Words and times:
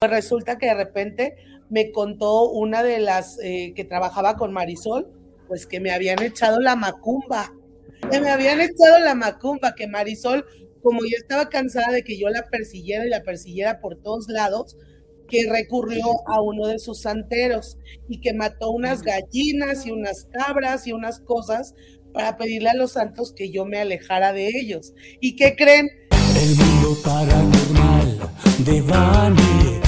Pues 0.00 0.12
resulta 0.12 0.58
que 0.58 0.66
de 0.66 0.74
repente 0.74 1.34
me 1.70 1.90
contó 1.90 2.48
una 2.50 2.84
de 2.84 3.00
las 3.00 3.36
eh, 3.42 3.72
que 3.74 3.84
trabajaba 3.84 4.36
con 4.36 4.52
Marisol, 4.52 5.08
pues 5.48 5.66
que 5.66 5.80
me 5.80 5.90
habían 5.90 6.22
echado 6.22 6.60
la 6.60 6.76
macumba, 6.76 7.52
que 8.08 8.20
me 8.20 8.30
habían 8.30 8.60
echado 8.60 9.00
la 9.00 9.16
macumba, 9.16 9.74
que 9.74 9.88
Marisol, 9.88 10.46
como 10.84 11.00
yo 11.00 11.16
estaba 11.18 11.48
cansada 11.48 11.90
de 11.90 12.04
que 12.04 12.16
yo 12.16 12.28
la 12.28 12.44
persiguiera 12.44 13.06
y 13.06 13.08
la 13.08 13.24
persiguiera 13.24 13.80
por 13.80 14.00
todos 14.00 14.28
lados, 14.28 14.76
que 15.26 15.50
recurrió 15.50 16.06
a 16.28 16.40
uno 16.42 16.68
de 16.68 16.78
sus 16.78 17.00
santeros 17.00 17.76
y 18.08 18.20
que 18.20 18.34
mató 18.34 18.70
unas 18.70 19.02
gallinas 19.02 19.84
y 19.84 19.90
unas 19.90 20.28
cabras 20.30 20.86
y 20.86 20.92
unas 20.92 21.18
cosas 21.18 21.74
para 22.12 22.36
pedirle 22.36 22.68
a 22.68 22.74
los 22.74 22.92
santos 22.92 23.32
que 23.32 23.50
yo 23.50 23.64
me 23.64 23.80
alejara 23.80 24.32
de 24.32 24.46
ellos. 24.46 24.94
¿Y 25.20 25.34
qué 25.34 25.56
creen? 25.56 25.90
El 26.40 26.54
mundo 26.54 26.96
paranormal 27.02 28.20
de 28.64 28.80
Bani 28.82 29.87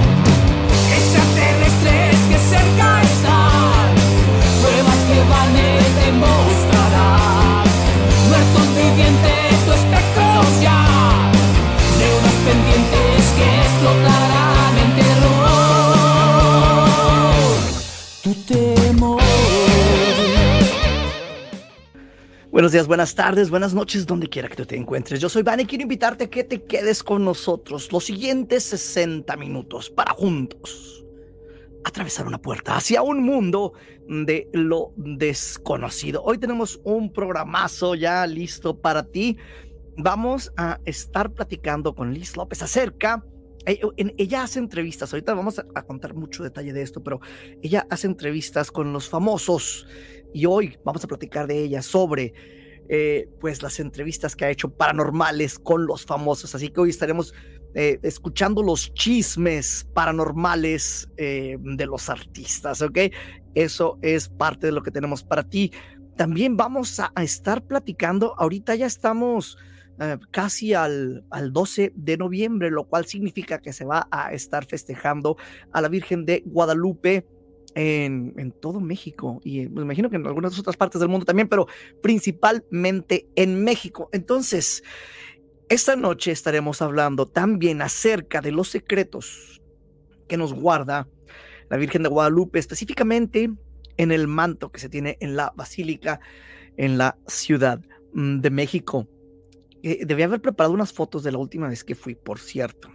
Buenos 22.51 22.73
días, 22.73 22.85
buenas 22.85 23.15
tardes, 23.15 23.49
buenas 23.49 23.73
noches, 23.73 24.05
donde 24.05 24.27
quiera 24.27 24.49
que 24.49 24.65
te 24.65 24.75
encuentres. 24.75 25.21
Yo 25.21 25.29
soy 25.29 25.41
Van 25.41 25.61
y 25.61 25.65
quiero 25.65 25.83
invitarte 25.83 26.25
a 26.25 26.29
que 26.29 26.43
te 26.43 26.61
quedes 26.61 27.01
con 27.01 27.23
nosotros 27.23 27.89
los 27.93 28.03
siguientes 28.03 28.63
60 28.63 29.37
minutos 29.37 29.89
para 29.89 30.11
juntos 30.11 31.05
atravesar 31.85 32.27
una 32.27 32.41
puerta 32.41 32.75
hacia 32.75 33.03
un 33.03 33.23
mundo 33.23 33.71
de 34.05 34.49
lo 34.51 34.91
desconocido. 34.97 36.21
Hoy 36.25 36.39
tenemos 36.39 36.81
un 36.83 37.13
programazo 37.13 37.95
ya 37.95 38.27
listo 38.27 38.81
para 38.81 39.03
ti. 39.03 39.37
Vamos 39.95 40.51
a 40.57 40.81
estar 40.83 41.31
platicando 41.31 41.95
con 41.95 42.13
Liz 42.13 42.35
López 42.35 42.61
acerca 42.61 43.23
eh, 43.65 43.79
ella 44.17 44.43
hace 44.43 44.59
entrevistas, 44.59 45.13
ahorita 45.13 45.33
vamos 45.33 45.59
a 45.59 45.83
contar 45.83 46.15
mucho 46.15 46.43
detalle 46.43 46.73
de 46.73 46.81
esto, 46.81 47.03
pero 47.03 47.19
ella 47.61 47.85
hace 47.89 48.07
entrevistas 48.07 48.71
con 48.71 48.91
los 48.91 49.07
famosos 49.07 49.85
y 50.33 50.45
hoy 50.45 50.77
vamos 50.83 51.03
a 51.03 51.07
platicar 51.07 51.47
de 51.47 51.63
ella 51.63 51.81
sobre 51.81 52.33
eh, 52.93 53.29
pues 53.39 53.63
las 53.63 53.79
entrevistas 53.79 54.35
que 54.35 54.43
ha 54.43 54.49
hecho 54.49 54.69
paranormales 54.69 55.59
con 55.59 55.85
los 55.85 56.05
famosos, 56.05 56.53
así 56.55 56.69
que 56.69 56.81
hoy 56.81 56.89
estaremos 56.89 57.33
eh, 57.73 57.99
escuchando 58.01 58.61
los 58.61 58.93
chismes 58.93 59.87
paranormales 59.93 61.09
eh, 61.15 61.57
de 61.61 61.85
los 61.85 62.09
artistas, 62.09 62.81
¿ok? 62.81 62.99
Eso 63.55 63.97
es 64.01 64.27
parte 64.27 64.67
de 64.67 64.73
lo 64.73 64.83
que 64.83 64.91
tenemos 64.91 65.23
para 65.23 65.47
ti. 65.47 65.71
También 66.17 66.57
vamos 66.57 66.99
a, 66.99 67.13
a 67.15 67.23
estar 67.23 67.65
platicando, 67.65 68.35
ahorita 68.37 68.75
ya 68.75 68.87
estamos 68.87 69.57
casi 70.31 70.73
al, 70.73 71.23
al 71.29 71.53
12 71.53 71.93
de 71.95 72.17
noviembre, 72.17 72.71
lo 72.71 72.85
cual 72.85 73.05
significa 73.05 73.59
que 73.59 73.71
se 73.71 73.85
va 73.85 74.07
a 74.09 74.33
estar 74.33 74.65
festejando 74.65 75.37
a 75.71 75.79
la 75.79 75.89
Virgen 75.89 76.25
de 76.25 76.41
Guadalupe 76.43 77.27
en, 77.75 78.53
todo 78.59 78.79
México 78.79 79.39
y 79.43 79.67
me 79.67 79.81
imagino 79.81 80.09
que 80.09 80.17
en 80.17 80.27
algunas 80.27 80.57
otras 80.59 80.77
partes 80.77 80.99
del 80.99 81.09
mundo 81.09 81.25
también, 81.25 81.47
pero 81.47 81.67
principalmente 82.01 83.27
en 83.35 83.63
México. 83.63 84.09
Entonces, 84.11 84.83
esta 85.69 85.95
noche 85.95 86.31
estaremos 86.31 86.81
hablando 86.81 87.25
también 87.25 87.81
acerca 87.81 88.41
de 88.41 88.51
los 88.51 88.69
secretos 88.69 89.61
que 90.27 90.37
nos 90.37 90.53
guarda 90.53 91.07
la 91.69 91.77
Virgen 91.77 92.03
de 92.03 92.09
Guadalupe, 92.09 92.59
específicamente 92.59 93.49
en 93.97 94.11
el 94.11 94.27
manto 94.27 94.71
que 94.71 94.79
se 94.79 94.89
tiene 94.89 95.17
en 95.21 95.35
la 95.35 95.53
Basílica 95.55 96.19
en 96.77 96.97
la 96.97 97.17
Ciudad 97.27 97.81
mm, 98.13 98.39
de 98.39 98.49
México. 98.49 99.07
Eh, 99.83 100.05
debía 100.05 100.25
haber 100.25 100.41
preparado 100.41 100.73
unas 100.73 100.93
fotos 100.93 101.23
de 101.23 101.31
la 101.31 101.37
última 101.37 101.67
vez 101.67 101.83
que 101.83 101.95
fui, 101.95 102.15
por 102.15 102.39
cierto. 102.39 102.89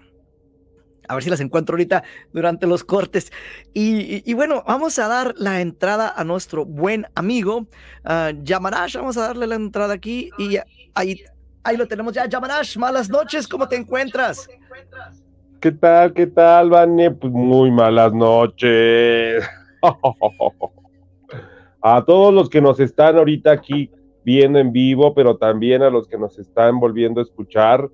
A 1.08 1.14
ver 1.14 1.22
si 1.22 1.30
las 1.30 1.40
encuentro 1.40 1.74
ahorita 1.74 2.02
durante 2.32 2.66
los 2.66 2.84
cortes. 2.84 3.32
Y, 3.74 4.32
bueno, 4.34 4.62
vamos 4.66 4.98
a 4.98 5.08
dar 5.08 5.34
la 5.36 5.60
entrada 5.60 6.12
a 6.14 6.24
nuestro 6.24 6.64
buen 6.64 7.06
amigo 7.14 7.66
ah, 8.04 8.32
Yamarash. 8.42 8.96
Vamos 8.96 9.16
a 9.16 9.28
darle 9.28 9.46
la 9.46 9.56
entrada 9.56 9.94
aquí 9.94 10.30
y 10.38 10.58
ahí, 10.94 11.20
ahí 11.62 11.76
lo 11.76 11.86
tenemos 11.86 12.12
ya. 12.12 12.26
Yamarash, 12.26 12.76
malas 12.76 13.08
noches, 13.08 13.46
¿cómo 13.48 13.68
te 13.68 13.76
encuentras? 13.76 14.48
¿Qué 15.60 15.72
tal? 15.72 16.12
¿Qué 16.12 16.26
tal, 16.26 16.70
Vane? 16.70 17.10
Pues 17.10 17.32
muy 17.32 17.70
malas 17.70 18.12
noches. 18.12 19.44
A 21.82 22.04
todos 22.04 22.34
los 22.34 22.50
que 22.50 22.60
nos 22.60 22.80
están 22.80 23.16
ahorita 23.16 23.52
aquí 23.52 23.90
viendo 24.24 24.58
en 24.58 24.72
vivo, 24.72 25.14
pero 25.14 25.36
también 25.36 25.82
a 25.82 25.90
los 25.90 26.08
que 26.08 26.18
nos 26.18 26.36
están 26.36 26.80
volviendo 26.80 27.20
a 27.20 27.22
escuchar 27.22 27.88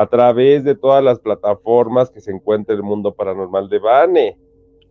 a 0.00 0.06
través 0.06 0.64
de 0.64 0.74
todas 0.74 1.04
las 1.04 1.18
plataformas 1.18 2.10
que 2.10 2.22
se 2.22 2.30
encuentra 2.30 2.74
el 2.74 2.82
mundo 2.82 3.14
paranormal 3.14 3.68
de 3.68 3.78
Vane. 3.78 4.38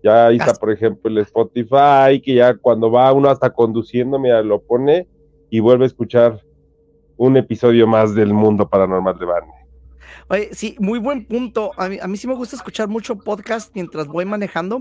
Ya 0.03 0.27
ahí 0.27 0.37
está, 0.37 0.53
por 0.53 0.71
ejemplo, 0.71 1.09
el 1.09 1.17
Spotify, 1.17 2.21
que 2.23 2.35
ya 2.35 2.55
cuando 2.55 2.91
va 2.91 3.11
uno 3.11 3.27
hasta 3.27 3.49
conduciendo, 3.49 4.19
mira, 4.19 4.43
lo 4.43 4.61
pone 4.61 5.07
y 5.49 5.61
vuelve 5.61 5.85
a 5.85 5.87
escuchar 5.87 6.39
un 7.17 7.37
episodio 7.37 7.87
más 7.87 8.13
del 8.13 8.35
mundo 8.35 8.69
paranormal 8.69 9.17
de 9.17 9.25
Vane. 9.25 9.51
Oye, 10.27 10.49
sí, 10.51 10.75
muy 10.79 10.99
buen 10.99 11.25
punto. 11.25 11.71
A 11.77 11.89
mí, 11.89 11.97
a 11.99 12.07
mí 12.07 12.15
sí 12.15 12.27
me 12.27 12.35
gusta 12.35 12.55
escuchar 12.55 12.87
mucho 12.87 13.17
podcast 13.17 13.73
mientras 13.73 14.05
voy 14.05 14.25
manejando 14.25 14.79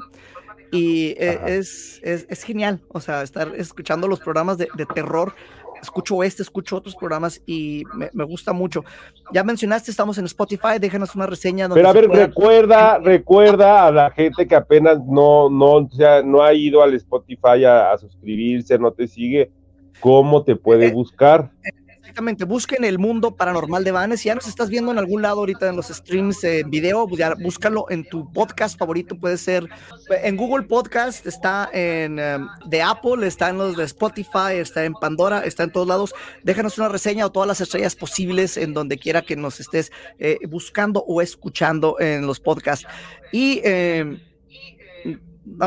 y 0.70 1.14
eh, 1.18 1.40
es, 1.46 2.00
es, 2.02 2.26
es 2.28 2.42
genial, 2.42 2.82
o 2.88 3.00
sea, 3.00 3.22
estar 3.22 3.54
escuchando 3.56 4.06
los 4.06 4.20
programas 4.20 4.58
de, 4.58 4.68
de 4.76 4.84
terror. 4.84 5.32
Escucho 5.82 6.22
este, 6.22 6.42
escucho 6.42 6.76
otros 6.76 6.94
programas 6.96 7.40
y 7.46 7.84
me, 7.94 8.10
me 8.12 8.24
gusta 8.24 8.52
mucho. 8.52 8.84
Ya 9.32 9.44
mencionaste, 9.44 9.90
estamos 9.90 10.18
en 10.18 10.24
Spotify, 10.26 10.78
déjanos 10.80 11.14
una 11.14 11.26
reseña. 11.26 11.68
donde 11.68 11.80
Pero 11.80 11.88
a 11.88 11.92
ver, 11.92 12.08
pueda- 12.08 12.26
recuerda, 12.26 12.98
recuerda 12.98 13.86
a 13.86 13.92
la 13.92 14.10
gente 14.10 14.46
que 14.46 14.54
apenas 14.54 14.98
no, 15.06 15.48
no, 15.50 15.88
se 15.90 16.04
ha- 16.06 16.22
no 16.22 16.42
ha 16.42 16.52
ido 16.52 16.82
al 16.82 16.94
Spotify 16.94 17.64
a, 17.64 17.92
a 17.92 17.98
suscribirse, 17.98 18.78
no 18.78 18.90
te 18.92 19.06
sigue, 19.06 19.50
¿cómo 20.00 20.42
te 20.44 20.56
puede 20.56 20.86
Eh, 20.86 20.92
buscar? 20.92 21.50
Exactamente, 22.08 22.46
busquen 22.46 22.84
el 22.84 22.98
mundo 22.98 23.36
paranormal 23.36 23.84
de 23.84 23.92
Vanes. 23.92 24.20
Si 24.20 24.28
ya 24.28 24.34
nos 24.34 24.48
estás 24.48 24.70
viendo 24.70 24.90
en 24.90 24.96
algún 24.96 25.20
lado 25.20 25.40
ahorita 25.40 25.68
en 25.68 25.76
los 25.76 25.88
streams 25.88 26.42
en 26.42 26.70
video, 26.70 27.06
pues 27.06 27.18
ya 27.18 27.34
búscalo 27.34 27.84
en 27.90 28.08
tu 28.08 28.32
podcast 28.32 28.78
favorito. 28.78 29.14
Puede 29.14 29.36
ser 29.36 29.68
en 30.22 30.34
Google 30.38 30.64
Podcast, 30.64 31.26
está 31.26 31.68
en 31.70 32.18
em, 32.18 32.48
de 32.64 32.80
Apple, 32.80 33.26
está 33.26 33.50
en 33.50 33.58
los 33.58 33.76
de 33.76 33.84
Spotify, 33.84 34.54
está 34.54 34.86
en 34.86 34.94
Pandora, 34.94 35.40
está 35.40 35.64
en 35.64 35.70
todos 35.70 35.86
lados. 35.86 36.14
Déjanos 36.44 36.78
una 36.78 36.88
reseña 36.88 37.26
o 37.26 37.30
todas 37.30 37.46
las 37.46 37.60
estrellas 37.60 37.94
posibles 37.94 38.56
en 38.56 38.72
donde 38.72 38.96
quiera 38.96 39.20
que 39.20 39.36
nos 39.36 39.60
estés 39.60 39.92
eh, 40.18 40.38
buscando 40.48 41.04
o 41.06 41.20
escuchando 41.20 42.00
en 42.00 42.26
los 42.26 42.40
podcasts. 42.40 42.86
Y 43.32 43.60
em, 43.64 44.18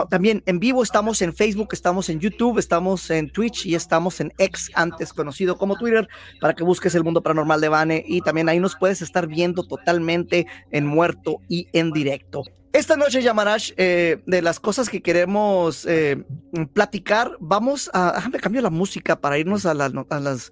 también 0.10 0.44
en 0.46 0.60
vivo 0.60 0.84
estamos 0.84 1.22
en 1.22 1.34
Facebook, 1.34 1.70
estamos 1.72 2.10
en 2.10 2.20
YouTube, 2.20 2.58
estamos 2.60 3.10
en 3.10 3.32
Twitch 3.32 3.66
y 3.66 3.76
estamos 3.76 4.20
en 4.20 4.32
X, 4.38 4.72
antes 4.76 5.14
conocido 5.14 5.58
como 5.58 5.78
Twitter, 5.78 6.08
para 6.40 6.54
que 6.54 6.64
busques 6.64 6.96
el 6.96 7.04
mundo 7.04 7.22
paranormal 7.22 7.62
de 7.62 7.70
Vane 7.70 8.04
y 8.06 8.22
también 8.22 8.50
ahí 8.50 8.60
nos 8.60 8.76
puedes 8.76 9.02
estar 9.02 9.28
viendo 9.28 9.64
totalmente 9.64 10.48
en 10.72 10.86
muerto 10.86 11.38
y 11.48 11.68
en 11.74 11.92
directo. 11.92 12.44
Esta 12.74 12.96
noche, 12.96 13.22
Yamarash, 13.22 13.74
eh, 13.76 14.24
de 14.26 14.42
las 14.42 14.62
cosas 14.62 14.90
que 14.90 15.02
queremos 15.02 15.86
eh, 15.86 16.24
platicar, 16.74 17.36
vamos 17.42 17.90
a. 17.94 18.14
Déjame 18.16 18.40
cambio 18.40 18.62
la 18.62 18.70
música 18.70 19.20
para 19.20 19.38
irnos 19.38 19.66
a, 19.66 19.72
a 19.72 20.20
las, 20.20 20.52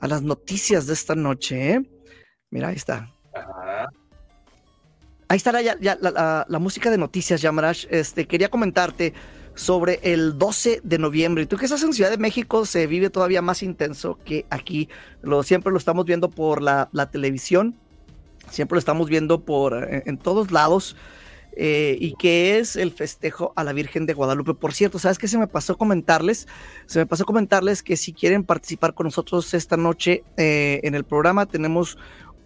a 0.00 0.08
las 0.08 0.22
noticias 0.22 0.86
de 0.86 0.94
esta 0.94 1.14
noche. 1.14 1.72
¿eh? 1.72 1.82
Mira, 2.50 2.68
ahí 2.68 2.76
está. 2.76 3.12
Ahí 5.28 5.36
estará 5.36 5.60
ya, 5.62 5.76
ya 5.80 5.96
la, 6.00 6.10
la- 6.10 6.46
la 6.48 6.58
música 6.58 6.90
de 6.90 6.98
noticias, 6.98 7.40
Yamarash. 7.42 7.86
Este, 7.90 8.26
quería 8.26 8.48
comentarte 8.48 9.12
sobre 9.54 10.00
el 10.02 10.38
12 10.38 10.80
de 10.84 10.98
noviembre. 10.98 11.44
Tú 11.46 11.56
que 11.56 11.66
estás 11.66 11.82
en 11.82 11.92
Ciudad 11.92 12.10
de 12.10 12.16
México, 12.18 12.64
se 12.64 12.86
vive 12.86 13.10
todavía 13.10 13.42
más 13.42 13.62
intenso 13.62 14.18
que 14.24 14.46
aquí. 14.50 14.88
Lo, 15.22 15.42
siempre 15.42 15.72
lo 15.72 15.78
estamos 15.78 16.06
viendo 16.06 16.30
por 16.30 16.62
la, 16.62 16.88
la 16.92 17.10
televisión, 17.10 17.74
siempre 18.50 18.76
lo 18.76 18.78
estamos 18.78 19.08
viendo 19.08 19.40
por 19.44 19.74
en, 19.74 20.02
en 20.06 20.16
todos 20.18 20.50
lados. 20.52 20.96
eh, 21.60 21.96
y 22.00 22.14
que 22.14 22.58
es 22.60 22.76
el 22.76 22.92
festejo 22.92 23.52
a 23.56 23.64
la 23.64 23.72
Virgen 23.72 24.06
de 24.06 24.14
Guadalupe. 24.14 24.54
Por 24.54 24.72
cierto, 24.72 25.00
¿sabes 25.00 25.18
qué 25.18 25.26
se 25.26 25.38
me 25.38 25.48
pasó 25.48 25.76
comentarles? 25.76 26.46
Se 26.86 27.00
me 27.00 27.06
pasó 27.06 27.24
comentarles 27.24 27.82
que 27.82 27.96
si 27.96 28.12
quieren 28.12 28.44
participar 28.44 28.94
con 28.94 29.04
nosotros 29.06 29.52
esta 29.54 29.76
noche 29.76 30.22
eh, 30.36 30.78
en 30.84 30.94
el 30.94 31.02
programa, 31.02 31.46
tenemos 31.46 31.98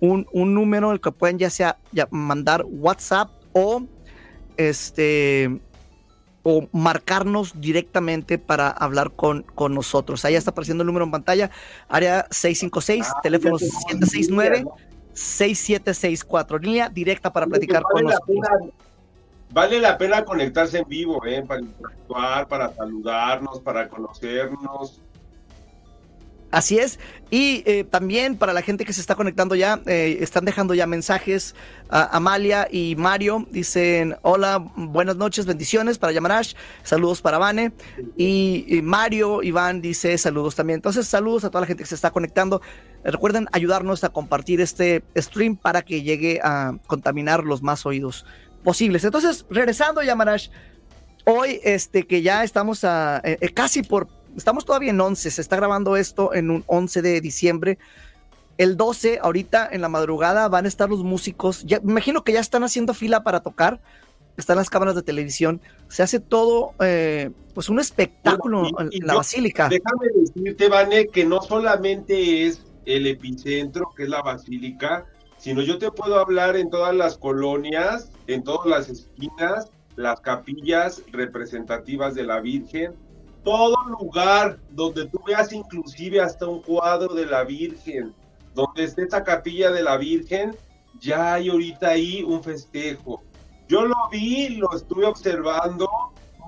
un, 0.03 0.27
un 0.33 0.53
número 0.53 0.91
al 0.91 1.01
que 1.01 1.13
pueden 1.13 1.39
ya 1.39 1.49
sea 1.49 1.79
ya 1.93 2.09
mandar 2.11 2.65
WhatsApp 2.69 3.31
o 3.53 3.85
este 4.57 5.61
o 6.43 6.67
marcarnos 6.73 7.61
directamente 7.61 8.37
para 8.37 8.69
hablar 8.69 9.13
con, 9.13 9.43
con 9.55 9.75
nosotros. 9.75 10.25
Ahí 10.25 10.35
está 10.35 10.51
apareciendo 10.51 10.83
el 10.83 10.89
número 10.89 11.05
en 11.05 11.13
pantalla, 11.13 11.51
área 11.89 12.27
656, 12.33 13.07
Ah, 13.15 13.21
teléfono 13.23 13.59
ya 13.59 13.67
tengo 13.69 13.81
769 13.89 14.65
¿no? 14.65 14.75
6764, 15.13 16.59
línea 16.59 16.89
directa 16.89 17.33
para 17.33 17.47
platicar 17.47 17.83
con 17.85 18.03
vale 18.03 18.09
la 18.09 18.15
nosotros. 18.15 18.37
pena- 18.59 18.73
Vale 19.55 19.81
la 19.81 19.99
pena 19.99 20.25
conectarse 20.25 20.79
en 20.79 20.89
vivo, 20.89 21.25
¿eh? 21.27 21.45
para 21.47 21.61
interactuar, 21.61 22.49
para 22.49 22.73
saludarnos, 22.75 23.61
para 23.61 23.87
conocernos. 23.89 25.01
Así 26.53 26.79
es. 26.79 27.01
Y 27.31 27.63
eh, 27.65 27.85
también 27.85 28.37
para 28.37 28.53
la 28.53 28.61
gente 28.61 28.85
que 28.85 28.93
se 28.93 29.01
está 29.01 29.15
conectando 29.15 29.55
ya, 29.55 29.81
eh, 29.87 30.19
están 30.21 30.45
dejando 30.45 30.75
ya 30.75 30.87
mensajes. 30.87 31.55
a 31.89 32.17
Amalia 32.17 32.69
y 32.71 32.95
Mario 32.97 33.47
dicen, 33.51 34.17
hola, 34.23 34.59
buenas 34.77 35.17
noches, 35.17 35.47
bendiciones 35.47 35.99
para 35.99 36.13
Yamarash, 36.13 36.55
saludos 36.85 37.23
para 37.23 37.39
Vane. 37.39 37.73
Y, 38.19 38.67
y 38.69 38.83
Mario 38.83 39.43
Iván 39.43 39.81
dice 39.81 40.17
saludos 40.19 40.55
también. 40.55 40.77
Entonces, 40.77 41.07
saludos 41.09 41.45
a 41.45 41.49
toda 41.49 41.63
la 41.63 41.67
gente 41.67 41.83
que 41.83 41.89
se 41.89 41.95
está 41.95 42.11
conectando. 42.11 42.61
Recuerden 43.03 43.49
ayudarnos 43.53 44.05
a 44.05 44.11
compartir 44.11 44.61
este 44.61 45.03
stream 45.17 45.57
para 45.57 45.81
que 45.81 46.03
llegue 46.03 46.39
a 46.45 46.77
contaminar 46.87 47.45
los 47.45 47.63
más 47.63 47.87
oídos 47.87 48.27
posibles. 48.63 49.05
Entonces, 49.05 49.47
regresando, 49.49 50.03
Yamarash, 50.03 50.51
hoy 51.25 51.61
este 51.65 52.07
que 52.07 52.21
ya 52.21 52.45
estamos 52.45 52.85
a, 52.85 53.23
eh, 53.25 53.39
casi 53.55 53.83
por 53.83 54.22
estamos 54.37 54.65
todavía 54.65 54.91
en 54.91 55.01
11, 55.01 55.31
se 55.31 55.41
está 55.41 55.57
grabando 55.57 55.97
esto 55.97 56.35
en 56.35 56.51
un 56.51 56.65
11 56.67 57.03
de 57.03 57.21
diciembre. 57.21 57.79
El 58.59 58.77
12, 58.77 59.19
ahorita 59.23 59.69
en 59.71 59.81
la 59.81 59.89
madrugada, 59.89 60.49
van 60.49 60.67
a 60.67 60.69
estar 60.69 60.89
los 60.89 61.03
músicos. 61.03 61.65
Ya, 61.65 61.81
me 61.81 61.93
imagino 61.93 62.23
que 62.23 62.33
ya 62.33 62.41
están 62.41 62.65
haciendo 62.65 62.95
fila 62.95 63.23
para 63.23 63.41
tocar. 63.41 63.81
Están 64.37 64.57
las 64.57 64.71
cámaras 64.71 64.95
de 64.95 65.03
televisión. 65.03 65.61
Se 65.89 66.03
hace 66.03 66.19
todo, 66.21 66.73
eh, 66.81 67.31
pues, 67.55 67.69
un 67.69 67.81
espectáculo 67.81 68.63
Bueno, 68.71 68.91
y- 68.91 68.97
en, 68.97 69.03
y 69.03 69.07
la 69.07 69.15
yo- 69.15 69.19
basílica. 69.19 69.69
Déjame 69.69 70.07
decirte, 70.15 70.69
Vane, 70.69 71.07
que 71.09 71.25
no 71.25 71.43
solamente 71.43 72.47
es 72.47 72.63
el 72.87 73.07
epicentro, 73.07 73.91
que 73.97 74.05
es 74.05 74.09
la 74.09 74.23
basílica, 74.23 75.07
sino 75.39 75.61
yo 75.63 75.79
te 75.79 75.91
puedo 75.91 76.19
hablar 76.19 76.57
en 76.57 76.71
todas 76.71 76.95
las 76.95 77.17
colonias, 77.19 78.11
en 78.27 78.43
todas 78.45 78.67
las 78.67 78.89
esquinas, 78.89 79.71
las 79.97 80.21
capillas 80.21 81.03
representativas 81.13 82.15
de 82.15 82.23
la 82.25 82.41
Virgen, 82.41 82.95
todo 83.45 83.77
lugar 84.01 84.59
donde 84.71 85.07
tú 85.07 85.21
veas 85.27 85.53
inclusive 85.53 86.21
hasta 86.21 86.47
un 86.47 86.63
cuadro 86.63 87.15
de 87.15 87.27
la 87.27 87.45
Virgen, 87.45 88.15
donde 88.55 88.85
esté 88.85 89.03
esta 89.03 89.25
capilla 89.25 89.71
de 89.71 89.83
la 89.83 89.97
Virgen, 89.97 90.57
ya 91.01 91.35
hay 91.35 91.49
ahorita 91.49 91.89
ahí 91.89 92.23
un 92.23 92.43
festejo. 92.43 93.23
Yo 93.69 93.83
lo 93.83 93.97
vi, 94.11 94.51
lo 94.57 94.75
estuve 94.75 95.07
observando 95.07 95.89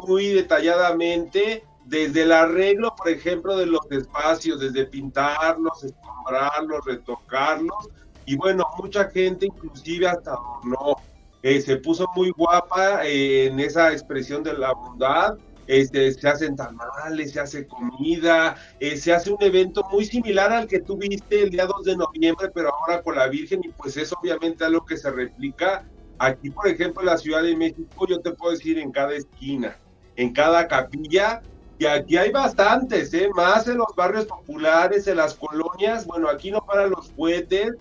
muy 0.07 0.29
detalladamente, 0.29 1.65
desde 1.85 2.23
el 2.23 2.33
arreglo, 2.33 2.95
por 2.97 3.09
ejemplo, 3.09 3.57
de 3.57 3.67
los 3.67 3.91
espacios, 3.91 4.61
desde 4.61 4.87
pintarlos, 4.87 5.85
escombrarlos, 5.85 6.85
retocarlos, 6.85 7.89
y 8.27 8.37
bueno, 8.37 8.65
mucha 8.79 9.11
gente 9.11 9.47
inclusive 9.47 10.09
hasta 10.09 10.33
adornó, 10.33 10.97
eh, 11.43 11.61
se 11.61 11.77
puso 11.77 12.07
muy 12.17 12.31
guapa 12.31 13.05
eh, 13.05 13.47
en 13.47 13.61
esa 13.61 13.93
expresión 13.93 14.43
de 14.43 14.55
la 14.55 14.73
bondad, 14.73 15.37
este, 15.67 16.13
se 16.13 16.29
hacen 16.29 16.57
tamales, 16.57 17.33
se 17.33 17.41
hace 17.41 17.67
comida, 17.67 18.57
eh, 18.81 18.97
se 18.97 19.13
hace 19.13 19.31
un 19.31 19.43
evento 19.43 19.83
muy 19.91 20.05
similar 20.05 20.53
al 20.53 20.67
que 20.67 20.81
tú 20.81 20.97
viste 20.97 21.43
el 21.43 21.51
día 21.51 21.67
2 21.67 21.85
de 21.85 21.97
noviembre, 21.97 22.51
pero 22.55 22.73
ahora 22.75 23.03
con 23.03 23.17
la 23.17 23.29
Virgen, 23.29 23.61
y 23.65 23.69
pues 23.69 23.97
es 23.97 24.13
obviamente 24.13 24.65
algo 24.65 24.85
que 24.85 24.97
se 24.97 25.11
replica 25.11 25.85
aquí, 26.19 26.51
por 26.51 26.69
ejemplo, 26.69 27.03
en 27.03 27.07
la 27.07 27.19
Ciudad 27.19 27.43
de 27.43 27.57
México, 27.57 28.07
yo 28.09 28.21
te 28.21 28.33
puedo 28.33 28.53
decir 28.53 28.79
en 28.79 28.93
cada 28.93 29.15
esquina, 29.15 29.77
en 30.17 30.33
cada 30.33 30.69
capilla, 30.69 31.43
y 31.79 31.87
aquí 31.87 32.17
hay 32.17 32.31
bastantes, 32.31 33.13
¿eh? 33.15 33.29
más 33.35 33.67
en 33.67 33.79
los 33.79 33.95
barrios 33.97 34.27
populares, 34.27 35.07
en 35.09 35.17
las 35.17 35.35
colonias, 35.35 36.07
bueno, 36.07 36.29
aquí 36.29 36.51
no 36.51 36.65
paran 36.65 36.91
los 36.91 37.11
cohetes, 37.11 37.73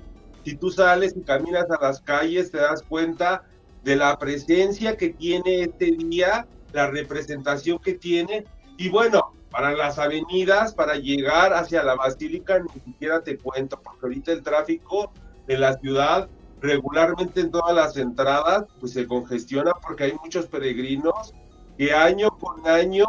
si 0.44 0.56
tú 0.56 0.72
sales 0.72 1.14
y 1.16 1.22
caminas 1.22 1.70
a 1.70 1.82
las 1.82 2.02
calles, 2.02 2.52
te 2.52 2.58
das 2.58 2.84
cuenta 2.84 3.44
de 3.84 3.96
la 3.96 4.18
presencia 4.18 4.98
que 4.98 5.10
tiene 5.10 5.64
este 5.64 5.92
día, 5.92 6.48
la 6.74 6.88
representación 6.90 7.80
que 7.80 7.94
tiene, 7.94 8.46
y 8.78 8.90
bueno, 8.90 9.34
para 9.50 9.72
las 9.74 10.00
avenidas, 10.00 10.74
para 10.74 10.96
llegar 10.96 11.54
hacia 11.54 11.84
la 11.84 11.96
basílica, 11.96 12.60
ni 12.60 12.82
siquiera 12.82 13.24
te 13.24 13.38
cuento, 13.38 13.80
porque 13.82 14.08
ahorita 14.08 14.32
el 14.32 14.44
tráfico 14.44 15.14
de 15.48 15.58
la 15.58 15.78
ciudad 15.78 16.28
regularmente 16.64 17.42
en 17.42 17.52
todas 17.52 17.76
las 17.76 17.98
entradas, 17.98 18.66
pues 18.80 18.94
se 18.94 19.06
congestiona 19.06 19.74
porque 19.74 20.06
hay 20.06 20.14
muchos 20.24 20.48
peregrinos 20.48 21.34
que 21.78 21.92
año 21.92 22.30
con 22.40 22.66
año, 22.66 23.06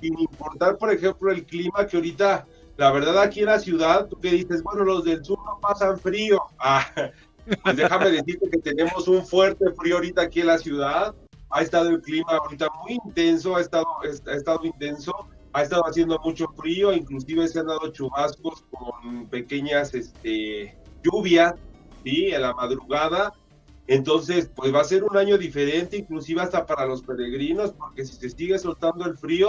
sin 0.00 0.18
importar, 0.18 0.76
por 0.76 0.92
ejemplo, 0.92 1.30
el 1.30 1.46
clima 1.46 1.86
que 1.86 1.96
ahorita, 1.96 2.46
la 2.76 2.90
verdad 2.90 3.22
aquí 3.22 3.40
en 3.40 3.46
la 3.46 3.60
ciudad, 3.60 4.08
tú 4.08 4.18
que 4.18 4.30
dices, 4.30 4.62
bueno, 4.64 4.84
los 4.84 5.04
del 5.04 5.24
sur 5.24 5.38
no 5.44 5.58
pasan 5.60 5.98
frío. 5.98 6.40
Ah, 6.60 7.64
pues 7.64 7.76
déjame 7.76 8.10
decirte 8.10 8.50
que 8.50 8.58
tenemos 8.58 9.08
un 9.08 9.24
fuerte 9.24 9.72
frío 9.72 9.94
ahorita 9.94 10.20
aquí 10.20 10.42
en 10.42 10.48
la 10.48 10.58
ciudad. 10.58 11.14
Ha 11.50 11.62
estado 11.62 11.90
el 11.90 12.00
clima 12.02 12.32
ahorita 12.32 12.68
muy 12.82 12.98
intenso, 13.04 13.56
ha 13.56 13.60
estado, 13.60 13.86
ha 14.02 14.34
estado 14.34 14.64
intenso, 14.64 15.12
ha 15.52 15.62
estado 15.62 15.86
haciendo 15.86 16.18
mucho 16.22 16.46
frío, 16.56 16.92
inclusive 16.92 17.48
se 17.48 17.60
han 17.60 17.66
dado 17.66 17.90
chubascos 17.90 18.64
con 18.70 19.26
pequeñas 19.28 19.94
este, 19.94 20.76
lluvias, 21.02 21.54
¿sí? 22.04 22.26
En 22.28 22.42
la 22.42 22.54
madrugada. 22.54 23.32
Entonces, 23.86 24.50
pues 24.54 24.74
va 24.74 24.82
a 24.82 24.84
ser 24.84 25.02
un 25.02 25.16
año 25.16 25.38
diferente, 25.38 25.96
inclusive 25.96 26.42
hasta 26.42 26.66
para 26.66 26.84
los 26.84 27.02
peregrinos, 27.02 27.72
porque 27.72 28.04
si 28.04 28.16
se 28.16 28.28
sigue 28.28 28.58
soltando 28.58 29.06
el 29.06 29.16
frío, 29.16 29.48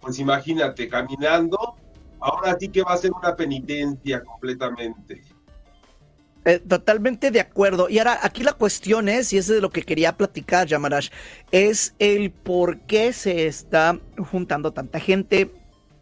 pues 0.00 0.18
imagínate, 0.18 0.88
caminando, 0.88 1.76
ahora 2.20 2.56
sí 2.58 2.68
que 2.68 2.82
va 2.82 2.94
a 2.94 2.96
ser 2.96 3.12
una 3.12 3.36
penitencia 3.36 4.22
completamente. 4.22 5.22
Eh, 6.48 6.60
totalmente 6.60 7.30
de 7.30 7.40
acuerdo. 7.40 7.90
Y 7.90 7.98
ahora 7.98 8.20
aquí 8.22 8.42
la 8.42 8.54
cuestión 8.54 9.10
es, 9.10 9.34
y 9.34 9.36
es 9.36 9.48
de 9.48 9.60
lo 9.60 9.68
que 9.68 9.82
quería 9.82 10.16
platicar, 10.16 10.66
Yamarash, 10.66 11.10
es 11.52 11.94
el 11.98 12.30
por 12.30 12.78
qué 12.80 13.12
se 13.12 13.46
está 13.46 14.00
juntando 14.30 14.72
tanta 14.72 14.98
gente. 14.98 15.50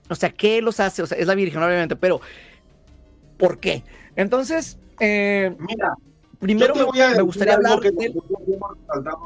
O 0.08 0.14
sea, 0.14 0.30
¿qué 0.30 0.62
los 0.62 0.78
hace? 0.78 1.02
O 1.02 1.06
sea, 1.06 1.18
es 1.18 1.26
la 1.26 1.34
Virgen, 1.34 1.60
obviamente, 1.60 1.96
pero 1.96 2.20
¿por 3.38 3.58
qué? 3.58 3.82
Entonces, 4.14 4.78
eh, 5.00 5.52
Mira, 5.58 5.94
primero 6.38 6.76
me, 6.76 6.84
gustaría 7.22 7.54
hablar 7.54 7.80
que 7.80 7.90
de... 7.90 8.14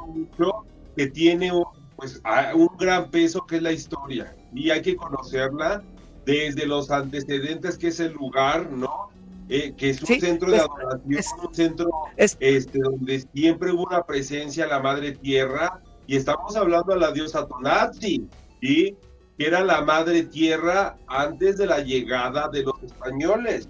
mucho, 0.07 0.65
que 0.97 1.07
tiene 1.09 1.53
un, 1.53 1.67
pues, 1.97 2.23
un 2.55 2.71
gran 2.79 3.11
peso 3.11 3.45
que 3.47 3.57
es 3.57 3.63
la 3.63 3.73
historia, 3.73 4.35
y 4.55 4.71
hay 4.71 4.81
que 4.81 4.97
conocerla 4.97 5.83
desde 6.25 6.65
los 6.67 6.91
antecedentes 6.91 7.77
que 7.77 7.89
es 7.89 8.01
el 8.01 8.15
lugar, 8.15 8.71
¿no? 8.71 9.11
Eh, 9.53 9.75
que 9.77 9.91
es 9.91 10.01
un 10.01 10.07
Sí, 10.07 10.21
centro 10.21 10.49
de 10.49 10.59
es- 10.59 10.63
adoración, 10.63 11.13
es- 11.19 11.31
un 11.45 11.53
centro 11.55 11.91
es- 12.17 12.37
este, 12.39 12.79
donde 12.79 13.27
siempre 13.35 13.73
hubo 13.73 13.83
una 13.83 14.05
presencia 14.05 14.65
la 14.69 14.79
Madre 14.79 15.11
Tierra, 15.11 15.81
y 16.07 16.15
estamos 16.15 16.55
hablando 16.55 16.93
a 16.93 16.97
la 16.97 17.11
diosa 17.11 17.49
Tonazzi, 17.49 18.29
¿sí? 18.63 18.97
que 19.37 19.47
era 19.47 19.65
la 19.65 19.81
Madre 19.81 20.23
Tierra 20.23 20.97
antes 21.09 21.59
de 21.59 21.67
la 21.67 21.81
llegada 21.81 22.49
de 22.49 22.63
los 22.63 22.81
españoles. 22.85 23.69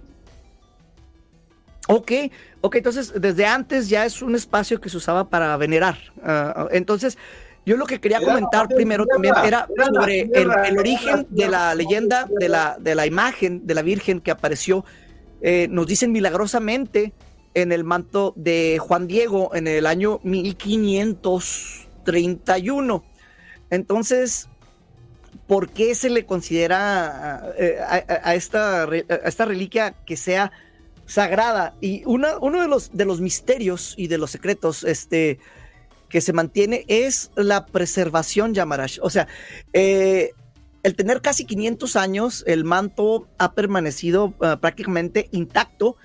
Ok, 1.88 2.12
ok, 2.60 2.74
entonces 2.76 3.12
desde 3.18 3.46
antes 3.46 3.88
ya 3.88 4.04
es 4.04 4.20
un 4.20 4.34
espacio 4.34 4.80
que 4.82 4.90
se 4.90 4.98
usaba 4.98 5.30
para 5.30 5.56
venerar. 5.56 5.96
Ah, 6.22 6.68
entonces, 6.72 7.16
yo 7.64 7.78
lo 7.78 7.86
que 7.86 8.00
quería 8.00 8.18
Era 8.18 8.26
comentar 8.26 8.68
primero 8.68 9.04
tierra, 9.06 9.14
también 9.14 9.34
era 9.46 9.66
sobre 9.94 10.20
el, 10.20 10.30
tierra, 10.30 10.68
el 10.68 10.78
origen 10.78 11.26
de 11.30 11.48
la 11.48 11.74
leyenda 11.74 12.28
de 12.38 12.48
la, 12.50 12.76
de 12.78 12.94
la 12.94 13.06
imagen 13.06 13.66
de 13.66 13.74
la 13.74 13.80
Virgen 13.82 14.20
que 14.20 14.30
apareció, 14.30 14.84
eh, 15.40 15.68
nos 15.70 15.86
dicen 15.86 16.12
milagrosamente 16.12 17.14
en 17.54 17.72
el 17.72 17.84
manto 17.84 18.34
de 18.36 18.76
Juan 18.80 19.06
Diego 19.06 19.54
en 19.54 19.66
el 19.66 19.86
año 19.86 20.20
1531. 20.22 23.02
Entonces, 23.70 24.50
¿por 25.46 25.70
qué 25.70 25.94
se 25.94 26.10
le 26.10 26.26
considera 26.26 27.54
eh, 27.58 27.78
a, 27.80 28.34
esta, 28.34 28.86
esta 29.24 29.44
reliquia 29.44 29.94
que 30.04 30.16
sea 30.16 30.50
sagrada? 31.06 31.74
Y 31.80 32.02
uno 32.04 32.62
de 32.62 32.68
los, 32.68 32.96
de 32.96 33.04
los 33.04 33.20
misterios 33.20 33.94
y 33.96 34.08
de 34.08 34.18
los 34.18 34.30
secretos 34.30 34.84
este, 34.84 35.40
que 36.10 36.20
se 36.20 36.34
mantiene 36.34 36.84
es 36.88 37.30
la 37.36 37.64
preservación, 37.64 38.52
Yamarash. 38.52 38.98
O 39.00 39.08
sea, 39.08 39.28
eh, 39.72 40.32
el 40.82 40.94
tener 40.96 41.20
casi 41.20 41.44
500 41.44 41.96
años, 41.96 42.44
el 42.46 42.64
manto 42.64 43.28
ha 43.38 43.52
permanecido 43.52 44.34
ah, 44.40 44.58
prácticamente 44.60 45.28
intacto. 45.32 45.96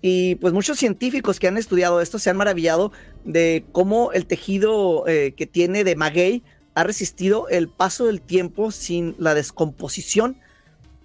Y 0.00 0.34
pues 0.36 0.52
muchos 0.52 0.78
científicos 0.78 1.40
que 1.40 1.48
han 1.48 1.56
estudiado 1.56 2.00
esto 2.00 2.18
se 2.18 2.30
han 2.30 2.36
maravillado 2.36 2.92
de 3.24 3.64
cómo 3.72 4.12
el 4.12 4.26
tejido 4.26 5.08
eh, 5.08 5.32
que 5.34 5.46
tiene 5.46 5.82
de 5.82 5.96
maguey 5.96 6.42
ha 6.74 6.84
resistido 6.84 7.48
el 7.48 7.68
paso 7.68 8.06
del 8.06 8.20
tiempo 8.20 8.70
sin 8.70 9.14
la 9.18 9.34
descomposición. 9.34 10.36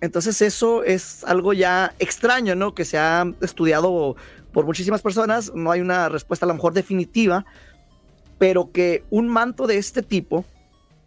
Entonces 0.01 0.41
eso 0.41 0.83
es 0.83 1.23
algo 1.23 1.53
ya 1.53 1.93
extraño, 1.99 2.55
¿no? 2.55 2.73
Que 2.73 2.85
se 2.85 2.97
ha 2.97 3.31
estudiado 3.41 4.15
por 4.51 4.65
muchísimas 4.65 5.01
personas, 5.01 5.53
no 5.53 5.71
hay 5.71 5.81
una 5.81 6.09
respuesta 6.09 6.45
a 6.45 6.47
lo 6.47 6.55
mejor 6.55 6.73
definitiva, 6.73 7.45
pero 8.37 8.71
que 8.71 9.03
un 9.09 9.27
manto 9.27 9.67
de 9.67 9.77
este 9.77 10.01
tipo 10.01 10.43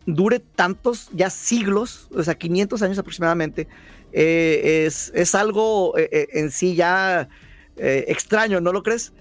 dure 0.07 0.41
tantos 0.41 1.09
ya 1.13 1.31
siglos, 1.31 2.09
o 2.15 2.23
sea, 2.23 2.35
500 2.35 2.83
años 2.83 2.99
aproximadamente, 2.99 3.69
eh, 4.13 4.85
es, 4.87 5.11
es, 5.15 5.35
algo 5.35 5.97
eh, 5.97 6.09
eh, 6.13 6.29
en 6.33 6.51
sí 6.51 6.75
ya 6.75 7.29
extraño, 7.77 8.61
¿no 8.61 8.73
lo 8.73 8.83
crees? 8.83 9.13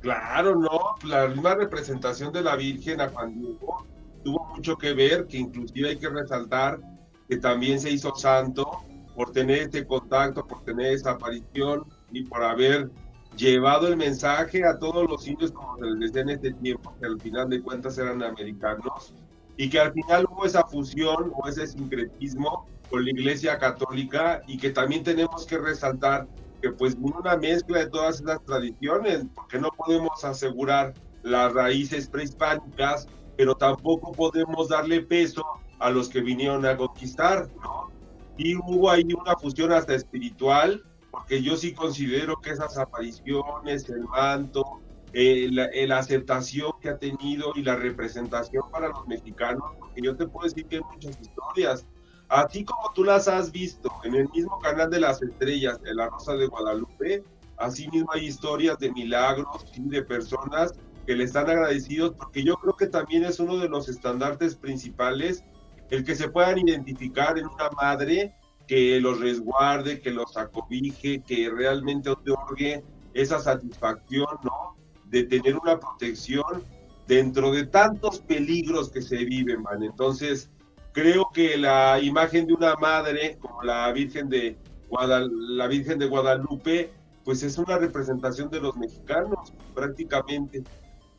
Claro, 0.00 0.56
no, 0.56 0.96
la 1.04 1.28
misma 1.28 1.54
representación 1.54 2.32
de 2.32 2.42
la 2.42 2.56
Virgen 2.56 3.00
a 3.00 3.08
Juan 3.08 3.34
Diego 3.40 3.86
tuvo 4.24 4.44
mucho 4.54 4.76
que 4.76 4.92
ver, 4.92 5.26
que 5.26 5.38
inclusive 5.38 5.90
hay 5.90 5.98
que 5.98 6.08
resaltar 6.08 6.80
que 7.28 7.36
también 7.36 7.80
se 7.80 7.90
hizo 7.90 8.14
santo 8.16 8.84
por 9.14 9.32
tener 9.32 9.58
este 9.58 9.86
contacto, 9.86 10.46
por 10.46 10.64
tener 10.64 10.92
esa 10.92 11.12
aparición 11.12 11.84
y 12.10 12.24
por 12.24 12.42
haber 12.42 12.90
llevado 13.36 13.88
el 13.88 13.96
mensaje 13.96 14.64
a 14.64 14.78
todos 14.78 15.08
los 15.08 15.26
indios, 15.26 15.52
como 15.52 15.76
se 15.78 15.84
les 15.84 16.00
decía 16.00 16.22
en 16.22 16.30
este 16.30 16.52
tiempo, 16.54 16.94
que 17.00 17.06
al 17.06 17.20
final 17.20 17.48
de 17.48 17.62
cuentas 17.62 17.98
eran 17.98 18.22
americanos, 18.22 19.14
y 19.58 19.68
que 19.68 19.80
al 19.80 19.92
final 19.92 20.24
hubo 20.30 20.46
esa 20.46 20.64
fusión 20.64 21.32
o 21.34 21.48
ese 21.48 21.66
sincretismo 21.66 22.64
con 22.88 23.04
la 23.04 23.10
Iglesia 23.10 23.58
Católica 23.58 24.40
y 24.46 24.56
que 24.56 24.70
también 24.70 25.02
tenemos 25.02 25.44
que 25.44 25.58
resaltar 25.58 26.26
que 26.62 26.70
pues 26.70 26.96
una 27.00 27.36
mezcla 27.36 27.80
de 27.80 27.90
todas 27.90 28.20
esas 28.20 28.42
tradiciones, 28.44 29.26
porque 29.34 29.58
no 29.58 29.68
podemos 29.76 30.24
asegurar 30.24 30.94
las 31.22 31.52
raíces 31.52 32.08
prehispánicas, 32.08 33.08
pero 33.36 33.54
tampoco 33.56 34.12
podemos 34.12 34.68
darle 34.68 35.02
peso 35.02 35.44
a 35.80 35.90
los 35.90 36.08
que 36.08 36.20
vinieron 36.20 36.64
a 36.64 36.76
conquistar, 36.76 37.50
¿no? 37.62 37.88
Y 38.36 38.54
hubo 38.54 38.90
ahí 38.90 39.04
una 39.12 39.36
fusión 39.36 39.72
hasta 39.72 39.94
espiritual, 39.94 40.82
porque 41.10 41.42
yo 41.42 41.56
sí 41.56 41.74
considero 41.74 42.36
que 42.36 42.50
esas 42.50 42.78
apariciones, 42.78 43.88
el 43.88 44.04
manto, 44.04 44.64
eh, 45.12 45.48
la, 45.50 45.98
aceptación 45.98 46.72
que 46.80 46.90
ha 46.90 46.98
tenido 46.98 47.52
y 47.54 47.62
la 47.62 47.76
representación 47.76 48.64
para 48.70 48.88
los 48.88 49.06
mexicanos, 49.06 49.64
porque 49.78 50.02
yo 50.02 50.16
te 50.16 50.26
puedo 50.26 50.48
decir 50.48 50.66
que 50.66 50.76
hay 50.76 50.82
muchas 50.82 51.18
historias, 51.20 51.86
así 52.28 52.64
como 52.64 52.92
tú 52.94 53.04
las 53.04 53.26
has 53.28 53.50
visto 53.50 53.90
en 54.04 54.14
el 54.14 54.28
mismo 54.30 54.58
canal 54.58 54.90
de 54.90 55.00
las 55.00 55.22
estrellas, 55.22 55.80
de 55.82 55.94
la 55.94 56.08
Rosa 56.08 56.34
de 56.34 56.46
Guadalupe, 56.46 57.24
así 57.56 57.88
mismo 57.88 58.10
hay 58.12 58.26
historias 58.26 58.78
de 58.78 58.92
milagros 58.92 59.64
y 59.74 59.88
de 59.88 60.02
personas 60.02 60.74
que 61.06 61.16
le 61.16 61.24
están 61.24 61.48
agradecidos, 61.48 62.14
porque 62.16 62.44
yo 62.44 62.56
creo 62.56 62.76
que 62.76 62.86
también 62.86 63.24
es 63.24 63.40
uno 63.40 63.56
de 63.56 63.68
los 63.68 63.88
estandartes 63.88 64.56
principales 64.56 65.42
el 65.90 66.04
que 66.04 66.14
se 66.14 66.28
puedan 66.28 66.58
identificar 66.58 67.38
en 67.38 67.46
una 67.46 67.70
madre 67.70 68.34
que 68.66 69.00
los 69.00 69.18
resguarde, 69.18 70.00
que 70.00 70.10
los 70.10 70.36
acobije, 70.36 71.22
que 71.26 71.50
realmente 71.50 72.10
otorgue 72.10 72.84
esa 73.14 73.40
satisfacción, 73.40 74.26
¿no? 74.44 74.77
De 75.10 75.24
tener 75.24 75.56
una 75.56 75.78
protección 75.78 76.64
dentro 77.06 77.50
de 77.50 77.66
tantos 77.66 78.20
peligros 78.20 78.90
que 78.90 79.02
se 79.02 79.24
viven, 79.24 79.62
man. 79.62 79.82
Entonces, 79.82 80.50
creo 80.92 81.30
que 81.32 81.56
la 81.56 81.98
imagen 82.00 82.46
de 82.46 82.54
una 82.54 82.74
madre 82.76 83.38
como 83.40 83.62
la 83.62 83.90
Virgen 83.92 84.28
de, 84.28 84.56
Guadalupe, 84.88 86.90
pues 87.24 87.42
es 87.42 87.58
una 87.58 87.78
representación 87.78 88.50
de 88.50 88.60
los 88.60 88.76
mexicanos, 88.76 89.52
prácticamente, 89.74 90.62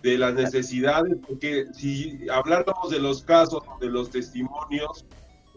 de 0.02 0.18
las 0.18 0.34
necesidades, 0.34 1.18
porque 1.28 1.66
si 1.74 2.28
habláramos 2.30 2.90
de 2.90 3.00
los 3.00 3.24
casos, 3.24 3.62
de 3.82 3.88
los 3.88 4.10
testimonios, 4.10 5.06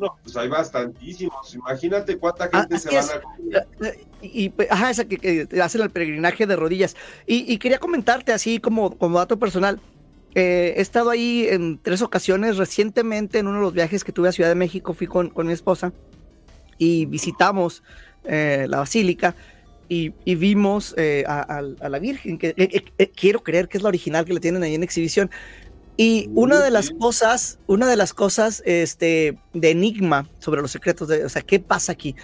no, 0.03 0.19
pues 0.21 0.37
hay 0.37 0.49
bastantísimos. 0.49 1.55
Imagínate 1.55 2.19
cuánta 2.19 2.51
ah, 2.53 2.61
gente 2.61 2.79
se 2.81 2.89
van 2.93 3.05
a. 3.05 3.87
Eh, 3.87 4.05
y, 4.21 4.49
pues, 4.49 4.69
ajá, 4.69 4.91
esa 4.91 5.05
que, 5.05 5.47
hacen 5.63 5.81
el 5.81 5.91
peregrinaje 5.91 6.45
de 6.45 6.57
rodillas. 6.57 6.97
Y, 7.25 7.57
quería 7.59 7.79
comentarte, 7.79 8.33
así 8.33 8.59
como, 8.59 8.99
como 8.99 9.19
dato 9.19 9.39
personal, 9.39 9.79
eh, 10.35 10.75
he 10.77 10.81
estado 10.81 11.11
ahí 11.11 11.47
en 11.49 11.79
tres 11.79 12.03
ocasiones. 12.03 12.57
Recientemente, 12.57 13.39
en 13.39 13.47
uno 13.47 13.59
de 13.59 13.63
los 13.63 13.73
viajes 13.75 14.03
que 14.03 14.11
tuve 14.11 14.29
a 14.29 14.33
Ciudad 14.33 14.49
de 14.49 14.57
México, 14.57 14.93
fui 14.93 15.07
con, 15.07 15.31
con 15.31 15.47
mi 15.47 15.53
esposa 15.53 15.93
y 16.79 17.07
visitamos 17.07 17.85
eh, 18.25 18.67
la 18.69 18.79
basílica. 18.79 19.37
Y, 19.89 20.09
vimos 20.35 20.97
a, 21.29 21.63
la 21.63 21.99
Virgen, 22.01 22.39
que 22.39 22.55
quiero 23.15 23.43
creer 23.45 23.69
que 23.69 23.77
es 23.77 23.83
la 23.83 23.89
original 23.91 24.25
que 24.25 24.33
le 24.33 24.41
tienen 24.41 24.65
ahí 24.65 24.75
en 24.75 24.83
exhibición. 24.83 25.31
Y 25.97 26.31
una 26.35 26.61
de 26.61 26.71
las 26.71 26.91
cosas, 26.91 27.59
una 27.67 27.87
de 27.87 27.97
las 27.97 28.15
cosas 28.15 28.63
este, 28.65 29.39
de 29.53 29.71
enigma 29.71 30.29
sobre 30.39 30.63
los 30.63 30.71
secretos, 30.71 31.09
de, 31.09 31.25
o 31.25 31.29
sea, 31.29 31.43
¿qué 31.43 31.61
pasa 31.61 31.93
aquí? 31.93 32.17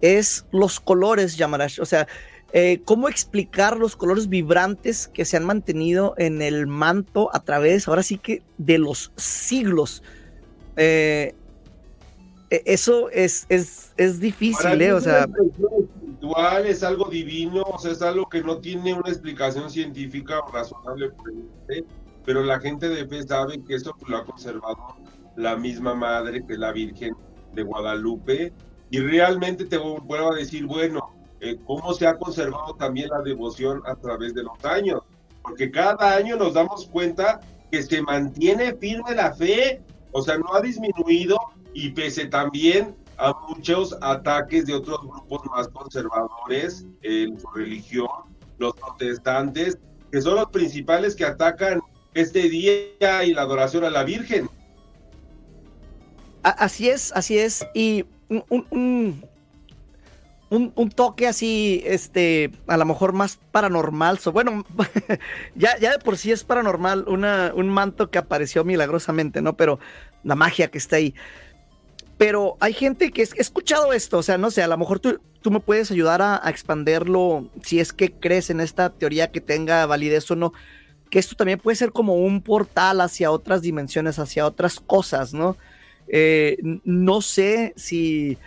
Es 0.00 0.44
los 0.50 0.80
colores, 0.80 1.36
Yamarash. 1.36 1.80
O 1.80 1.86
sea, 1.86 2.08
eh, 2.52 2.82
¿cómo 2.84 3.08
explicar 3.08 3.78
los 3.78 3.96
colores 3.96 4.28
vibrantes 4.28 5.08
que 5.08 5.24
se 5.24 5.36
han 5.36 5.44
mantenido 5.44 6.14
en 6.18 6.42
el 6.42 6.66
manto 6.66 7.30
a 7.32 7.40
través, 7.40 7.86
ahora 7.86 8.02
sí 8.02 8.18
que, 8.18 8.42
de 8.58 8.78
los 8.78 9.12
siglos? 9.16 10.02
Eh, 10.76 11.34
e, 12.50 12.62
eso 12.66 13.08
es, 13.10 13.46
es, 13.48 13.92
es 13.96 14.20
difícil, 14.20 14.82
¿eh? 14.82 14.92
O 14.92 15.00
sea. 15.00 15.24
Espiritual, 15.24 16.66
es 16.66 16.82
algo 16.82 17.08
divino, 17.08 17.62
o 17.62 17.78
sea, 17.78 17.92
es 17.92 18.02
algo 18.02 18.28
que 18.28 18.42
no 18.42 18.58
tiene 18.58 18.92
una 18.92 19.08
explicación 19.08 19.70
científica 19.70 20.40
o 20.40 20.50
razonable. 20.50 21.12
Pero 22.24 22.42
la 22.42 22.60
gente 22.60 22.88
de 22.88 23.06
fe 23.06 23.22
sabe 23.22 23.62
que 23.64 23.74
esto 23.74 23.94
lo 24.06 24.16
ha 24.18 24.24
conservado 24.24 24.96
la 25.36 25.56
misma 25.56 25.94
madre 25.94 26.44
que 26.46 26.56
la 26.56 26.72
Virgen 26.72 27.14
de 27.52 27.62
Guadalupe. 27.62 28.52
Y 28.90 29.00
realmente 29.00 29.64
te 29.64 29.78
vuelvo 29.78 30.32
a 30.32 30.36
decir, 30.36 30.66
bueno, 30.66 31.14
eh, 31.40 31.58
cómo 31.66 31.92
se 31.94 32.06
ha 32.06 32.16
conservado 32.16 32.74
también 32.74 33.08
la 33.08 33.22
devoción 33.22 33.82
a 33.86 33.96
través 33.96 34.34
de 34.34 34.42
los 34.44 34.64
años. 34.64 35.00
Porque 35.42 35.70
cada 35.70 36.14
año 36.14 36.36
nos 36.36 36.54
damos 36.54 36.86
cuenta 36.86 37.40
que 37.70 37.82
se 37.82 38.02
mantiene 38.02 38.74
firme 38.74 39.14
la 39.14 39.32
fe, 39.32 39.82
o 40.12 40.22
sea, 40.22 40.38
no 40.38 40.54
ha 40.54 40.60
disminuido 40.60 41.36
y 41.72 41.90
pese 41.90 42.26
también 42.26 42.94
a 43.16 43.34
muchos 43.48 43.96
ataques 44.02 44.66
de 44.66 44.74
otros 44.74 45.00
grupos 45.02 45.40
más 45.46 45.68
conservadores 45.68 46.86
en 47.02 47.38
su 47.40 47.48
religión, 47.48 48.08
los 48.58 48.74
protestantes, 48.74 49.78
que 50.10 50.20
son 50.20 50.36
los 50.36 50.50
principales 50.50 51.16
que 51.16 51.24
atacan 51.24 51.80
este 52.14 52.48
día 52.48 53.24
y 53.24 53.34
la 53.34 53.42
adoración 53.42 53.84
a 53.84 53.90
la 53.90 54.04
Virgen. 54.04 54.48
Así 56.42 56.88
es, 56.88 57.12
así 57.12 57.38
es. 57.38 57.66
Y 57.74 58.04
un, 58.28 59.22
un, 60.50 60.90
toque 60.90 61.28
así, 61.28 61.82
este, 61.86 62.50
a 62.66 62.76
lo 62.76 62.84
mejor 62.84 63.12
más 63.12 63.38
paranormal. 63.52 64.18
bueno, 64.32 64.64
ya, 65.54 65.78
ya 65.78 65.92
de 65.92 65.98
por 65.98 66.18
sí 66.18 66.32
es 66.32 66.44
paranormal 66.44 67.04
una, 67.06 67.52
un 67.54 67.68
manto 67.68 68.10
que 68.10 68.18
apareció 68.18 68.64
milagrosamente, 68.64 69.40
¿no? 69.40 69.56
Pero 69.56 69.78
la 70.24 70.34
magia 70.34 70.68
que 70.68 70.78
está 70.78 70.96
ahí. 70.96 71.14
Pero 72.18 72.56
hay 72.60 72.72
gente 72.72 73.10
que 73.10 73.22
he 73.22 73.28
escuchado 73.38 73.92
esto, 73.92 74.18
o 74.18 74.22
sea, 74.22 74.36
no 74.36 74.50
sé, 74.50 74.62
a 74.62 74.68
lo 74.68 74.76
mejor 74.76 75.00
tú, 75.00 75.20
tú 75.40 75.50
me 75.50 75.60
puedes 75.60 75.90
ayudar 75.90 76.22
a, 76.22 76.40
a 76.44 76.50
expanderlo 76.50 77.48
si 77.64 77.80
es 77.80 77.92
que 77.92 78.12
crees 78.12 78.50
en 78.50 78.60
esta 78.60 78.90
teoría 78.90 79.30
que 79.30 79.40
tenga 79.40 79.86
validez 79.86 80.30
o 80.30 80.36
no 80.36 80.52
que 81.12 81.18
esto 81.18 81.36
también 81.36 81.58
puede 81.58 81.76
ser 81.76 81.92
como 81.92 82.14
un 82.14 82.40
portal 82.40 83.02
hacia 83.02 83.30
otras 83.30 83.60
dimensiones, 83.60 84.18
hacia 84.18 84.46
otras 84.46 84.80
cosas, 84.80 85.34
¿no? 85.34 85.58
Eh, 86.08 86.56
no 86.84 87.20
sé 87.20 87.74
si, 87.76 88.38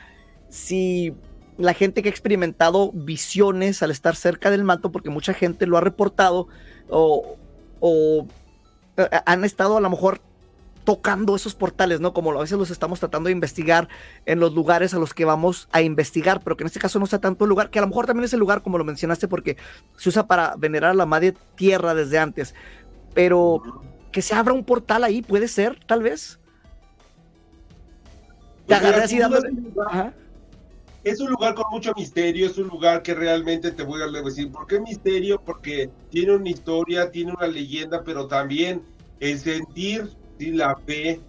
si 0.49 1.13
la 1.59 1.75
gente 1.75 2.01
que 2.01 2.09
ha 2.09 2.11
experimentado 2.11 2.91
visiones 2.91 3.83
al 3.83 3.91
estar 3.91 4.15
cerca 4.15 4.49
del 4.49 4.63
manto, 4.63 4.91
porque 4.91 5.11
mucha 5.11 5.35
gente 5.35 5.67
lo 5.67 5.77
ha 5.77 5.81
reportado, 5.81 6.47
o, 6.89 7.37
o 7.81 8.25
eh, 8.97 9.09
han 9.27 9.45
estado 9.45 9.77
a 9.77 9.81
lo 9.81 9.91
mejor 9.91 10.19
tocando 10.85 11.35
esos 11.35 11.55
portales, 11.55 11.99
¿no? 11.99 12.13
Como 12.13 12.31
a 12.31 12.41
veces 12.41 12.57
los 12.57 12.69
estamos 12.69 12.99
tratando 12.99 13.27
de 13.27 13.33
investigar 13.33 13.89
en 14.25 14.39
los 14.39 14.53
lugares 14.53 14.93
a 14.93 14.99
los 14.99 15.13
que 15.13 15.25
vamos 15.25 15.67
a 15.71 15.81
investigar, 15.81 16.41
pero 16.41 16.55
que 16.55 16.63
en 16.63 16.67
este 16.67 16.79
caso 16.79 16.99
no 16.99 17.07
sea 17.07 17.19
tanto 17.19 17.43
el 17.43 17.49
lugar, 17.49 17.69
que 17.69 17.79
a 17.79 17.81
lo 17.81 17.87
mejor 17.87 18.05
también 18.05 18.25
es 18.25 18.33
el 18.33 18.39
lugar, 18.39 18.61
como 18.61 18.77
lo 18.77 18.85
mencionaste, 18.85 19.27
porque 19.27 19.57
se 19.97 20.09
usa 20.09 20.27
para 20.27 20.55
venerar 20.57 20.91
a 20.91 20.93
la 20.93 21.05
madre 21.05 21.35
tierra 21.55 21.93
desde 21.95 22.19
antes, 22.19 22.53
pero 23.13 23.61
que 24.11 24.21
se 24.21 24.35
abra 24.35 24.53
un 24.53 24.63
portal 24.63 25.03
ahí, 25.03 25.21
puede 25.21 25.47
ser, 25.47 25.77
tal 25.85 26.03
vez. 26.03 26.39
Te 28.67 28.77
pues 28.77 28.97
así 28.97 29.19
Es 31.03 31.19
un 31.19 31.29
lugar 31.31 31.55
con 31.55 31.65
mucho 31.71 31.91
misterio, 31.95 32.47
es 32.47 32.57
un 32.57 32.67
lugar 32.67 33.01
que 33.01 33.13
realmente 33.13 33.71
te 33.71 33.83
voy 33.83 34.01
a 34.01 34.07
decir, 34.07 34.51
¿por 34.51 34.67
qué 34.67 34.79
misterio? 34.79 35.41
Porque 35.43 35.89
tiene 36.09 36.35
una 36.35 36.49
historia, 36.49 37.11
tiene 37.11 37.33
una 37.33 37.47
leyenda, 37.47 38.03
pero 38.03 38.27
también 38.27 38.81
el 39.19 39.39
sentir 39.39 40.09
la 40.39 40.75
fe, 40.75 41.21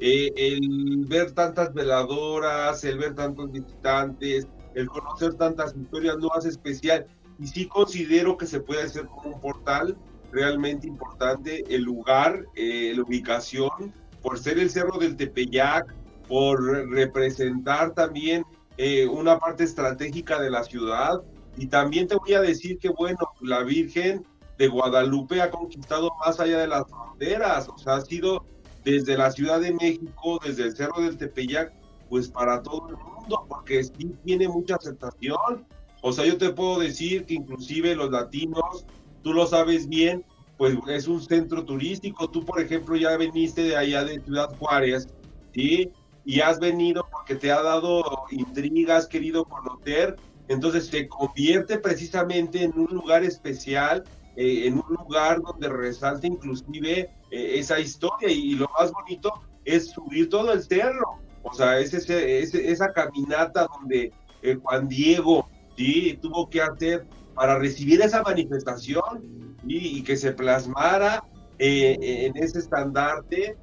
eh, 0.00 0.32
el 0.36 1.04
ver 1.06 1.32
tantas 1.32 1.72
veladoras, 1.72 2.84
el 2.84 2.98
ver 2.98 3.14
tantos 3.14 3.50
visitantes, 3.52 4.46
el 4.74 4.88
conocer 4.88 5.34
tantas 5.34 5.74
historias 5.76 6.16
lo 6.16 6.34
hace 6.34 6.48
especial. 6.48 7.06
Y 7.38 7.46
sí 7.46 7.66
considero 7.66 8.36
que 8.36 8.46
se 8.46 8.60
puede 8.60 8.82
hacer 8.82 9.06
como 9.06 9.34
un 9.34 9.40
portal 9.40 9.96
realmente 10.32 10.86
importante, 10.86 11.64
el 11.68 11.82
lugar, 11.82 12.44
eh, 12.56 12.92
la 12.94 13.02
ubicación, 13.02 13.92
por 14.22 14.38
ser 14.38 14.58
el 14.58 14.70
Cerro 14.70 14.98
del 14.98 15.16
Tepeyac, 15.16 15.94
por 16.28 16.62
representar 16.90 17.94
también 17.94 18.44
eh, 18.76 19.06
una 19.06 19.38
parte 19.38 19.64
estratégica 19.64 20.40
de 20.40 20.50
la 20.50 20.64
ciudad. 20.64 21.22
Y 21.56 21.66
también 21.66 22.08
te 22.08 22.16
voy 22.16 22.34
a 22.34 22.40
decir 22.40 22.78
que, 22.78 22.88
bueno, 22.88 23.18
la 23.40 23.62
Virgen 23.62 24.24
de 24.58 24.68
Guadalupe 24.68 25.40
ha 25.40 25.50
conquistado 25.50 26.10
más 26.24 26.38
allá 26.40 26.58
de 26.58 26.68
las 26.68 26.88
fronteras, 26.88 27.68
o 27.68 27.76
sea, 27.78 27.96
ha 27.96 28.00
sido 28.00 28.44
desde 28.84 29.16
la 29.16 29.30
Ciudad 29.30 29.60
de 29.60 29.72
México, 29.72 30.38
desde 30.44 30.64
el 30.64 30.76
Cerro 30.76 31.00
del 31.00 31.16
Tepeyac, 31.16 31.72
pues 32.08 32.28
para 32.28 32.62
todo 32.62 32.88
el 32.90 32.96
mundo, 32.96 33.46
porque 33.48 33.82
tiene 34.24 34.48
mucha 34.48 34.76
aceptación. 34.76 35.66
O 36.02 36.12
sea, 36.12 36.26
yo 36.26 36.36
te 36.36 36.50
puedo 36.50 36.78
decir 36.80 37.24
que 37.24 37.34
inclusive 37.34 37.94
los 37.94 38.10
latinos, 38.10 38.84
tú 39.22 39.32
lo 39.32 39.46
sabes 39.46 39.88
bien, 39.88 40.24
pues 40.58 40.76
es 40.88 41.08
un 41.08 41.20
centro 41.22 41.64
turístico. 41.64 42.28
Tú, 42.28 42.44
por 42.44 42.60
ejemplo, 42.60 42.94
ya 42.96 43.16
veniste 43.16 43.62
de 43.62 43.76
allá 43.76 44.04
de 44.04 44.20
Ciudad 44.20 44.54
Juárez, 44.58 45.08
¿sí? 45.54 45.90
Y 46.26 46.40
has 46.40 46.60
venido 46.60 47.06
porque 47.10 47.34
te 47.34 47.50
ha 47.50 47.62
dado 47.62 48.02
intriga, 48.30 48.96
has 48.96 49.06
querido 49.06 49.44
conocer, 49.44 50.16
entonces 50.48 50.86
se 50.86 51.08
convierte 51.08 51.78
precisamente 51.78 52.62
en 52.62 52.78
un 52.78 52.86
lugar 52.86 53.24
especial, 53.24 54.04
eh, 54.36 54.66
en 54.66 54.74
un 54.74 54.96
lugar 54.96 55.40
donde 55.40 55.68
resalta 55.68 56.26
inclusive 56.26 57.08
eh, 57.30 57.58
esa 57.58 57.78
historia 57.78 58.28
y, 58.28 58.54
lo 58.54 58.68
más 58.78 58.90
bonito 58.90 59.32
es 59.64 59.90
subir 59.90 60.28
todo 60.28 60.52
el 60.52 60.62
cerro, 60.62 61.20
o 61.42 61.54
sea, 61.54 61.78
es 61.78 61.94
ese, 61.94 62.40
esa 62.40 62.92
caminata 62.92 63.68
donde 63.78 64.12
eh, 64.42 64.58
Juan 64.60 64.88
Diego 64.88 65.48
¿sí? 65.76 66.18
tuvo 66.20 66.50
que 66.50 66.60
hacer 66.60 67.06
para 67.34 67.58
recibir 67.58 68.02
esa 68.02 68.22
manifestación 68.22 69.56
y 69.66 70.02
que 70.02 70.16
se 70.16 70.32
plasmara 70.32 71.24
en 71.58 72.36
ese 72.36 72.58
estandarte, 72.58 73.56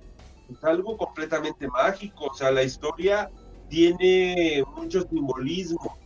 es 0.50 0.64
algo 0.64 0.98
completamente 0.98 1.68
mágico, 1.68 2.26
o 2.26 2.34
sea, 2.34 2.52
la 2.52 2.64
historia 2.64 3.30
tiene 3.70 4.64
mucho 4.76 5.08
simbolismo 5.08 5.98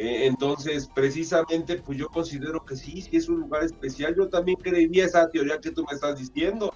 eh, 0.00 0.26
entonces, 0.28 0.88
precisamente, 0.94 1.82
pues 1.84 1.98
yo 1.98 2.06
considero 2.06 2.64
que 2.64 2.76
sí, 2.76 3.02
sí 3.02 3.16
es 3.16 3.28
un 3.28 3.40
lugar 3.40 3.64
especial. 3.64 4.14
Yo 4.16 4.28
también 4.28 4.56
creería 4.56 5.06
esa 5.06 5.28
teoría 5.28 5.58
que 5.58 5.72
tú 5.72 5.84
me 5.90 5.92
estás 5.92 6.16
diciendo. 6.16 6.72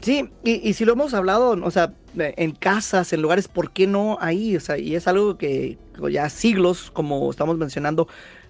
Sí, 0.00 0.28
y, 0.42 0.72
si 0.72 0.84
lo 0.84 0.94
hemos 0.94 1.14
hablado, 1.14 1.50
o 1.50 1.70
sea, 1.70 1.94
en 2.16 2.50
casas, 2.50 3.12
en 3.12 3.22
lugares, 3.22 3.46
¿por 3.46 3.70
qué 3.70 3.86
no 3.86 4.18
ahí? 4.20 4.56
O 4.56 4.60
sea, 4.60 4.76
y 4.76 4.96
es 4.96 5.06
algo 5.06 5.38
que 5.38 5.78
ya 6.10 6.28
siglos, 6.28 6.90
como 6.90 7.30
estamos 7.30 7.56
mencionando, 7.56 8.08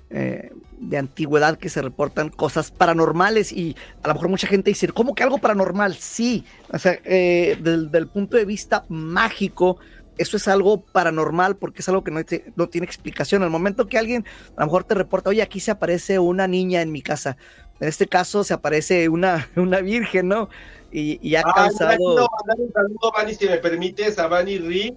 eh, 0.09 0.53
de 0.79 0.97
antigüedad 0.97 1.59
que 1.59 1.69
se 1.69 1.83
reportan 1.83 2.31
cosas 2.31 2.71
paranormales 2.71 3.53
y 3.53 3.77
a 4.03 4.09
lo 4.09 4.15
mejor 4.15 4.29
mucha 4.31 4.47
gente 4.47 4.71
dice, 4.71 4.89
¿cómo 4.89 5.15
que 5.15 5.23
algo 5.23 5.39
paranormal? 5.39 5.95
Sí, 5.97 6.45
o 6.73 6.79
sea, 6.79 6.99
eh, 7.05 7.59
desde 7.61 7.99
el 7.99 8.07
punto 8.07 8.37
de 8.39 8.45
vista 8.47 8.85
mágico, 8.89 9.79
eso 10.19 10.37
es 10.37 10.49
algo 10.49 10.81
paranormal 10.81 11.57
porque 11.57 11.81
es 11.81 11.89
algo 11.89 12.03
que 12.05 12.11
no, 12.11 12.21
no, 12.57 12.69
tiene 12.69 12.87
explicación. 12.87 13.43
Al 13.43 13.51
momento 13.51 13.87
que 13.87 13.99
alguien 13.99 14.25
a 14.57 14.61
lo 14.61 14.67
mejor 14.67 14.85
te 14.85 14.95
reporta, 14.95 15.31
oye, 15.31 15.43
aquí 15.43 15.61
se 15.61 15.71
aparece 15.71 16.19
una 16.19 16.47
niña 16.47 16.83
en 16.83 16.93
mi 16.93 17.03
casa. 17.03 17.37
En 17.81 17.89
este 17.89 18.07
caso 18.07 18.45
se 18.45 18.55
aparece 18.55 19.09
una, 19.09 19.49
una 19.57 19.81
virgen, 19.81 20.29
¿no? 20.29 20.49
Y, 20.91 21.19
y 21.27 21.37
ha 21.37 21.43
ah, 21.45 21.53
causado... 21.55 21.93
un 21.93 22.73
saludo, 22.73 23.13
Vani, 23.15 23.35
si 23.35 23.47
me 23.47 23.59
permites, 23.59 24.19
a 24.19 24.29
Vani 24.29 24.59
Ri, 24.59 24.97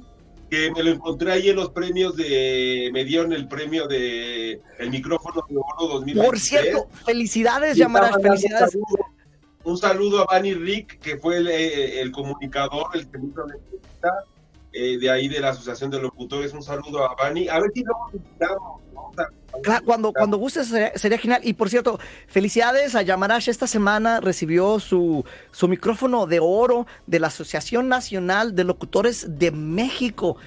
que 0.49 0.71
me 0.71 0.83
lo 0.83 0.91
encontré 0.91 1.31
ahí 1.31 1.49
en 1.49 1.57
los 1.57 1.71
premios 1.71 2.15
de... 2.15 2.89
Me 2.93 3.03
dieron 3.03 3.33
el 3.33 3.47
premio 3.47 3.87
de 3.87 4.61
el 4.77 4.89
micrófono 4.89 5.43
de 5.49 5.57
oro 5.57 5.93
2023. 5.95 6.25
Por 6.25 6.39
cierto, 6.39 6.87
felicidades, 7.05 7.75
llamarás, 7.75 8.15
felicidades. 8.21 8.77
Un 9.63 9.77
saludo, 9.77 10.21
a 10.21 10.25
Vani 10.25 10.53
Rick, 10.53 10.99
que 10.99 11.17
fue 11.17 11.37
el, 11.37 11.47
eh, 11.49 11.99
el, 11.99 12.11
comunicador, 12.11 12.87
el 12.93 13.09
que 13.09 13.17
me 13.17 13.27
hizo 13.27 13.45
la 13.45 13.55
entrevista 13.55 14.09
eh, 14.71 14.97
de 14.99 15.09
ahí 15.09 15.27
de 15.27 15.39
la 15.39 15.49
Asociación 15.49 15.89
de 15.89 15.99
Locutores. 15.99 16.53
Un 16.53 16.61
saludo 16.61 17.03
a 17.03 17.15
Bani. 17.15 17.47
A 17.47 17.59
ver 17.59 17.71
si 17.73 17.83
lo 17.83 17.95
invitamos. 18.13 18.81
Claro, 19.63 19.83
cuando, 19.83 20.13
cuando 20.13 20.37
gustes 20.37 20.67
sería, 20.95 21.17
genial. 21.17 21.41
Y 21.43 21.53
por 21.53 21.69
cierto, 21.69 21.99
felicidades 22.27 22.95
a 22.95 23.01
Yamarash. 23.01 23.49
Esta 23.49 23.67
semana 23.67 24.19
recibió 24.19 24.79
su, 24.79 25.25
su 25.51 25.67
micrófono 25.67 26.27
de 26.27 26.39
oro 26.39 26.85
de 27.07 27.19
la 27.19 27.27
Asociación 27.27 27.87
Nacional 27.87 28.55
de 28.55 28.63
Locutores 28.63 29.39
de 29.39 29.51
México. 29.51 30.37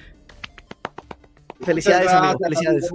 Felicidades, 1.61 2.09
amigo. 2.09 2.39
Felicidades. 2.39 2.89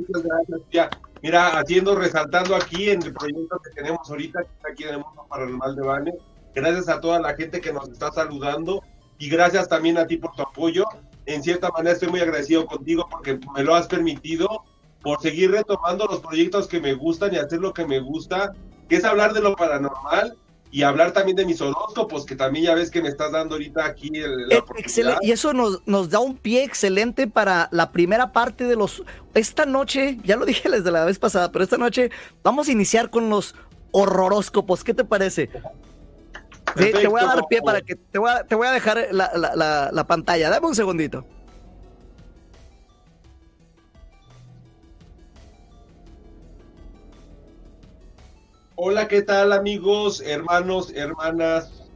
mira, 1.22 1.58
haciendo, 1.58 1.94
resaltando 1.94 2.56
aquí 2.56 2.90
en 2.90 3.02
el 3.02 3.12
proyecto 3.12 3.60
que 3.62 3.70
tenemos 3.70 4.08
ahorita, 4.08 4.40
aquí 4.70 4.84
en 4.84 4.90
el 4.90 4.98
Mundo 5.00 5.26
Paranormal 5.28 5.76
de 5.76 5.82
Bane. 5.82 6.14
Gracias 6.54 6.88
a 6.88 7.00
toda 7.00 7.20
la 7.20 7.34
gente 7.34 7.60
que 7.60 7.72
nos 7.72 7.88
está 7.88 8.10
saludando 8.10 8.82
y 9.18 9.28
gracias 9.28 9.68
también 9.68 9.98
a 9.98 10.06
ti 10.06 10.16
por 10.16 10.32
tu 10.32 10.42
apoyo 10.42 10.84
en 11.28 11.42
cierta 11.42 11.70
manera 11.70 11.92
estoy 11.92 12.08
muy 12.08 12.20
agradecido 12.20 12.66
contigo 12.66 13.06
porque 13.10 13.38
me 13.54 13.62
lo 13.62 13.74
has 13.74 13.86
permitido 13.86 14.64
por 15.02 15.20
seguir 15.20 15.50
retomando 15.50 16.06
los 16.06 16.20
proyectos 16.20 16.66
que 16.66 16.80
me 16.80 16.94
gustan 16.94 17.34
y 17.34 17.36
hacer 17.36 17.60
lo 17.60 17.72
que 17.72 17.86
me 17.86 18.00
gusta, 18.00 18.52
que 18.88 18.96
es 18.96 19.04
hablar 19.04 19.32
de 19.32 19.40
lo 19.40 19.54
paranormal 19.54 20.36
y 20.70 20.82
hablar 20.82 21.12
también 21.12 21.36
de 21.36 21.46
mis 21.46 21.60
horóscopos, 21.60 22.26
que 22.26 22.34
también 22.34 22.66
ya 22.66 22.74
ves 22.74 22.90
que 22.90 23.00
me 23.00 23.08
estás 23.08 23.32
dando 23.32 23.54
ahorita 23.54 23.86
aquí 23.86 24.10
la 24.10 24.56
eh, 24.56 24.64
Excelente. 24.76 25.24
Y 25.24 25.32
eso 25.32 25.52
nos, 25.52 25.86
nos 25.86 26.10
da 26.10 26.18
un 26.18 26.36
pie 26.36 26.64
excelente 26.64 27.26
para 27.26 27.68
la 27.72 27.92
primera 27.92 28.32
parte 28.32 28.64
de 28.64 28.76
los... 28.76 29.02
Esta 29.34 29.66
noche, 29.66 30.18
ya 30.24 30.36
lo 30.36 30.44
dije 30.44 30.68
desde 30.68 30.90
la 30.90 31.04
vez 31.04 31.18
pasada, 31.18 31.52
pero 31.52 31.64
esta 31.64 31.78
noche 31.78 32.10
vamos 32.42 32.68
a 32.68 32.72
iniciar 32.72 33.10
con 33.10 33.30
los 33.30 33.54
horroróscopos. 33.92 34.84
¿Qué 34.84 34.94
te 34.94 35.04
parece? 35.04 35.48
Te 36.74 37.08
voy 37.08 37.20
a 37.20 37.26
dar 37.26 37.46
pie 37.48 37.62
para 37.62 37.80
que 37.80 37.96
te 37.96 38.18
voy 38.18 38.30
a, 38.30 38.44
te 38.44 38.54
voy 38.54 38.66
a 38.66 38.72
dejar 38.72 39.08
la, 39.10 39.30
la, 39.34 39.90
la, 39.92 40.06
pantalla. 40.06 40.50
Dame 40.50 40.66
un 40.66 40.74
segundito. 40.74 41.24
Hola, 48.76 49.08
¿qué 49.08 49.22
tal 49.22 49.52
amigos, 49.52 50.20
hermanos, 50.20 50.92
hermanas? 50.94 51.90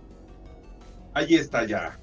Ahí 1.15 1.35
está 1.35 1.65
ya. 1.65 1.99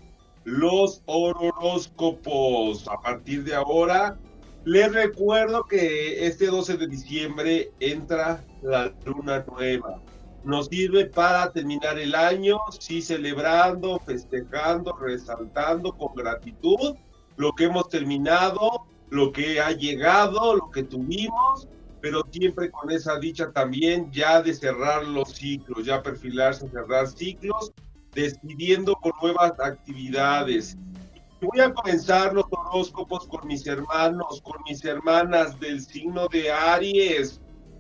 Los 0.46 1.02
horóscopos. 1.06 2.88
A 2.88 3.02
partir 3.02 3.44
de 3.44 3.56
ahora, 3.56 4.18
les 4.64 4.92
recuerdo 4.94 5.66
que 5.66 6.26
este 6.26 6.48
12 6.48 6.78
de 6.78 6.88
diciembre 6.88 7.72
entra 7.80 8.44
la 8.62 8.94
luna 9.06 9.44
nueva 9.48 10.02
nos 10.44 10.68
sirve 10.68 11.06
para 11.06 11.52
terminar 11.52 12.00
el 12.00 12.16
año, 12.16 12.60
sí 12.80 13.02
celebrando, 13.02 14.00
festejando, 14.00 14.96
resaltando 14.98 15.92
con 15.92 16.16
gratitud 16.16 16.96
lo 17.38 17.54
que 17.54 17.66
hemos 17.66 17.88
terminado, 17.90 18.86
lo 19.10 19.32
que 19.32 19.60
ha 19.60 19.72
llegado, 19.72 20.56
lo 20.56 20.70
que 20.72 20.84
tuvimos, 20.84 21.68
pero 22.02 22.22
siempre 22.32 22.70
con 22.70 22.92
esa 22.92 23.18
dicha 23.18 23.52
también 23.52 24.12
ya 24.12 24.42
de 24.42 24.54
cerrar 24.54 25.06
los 25.06 25.30
ciclos, 25.30 25.86
ya 25.86 26.02
perfilarse, 26.02 26.70
cerrar 26.70 27.08
ciclos, 27.08 27.72
decidiendo 28.14 28.96
con 28.96 29.12
nuevas 29.22 29.54
actividades. 29.60 30.78
Voy 31.42 31.62
a 31.62 31.74
comenzar 31.74 32.34
los 32.34 32.46
horóscopos 32.52 33.26
con 33.28 33.48
mis 33.48 33.66
hermanos, 33.66 34.42
con 34.42 34.62
mis 34.68 34.84
hermanas 34.84 35.58
del 35.60 35.82
signo 35.82 36.28
de 36.28 36.52
Aries. 36.52 37.40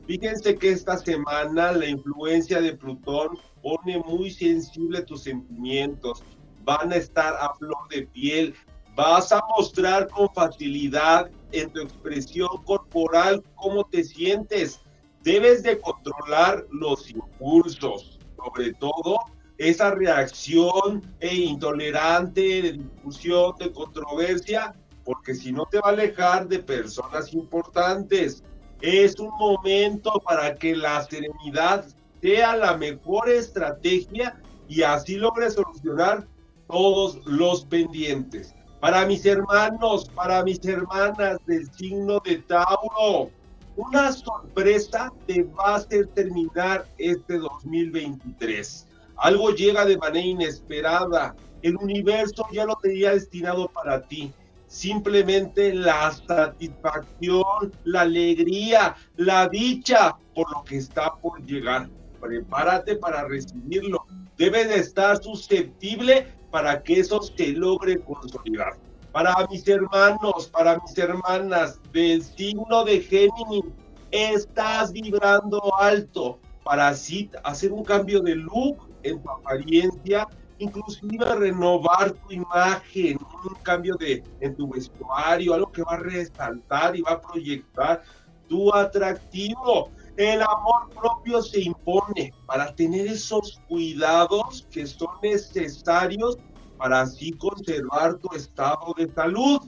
Fíjense 0.09 0.57
que 0.57 0.71
esta 0.71 0.97
semana 0.97 1.71
la 1.71 1.85
influencia 1.85 2.59
de 2.59 2.75
Plutón 2.75 3.37
pone 3.61 3.99
muy 3.99 4.31
sensible 4.31 5.03
tus 5.03 5.21
sentimientos, 5.21 6.23
van 6.63 6.91
a 6.91 6.95
estar 6.95 7.35
a 7.39 7.53
flor 7.53 7.87
de 7.91 8.07
piel, 8.07 8.55
vas 8.95 9.31
a 9.31 9.39
mostrar 9.55 10.07
con 10.07 10.27
facilidad 10.33 11.29
en 11.51 11.71
tu 11.71 11.81
expresión 11.81 12.49
corporal 12.65 13.43
cómo 13.53 13.83
te 13.83 14.03
sientes. 14.03 14.81
Debes 15.21 15.61
de 15.61 15.79
controlar 15.79 16.65
los 16.71 17.11
impulsos, 17.11 18.17
sobre 18.35 18.73
todo 18.73 19.15
esa 19.59 19.91
reacción 19.91 21.03
e 21.19 21.35
intolerante 21.35 22.63
de 22.63 22.71
discusión, 22.71 23.53
de 23.59 23.71
controversia, 23.71 24.73
porque 25.05 25.35
si 25.35 25.51
no 25.51 25.67
te 25.67 25.77
va 25.77 25.89
a 25.89 25.91
alejar 25.91 26.47
de 26.47 26.57
personas 26.57 27.31
importantes. 27.31 28.41
Es 28.81 29.19
un 29.19 29.29
momento 29.37 30.21
para 30.25 30.55
que 30.55 30.75
la 30.75 31.03
serenidad 31.03 31.85
sea 32.21 32.55
la 32.55 32.77
mejor 32.77 33.29
estrategia 33.29 34.41
y 34.69 34.83
así 34.83 35.15
logre 35.15 35.49
solucionar 35.51 36.25
todos 36.67 37.19
los 37.25 37.65
pendientes. 37.65 38.55
Para 38.79 39.05
mis 39.05 39.25
hermanos, 39.25 40.09
para 40.15 40.43
mis 40.43 40.63
hermanas 40.63 41.37
del 41.45 41.69
signo 41.73 42.21
de 42.23 42.37
Tauro, 42.37 43.29
una 43.75 44.13
sorpresa 44.13 45.11
te 45.27 45.43
va 45.43 45.73
a 45.73 45.75
hacer 45.75 46.07
terminar 46.07 46.87
este 46.97 47.37
2023. 47.37 48.87
Algo 49.17 49.49
llega 49.51 49.83
de 49.83 49.97
manera 49.97 50.25
inesperada. 50.25 51.35
El 51.61 51.75
universo 51.75 52.45
ya 52.53 52.63
lo 52.63 52.75
tenía 52.75 53.11
destinado 53.11 53.67
para 53.67 54.01
ti 54.01 54.33
simplemente 54.69 55.73
la 55.73 56.11
satisfacción, 56.11 57.73
la 57.83 58.01
alegría, 58.01 58.95
la 59.17 59.49
dicha 59.49 60.15
por 60.33 60.49
lo 60.53 60.63
que 60.63 60.77
está 60.77 61.15
por 61.15 61.43
llegar. 61.45 61.89
Prepárate 62.21 62.95
para 62.95 63.27
recibirlo. 63.27 64.05
Debe 64.37 64.65
de 64.65 64.75
estar 64.75 65.21
susceptible 65.21 66.27
para 66.51 66.81
que 66.81 66.99
eso 66.99 67.21
se 67.21 67.47
logre 67.49 67.99
consolidar. 67.99 68.77
Para 69.11 69.35
mis 69.49 69.67
hermanos, 69.67 70.47
para 70.47 70.79
mis 70.79 70.97
hermanas 70.97 71.79
del 71.91 72.23
signo 72.23 72.85
de 72.85 73.01
Géminis, 73.01 73.65
estás 74.11 74.93
vibrando 74.93 75.61
alto 75.79 76.39
para 76.63 76.89
hacer 76.89 77.71
un 77.71 77.83
cambio 77.83 78.21
de 78.21 78.35
look 78.35 78.87
en 79.01 79.21
tu 79.21 79.29
apariencia 79.29 80.27
inclusive 80.59 81.35
renovar 81.35 82.11
tu 82.11 82.33
imagen, 82.33 83.17
un 83.45 83.55
cambio 83.63 83.95
de 83.95 84.23
en 84.41 84.55
tu 84.55 84.67
vestuario, 84.69 85.53
algo 85.53 85.71
que 85.71 85.83
va 85.83 85.93
a 85.93 85.97
resaltar 85.97 86.95
y 86.95 87.01
va 87.01 87.13
a 87.13 87.21
proyectar 87.21 88.03
tu 88.47 88.73
atractivo. 88.73 89.91
El 90.17 90.41
amor 90.41 90.89
propio 90.93 91.41
se 91.41 91.61
impone 91.61 92.33
para 92.45 92.75
tener 92.75 93.07
esos 93.07 93.59
cuidados 93.67 94.67
que 94.69 94.85
son 94.85 95.09
necesarios 95.23 96.37
para 96.77 97.01
así 97.01 97.31
conservar 97.31 98.15
tu 98.17 98.35
estado 98.35 98.93
de 98.97 99.11
salud. 99.13 99.59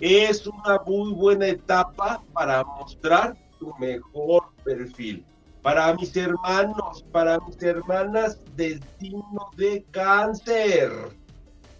Es 0.00 0.46
una 0.46 0.78
muy 0.86 1.12
buena 1.12 1.46
etapa 1.46 2.22
para 2.34 2.64
mostrar 2.64 3.34
tu 3.58 3.72
mejor 3.78 4.52
perfil 4.64 5.24
para 5.64 5.94
mis 5.94 6.14
hermanos, 6.14 7.06
para 7.10 7.40
mis 7.40 7.60
hermanas 7.62 8.38
del 8.54 8.82
signo 9.00 9.48
de 9.56 9.82
cáncer. 9.92 10.92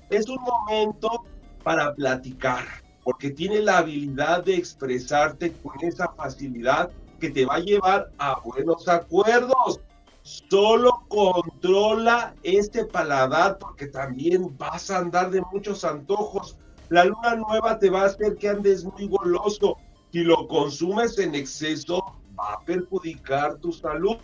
Es 0.09 0.27
un 0.27 0.43
momento 0.43 1.27
para 1.63 1.95
platicar, 1.95 2.65
porque 3.03 3.29
tiene 3.29 3.61
la 3.61 3.79
habilidad 3.79 4.43
de 4.43 4.55
expresarte 4.55 5.53
con 5.53 5.75
esa 5.83 6.09
facilidad 6.15 6.91
que 7.21 7.29
te 7.29 7.45
va 7.45 7.57
a 7.57 7.61
llevar 7.61 8.11
a 8.17 8.41
buenos 8.41 8.89
acuerdos. 8.89 9.81
Solo 10.23 11.05
controla 11.09 12.35
este 12.43 12.87
paladar 12.87 13.59
porque 13.59 13.89
también 13.89 14.57
vas 14.57 14.91
a 14.91 14.97
andar 14.97 15.31
de 15.31 15.43
muchos 15.53 15.85
antojos. 15.85 16.57
La 16.89 17.05
luna 17.05 17.35
nueva 17.35 17.79
te 17.79 17.91
va 17.91 18.05
a 18.05 18.07
hacer 18.07 18.37
que 18.37 18.49
andes 18.49 18.83
muy 18.83 19.09
goloso. 19.09 19.77
Si 20.11 20.21
lo 20.21 20.49
consumes 20.49 21.19
en 21.19 21.35
exceso, 21.35 22.03
va 22.39 22.55
a 22.55 22.61
perjudicar 22.61 23.57
tu 23.57 23.73
salud. 23.73 24.17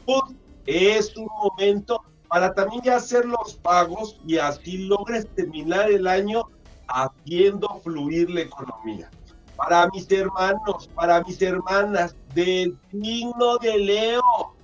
Es 0.67 1.17
un 1.17 1.29
momento 1.43 2.03
para 2.29 2.53
también 2.55 2.83
ya 2.83 2.97
hacer 2.97 3.25
los 3.25 3.55
pagos 3.55 4.21
y 4.27 4.39
así 4.39 4.87
logres 4.87 5.27
terminar 5.35 5.91
el 5.91 6.07
año 6.07 6.49
haciendo 6.87 7.81
fluir 7.83 8.31
la 8.31 8.43
economía. 8.43 9.11
Para 9.57 9.89
mis 9.89 10.11
hermanos, 10.11 10.89
para 10.95 11.23
mis 11.25 11.43
hermanas 11.43 12.17
del 12.35 12.79
signo 12.91 13.59
de 13.59 13.79
Leo, 13.79 14.55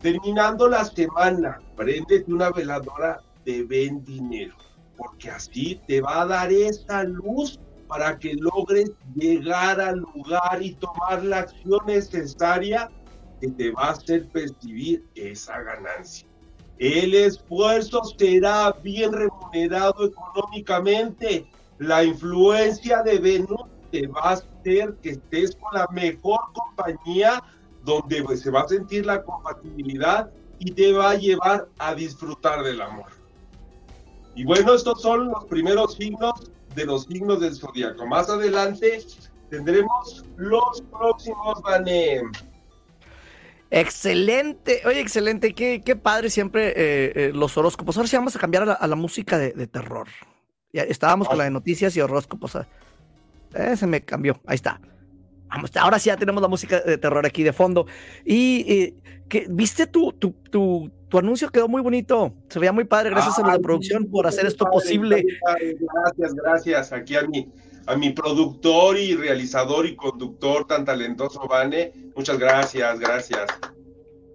terminando 0.00 0.68
la 0.68 0.84
semana, 0.84 1.60
préndete 1.76 2.32
una 2.32 2.50
veladora 2.50 3.20
de 3.44 3.64
ven 3.64 4.04
dinero, 4.04 4.54
porque 4.96 5.30
así 5.30 5.80
te 5.86 6.00
va 6.00 6.22
a 6.22 6.26
dar 6.26 6.52
esa 6.52 7.02
luz 7.02 7.58
para 7.88 8.18
que 8.18 8.34
logres 8.34 8.92
llegar 9.14 9.80
al 9.80 9.98
lugar 9.98 10.62
y 10.62 10.74
tomar 10.74 11.24
la 11.24 11.38
acción 11.38 11.80
necesaria 11.86 12.90
que 13.40 13.48
te 13.48 13.70
va 13.70 13.86
a 13.86 13.90
hacer 13.92 14.28
percibir 14.28 15.04
esa 15.14 15.60
ganancia. 15.62 16.28
El 16.78 17.14
esfuerzo 17.14 18.02
será 18.16 18.72
bien 18.82 19.12
remunerado 19.12 20.06
económicamente. 20.06 21.50
La 21.78 22.04
influencia 22.04 23.02
de 23.02 23.18
Venus 23.18 23.62
te 23.90 24.06
va 24.06 24.20
a 24.20 24.32
hacer 24.32 24.94
que 25.02 25.10
estés 25.10 25.56
con 25.56 25.74
la 25.74 25.88
mejor 25.90 26.40
compañía 26.52 27.42
donde 27.84 28.22
pues, 28.22 28.42
se 28.42 28.50
va 28.50 28.62
a 28.62 28.68
sentir 28.68 29.06
la 29.06 29.22
compatibilidad 29.22 30.30
y 30.58 30.72
te 30.72 30.92
va 30.92 31.10
a 31.10 31.14
llevar 31.14 31.68
a 31.78 31.94
disfrutar 31.94 32.62
del 32.62 32.80
amor. 32.80 33.10
Y 34.34 34.44
bueno, 34.44 34.74
estos 34.74 35.02
son 35.02 35.28
los 35.28 35.44
primeros 35.46 35.94
signos 35.94 36.52
de 36.78 36.86
los 36.86 37.04
signos 37.04 37.40
del 37.40 37.54
zodiaco. 37.54 38.06
Más 38.06 38.30
adelante 38.30 39.02
tendremos 39.50 40.24
los 40.36 40.82
próximos, 40.90 41.60
Vané. 41.62 42.22
Excelente, 43.70 44.80
oye, 44.86 45.00
excelente, 45.00 45.54
qué, 45.54 45.82
qué 45.84 45.94
padre 45.94 46.30
siempre 46.30 46.68
eh, 46.68 47.12
eh, 47.14 47.30
los 47.34 47.56
horóscopos. 47.58 47.96
Ahora 47.96 48.08
sí 48.08 48.16
vamos 48.16 48.34
a 48.34 48.38
cambiar 48.38 48.78
a 48.80 48.86
la, 48.86 48.96
música 48.96 49.36
de, 49.36 49.66
terror. 49.66 50.08
Ya 50.72 50.82
estábamos 50.84 51.28
con 51.28 51.36
la 51.36 51.44
de 51.44 51.50
noticias 51.50 51.94
y 51.96 52.00
horóscopos. 52.00 52.56
Eh, 53.54 53.76
se 53.76 53.86
me 53.86 54.02
cambió, 54.02 54.40
ahí 54.46 54.54
está. 54.54 54.80
Vamos, 55.48 55.70
ahora 55.76 55.98
sí 55.98 56.08
ya 56.08 56.16
tenemos 56.16 56.42
la 56.42 56.48
música 56.48 56.80
de 56.80 56.98
terror 56.98 57.24
aquí 57.24 57.42
de 57.42 57.52
fondo. 57.52 57.86
Y 58.24 58.94
que, 59.28 59.46
viste 59.48 59.86
tu, 59.86 60.12
tu, 60.12 60.32
tu, 60.50 60.90
tu, 61.08 61.18
anuncio, 61.18 61.48
quedó 61.50 61.68
muy 61.68 61.82
bonito. 61.82 62.34
Se 62.48 62.58
veía 62.58 62.72
muy 62.72 62.84
padre. 62.84 63.10
Gracias 63.10 63.38
a 63.38 63.46
la 63.46 63.58
producción 63.58 64.06
por 64.06 64.26
hacer 64.26 64.46
esto 64.46 64.64
posible. 64.66 65.24
Gracias, 65.46 66.34
gracias. 66.34 66.92
Aquí 66.92 67.16
a 67.16 67.22
mí 67.22 67.50
a 67.88 67.96
mi 67.96 68.10
productor 68.10 68.98
y 68.98 69.14
realizador 69.14 69.86
y 69.86 69.96
conductor 69.96 70.66
tan 70.66 70.84
talentoso, 70.84 71.40
Vane. 71.48 71.92
Muchas 72.14 72.38
gracias, 72.38 73.00
gracias. 73.00 73.46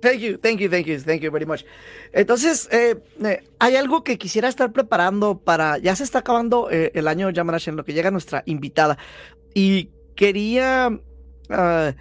Thank 0.02 0.20
you, 0.20 0.38
thank 0.38 0.60
you, 0.60 0.70
thank 0.70 0.88
you, 0.88 1.00
thank 1.00 1.22
you 1.22 1.32
very 1.32 1.46
much. 1.46 1.64
Entonces, 2.12 2.68
eh, 2.72 2.96
eh, 3.24 3.44
hay 3.60 3.76
algo 3.76 4.04
que 4.04 4.18
quisiera 4.18 4.50
estar 4.50 4.74
preparando 4.74 5.38
para, 5.38 5.78
ya 5.78 5.96
se 5.96 6.04
está 6.04 6.20
acabando 6.20 6.70
eh, 6.72 6.92
el 6.96 7.08
año 7.08 7.30
Yamarash 7.30 7.70
en 7.70 7.76
lo 7.76 7.86
que 7.86 7.94
llega 7.94 8.10
nuestra 8.10 8.44
invitada 8.48 8.98
y 9.54 9.92
quería 10.16 11.00
ah, 11.50 11.94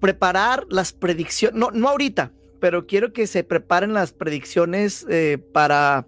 preparar 0.00 0.66
las 0.68 0.92
predicciones, 0.92 1.58
no, 1.58 1.70
no 1.70 1.88
ahorita, 1.88 2.32
pero 2.60 2.86
quiero 2.86 3.12
que 3.12 3.26
se 3.26 3.44
preparen 3.44 3.94
las 3.94 4.12
predicciones 4.12 5.06
para, 5.52 6.06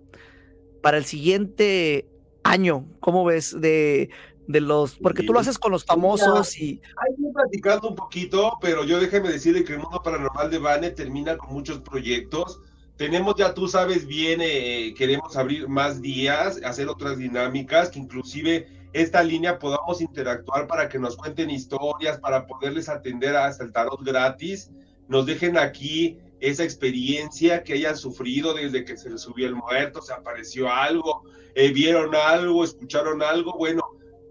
para 0.83 0.99
el 0.99 1.05
siguiente 1.05 2.09
año, 2.43 2.87
¿cómo 3.01 3.25
ves? 3.25 3.61
De 3.61 4.11
de 4.51 4.61
los, 4.61 4.97
porque 4.97 5.23
tú 5.23 5.33
lo 5.33 5.39
haces 5.39 5.59
con 5.59 5.71
los 5.71 5.85
famosos 5.85 6.59
y... 6.59 6.81
Hay 6.97 7.33
platicando 7.33 7.91
un 7.91 7.95
poquito, 7.95 8.59
pero 8.61 8.85
yo 8.85 8.99
déjeme 8.99 9.31
decirle 9.31 9.65
que 9.65 9.75
el 9.75 9.79
mundo 9.79 10.03
paranormal 10.03 10.51
de 10.51 10.59
Bane 10.59 10.91
termina 10.91 11.37
con 11.37 11.53
muchos 11.53 11.79
proyectos. 11.81 12.61
Tenemos 12.97 13.37
ya, 13.37 13.55
tú 13.55 13.69
sabes 13.69 14.07
bien, 14.07 14.41
eh, 14.43 14.93
queremos 14.97 15.37
abrir 15.37 15.69
más 15.69 16.03
días, 16.03 16.61
hacer 16.65 16.89
otras 16.89 17.17
dinámicas, 17.19 17.91
que 17.91 18.01
inclusive 18.01 18.69
esta 18.93 19.23
línea 19.23 19.59
podamos 19.59 20.01
interactuar 20.01 20.67
para 20.67 20.89
que 20.89 20.99
nos 20.99 21.17
cuenten 21.17 21.51
historias, 21.51 22.19
para 22.19 22.47
poderles 22.47 22.89
atender 22.89 23.37
hasta 23.37 23.65
el 23.65 23.73
tarot 23.73 24.03
gratis, 24.03 24.71
nos 25.09 25.27
dejen 25.27 25.59
aquí 25.59 26.19
esa 26.41 26.65
experiencia 26.65 27.63
que 27.63 27.75
hayan 27.75 27.97
sufrido 27.97 28.55
desde 28.55 28.85
que 28.85 28.97
se 28.97 29.11
les 29.11 29.21
subió 29.21 29.47
el 29.47 29.55
muerto, 29.55 30.01
se 30.01 30.13
apareció 30.13 30.73
algo, 30.73 31.23
eh, 31.55 31.71
vieron 31.73 32.15
algo, 32.15 32.65
escucharon 32.65 33.23
algo, 33.23 33.53
bueno, 33.57 33.83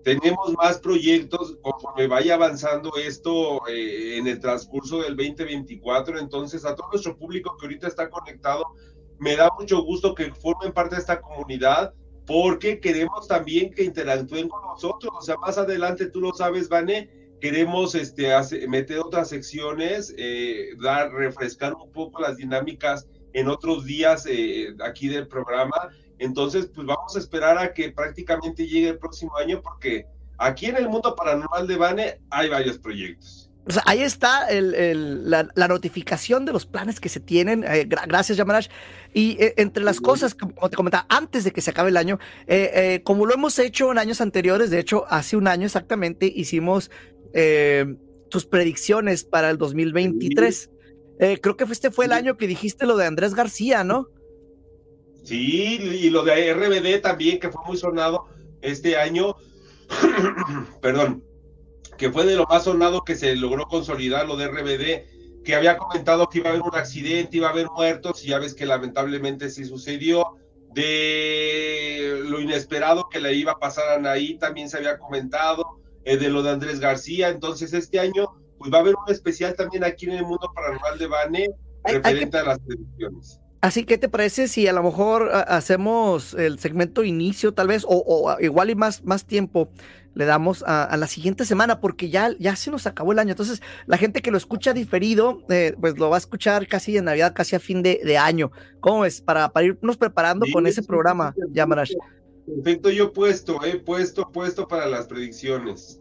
tenemos 0.03 0.53
más 0.57 0.79
proyectos 0.79 1.57
conforme 1.61 2.07
vaya 2.07 2.35
avanzando 2.35 2.93
esto 2.95 3.67
eh, 3.67 4.17
en 4.17 4.27
el 4.27 4.39
transcurso 4.39 5.01
del 5.01 5.15
2024. 5.15 6.19
Entonces, 6.19 6.65
a 6.65 6.75
todo 6.75 6.89
nuestro 6.89 7.17
público 7.17 7.55
que 7.57 7.65
ahorita 7.65 7.87
está 7.87 8.09
conectado, 8.09 8.63
me 9.19 9.35
da 9.35 9.49
mucho 9.59 9.83
gusto 9.83 10.15
que 10.15 10.33
formen 10.33 10.71
parte 10.71 10.95
de 10.95 11.01
esta 11.01 11.21
comunidad 11.21 11.93
porque 12.29 12.79
queremos 12.79 13.27
también 13.27 13.73
que 13.73 13.83
interactúen 13.83 14.47
con 14.47 14.61
nosotros. 14.61 15.11
O 15.17 15.21
sea, 15.21 15.35
más 15.35 15.57
adelante, 15.57 16.05
tú 16.05 16.21
lo 16.21 16.31
sabes, 16.31 16.69
Vane, 16.69 17.09
queremos 17.41 17.93
este, 17.95 18.31
meter 18.69 18.99
otras 18.99 19.27
secciones, 19.27 20.13
eh, 20.17 20.69
dar, 20.81 21.11
refrescar 21.11 21.73
un 21.73 21.91
poco 21.91 22.21
las 22.21 22.37
dinámicas 22.37 23.09
en 23.33 23.49
otros 23.49 23.83
días 23.83 24.25
eh, 24.29 24.75
aquí 24.79 25.09
del 25.09 25.27
programa 25.27 25.89
entonces, 26.19 26.69
pues 26.75 26.85
vamos 26.85 27.15
a 27.15 27.19
esperar 27.19 27.57
a 27.57 27.73
que 27.73 27.91
prácticamente 27.91 28.67
llegue 28.67 28.89
el 28.89 28.99
próximo 28.99 29.35
año 29.37 29.61
porque 29.61 30.05
aquí 30.37 30.65
en 30.65 30.75
el 30.75 30.89
mundo 30.89 31.15
paranormal 31.15 31.65
de 31.65 31.77
Bane 31.77 32.21
hay 32.29 32.49
varios 32.49 32.77
proyectos. 32.77 33.48
O 33.69 33.71
sea, 33.71 33.83
ahí 33.85 34.01
está 34.01 34.47
la, 34.51 35.67
notificación 35.67 36.43
de 36.43 36.51
los 36.51 36.65
planes 36.65 36.99
que 36.99 37.07
se 37.07 37.19
tienen. 37.19 37.63
Eh, 37.63 37.85
gracias, 37.87 38.35
Yamarash. 38.35 38.67
Y 39.13 39.37
eh, 39.39 39.53
entre 39.57 39.83
las 39.83 40.01
cosas, 40.01 40.33
como 40.33 40.67
te 40.71 40.75
comentaba, 40.75 41.05
antes 41.07 41.43
de 41.43 41.51
que 41.51 41.61
se 41.61 41.69
acabe 41.69 41.89
el 41.91 41.97
año, 41.97 42.17
eh, 42.47 43.01
como 43.03 43.27
lo 43.27 43.35
hemos 43.35 43.59
hecho 43.59 43.91
en 43.91 43.99
años 43.99 44.21
anteriores, 44.21 44.71
de 44.71 44.79
hecho, 44.79 45.05
hace 45.07 45.37
un 45.37 45.47
año 45.47 45.67
exactamente 45.67 46.25
hicimos 46.35 46.89
tus 48.29 48.47
predicciones 48.47 49.23
para 49.23 49.51
el 49.51 49.59
2023. 49.59 50.71
creo 51.39 51.55
que 51.55 51.65
este 51.65 51.91
fue 51.91 52.05
el 52.05 52.13
año 52.13 52.37
que 52.37 52.47
dijiste 52.47 52.87
lo 52.87 52.97
de 52.97 53.05
Andrés 53.05 53.35
García, 53.35 53.83
¿no? 53.83 54.07
Sí, 55.23 55.77
y 55.79 56.09
lo 56.09 56.23
de 56.23 56.55
RBD 56.55 57.03
también, 57.03 57.39
que 57.39 57.49
fue 57.49 57.61
muy 57.67 57.77
sonado 57.77 58.25
este 58.63 58.97
año, 58.97 59.35
perdón, 60.81 61.23
que 61.97 62.11
fue 62.11 62.25
de 62.25 62.35
lo 62.35 62.45
más 62.45 62.63
sonado 62.63 63.03
que 63.03 63.15
se 63.15 63.35
logró 63.35 63.67
consolidar 63.67 64.25
lo 64.25 64.37
de 64.37 64.47
RBD, 64.47 65.43
que 65.43 65.55
había 65.55 65.77
comentado 65.77 66.29
que 66.29 66.39
iba 66.39 66.49
a 66.49 66.53
haber 66.53 66.63
un 66.63 66.75
accidente, 66.75 67.37
iba 67.37 67.47
a 67.47 67.51
haber 67.51 67.67
muertos, 67.71 68.23
y 68.23 68.29
ya 68.29 68.39
ves 68.39 68.53
que 68.53 68.65
lamentablemente 68.65 69.49
sí 69.49 69.65
sucedió. 69.65 70.37
De 70.73 72.21
lo 72.25 72.39
inesperado 72.39 73.09
que 73.09 73.19
le 73.19 73.33
iba 73.33 73.53
a 73.53 73.59
pasar 73.59 73.89
a 73.89 73.95
Anaí, 73.95 74.37
también 74.37 74.69
se 74.69 74.77
había 74.77 74.99
comentado, 74.99 75.79
eh, 76.05 76.17
de 76.17 76.29
lo 76.29 76.43
de 76.43 76.51
Andrés 76.51 76.79
García. 76.79 77.29
Entonces, 77.29 77.73
este 77.73 77.99
año, 77.99 78.27
pues 78.59 78.71
va 78.71 78.77
a 78.77 78.81
haber 78.81 78.95
un 78.95 79.11
especial 79.11 79.55
también 79.55 79.83
aquí 79.83 80.05
en 80.05 80.13
el 80.13 80.23
mundo 80.23 80.51
paranormal 80.53 80.99
de 80.99 81.07
Bane, 81.07 81.49
referente 81.83 82.37
a 82.37 82.43
las 82.43 82.59
predicciones. 82.59 83.39
Así 83.61 83.83
que 83.83 83.97
te 83.97 84.07
parece 84.07 84.47
si 84.47 84.67
a 84.67 84.73
lo 84.73 84.83
mejor 84.83 85.31
hacemos 85.33 86.33
el 86.33 86.59
segmento 86.59 87.03
inicio 87.03 87.53
tal 87.53 87.67
vez 87.67 87.85
o, 87.85 88.37
igual 88.39 88.69
y 88.69 88.75
más, 88.75 89.03
más 89.03 89.25
tiempo 89.25 89.69
le 90.15 90.25
damos 90.25 90.63
a, 90.67 90.95
la 90.97 91.07
siguiente 91.07 91.45
semana 91.45 91.79
porque 91.79 92.09
ya, 92.09 92.35
ya 92.39 92.55
se 92.55 92.71
nos 92.71 92.87
acabó 92.87 93.11
el 93.11 93.19
año. 93.19 93.31
Entonces, 93.31 93.61
la 93.85 93.97
gente 93.97 94.21
que 94.21 94.31
lo 94.31 94.37
escucha 94.37 94.73
diferido, 94.73 95.43
eh, 95.49 95.75
pues 95.79 95.97
lo 95.97 96.09
va 96.09 96.17
a 96.17 96.19
escuchar 96.19 96.67
casi 96.67 96.97
en 96.97 97.05
Navidad, 97.05 97.33
casi 97.33 97.55
a 97.55 97.59
fin 97.59 97.83
de, 97.83 98.17
año. 98.17 98.51
¿Cómo 98.79 99.05
es? 99.05 99.21
Para, 99.21 99.49
para 99.49 99.67
irnos 99.67 99.97
preparando 99.97 100.45
con 100.51 100.67
ese 100.67 100.83
programa, 100.83 101.33
Yamarash. 101.51 101.93
Perfecto, 102.55 102.89
yo 102.89 103.13
puesto, 103.13 103.63
he 103.63 103.79
puesto, 103.79 104.29
puesto 104.31 104.67
para 104.67 104.87
las 104.87 105.07
predicciones. 105.07 105.99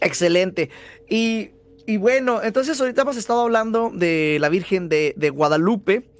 Excelente. 0.00 0.70
Y, 1.08 1.50
bueno, 1.98 2.42
entonces 2.42 2.80
ahorita 2.80 3.02
hemos 3.02 3.16
estado 3.16 3.42
hablando 3.42 3.90
de 3.94 4.38
la 4.40 4.48
Virgen 4.48 4.88
de, 4.88 5.30
Guadalupe. 5.32 6.10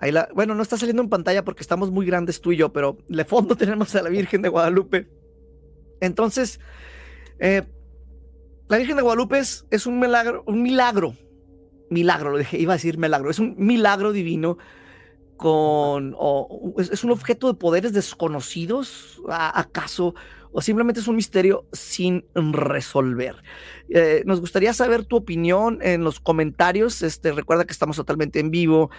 Ahí 0.00 0.12
la, 0.12 0.28
bueno, 0.34 0.54
no 0.54 0.62
está 0.62 0.76
saliendo 0.76 1.02
en 1.02 1.08
pantalla 1.08 1.44
porque 1.44 1.62
estamos 1.62 1.90
muy 1.90 2.04
grandes 2.04 2.40
tú 2.40 2.52
y 2.52 2.56
yo, 2.56 2.72
pero 2.72 2.98
de 3.08 3.24
fondo 3.24 3.56
tenemos 3.56 3.94
a 3.94 4.02
la 4.02 4.10
Virgen 4.10 4.42
de 4.42 4.48
Guadalupe. 4.48 5.08
Entonces, 6.00 6.60
eh, 7.38 7.62
la 8.68 8.78
Virgen 8.78 8.96
de 8.96 9.02
Guadalupe 9.02 9.38
es, 9.38 9.86
un 9.86 10.00
milagro, 10.00 10.42
un 10.46 10.62
milagro, 10.62 11.14
milagro, 11.90 12.30
lo 12.30 12.38
dije, 12.38 12.58
iba 12.58 12.72
a 12.72 12.76
decir 12.76 12.98
milagro, 12.98 13.30
es 13.30 13.38
un 13.38 13.54
milagro 13.58 14.12
divino 14.12 14.58
con, 15.36 16.14
o, 16.18 16.74
es, 16.78 17.04
un 17.04 17.10
objeto 17.10 17.46
de 17.46 17.58
poderes 17.58 17.92
desconocidos, 17.92 19.20
acaso, 19.28 20.14
o 20.50 20.62
simplemente 20.62 21.00
es 21.00 21.06
un 21.06 21.16
misterio 21.16 21.66
sin 21.72 22.24
resolver. 22.34 23.36
Eh, 23.90 24.22
nos 24.26 24.40
gustaría 24.40 24.72
saber 24.72 25.04
tu 25.04 25.16
opinión 25.16 25.78
en 25.82 26.02
los 26.02 26.18
comentarios. 26.18 27.02
Este, 27.02 27.32
recuerda 27.32 27.66
que 27.66 27.72
estamos 27.72 27.96
totalmente 27.96 28.40
en 28.40 28.50
vivo 28.50 28.90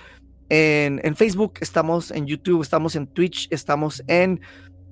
en, 0.50 1.02
en 1.04 1.16
Facebook, 1.16 1.54
estamos 1.60 2.12
en 2.12 2.28
YouTube, 2.28 2.62
estamos 2.62 2.96
en 2.96 3.08
Twitch, 3.08 3.48
estamos 3.50 4.04
en 4.08 4.40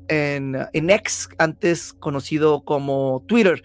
en, 0.08 0.58
en 0.74 0.90
X, 0.90 1.30
antes 1.38 1.94
conocido 1.94 2.64
como 2.64 3.24
Twitter. 3.28 3.64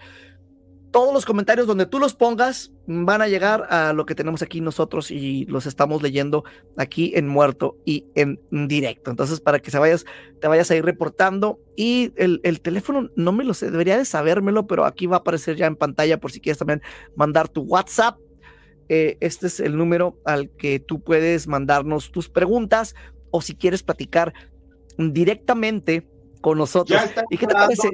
Todos 0.91 1.15
los 1.15 1.25
comentarios 1.25 1.69
donde 1.69 1.87
tú 1.87 2.01
los 2.01 2.15
pongas 2.15 2.73
van 2.87 3.23
a 3.23 3.29
llegar 3.29 3.69
a 3.71 3.93
lo 3.93 4.05
que 4.07 4.17
tenemos 4.17 4.43
aquí 4.43 4.61
nosotros 4.61 5.13
y 5.13 5.45
los 5.45 5.67
estamos 5.67 6.03
leyendo 6.03 6.43
aquí 6.77 7.13
en 7.15 7.29
muerto 7.29 7.77
y 7.85 8.07
en 8.17 8.41
directo. 8.51 9.13
Entonces, 9.13 9.41
para 9.41 9.61
que 9.61 9.71
se 9.71 9.79
vayas, 9.79 10.05
te 10.41 10.49
vayas 10.49 10.69
a 10.73 10.77
ir 10.77 10.85
reportando. 10.85 11.61
Y 11.77 12.13
el, 12.17 12.61
teléfono, 12.61 13.09
no 13.15 13.31
me 13.31 13.45
lo 13.45 13.55
sé, 13.55 13.71
debería 13.71 13.97
de 13.97 14.05
sabérmelo, 14.05 14.67
pero 14.67 14.85
aquí 14.85 15.07
va 15.07 15.17
a 15.17 15.21
aparecer 15.21 15.55
ya 15.55 15.67
en 15.67 15.77
pantalla 15.77 16.19
por 16.19 16.33
si 16.33 16.41
quieres 16.41 16.59
también 16.59 16.83
mandar 17.15 17.49
tu 17.49 17.63
WhatsApp. 17.63 18.19
Eh, 18.89 19.17
este 19.21 19.47
es 19.47 19.61
el 19.61 19.77
número 19.77 20.19
al 20.25 20.51
que 20.51 20.81
tú 20.81 21.01
puedes 21.01 21.47
mandarnos 21.47 22.11
tus 22.11 22.29
preguntas 22.29 22.97
o 23.31 23.41
si 23.41 23.55
quieres 23.55 23.85
platicar 23.85 24.35
directamente 24.99 26.09
con 26.41 26.59
nosotros. 26.59 26.99
Ya 26.99 27.07
está 27.07 27.25
¿Y 27.31 27.37
qué 27.37 27.47
te 27.47 27.55
parece? 27.55 27.89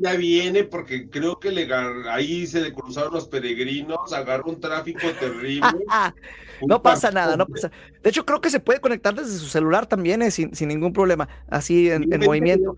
Ya 0.00 0.14
viene 0.14 0.64
porque 0.64 1.08
creo 1.08 1.38
que 1.38 1.50
le, 1.50 1.68
ahí 2.10 2.46
se 2.46 2.60
le 2.60 2.72
cruzaron 2.72 3.12
los 3.12 3.28
peregrinos, 3.28 4.12
agarró 4.12 4.50
un 4.50 4.60
tráfico 4.60 5.06
terrible. 5.20 5.60
no 6.66 6.82
pasa 6.82 7.10
nada, 7.10 7.36
no 7.36 7.46
pasa. 7.46 7.70
De 8.02 8.10
hecho, 8.10 8.24
creo 8.24 8.40
que 8.40 8.50
se 8.50 8.60
puede 8.60 8.80
conectar 8.80 9.14
desde 9.14 9.38
su 9.38 9.46
celular 9.46 9.86
también, 9.86 10.22
eh, 10.22 10.30
sin, 10.30 10.54
sin, 10.54 10.68
ningún 10.68 10.92
problema, 10.92 11.28
así 11.48 11.90
en, 11.90 12.12
en 12.12 12.20
movimiento. 12.20 12.74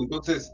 Entonces, 0.00 0.52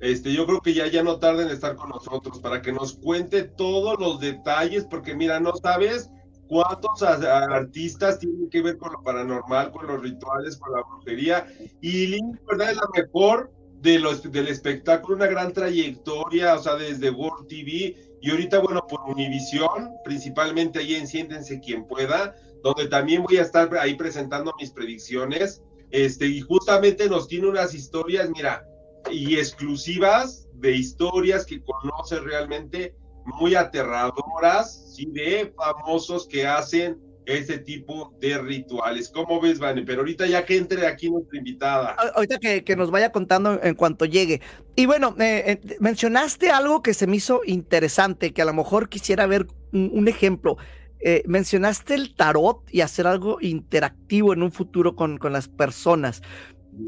este, 0.00 0.32
yo 0.32 0.46
creo 0.46 0.60
que 0.60 0.74
ya, 0.74 0.86
ya 0.86 1.02
no 1.02 1.18
tarden 1.18 1.48
en 1.48 1.54
estar 1.54 1.76
con 1.76 1.88
nosotros 1.90 2.38
para 2.40 2.60
que 2.62 2.72
nos 2.72 2.94
cuente 2.94 3.44
todos 3.44 3.98
los 3.98 4.20
detalles, 4.20 4.84
porque 4.84 5.14
mira, 5.14 5.40
no 5.40 5.54
sabes 5.56 6.10
cuántos 6.48 7.02
artistas 7.02 8.18
tienen 8.18 8.48
que 8.50 8.62
ver 8.62 8.76
con 8.78 8.92
lo 8.92 9.02
paranormal, 9.02 9.72
con 9.72 9.86
los 9.86 10.00
rituales, 10.00 10.56
con 10.56 10.72
la 10.72 10.82
brujería. 10.82 11.46
Y 11.80 12.06
Link, 12.08 12.38
¿verdad? 12.48 12.70
Es 12.70 12.76
la 12.76 12.88
mejor 12.94 13.52
de 13.80 13.98
los, 13.98 14.30
del 14.30 14.48
espectáculo, 14.48 15.16
una 15.16 15.26
gran 15.26 15.52
trayectoria, 15.52 16.54
o 16.54 16.58
sea, 16.58 16.74
desde 16.76 17.10
World 17.10 17.46
TV 17.48 17.96
y 18.20 18.30
ahorita, 18.30 18.58
bueno, 18.58 18.86
por 18.86 19.00
Univisión, 19.06 19.92
principalmente 20.04 20.78
ahí 20.78 20.94
en 20.94 21.06
Siéntense 21.06 21.60
quien 21.60 21.86
pueda, 21.86 22.34
donde 22.62 22.88
también 22.88 23.22
voy 23.22 23.36
a 23.36 23.42
estar 23.42 23.72
ahí 23.76 23.94
presentando 23.94 24.52
mis 24.58 24.70
predicciones. 24.70 25.62
Este, 25.90 26.26
y 26.26 26.40
justamente 26.40 27.08
nos 27.08 27.28
tiene 27.28 27.46
unas 27.46 27.74
historias, 27.74 28.28
mira, 28.30 28.66
y 29.10 29.36
exclusivas 29.36 30.48
de 30.54 30.72
historias 30.72 31.46
que 31.46 31.62
conoce 31.62 32.18
realmente 32.18 32.96
muy 33.38 33.54
aterradoras, 33.54 34.94
¿sí? 34.94 35.06
de 35.12 35.52
famosos 35.56 36.26
que 36.26 36.46
hacen 36.46 36.98
ese 37.26 37.58
tipo 37.58 38.14
de 38.20 38.38
rituales. 38.38 39.10
¿Cómo 39.10 39.40
ves, 39.40 39.58
Vane? 39.58 39.82
Pero 39.82 40.00
ahorita 40.00 40.26
ya 40.26 40.44
que 40.44 40.56
entre 40.56 40.86
aquí 40.86 41.10
nuestra 41.10 41.38
invitada. 41.38 41.96
Ahorita 42.14 42.38
que, 42.38 42.76
nos 42.76 42.90
vaya 42.90 43.10
contando 43.10 43.60
en 43.62 43.74
cuanto 43.74 44.04
llegue. 44.04 44.40
Y 44.76 44.86
bueno, 44.86 45.14
eh, 45.18 45.60
eh, 45.64 45.76
mencionaste 45.80 46.50
algo 46.50 46.82
que 46.82 46.94
se 46.94 47.06
me 47.06 47.16
hizo 47.16 47.40
interesante, 47.44 48.32
que 48.32 48.42
a 48.42 48.44
lo 48.44 48.54
mejor 48.54 48.88
quisiera 48.88 49.26
ver 49.26 49.48
un, 49.72 50.06
ejemplo. 50.06 50.56
Eh, 51.00 51.24
mencionaste 51.26 51.94
el 51.94 52.14
tarot 52.14 52.62
y 52.70 52.80
hacer 52.80 53.06
algo 53.06 53.38
interactivo 53.40 54.32
en 54.32 54.42
un 54.42 54.52
futuro 54.52 54.94
con, 54.94 55.18
con 55.18 55.32
las 55.32 55.48
personas. 55.48 56.22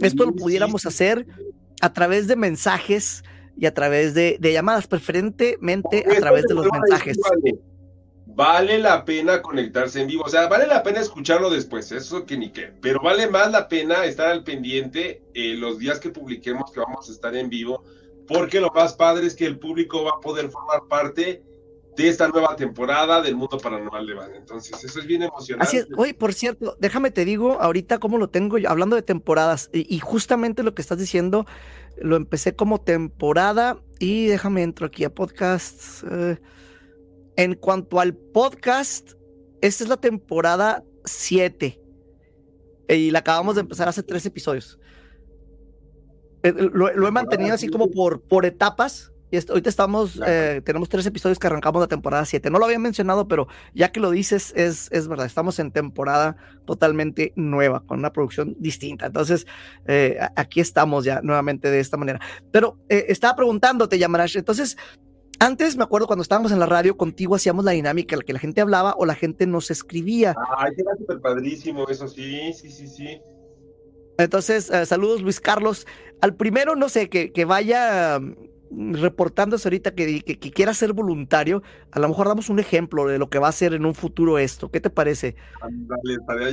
Esto 0.00 0.24
lo 0.24 0.32
pudiéramos 0.32 0.86
hacer 0.86 1.26
a 1.80 1.92
través 1.92 2.26
de 2.28 2.36
mensajes 2.36 3.24
y 3.58 3.66
a 3.66 3.74
través 3.74 4.14
de, 4.14 4.38
llamadas, 4.40 4.86
preferentemente 4.86 6.04
a 6.08 6.20
través 6.20 6.44
de 6.44 6.54
los 6.54 6.66
mensajes. 6.70 7.18
Vale, 8.26 8.78
la 8.78 9.04
pena 9.04 9.42
conectarse 9.42 10.00
en 10.00 10.06
vivo, 10.06 10.22
o 10.24 10.28
sea, 10.28 10.46
vale 10.46 10.68
la 10.68 10.84
pena 10.84 11.00
escucharlo 11.00 11.50
después, 11.50 11.90
eso 11.90 12.24
que 12.24 12.36
ni 12.36 12.52
qué, 12.52 12.72
pero 12.80 13.00
vale 13.02 13.28
más 13.28 13.50
la 13.50 13.66
pena 13.66 14.04
estar 14.04 14.28
al 14.28 14.44
pendiente 14.44 15.24
eh, 15.34 15.54
los 15.54 15.80
días 15.80 15.98
que 15.98 16.10
publiquemos 16.10 16.70
que 16.70 16.78
vamos 16.78 17.08
a 17.08 17.12
estar 17.12 17.34
en 17.34 17.48
vivo, 17.48 17.82
porque 18.28 18.60
lo 18.60 18.70
más 18.70 18.94
padre 18.94 19.26
es 19.26 19.34
que 19.34 19.44
el 19.44 19.58
público 19.58 20.04
va 20.04 20.12
a 20.18 20.20
poder 20.20 20.50
formar 20.50 20.82
parte 20.88 21.42
de 21.98 22.08
esta 22.08 22.28
nueva 22.28 22.54
temporada 22.54 23.20
del 23.20 23.34
mundo 23.34 23.58
paranormal 23.58 24.06
de 24.06 24.14
Van. 24.14 24.34
Entonces, 24.36 24.84
eso 24.84 25.00
es 25.00 25.06
bien 25.06 25.24
emocionante. 25.24 25.66
Así 25.66 25.76
es. 25.78 25.88
Oye, 25.96 26.14
por 26.14 26.32
cierto, 26.32 26.76
déjame 26.78 27.10
te 27.10 27.24
digo 27.24 27.60
ahorita 27.60 27.98
cómo 27.98 28.18
lo 28.18 28.30
tengo 28.30 28.56
yo, 28.56 28.70
hablando 28.70 28.94
de 28.94 29.02
temporadas, 29.02 29.68
y, 29.72 29.98
justamente 29.98 30.62
lo 30.62 30.74
que 30.74 30.82
estás 30.82 30.98
diciendo, 30.98 31.44
lo 31.96 32.14
empecé 32.14 32.54
como 32.54 32.80
temporada, 32.80 33.82
y 33.98 34.26
déjame 34.26 34.62
entro 34.62 34.86
aquí 34.86 35.02
a 35.02 35.12
podcast. 35.12 36.04
Eh, 36.08 36.38
en 37.36 37.54
cuanto 37.54 37.98
al 37.98 38.14
podcast, 38.14 39.12
esta 39.60 39.82
es 39.82 39.90
la 39.90 39.96
temporada 39.96 40.84
7. 41.04 41.80
Y 42.90 43.10
la 43.10 43.18
acabamos 43.18 43.56
de 43.56 43.62
empezar 43.62 43.88
hace 43.88 44.04
tres 44.04 44.24
episodios. 44.24 44.78
Eh, 46.44 46.52
lo, 46.52 46.94
lo 46.94 47.08
he 47.08 47.10
mantenido 47.10 47.54
así 47.54 47.68
como 47.68 47.90
por, 47.90 48.22
por 48.22 48.46
etapas 48.46 49.12
y 49.30 49.36
ahorita 49.36 49.68
estamos, 49.68 50.20
eh, 50.26 50.62
tenemos 50.64 50.88
tres 50.88 51.04
episodios 51.04 51.38
que 51.38 51.46
arrancamos 51.46 51.80
la 51.80 51.86
temporada 51.86 52.24
7. 52.24 52.48
No 52.50 52.58
lo 52.58 52.64
había 52.64 52.78
mencionado, 52.78 53.28
pero 53.28 53.46
ya 53.74 53.92
que 53.92 54.00
lo 54.00 54.10
dices, 54.10 54.54
es, 54.56 54.88
es 54.90 55.06
verdad. 55.06 55.26
Estamos 55.26 55.58
en 55.58 55.70
temporada 55.70 56.36
totalmente 56.64 57.34
nueva, 57.36 57.84
con 57.86 57.98
una 57.98 58.12
producción 58.12 58.56
distinta. 58.58 59.06
Entonces, 59.06 59.46
eh, 59.86 60.18
aquí 60.34 60.60
estamos 60.60 61.04
ya 61.04 61.20
nuevamente 61.20 61.70
de 61.70 61.80
esta 61.80 61.98
manera. 61.98 62.20
Pero 62.50 62.78
eh, 62.88 63.06
estaba 63.08 63.36
preguntándote, 63.36 63.98
Yamarash. 63.98 64.38
Entonces, 64.38 64.78
antes 65.40 65.76
me 65.76 65.84
acuerdo 65.84 66.06
cuando 66.06 66.22
estábamos 66.22 66.50
en 66.50 66.58
la 66.58 66.66
radio 66.66 66.96
contigo, 66.96 67.34
hacíamos 67.34 67.66
la 67.66 67.72
dinámica, 67.72 68.16
la 68.16 68.22
que 68.22 68.32
la 68.32 68.38
gente 68.38 68.62
hablaba 68.62 68.94
o 68.96 69.04
la 69.04 69.14
gente 69.14 69.46
nos 69.46 69.70
escribía. 69.70 70.34
Ay, 70.56 70.72
era 70.78 70.96
súper 70.96 71.20
padrísimo, 71.20 71.86
eso 71.88 72.08
sí, 72.08 72.52
sí, 72.54 72.70
sí, 72.70 72.88
sí. 72.88 73.20
Entonces, 74.16 74.72
saludos 74.86 75.22
Luis 75.22 75.38
Carlos. 75.38 75.86
Al 76.20 76.34
primero, 76.34 76.74
no 76.74 76.88
sé, 76.88 77.08
que, 77.08 77.30
que 77.30 77.44
vaya 77.44 78.18
reportándose 78.70 79.68
ahorita 79.68 79.94
que, 79.94 80.20
que, 80.20 80.50
quiera 80.50 80.74
ser 80.74 80.92
voluntario, 80.92 81.62
a 81.90 81.98
lo 81.98 82.08
mejor 82.08 82.28
damos 82.28 82.48
un 82.48 82.58
ejemplo 82.58 83.06
de 83.06 83.18
lo 83.18 83.30
que 83.30 83.38
va 83.38 83.48
a 83.48 83.52
ser 83.52 83.74
en 83.74 83.86
un 83.86 83.94
futuro 83.94 84.38
esto. 84.38 84.70
¿Qué 84.70 84.80
te 84.80 84.90
parece? 84.90 85.36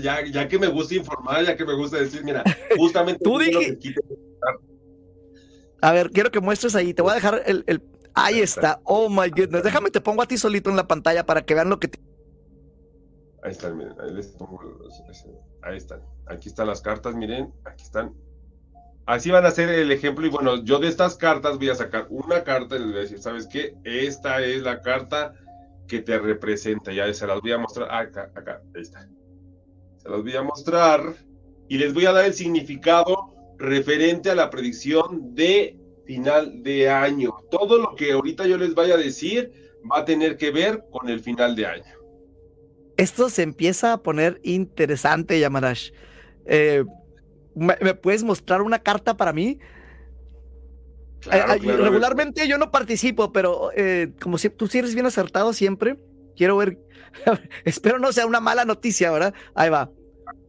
ya, 0.01 0.25
ya, 0.25 0.47
que 0.47 0.60
me 0.60 0.67
gusta 0.67 0.95
informar, 0.95 1.45
ya 1.45 1.56
que 1.56 1.65
me 1.65 1.75
gusta 1.75 1.97
decir, 1.97 2.23
mira, 2.23 2.43
justamente 2.78 3.23
tú 3.23 3.38
dije... 3.39 3.78
A 5.82 5.91
ver, 5.91 6.10
quiero 6.12 6.32
que 6.32 6.39
muestres 6.39 6.75
ahí, 6.75 6.93
te 6.93 7.01
voy 7.01 7.12
a 7.12 7.15
dejar 7.15 7.43
el, 7.45 7.63
el... 7.67 7.84
Ahí 8.13 8.39
está, 8.39 8.80
oh 8.86 9.10
my 9.10 9.30
goodness, 9.30 9.63
déjame 9.63 9.91
te 9.91 9.99
pongo 9.99 10.21
a 10.21 10.25
ti 10.25 10.38
solito 10.38 10.69
en 10.69 10.78
la 10.78 10.88
pantalla 10.88 11.25
para 11.25 11.45
que 11.45 11.54
vean 11.54 11.69
lo 11.69 11.80
que 11.80 11.89
te... 11.89 11.99
Ahí 13.43 13.51
están, 13.51 13.78
miren, 13.78 13.93
ahí 13.99 14.12
les 14.12 14.28
pongo 14.28 14.60
ahí 15.62 15.78
están, 15.78 16.01
aquí 16.28 16.49
están 16.49 16.67
las 16.67 16.82
cartas, 16.82 17.13
miren, 17.15 17.54
aquí 17.65 17.84
están, 17.84 18.15
Así 19.06 19.30
van 19.30 19.46
a 19.46 19.52
ser 19.52 19.70
el 19.70 19.91
ejemplo 19.91 20.26
y 20.26 20.30
bueno, 20.30 20.63
yo 20.63 20.80
de 20.80 20.88
estas 20.88 21.15
cartas 21.15 21.58
voy 21.58 21.70
a 21.70 21.76
sacar 21.76 22.08
una 22.10 22.44
carta 22.44 22.76
y 22.76 22.80
les 22.80 22.88
voy 22.88 22.98
a 22.98 23.02
decir, 23.02 23.20
¿sabes 23.20 23.48
qué? 23.48 23.76
Esta 23.84 24.41
es 24.44 24.63
la 24.63 24.82
carta 24.82 25.34
que 25.88 26.02
te 26.02 26.18
representa, 26.18 26.91
ya 26.91 27.13
se 27.13 27.28
las 27.28 27.39
voy 27.41 27.52
a 27.52 27.60
mostrar, 27.60 27.94
acá, 27.94 28.32
acá, 28.34 28.62
ahí 28.74 28.82
está. 28.82 29.08
Se 29.98 30.10
las 30.10 30.24
voy 30.24 30.36
a 30.36 30.41
mostrar 30.41 31.13
y 31.68 31.78
les 31.78 31.94
voy 31.94 32.08
a 32.08 32.13
dar 32.13 32.26
el 32.26 32.34
significado 32.34 33.34
referente 33.58 34.32
a 34.32 34.36
la 34.36 34.50
predicción 34.50 35.36
de 35.36 35.78
final 36.06 36.63
de 36.63 36.89
año. 36.89 37.36
Todo 37.52 37.78
lo 37.78 37.96
que 37.96 38.12
ahorita 38.12 38.48
yo 38.48 38.58
les 38.58 38.74
vaya 38.74 38.96
a 38.96 38.98
decir 38.98 39.52
va 39.91 40.00
a 40.00 40.06
tener 40.06 40.38
que 40.38 40.50
ver 40.50 40.84
con 40.91 41.10
el 41.10 41.20
final 41.20 41.56
de 41.56 41.68
año. 41.68 41.96
Esto 42.98 43.30
se 43.30 43.44
empieza 43.44 43.94
a 43.94 43.98
poner 44.02 44.39
interesante, 44.44 45.39
Yamarash. 45.39 45.91
Eh, 46.46 46.84
¿Me, 47.56 47.76
puedes 47.96 48.24
mostrar 48.24 48.62
una 48.62 48.80
carta 48.80 49.15
para 49.15 49.34
mí? 49.34 49.60
Claro, 51.22 51.54
eh, 51.54 51.60
claro, 51.60 51.84
regularmente 51.84 52.48
yo 52.48 52.58
no 52.58 52.70
participo, 52.70 53.32
pero 53.32 53.72
eh, 53.76 54.13
como 54.22 54.38
si 54.38 54.50
tú 54.50 54.68
sí 54.68 54.80
eres 54.80 54.94
bien 54.94 55.06
acertado 55.06 55.54
siempre, 55.54 55.98
quiero 56.36 56.58
ver. 56.58 56.78
Espero 57.65 57.98
no 57.98 58.12
sea 58.12 58.26
una 58.26 58.39
mala 58.39 58.65
noticia, 58.65 59.12
¿verdad? 59.12 59.34
Ahí 59.56 59.70
va. 59.70 59.89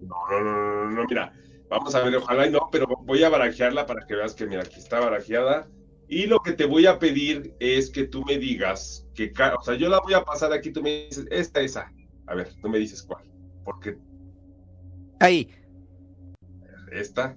No, 0.01 0.17
no, 0.31 0.43
no, 0.43 0.91
no, 0.91 1.05
mira. 1.09 1.33
Vamos 1.69 1.95
a 1.95 2.03
ver, 2.03 2.15
ojalá 2.17 2.47
y 2.47 2.51
no, 2.51 2.69
pero 2.71 2.87
voy 2.87 3.25
a 3.25 3.29
barajearla 3.29 3.87
para 3.87 4.07
que 4.07 4.15
veas 4.15 4.35
que, 4.35 4.47
mira, 4.47 4.63
aquí 4.63 4.79
está 4.79 5.01
barajeada. 5.01 5.69
Y 6.09 6.27
lo 6.27 6.41
que 6.41 6.53
te 6.53 6.65
voy 6.65 6.87
a 6.87 6.99
pedir 6.99 7.55
es 7.59 7.91
que 7.91 8.05
tú 8.05 8.25
me 8.25 8.39
digas 8.39 9.05
que, 9.15 9.33
o 9.59 9.63
sea, 9.65 9.75
yo 9.75 9.89
la 9.89 10.01
voy 10.01 10.15
a 10.15 10.25
pasar 10.25 10.53
aquí, 10.53 10.71
tú 10.71 10.83
me 10.83 11.07
dices, 11.07 11.27
esta, 11.31 11.61
esa. 11.61 11.93
A 12.27 12.35
ver, 12.35 12.49
tú 12.61 12.69
me 12.69 12.79
dices 12.79 13.03
cuál. 13.03 13.25
Porque. 13.65 13.97
Ahí. 15.19 15.51
Esta. 16.97 17.37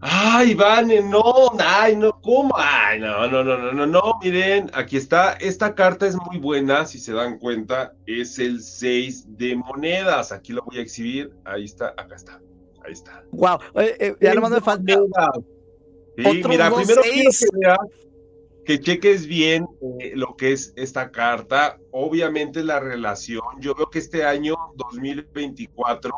Ay, 0.00 0.54
Vane, 0.54 1.02
no, 1.02 1.50
ay, 1.58 1.96
no, 1.96 2.20
¿cómo? 2.20 2.54
Ay, 2.56 3.00
no, 3.00 3.26
no, 3.26 3.42
no, 3.42 3.58
no, 3.58 3.72
no, 3.72 3.86
no, 3.86 4.18
miren, 4.22 4.70
aquí 4.72 4.96
está, 4.96 5.32
esta 5.32 5.74
carta 5.74 6.06
es 6.06 6.14
muy 6.14 6.38
buena, 6.38 6.86
si 6.86 7.00
se 7.00 7.12
dan 7.12 7.38
cuenta, 7.38 7.94
es 8.06 8.38
el 8.38 8.62
6 8.62 9.36
de 9.36 9.56
monedas, 9.56 10.30
aquí 10.30 10.52
lo 10.52 10.62
voy 10.62 10.78
a 10.78 10.82
exhibir, 10.82 11.32
ahí 11.44 11.64
está, 11.64 11.88
acá 11.96 12.14
está, 12.14 12.40
ahí 12.84 12.92
está. 12.92 13.24
Wow, 13.32 13.58
eh, 13.74 13.96
eh, 13.98 14.16
ya 14.20 14.34
no 14.34 14.48
me 14.48 14.60
falta. 14.60 14.94
Sí, 16.16 16.42
mira, 16.48 16.72
primero 16.72 17.02
quiero 17.02 17.02
que 17.02 17.58
veas, 17.58 17.78
que 18.64 18.78
cheques 18.78 19.26
bien 19.26 19.66
eh, 19.98 20.12
lo 20.14 20.36
que 20.36 20.52
es 20.52 20.74
esta 20.76 21.10
carta, 21.10 21.76
obviamente 21.90 22.62
la 22.62 22.78
relación, 22.78 23.42
yo 23.58 23.74
veo 23.74 23.90
que 23.90 23.98
este 23.98 24.24
año 24.24 24.54
2024 24.76 26.12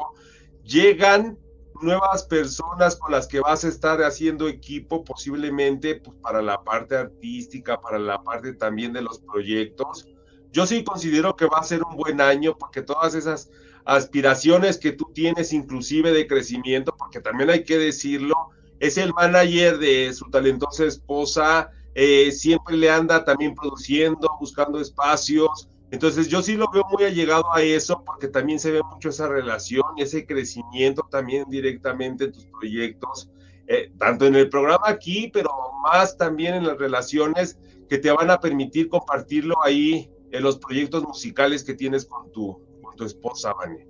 llegan 0.65 1.39
nuevas 1.83 2.25
personas 2.25 2.97
con 2.97 3.13
las 3.13 3.27
que 3.27 3.41
vas 3.41 3.65
a 3.65 3.69
estar 3.69 4.03
haciendo 4.03 4.49
equipo 4.49 5.05
posiblemente 5.05 5.97
pues, 5.97 6.17
para 6.23 6.43
la 6.43 6.63
parte 6.63 6.97
artística, 6.97 7.81
para 7.81 7.99
la 7.99 8.23
parte 8.23 8.55
también 8.55 8.93
de 8.93 9.03
los 9.03 9.21
proyectos. 9.21 10.07
Yo 10.53 10.67
sí 10.67 10.85
considero 10.85 11.37
que 11.37 11.47
va 11.47 11.59
a 11.59 11.65
ser 11.65 11.83
un 11.83 11.97
buen 11.97 12.21
año 12.21 12.57
porque 12.59 12.83
todas 12.83 13.15
esas 13.15 13.51
aspiraciones 13.85 14.79
que 14.79 14.93
tú 14.93 15.11
tienes, 15.15 15.53
inclusive 15.53 16.13
de 16.13 16.27
crecimiento, 16.27 16.95
porque 16.97 17.21
también 17.21 17.51
hay 17.51 17.65
que 17.65 17.79
decirlo, 17.79 18.51
es 18.79 18.99
el 18.99 19.13
manager 19.13 19.79
de 19.79 20.13
su 20.13 20.29
talentosa 20.31 20.85
esposa, 20.85 21.71
eh, 21.95 22.31
siempre 22.33 22.77
le 22.77 22.91
anda 22.91 23.25
también 23.25 23.55
produciendo, 23.55 24.29
buscando 24.39 24.81
espacios, 24.81 25.69
entonces 25.91 26.29
yo 26.29 26.43
sí 26.43 26.55
lo 26.55 26.71
veo 26.71 26.85
muy 26.91 27.05
allegado 27.05 27.53
a 27.53 27.63
eso 27.63 28.03
porque 28.05 28.29
también 28.29 28.61
se 28.61 28.71
ve 28.71 28.81
mucho 28.83 29.09
esa 29.09 29.29
relación 29.29 29.83
ese 29.99 30.25
crecimiento 30.25 31.07
también 31.11 31.45
directamente 31.49 32.25
en 32.25 32.33
tus 32.33 32.47
proyectos, 32.47 33.31
eh, 33.67 33.93
tanto 33.99 34.27
en 34.27 34.37
el 34.37 34.49
programa 34.49 34.89
aquí, 34.89 35.31
pero 35.33 35.51
más 35.83 36.17
también 36.17 36.55
en 36.55 36.67
las 36.67 36.79
relaciones 36.79 37.59
que 37.89 37.99
te 37.99 38.11
van 38.11 38.31
a 38.31 38.41
permitir 38.41 38.89
compartirlo 38.89 39.63
ahí 39.65 40.11
en 40.31 40.43
los 40.43 40.59
proyectos 40.59 41.03
musicales 41.03 41.65
que 41.65 41.75
tienes 41.75 42.05
con 42.05 42.31
tu, 42.31 42.61
con 42.83 42.95
tu 42.95 43.05
esposa, 43.05 43.53
Vane. 43.53 43.87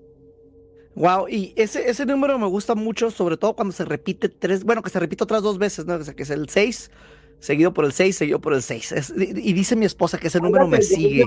Wow, 0.94 1.28
y 1.28 1.52
ese, 1.56 1.88
ese 1.88 2.04
número 2.04 2.38
me 2.38 2.46
gusta 2.46 2.74
mucho, 2.74 3.10
sobre 3.10 3.36
todo 3.36 3.54
cuando 3.54 3.72
se 3.72 3.84
repite 3.84 4.28
tres, 4.28 4.64
bueno, 4.64 4.82
que 4.82 4.90
se 4.90 4.98
repite 4.98 5.24
otras 5.24 5.42
dos 5.42 5.58
veces, 5.58 5.86
¿no? 5.86 5.94
O 5.94 6.14
que 6.14 6.22
es 6.22 6.30
el 6.30 6.48
6, 6.48 6.90
seguido 7.40 7.72
por 7.72 7.84
el 7.84 7.92
6, 7.92 8.16
seguido 8.16 8.40
por 8.40 8.54
el 8.54 8.62
6. 8.62 9.12
y 9.16 9.52
dice 9.52 9.74
mi 9.74 9.86
esposa 9.86 10.18
que 10.18 10.28
ese 10.28 10.40
número 10.40 10.68
me 10.68 10.82
sigue. 10.82 11.26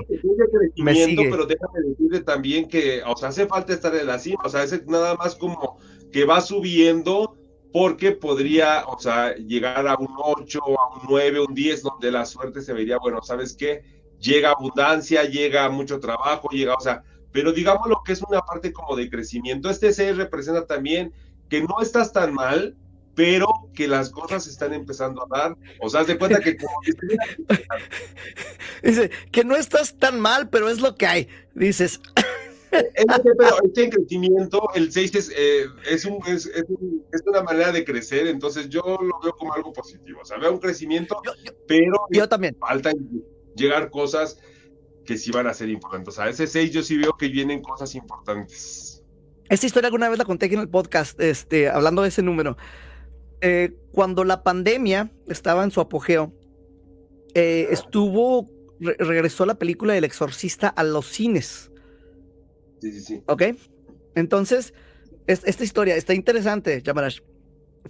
Me 0.76 0.94
sigue. 0.94 1.28
Pero 1.30 1.46
déjame 1.46 1.80
decirle 1.88 2.20
también 2.20 2.68
que, 2.68 3.02
o 3.04 3.16
sea, 3.16 3.28
hace 3.28 3.46
falta 3.46 3.74
estar 3.74 3.94
en 3.94 4.06
la 4.06 4.18
cima, 4.18 4.42
o 4.44 4.48
sea, 4.48 4.62
es 4.62 4.86
nada 4.86 5.14
más 5.16 5.34
como 5.34 5.78
que 6.12 6.24
va 6.24 6.40
subiendo 6.40 7.36
porque 7.72 8.12
podría, 8.12 8.84
o 8.86 8.98
sea, 9.00 9.34
llegar 9.34 9.86
a 9.88 9.96
un 9.96 10.10
8, 10.16 10.60
a 10.62 10.96
un 10.96 11.02
9, 11.08 11.40
un 11.40 11.54
10, 11.54 11.82
donde 11.82 12.12
la 12.12 12.24
suerte 12.24 12.62
se 12.62 12.72
vería, 12.72 12.98
bueno, 12.98 13.20
¿sabes 13.20 13.56
qué? 13.56 13.82
Llega 14.20 14.52
abundancia, 14.52 15.24
llega 15.24 15.68
mucho 15.68 15.98
trabajo, 15.98 16.48
llega, 16.50 16.74
o 16.74 16.80
sea, 16.80 17.02
pero 17.32 17.50
digamos 17.50 17.88
lo 17.88 18.00
que 18.04 18.12
es 18.12 18.22
una 18.22 18.42
parte 18.42 18.72
como 18.72 18.94
de 18.94 19.10
crecimiento. 19.10 19.68
Este 19.68 19.92
6 19.92 20.16
representa 20.16 20.66
también 20.66 21.12
que 21.50 21.62
no 21.62 21.80
estás 21.82 22.12
tan 22.12 22.32
mal, 22.32 22.76
pero 23.14 23.46
que 23.74 23.86
las 23.86 24.10
cosas 24.10 24.46
están 24.46 24.72
empezando 24.72 25.22
a 25.22 25.38
dar. 25.38 25.56
O 25.80 25.88
sea, 25.88 26.00
haz 26.00 26.06
de 26.06 26.18
cuenta 26.18 26.40
que 26.40 26.56
como 26.56 26.74
Dice, 28.82 29.10
que 29.30 29.44
no 29.44 29.56
estás 29.56 29.96
tan 29.98 30.20
mal, 30.20 30.48
pero 30.48 30.68
es 30.68 30.80
lo 30.80 30.96
que 30.96 31.06
hay. 31.06 31.28
Dices. 31.54 32.00
pero 32.70 33.56
este 33.64 33.90
crecimiento, 33.90 34.68
el 34.74 34.90
6 34.92 35.14
es, 35.14 35.32
eh, 35.36 35.66
es, 35.88 36.04
un, 36.04 36.18
es, 36.26 36.46
es, 36.46 36.64
una 37.26 37.42
manera 37.42 37.72
de 37.72 37.84
crecer, 37.84 38.26
entonces 38.26 38.68
yo 38.68 38.82
lo 38.82 39.20
veo 39.22 39.32
como 39.36 39.54
algo 39.54 39.72
positivo. 39.72 40.20
O 40.22 40.24
sea, 40.24 40.38
veo 40.38 40.52
un 40.52 40.58
crecimiento, 40.58 41.20
pero 41.66 42.06
yo 42.10 42.28
también. 42.28 42.56
falta 42.58 42.92
llegar 43.54 43.90
cosas 43.90 44.38
que 45.04 45.16
sí 45.18 45.30
van 45.30 45.46
a 45.46 45.54
ser 45.54 45.68
importantes. 45.68 46.14
O 46.14 46.16
sea, 46.16 46.28
ese 46.28 46.46
6 46.46 46.72
yo 46.72 46.82
sí 46.82 46.96
veo 46.96 47.16
que 47.16 47.28
vienen 47.28 47.62
cosas 47.62 47.94
importantes. 47.94 49.02
Esta 49.48 49.66
historia 49.66 49.88
alguna 49.88 50.08
vez 50.08 50.18
la 50.18 50.24
conté 50.24 50.46
aquí 50.46 50.54
en 50.54 50.62
el 50.62 50.70
podcast, 50.70 51.20
este, 51.20 51.68
hablando 51.68 52.02
de 52.02 52.08
ese 52.08 52.22
número. 52.22 52.56
Eh, 53.46 53.76
cuando 53.92 54.24
la 54.24 54.42
pandemia 54.42 55.10
estaba 55.28 55.64
en 55.64 55.70
su 55.70 55.78
apogeo, 55.78 56.32
eh, 57.34 57.68
estuvo, 57.70 58.48
regresó 58.80 59.44
la 59.44 59.56
película 59.56 59.92
del 59.92 60.04
exorcista 60.04 60.68
a 60.68 60.82
los 60.82 61.06
cines. 61.06 61.70
Sí, 62.80 62.90
sí, 62.92 63.00
sí. 63.00 63.22
¿Ok? 63.26 63.42
Entonces, 64.14 64.72
esta 65.26 65.62
historia 65.62 65.94
está 65.94 66.14
interesante, 66.14 66.80
Yamarash. 66.82 67.20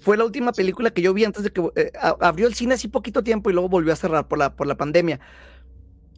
Fue 0.00 0.16
la 0.16 0.24
última 0.24 0.50
película 0.50 0.90
que 0.90 1.02
yo 1.02 1.14
vi 1.14 1.24
antes 1.24 1.44
de 1.44 1.52
que 1.52 1.62
eh, 1.76 1.92
abrió 2.20 2.48
el 2.48 2.54
cine 2.54 2.74
así 2.74 2.88
poquito 2.88 3.22
tiempo 3.22 3.48
y 3.48 3.52
luego 3.52 3.68
volvió 3.68 3.92
a 3.92 3.96
cerrar 3.96 4.26
por 4.26 4.38
la, 4.38 4.56
por 4.56 4.66
la 4.66 4.76
pandemia. 4.76 5.20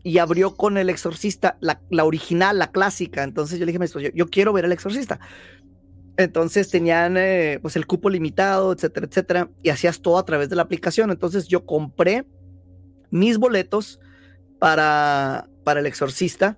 Y 0.03 0.17
abrió 0.17 0.55
con 0.55 0.79
El 0.79 0.89
Exorcista, 0.89 1.59
la, 1.61 2.05
original, 2.07 2.59
la 2.59 2.73
clásica. 2.73 3.23
Entonces 3.23 3.59
yo 3.59 3.67
le 3.67 3.73
dije, 3.73 3.87
yo, 4.01 4.11
yo 4.15 4.29
quiero 4.29 4.55
ver 4.55 4.65
El 4.65 4.73
Exorcista. 4.73 5.21
Entonces 6.19 6.71
tenían 6.71 7.17
eh, 7.19 7.59
pues 7.61 7.77
el 7.77 7.87
cupo 7.87 8.09
limitado, 8.09 8.73
etcétera, 8.73 9.07
etcétera, 9.07 9.51
y 9.63 9.69
hacías 9.69 10.01
todo 10.01 10.19
a 10.19 10.25
través 10.25 10.49
de 10.49 10.57
la 10.57 10.63
aplicación. 10.63 11.11
Entonces 11.11 11.47
yo 11.47 11.67
compré 11.67 12.25
mis 13.11 13.39
boletos 13.39 14.01
para, 14.59 15.49
para 15.63 15.81
el 15.81 15.87
exorcista 15.87 16.57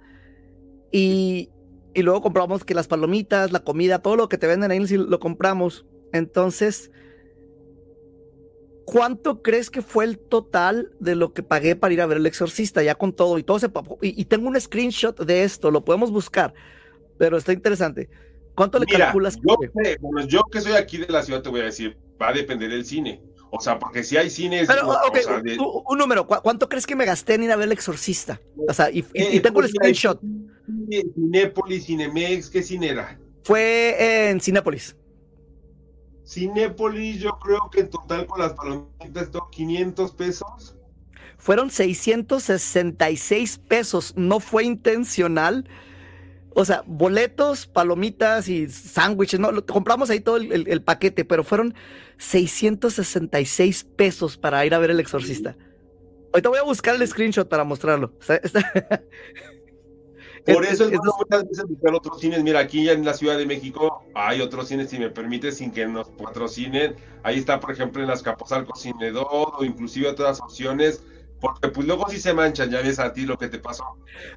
y, 0.92 1.50
y 1.92 2.02
luego 2.02 2.22
compramos 2.22 2.64
que 2.64 2.74
las 2.74 2.86
palomitas, 2.86 3.50
la 3.50 3.60
comida, 3.64 3.98
todo 3.98 4.16
lo 4.16 4.28
que 4.28 4.38
te 4.38 4.46
venden 4.46 4.70
ahí 4.70 4.78
lo 4.86 5.18
compramos. 5.18 5.84
Entonces, 6.12 6.92
¿cuánto 8.84 9.42
crees 9.42 9.70
que 9.70 9.82
fue 9.82 10.04
el 10.04 10.18
total 10.18 10.92
de 11.00 11.16
lo 11.16 11.34
que 11.34 11.42
pagué 11.42 11.74
para 11.74 11.92
ir 11.92 12.00
a 12.00 12.06
ver 12.06 12.18
el 12.18 12.26
exorcista? 12.26 12.82
Ya 12.82 12.94
con 12.94 13.12
todo 13.12 13.38
y 13.38 13.42
todo 13.42 13.58
se... 13.58 13.66
Y, 14.02 14.20
y 14.20 14.24
tengo 14.26 14.48
un 14.48 14.58
screenshot 14.58 15.18
de 15.20 15.42
esto, 15.42 15.72
lo 15.72 15.84
podemos 15.84 16.12
buscar, 16.12 16.54
pero 17.18 17.36
está 17.36 17.52
interesante. 17.52 18.08
¿Cuánto 18.58 18.80
le 18.80 18.86
calculas? 18.86 19.36
Yo, 19.36 19.56
bueno, 20.00 20.26
yo 20.26 20.42
que 20.50 20.60
soy 20.60 20.72
aquí 20.72 20.98
de 20.98 21.06
la 21.06 21.22
ciudad 21.22 21.42
te 21.42 21.48
voy 21.48 21.60
a 21.60 21.64
decir, 21.66 21.96
va 22.20 22.30
a 22.30 22.32
depender 22.32 22.68
del 22.68 22.84
cine. 22.84 23.22
O 23.52 23.60
sea, 23.60 23.78
porque 23.78 24.02
si 24.02 24.16
hay 24.16 24.28
cines. 24.28 24.66
Pero, 24.66 25.82
un, 25.86 25.96
número, 25.96 26.26
¿cuánto 26.26 26.68
crees 26.68 26.84
que 26.84 26.96
me 26.96 27.04
gasté 27.04 27.34
en 27.34 27.44
ir 27.44 27.52
a 27.52 27.56
ver 27.56 27.66
El 27.66 27.72
Exorcista? 27.72 28.40
O 28.68 28.74
sea, 28.74 28.90
y, 28.90 29.06
eh, 29.14 29.38
tengo 29.38 29.62
el 29.62 29.68
screenshot. 29.68 30.20
Cinépolis, 31.14 31.86
Cinemex, 31.86 32.50
¿qué 32.50 32.64
cine 32.64 32.88
era? 32.88 33.16
Fue 33.44 34.28
en 34.28 34.40
Cinépolis. 34.40 34.96
Cinépolis, 36.26 37.20
yo 37.20 37.38
creo 37.38 37.70
que 37.70 37.80
en 37.80 37.90
total 37.90 38.26
con 38.26 38.40
las 38.40 38.54
palomitas, 38.54 39.30
500 39.52 40.12
pesos. 40.12 40.76
Fueron 41.38 41.70
666 41.70 43.58
pesos, 43.68 44.14
no 44.16 44.40
fue 44.40 44.64
intencional 44.64 45.64
o 46.58 46.64
sea, 46.64 46.82
boletos, 46.86 47.68
palomitas 47.68 48.48
y 48.48 48.68
sándwiches, 48.68 49.38
¿no? 49.38 49.64
compramos 49.64 50.10
ahí 50.10 50.18
todo 50.18 50.38
el, 50.38 50.82
paquete, 50.82 51.24
pero 51.24 51.44
fueron 51.44 51.72
666 52.16 53.84
pesos 53.84 54.36
para 54.36 54.66
ir 54.66 54.74
a 54.74 54.78
ver 54.78 54.90
El 54.90 54.98
Exorcista. 54.98 55.56
Ahorita 56.32 56.48
voy 56.48 56.58
a 56.58 56.64
buscar 56.64 56.96
el 56.96 57.06
screenshot 57.06 57.48
para 57.48 57.62
mostrarlo. 57.62 58.12
Por 60.46 60.64
eso 60.64 60.88
es, 60.88 60.98
muchas 61.16 61.48
veces 61.48 61.64
buscar 61.68 61.94
otros 61.94 62.18
cines. 62.18 62.42
Mira, 62.42 62.58
aquí 62.58 62.90
en 62.90 63.04
la 63.04 63.14
Ciudad 63.14 63.38
de 63.38 63.46
México 63.46 64.02
hay 64.16 64.40
otros 64.40 64.66
cines, 64.66 64.90
si 64.90 64.98
me 64.98 65.10
permite, 65.10 65.52
sin 65.52 65.70
que 65.70 65.86
nos 65.86 66.08
patrocinen. 66.08 66.96
Ahí 67.22 67.38
está, 67.38 67.60
por 67.60 67.70
ejemplo, 67.70 68.02
en 68.02 68.08
las 68.08 68.24
Capozalco 68.24 68.76
Cine 68.76 69.12
o 69.14 69.64
inclusive 69.64 70.08
otras 70.08 70.40
opciones 70.40 71.04
porque 71.40 71.68
pues 71.68 71.86
luego 71.86 72.08
sí 72.08 72.18
se 72.18 72.34
manchan, 72.34 72.70
ya 72.70 72.80
ves 72.82 72.98
a 72.98 73.12
ti 73.12 73.24
lo 73.24 73.38
que 73.38 73.48
te 73.48 73.58
pasó. 73.58 73.84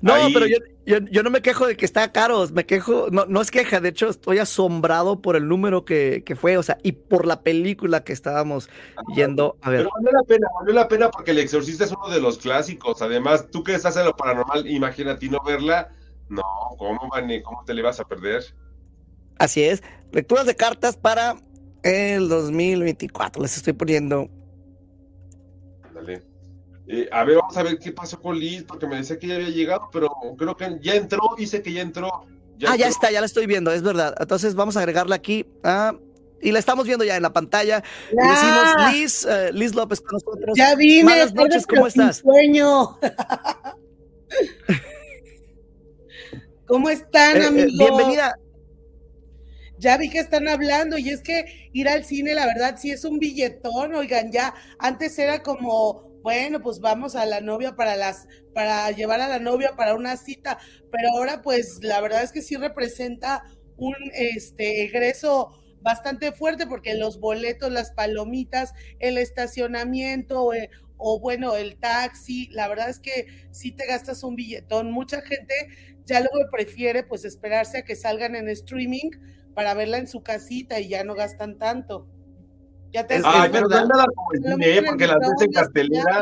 No, 0.02 0.14
pero 0.34 0.46
yo, 0.46 0.58
yo, 0.86 1.24
no 1.24 1.30
me 1.30 1.42
quejo 1.42 1.66
de 1.68 1.76
que 1.76 1.86
está 1.86 2.12
caro, 2.12 2.48
me 2.54 2.66
quejo, 2.66 3.08
no, 3.12 3.26
no 3.26 3.42
es 3.42 3.50
queja, 3.50 3.80
de 3.80 3.90
hecho 3.90 4.10
estoy 4.10 4.38
asombrado 4.38 5.22
por 5.22 5.36
el 5.36 5.48
número 5.48 5.84
que, 5.84 6.24
que 6.26 6.36
fue, 6.36 6.58
o 6.58 6.64
sea, 6.64 6.78
y 6.84 6.92
por 6.92 7.26
la 7.26 7.42
película 7.42 8.04
que 8.04 8.14
estábamos 8.14 8.70
yendo 9.16 9.58
a 9.62 9.70
ver. 9.70 9.80
Pero 9.80 9.90
valió 9.96 10.12
la 10.12 10.28
pena, 10.28 10.48
valió 10.60 10.74
la 10.74 10.88
pena 10.88 11.10
porque 11.10 11.32
El 11.32 11.40
Exorcista 11.40 11.86
es 11.86 11.92
uno 11.92 12.14
de 12.14 12.22
los 12.22 12.38
clásicos, 12.38 13.02
además, 13.02 13.48
tú 13.52 13.64
que 13.64 13.74
estás 13.74 13.98
en 13.98 14.06
lo 14.06 14.16
paranormal, 14.16 14.68
imagínate 14.68 15.28
no 15.30 15.40
verla, 15.44 15.90
no, 16.30 16.44
¿cómo, 16.78 17.10
Vane? 17.12 17.42
¿Cómo 17.42 17.64
te 17.66 17.74
le 17.74 17.82
vas 17.82 18.00
a 18.00 18.06
perder? 18.06 18.44
Así 19.38 19.64
es, 19.64 19.82
lecturas 20.12 20.46
de 20.46 20.56
cartas 20.56 20.98
para 20.98 21.36
el 21.84 22.30
2024, 22.30 23.42
les 23.42 23.58
estoy 23.58 23.74
poniendo 23.74 24.30
Eh, 26.94 27.08
a 27.10 27.24
ver, 27.24 27.38
vamos 27.38 27.56
a 27.56 27.64
ver 27.64 27.80
qué 27.80 27.94
pasó 27.94 28.20
con 28.20 28.38
Liz, 28.38 28.66
porque 28.68 28.86
me 28.86 28.98
decía 28.98 29.18
que 29.18 29.28
ya 29.28 29.36
había 29.36 29.48
llegado, 29.48 29.88
pero 29.94 30.12
creo 30.38 30.58
que 30.58 30.78
ya 30.82 30.96
entró, 30.96 31.22
dice 31.38 31.62
que 31.62 31.72
ya 31.72 31.82
entró. 31.82 32.28
ah, 32.68 32.76
ya 32.76 32.90
está, 32.90 33.10
ya 33.10 33.22
la 33.22 33.28
estoy 33.28 33.46
viendo, 33.46 33.72
es 33.72 33.82
verdad. 33.82 34.14
Entonces 34.20 34.56
vamos 34.56 34.76
a 34.76 34.82
agregarla 34.82 35.16
aquí. 35.16 35.46
Ah, 35.64 35.96
y 36.42 36.52
la 36.52 36.60
estamos 36.60 36.86
viendo 36.86 37.06
ya 37.06 37.16
en 37.16 37.24
la 37.24 37.32
pantalla. 37.32 37.82
Y 38.12 38.18
decimos 38.18 38.92
Liz, 38.92 39.26
eh, 39.26 39.54
Liz 39.54 39.74
López 39.74 40.02
con 40.02 40.16
nosotros. 40.16 40.58
Ya 40.58 40.76
vine. 40.76 41.04
Buenas 41.04 41.34
noches, 41.34 41.66
¿cómo 41.66 41.88
estás? 41.88 42.18
Sueño. 42.18 43.00
¿Cómo 46.68 46.90
están, 46.90 47.42
eh, 47.42 47.46
amigos? 47.46 47.72
bienvenida. 47.78 48.36
Ya 49.78 49.96
vi 49.96 50.10
que 50.10 50.20
están 50.20 50.50
hablando 50.50 50.98
y 50.98 51.10
es 51.10 51.22
que 51.22 51.70
ir 51.72 51.88
al 51.88 52.04
cine, 52.04 52.34
la 52.34 52.48
verdad, 52.48 52.76
sí 52.78 52.92
es 52.92 53.06
un 53.06 53.18
billetón, 53.18 53.96
oigan, 53.96 54.30
ya 54.32 54.54
antes 54.78 55.18
era 55.18 55.42
como, 55.42 56.11
bueno, 56.24 56.62
pues 56.62 56.80
vamos 56.80 57.16
a 57.16 57.26
la 57.26 57.42
novia 57.42 57.76
para 57.76 57.96
las, 57.96 58.28
para 58.54 58.90
llevar 58.92 59.22
a 59.22 59.28
la 59.28 59.40
novia 59.40 59.76
para 59.76 59.96
una 59.96 60.18
cita, 60.18 60.60
pero 60.92 61.10
ahora 61.16 61.42
pues 61.42 61.80
la 61.82 62.00
verdad 62.02 62.24
es 62.24 62.32
que 62.32 62.42
sí 62.42 62.56
representa 62.58 63.44
un 63.78 63.96
este 64.14 64.84
egreso 64.84 65.52
bastante 65.82 66.32
fuerte 66.32 66.68
porque 66.68 66.94
los 66.96 67.20
boletos, 67.20 67.72
las 67.72 67.92
palomitas, 67.92 68.74
el 69.00 69.18
estacionamiento 69.18 70.54
eh, 70.54 70.70
o 70.98 71.20
bueno, 71.20 71.56
el 71.56 71.78
taxi, 71.80 72.48
la 72.52 72.68
verdad 72.68 72.90
es 72.90 73.00
que 73.00 73.26
sí 73.52 73.72
te 73.72 73.88
gastas 73.88 74.24
un 74.24 74.36
billetón. 74.36 74.92
Mucha 74.92 75.22
gente 75.22 75.54
ya 76.06 76.20
luego 76.20 76.50
prefiere 76.52 77.04
pues 77.04 77.26
esperarse 77.26 77.80
a 77.80 77.84
que 77.84 77.96
salgan 77.96 78.36
en 78.36 78.48
streaming 78.50 79.10
para 79.56 79.74
verla 79.74 79.98
en 79.98 80.08
su 80.08 80.22
casita 80.22 80.80
y 80.80 80.90
ya 80.90 81.04
no 81.04 81.16
gastan 81.16 81.58
tanto. 81.58 82.08
Ya 82.94 83.08
te 83.08 83.22
Ay, 83.24 83.50
pero 83.52 83.68
no 83.68 83.78
hay 83.78 83.88
nada 83.88 84.06
como 84.14 84.34
el 84.34 84.44
cine, 84.44 84.78
¿eh? 84.78 84.84
porque 84.84 85.08
las 85.08 85.18
ves 85.20 85.42
en 85.42 85.52
cartelera. 85.52 86.22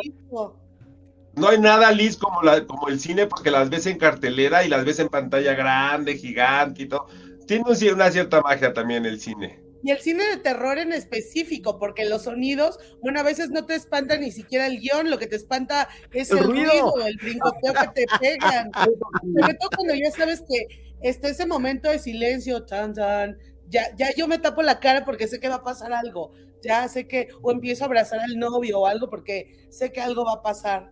No 1.36 1.48
hay 1.48 1.60
nada, 1.60 1.92
Liz, 1.92 2.18
como, 2.18 2.42
la, 2.42 2.66
como 2.66 2.90
el 2.90 3.00
cine, 3.00 3.26
porque 3.26 3.50
las 3.50 3.70
ves 3.70 3.86
en 3.86 3.98
cartelera 3.98 4.64
y 4.66 4.70
las 4.70 4.84
ves 4.84 5.00
en 5.00 5.08
pantalla 5.08 5.54
grande, 5.54 6.18
gigante 6.18 6.84
y 6.84 6.88
todo. 6.88 7.08
Tiene 7.48 7.64
una 7.94 8.12
cierta 8.12 8.42
magia 8.42 8.74
también 8.74 9.06
el 9.06 9.20
cine. 9.20 9.60
Y 9.82 9.92
el 9.92 10.00
cine 10.00 10.26
de 10.26 10.38
terror 10.38 10.78
en 10.78 10.92
específico, 10.92 11.80
porque 11.80 12.08
los 12.08 12.24
sonidos, 12.24 12.78
bueno, 13.02 13.22
a 13.22 13.24
veces 13.24 13.50
no 13.50 13.66
te 13.66 13.76
espanta 13.76 14.18
ni 14.18 14.32
siquiera 14.32 14.68
el 14.68 14.80
guion, 14.80 15.10
lo 15.10 15.18
que 15.18 15.28
te 15.28 15.38
espanta 15.38 15.88
es 16.12 16.32
el, 16.32 16.44
ruido, 16.44 16.94
el 17.06 17.16
brincoteo 17.16 17.74
que 17.74 17.88
te 17.96 18.06
pegan. 18.20 18.70
Sobre 19.40 19.54
todo 19.54 19.70
cuando 19.76 19.96
ya 19.96 20.12
sabes 20.12 20.44
que 20.48 20.92
está 21.02 21.30
ese 21.30 21.46
momento 21.46 21.90
de 21.90 22.00
silencio, 22.00 22.66
tan, 22.66 22.94
tan, 22.94 23.38
ya, 23.70 23.96
ya 23.96 24.08
yo 24.16 24.28
me 24.28 24.40
tapo 24.40 24.62
la 24.62 24.80
cara 24.80 25.06
porque 25.06 25.28
sé 25.28 25.40
que 25.40 25.50
va 25.50 25.56
a 25.56 25.64
pasar 25.64 25.94
algo, 25.94 26.32
ya 26.62 26.88
sé 26.88 27.08
que, 27.08 27.30
o 27.42 27.52
empiezo 27.52 27.84
a 27.84 27.88
abrazar 27.88 28.20
al 28.20 28.38
novio 28.38 28.80
o 28.80 28.86
algo 28.88 29.10
porque 29.10 29.68
sé 29.70 29.92
que 29.92 30.02
algo 30.02 30.26
va 30.26 30.34
a 30.34 30.42
pasar. 30.42 30.92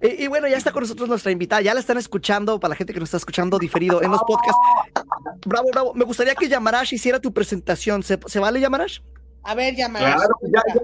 Y, 0.00 0.26
bueno, 0.28 0.46
ya 0.46 0.56
está 0.56 0.70
con 0.72 0.82
nosotros 0.82 1.08
nuestra 1.08 1.32
invitada, 1.32 1.62
ya 1.62 1.74
la 1.74 1.80
están 1.80 1.96
escuchando 1.96 2.60
para 2.60 2.70
la 2.70 2.76
gente 2.76 2.92
que 2.92 3.00
nos 3.00 3.08
está 3.08 3.16
escuchando 3.16 3.58
diferido 3.58 4.02
en 4.02 4.10
los 4.10 4.20
podcasts. 4.22 4.60
Bravo, 5.44 5.68
bravo. 5.72 5.94
Me 5.94 6.04
gustaría 6.04 6.34
que 6.34 6.48
Yamarash 6.48 6.94
hiciera 6.94 7.18
tu 7.18 7.32
presentación. 7.32 8.02
¿Se, 8.02 8.38
vale, 8.38 8.60
Yamarash? 8.60 9.00
A 9.42 9.54
ver, 9.54 9.74
Yamarash. 9.74 10.14
Claro, 10.14 10.34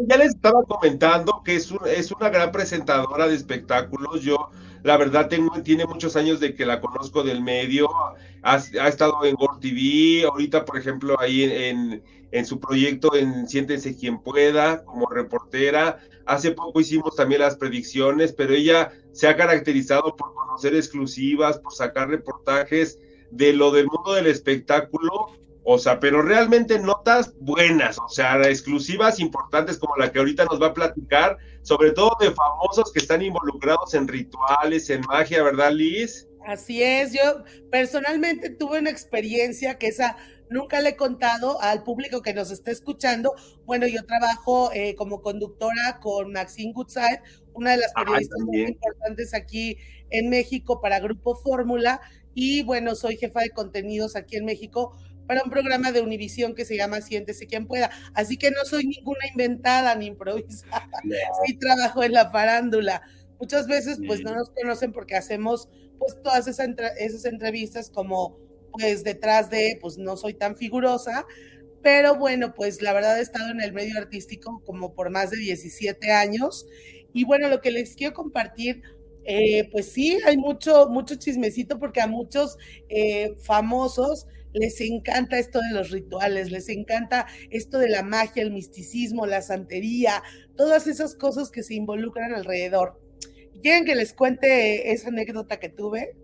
ya, 0.08 0.16
les 0.16 0.28
estaba 0.28 0.62
comentando 0.64 1.42
que 1.44 1.56
es, 1.56 1.72
es 1.86 2.10
una 2.10 2.30
gran 2.30 2.50
presentadora 2.50 3.28
de 3.28 3.36
espectáculos. 3.36 4.22
Yo 4.22 4.50
la 4.82 4.96
verdad 4.96 5.28
tengo, 5.28 5.62
tiene 5.62 5.86
muchos 5.86 6.16
años 6.16 6.40
de 6.40 6.54
que 6.54 6.66
la 6.66 6.80
conozco 6.80 7.22
del 7.22 7.42
medio, 7.42 7.88
ha, 8.42 8.56
estado 8.56 9.24
en 9.24 9.34
Gore 9.34 9.60
TV, 9.60 10.24
ahorita 10.24 10.64
por 10.64 10.78
ejemplo 10.78 11.18
ahí 11.20 11.44
en, 11.44 12.02
en, 12.32 12.46
su 12.46 12.58
proyecto 12.58 13.14
en 13.14 13.48
Siéntense 13.48 13.96
quien 13.96 14.20
pueda 14.20 14.84
como 14.84 15.06
reportera, 15.06 16.00
hace 16.26 16.50
poco 16.50 16.80
hicimos 16.80 17.14
también 17.14 17.42
las 17.42 17.56
predicciones, 17.56 18.32
pero 18.32 18.54
ella 18.54 18.92
se 19.12 19.28
ha 19.28 19.36
caracterizado 19.36 20.16
por 20.16 20.34
conocer 20.34 20.74
exclusivas, 20.74 21.58
por 21.58 21.72
sacar 21.72 22.08
reportajes 22.08 22.98
de 23.30 23.52
lo 23.52 23.70
del 23.70 23.86
mundo 23.86 24.14
del 24.14 24.26
espectáculo 24.26 25.41
o 25.64 25.78
sea, 25.78 26.00
pero 26.00 26.22
realmente 26.22 26.78
notas 26.78 27.34
buenas, 27.38 27.98
o 27.98 28.08
sea, 28.08 28.36
exclusivas 28.42 29.20
importantes 29.20 29.78
como 29.78 29.96
la 29.96 30.10
que 30.10 30.18
ahorita 30.18 30.44
nos 30.46 30.60
va 30.60 30.68
a 30.68 30.74
platicar, 30.74 31.38
sobre 31.62 31.92
todo 31.92 32.16
de 32.20 32.32
famosos 32.32 32.92
que 32.92 32.98
están 32.98 33.22
involucrados 33.22 33.94
en 33.94 34.08
rituales, 34.08 34.90
en 34.90 35.02
magia, 35.02 35.42
¿verdad, 35.42 35.72
Liz? 35.72 36.28
Así 36.44 36.82
es, 36.82 37.12
yo 37.12 37.44
personalmente 37.70 38.50
tuve 38.50 38.80
una 38.80 38.90
experiencia 38.90 39.78
que 39.78 39.88
esa 39.88 40.16
nunca 40.50 40.80
le 40.80 40.90
he 40.90 40.96
contado 40.96 41.60
al 41.62 41.84
público 41.84 42.20
que 42.20 42.34
nos 42.34 42.50
está 42.50 42.72
escuchando. 42.72 43.34
Bueno, 43.64 43.86
yo 43.86 44.04
trabajo 44.04 44.70
eh, 44.74 44.96
como 44.96 45.22
conductora 45.22 46.00
con 46.00 46.32
Maxine 46.32 46.72
Goodside, 46.72 47.20
una 47.54 47.72
de 47.72 47.78
las 47.78 47.92
periodistas 47.92 48.38
más 48.40 48.68
importantes 48.68 49.34
aquí 49.34 49.78
en 50.10 50.28
México 50.28 50.80
para 50.80 50.98
Grupo 50.98 51.36
Fórmula, 51.36 52.00
y 52.34 52.62
bueno, 52.62 52.94
soy 52.94 53.16
jefa 53.16 53.40
de 53.40 53.50
contenidos 53.50 54.16
aquí 54.16 54.36
en 54.36 54.44
México 54.44 54.96
para 55.26 55.42
un 55.44 55.50
programa 55.50 55.92
de 55.92 56.00
Univisión 56.00 56.54
que 56.54 56.64
se 56.64 56.76
llama 56.76 57.00
Siéntese 57.00 57.46
quien 57.46 57.66
pueda. 57.66 57.90
Así 58.14 58.36
que 58.36 58.50
no 58.50 58.64
soy 58.64 58.86
ninguna 58.86 59.26
inventada 59.30 59.94
ni 59.94 60.06
improvisada. 60.06 60.88
Sí 61.46 61.56
trabajo 61.58 62.02
en 62.02 62.12
la 62.12 62.30
farándula. 62.30 63.02
Muchas 63.38 63.66
veces 63.66 63.98
pues 64.06 64.22
no 64.22 64.34
nos 64.34 64.50
conocen 64.50 64.92
porque 64.92 65.16
hacemos 65.16 65.68
pues 65.98 66.16
todas 66.22 66.46
esas, 66.46 66.68
esas 66.98 67.24
entrevistas 67.24 67.90
como 67.90 68.38
pues 68.72 69.04
detrás 69.04 69.50
de 69.50 69.78
pues 69.80 69.98
no 69.98 70.16
soy 70.16 70.34
tan 70.34 70.56
figurosa, 70.56 71.26
pero 71.82 72.16
bueno, 72.16 72.54
pues 72.54 72.80
la 72.80 72.92
verdad 72.92 73.18
he 73.18 73.22
estado 73.22 73.50
en 73.50 73.60
el 73.60 73.72
medio 73.72 73.98
artístico 73.98 74.62
como 74.64 74.94
por 74.94 75.10
más 75.10 75.30
de 75.30 75.38
17 75.38 76.10
años 76.12 76.66
y 77.12 77.24
bueno, 77.24 77.48
lo 77.48 77.60
que 77.60 77.70
les 77.70 77.96
quiero 77.96 78.14
compartir 78.14 78.82
eh, 79.24 79.68
pues 79.70 79.92
sí, 79.92 80.18
hay 80.26 80.36
mucho, 80.36 80.88
mucho 80.88 81.14
chismecito 81.14 81.78
porque 81.78 82.00
a 82.00 82.06
muchos 82.06 82.56
eh, 82.88 83.34
famosos 83.42 84.26
les 84.52 84.80
encanta 84.80 85.38
esto 85.38 85.60
de 85.60 85.72
los 85.72 85.90
rituales, 85.90 86.50
les 86.50 86.68
encanta 86.68 87.26
esto 87.50 87.78
de 87.78 87.88
la 87.88 88.02
magia, 88.02 88.42
el 88.42 88.50
misticismo, 88.50 89.26
la 89.26 89.42
santería, 89.42 90.22
todas 90.56 90.86
esas 90.86 91.14
cosas 91.14 91.50
que 91.50 91.62
se 91.62 91.74
involucran 91.74 92.34
alrededor. 92.34 93.00
¿Quieren 93.62 93.84
que 93.84 93.94
les 93.94 94.12
cuente 94.12 94.92
esa 94.92 95.08
anécdota 95.08 95.58
que 95.58 95.68
tuve? 95.68 96.16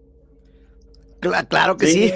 Claro, 1.21 1.77
que 1.77 1.87
sí. 1.87 2.13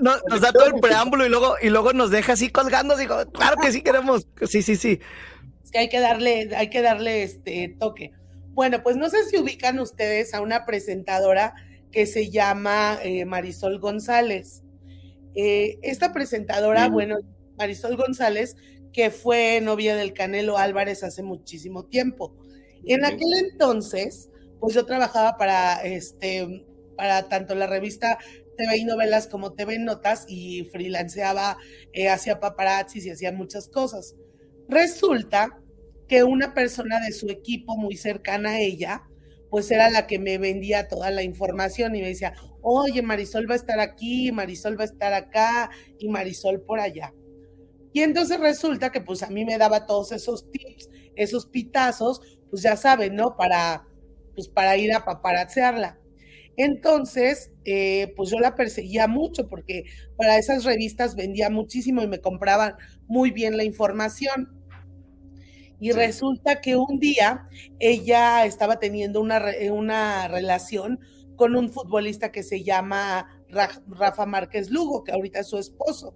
nos 0.00 0.40
da 0.40 0.52
todo 0.52 0.66
el 0.66 0.80
preámbulo 0.80 1.24
y 1.24 1.28
luego, 1.28 1.54
y 1.62 1.68
luego 1.68 1.92
nos 1.92 2.10
deja 2.10 2.32
así 2.32 2.50
colgando. 2.50 2.96
Digo, 2.96 3.24
claro 3.32 3.56
que 3.60 3.70
sí 3.70 3.82
queremos. 3.82 4.26
Sí, 4.48 4.62
sí, 4.62 4.76
sí. 4.76 5.00
Es 5.62 5.70
que 5.70 5.78
hay 5.78 5.88
que 5.88 6.00
darle, 6.00 6.50
hay 6.56 6.68
que 6.68 6.82
darle 6.82 7.22
este 7.22 7.76
toque. 7.78 8.12
Bueno, 8.54 8.82
pues 8.82 8.96
no 8.96 9.08
sé 9.08 9.24
si 9.24 9.38
ubican 9.38 9.78
ustedes 9.78 10.34
a 10.34 10.40
una 10.40 10.64
presentadora 10.64 11.54
que 11.96 12.04
se 12.04 12.28
llama 12.28 12.98
eh, 13.02 13.24
Marisol 13.24 13.78
González. 13.78 14.62
Eh, 15.34 15.78
esta 15.80 16.12
presentadora, 16.12 16.90
bueno, 16.90 17.16
Marisol 17.56 17.96
González, 17.96 18.54
que 18.92 19.10
fue 19.10 19.62
novia 19.62 19.96
del 19.96 20.12
Canelo 20.12 20.58
Álvarez 20.58 21.02
hace 21.02 21.22
muchísimo 21.22 21.86
tiempo. 21.86 22.36
En 22.84 23.06
aquel 23.06 23.32
entonces, 23.50 24.28
pues 24.60 24.74
yo 24.74 24.84
trabajaba 24.84 25.38
para, 25.38 25.82
este, 25.84 26.66
para 26.98 27.30
tanto 27.30 27.54
la 27.54 27.66
revista 27.66 28.18
TV 28.58 28.76
y 28.76 28.84
novelas 28.84 29.26
como 29.26 29.54
TV 29.54 29.78
Notas 29.78 30.26
y 30.28 30.64
freelanceaba, 30.66 31.56
eh, 31.94 32.10
hacía 32.10 32.40
paparazzis 32.40 33.06
y 33.06 33.10
hacía 33.10 33.32
muchas 33.32 33.70
cosas. 33.70 34.16
Resulta 34.68 35.58
que 36.08 36.24
una 36.24 36.52
persona 36.52 37.00
de 37.00 37.12
su 37.12 37.30
equipo 37.30 37.78
muy 37.78 37.96
cercana 37.96 38.50
a 38.50 38.60
ella, 38.60 39.04
pues 39.56 39.70
era 39.70 39.88
la 39.88 40.06
que 40.06 40.18
me 40.18 40.36
vendía 40.36 40.86
toda 40.86 41.10
la 41.10 41.22
información 41.22 41.96
y 41.96 42.02
me 42.02 42.08
decía, 42.08 42.34
oye, 42.60 43.00
Marisol 43.00 43.48
va 43.48 43.54
a 43.54 43.56
estar 43.56 43.80
aquí, 43.80 44.30
Marisol 44.30 44.78
va 44.78 44.82
a 44.82 44.88
estar 44.88 45.14
acá 45.14 45.70
y 45.98 46.10
Marisol 46.10 46.60
por 46.60 46.78
allá. 46.78 47.14
Y 47.94 48.02
entonces 48.02 48.38
resulta 48.38 48.92
que 48.92 49.00
pues 49.00 49.22
a 49.22 49.30
mí 49.30 49.46
me 49.46 49.56
daba 49.56 49.86
todos 49.86 50.12
esos 50.12 50.50
tips, 50.50 50.90
esos 51.14 51.46
pitazos, 51.46 52.20
pues 52.50 52.60
ya 52.60 52.76
saben, 52.76 53.16
¿no? 53.16 53.34
Para, 53.34 53.86
pues 54.34 54.46
para 54.46 54.76
ir 54.76 54.92
a 54.92 55.06
paparazzearla. 55.06 55.98
Entonces, 56.58 57.50
eh, 57.64 58.12
pues 58.14 58.28
yo 58.28 58.38
la 58.38 58.56
perseguía 58.56 59.08
mucho 59.08 59.48
porque 59.48 59.84
para 60.18 60.36
esas 60.36 60.64
revistas 60.64 61.16
vendía 61.16 61.48
muchísimo 61.48 62.02
y 62.02 62.08
me 62.08 62.20
compraban 62.20 62.74
muy 63.06 63.30
bien 63.30 63.56
la 63.56 63.64
información. 63.64 64.55
Y 65.78 65.92
resulta 65.92 66.60
que 66.60 66.76
un 66.76 66.98
día 66.98 67.48
ella 67.78 68.46
estaba 68.46 68.78
teniendo 68.78 69.20
una, 69.20 69.42
una 69.70 70.28
relación 70.28 71.00
con 71.36 71.54
un 71.54 71.70
futbolista 71.70 72.32
que 72.32 72.42
se 72.42 72.64
llama 72.64 73.44
Rafa 73.48 74.26
Márquez 74.26 74.70
Lugo, 74.70 75.04
que 75.04 75.12
ahorita 75.12 75.40
es 75.40 75.48
su 75.48 75.58
esposo. 75.58 76.14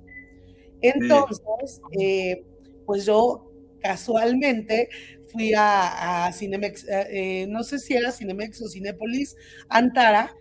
Entonces, 0.80 1.80
eh, 1.98 2.42
pues 2.86 3.04
yo 3.04 3.50
casualmente 3.80 4.88
fui 5.28 5.52
a, 5.56 6.30
Cinemex, 6.32 6.84
eh, 6.88 7.06
eh, 7.10 7.46
no 7.48 7.62
sé 7.62 7.78
si 7.78 7.94
era 7.94 8.12
Cinemex 8.12 8.62
o 8.62 8.68
Cinépolis, 8.68 9.36
Antara. 9.68 10.34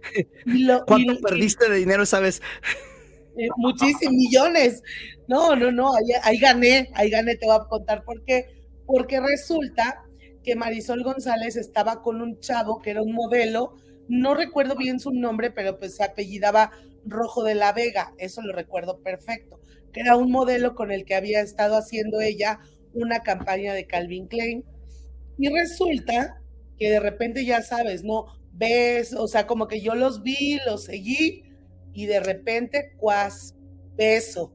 Y 0.46 0.68
¿Cuánto 0.88 1.20
perdiste 1.22 1.70
de 1.70 1.78
dinero 1.78 2.04
esa 2.04 2.20
vez? 2.20 2.42
muchísimos 3.58 4.14
millones. 4.14 4.82
No, 5.28 5.56
no, 5.56 5.72
no, 5.72 5.96
ahí, 5.96 6.06
ahí 6.24 6.38
gané, 6.40 6.90
ahí 6.94 7.10
gané, 7.10 7.36
te 7.36 7.46
voy 7.46 7.56
a 7.56 7.68
contar 7.70 8.04
por 8.04 8.24
qué 8.26 8.59
porque 8.90 9.20
resulta 9.20 10.04
que 10.44 10.56
Marisol 10.56 11.04
González 11.04 11.56
estaba 11.58 12.02
con 12.02 12.24
un 12.24 12.40
chavo 12.40 12.80
que 12.80 12.90
era 12.90 13.04
un 13.04 13.14
modelo, 13.14 13.76
no 14.08 14.34
recuerdo 14.34 14.76
bien 14.76 15.00
su 15.00 15.12
nombre, 15.12 15.52
pero 15.52 15.78
pues 15.78 15.96
se 15.96 16.04
apellidaba 16.04 16.72
Rojo 17.06 17.44
de 17.44 17.54
la 17.54 17.72
Vega, 17.72 18.16
eso 18.18 18.42
lo 18.42 18.52
recuerdo 18.52 19.00
perfecto, 19.04 19.62
que 19.94 20.00
era 20.00 20.16
un 20.16 20.32
modelo 20.32 20.74
con 20.74 20.92
el 20.92 21.06
que 21.06 21.14
había 21.14 21.42
estado 21.42 21.78
haciendo 21.78 22.20
ella 22.20 22.62
una 22.96 23.20
campaña 23.20 23.76
de 23.76 23.86
Calvin 23.86 24.26
Klein. 24.26 24.66
Y 25.38 25.50
resulta 25.50 26.42
que 26.80 26.90
de 26.90 27.00
repente 27.00 27.46
ya 27.46 27.62
sabes, 27.62 28.04
¿no? 28.04 28.26
Ves, 28.54 29.14
o 29.14 29.28
sea, 29.28 29.46
como 29.46 29.68
que 29.68 29.82
yo 29.82 29.94
los 29.94 30.24
vi, 30.24 30.58
los 30.66 30.86
seguí 30.86 31.44
y 31.94 32.08
de 32.08 32.22
repente, 32.22 32.94
cuas, 32.98 33.54
beso. 33.96 34.52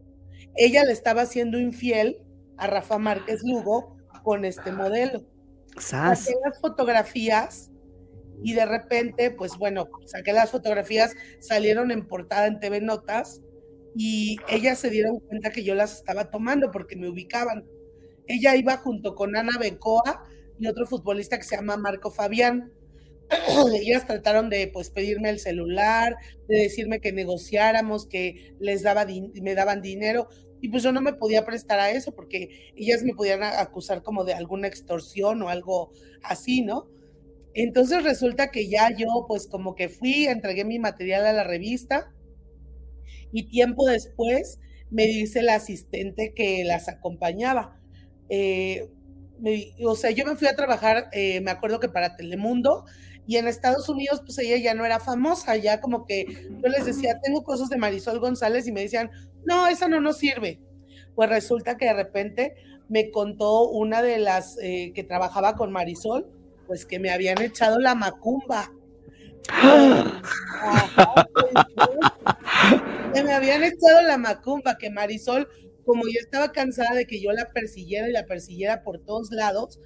Ella 0.56 0.82
le 0.84 0.92
estaba 0.92 1.22
haciendo 1.22 1.56
infiel 1.60 2.18
a 2.56 2.66
Rafa 2.66 2.98
Márquez 2.98 3.40
Lugo 3.44 3.93
con 4.24 4.44
este 4.44 4.72
modelo. 4.72 5.22
Saqué 5.78 6.32
las 6.44 6.60
fotografías 6.60 7.70
y 8.42 8.54
de 8.54 8.66
repente, 8.66 9.30
pues 9.30 9.56
bueno, 9.56 9.88
saqué 10.06 10.32
las 10.32 10.50
fotografías, 10.50 11.14
salieron 11.38 11.92
en 11.92 12.08
portada 12.08 12.46
en 12.46 12.58
TV 12.58 12.80
Notas 12.80 13.40
y 13.94 14.38
ellas 14.48 14.78
se 14.78 14.90
dieron 14.90 15.20
cuenta 15.20 15.50
que 15.50 15.62
yo 15.62 15.76
las 15.76 15.98
estaba 15.98 16.30
tomando 16.30 16.72
porque 16.72 16.96
me 16.96 17.08
ubicaban. 17.08 17.64
Ella 18.26 18.56
iba 18.56 18.76
junto 18.78 19.14
con 19.14 19.36
Ana 19.36 19.58
Bencoa 19.58 20.24
y 20.58 20.66
otro 20.66 20.86
futbolista 20.86 21.36
que 21.36 21.44
se 21.44 21.56
llama 21.56 21.76
Marco 21.76 22.10
Fabián. 22.10 22.72
ellas 23.74 24.06
trataron 24.06 24.50
de 24.50 24.68
pues 24.68 24.90
pedirme 24.90 25.30
el 25.30 25.38
celular, 25.38 26.16
de 26.48 26.58
decirme 26.58 27.00
que 27.00 27.12
negociáramos, 27.12 28.06
que 28.06 28.54
les 28.58 28.82
daba 28.82 29.06
me 29.06 29.54
daban 29.54 29.82
dinero 29.82 30.28
y 30.64 30.68
pues 30.70 30.82
yo 30.82 30.92
no 30.92 31.02
me 31.02 31.12
podía 31.12 31.44
prestar 31.44 31.78
a 31.78 31.90
eso 31.90 32.14
porque 32.14 32.72
ellas 32.74 33.02
me 33.02 33.12
podían 33.12 33.42
acusar 33.42 34.02
como 34.02 34.24
de 34.24 34.32
alguna 34.32 34.66
extorsión 34.66 35.42
o 35.42 35.50
algo 35.50 35.92
así, 36.22 36.62
¿no? 36.62 36.88
Entonces 37.52 38.02
resulta 38.02 38.50
que 38.50 38.66
ya 38.66 38.88
yo 38.96 39.26
pues 39.28 39.46
como 39.46 39.74
que 39.74 39.90
fui, 39.90 40.24
entregué 40.24 40.64
mi 40.64 40.78
material 40.78 41.26
a 41.26 41.34
la 41.34 41.44
revista 41.44 42.10
y 43.30 43.50
tiempo 43.50 43.84
después 43.84 44.58
me 44.88 45.04
dice 45.04 45.42
la 45.42 45.56
asistente 45.56 46.32
que 46.34 46.64
las 46.64 46.88
acompañaba. 46.88 47.78
Eh, 48.30 48.88
o 49.84 49.96
sea, 49.96 50.12
yo 50.12 50.24
me 50.24 50.34
fui 50.34 50.48
a 50.48 50.56
trabajar, 50.56 51.10
eh, 51.12 51.42
me 51.42 51.50
acuerdo 51.50 51.78
que 51.78 51.90
para 51.90 52.16
Telemundo, 52.16 52.86
y 53.26 53.36
en 53.36 53.48
Estados 53.48 53.88
Unidos, 53.88 54.22
pues 54.24 54.38
ella 54.38 54.58
ya 54.58 54.74
no 54.74 54.84
era 54.84 55.00
famosa, 55.00 55.56
ya 55.56 55.80
como 55.80 56.04
que 56.04 56.26
yo 56.62 56.68
les 56.68 56.84
decía, 56.84 57.20
tengo 57.22 57.42
cosas 57.42 57.70
de 57.70 57.78
Marisol 57.78 58.18
González 58.18 58.66
y 58.66 58.72
me 58.72 58.82
decían, 58.82 59.10
no, 59.44 59.66
esa 59.66 59.88
no 59.88 60.00
nos 60.00 60.18
sirve. 60.18 60.60
Pues 61.14 61.30
resulta 61.30 61.76
que 61.76 61.86
de 61.86 61.94
repente 61.94 62.54
me 62.88 63.10
contó 63.10 63.68
una 63.68 64.02
de 64.02 64.18
las 64.18 64.58
eh, 64.60 64.92
que 64.94 65.04
trabajaba 65.04 65.54
con 65.54 65.72
Marisol, 65.72 66.26
pues 66.66 66.84
que 66.84 66.98
me 66.98 67.10
habían 67.10 67.40
echado 67.40 67.78
la 67.78 67.94
macumba. 67.94 68.70
que 73.14 73.22
me 73.22 73.32
habían 73.32 73.62
echado 73.62 74.02
la 74.02 74.18
macumba, 74.18 74.76
que 74.76 74.90
Marisol, 74.90 75.48
como 75.86 76.02
yo 76.04 76.20
estaba 76.20 76.52
cansada 76.52 76.94
de 76.94 77.06
que 77.06 77.22
yo 77.22 77.32
la 77.32 77.50
persiguiera 77.52 78.08
y 78.08 78.12
la 78.12 78.26
persiguiera 78.26 78.82
por 78.82 78.98
todos 78.98 79.30
lados, 79.30 79.80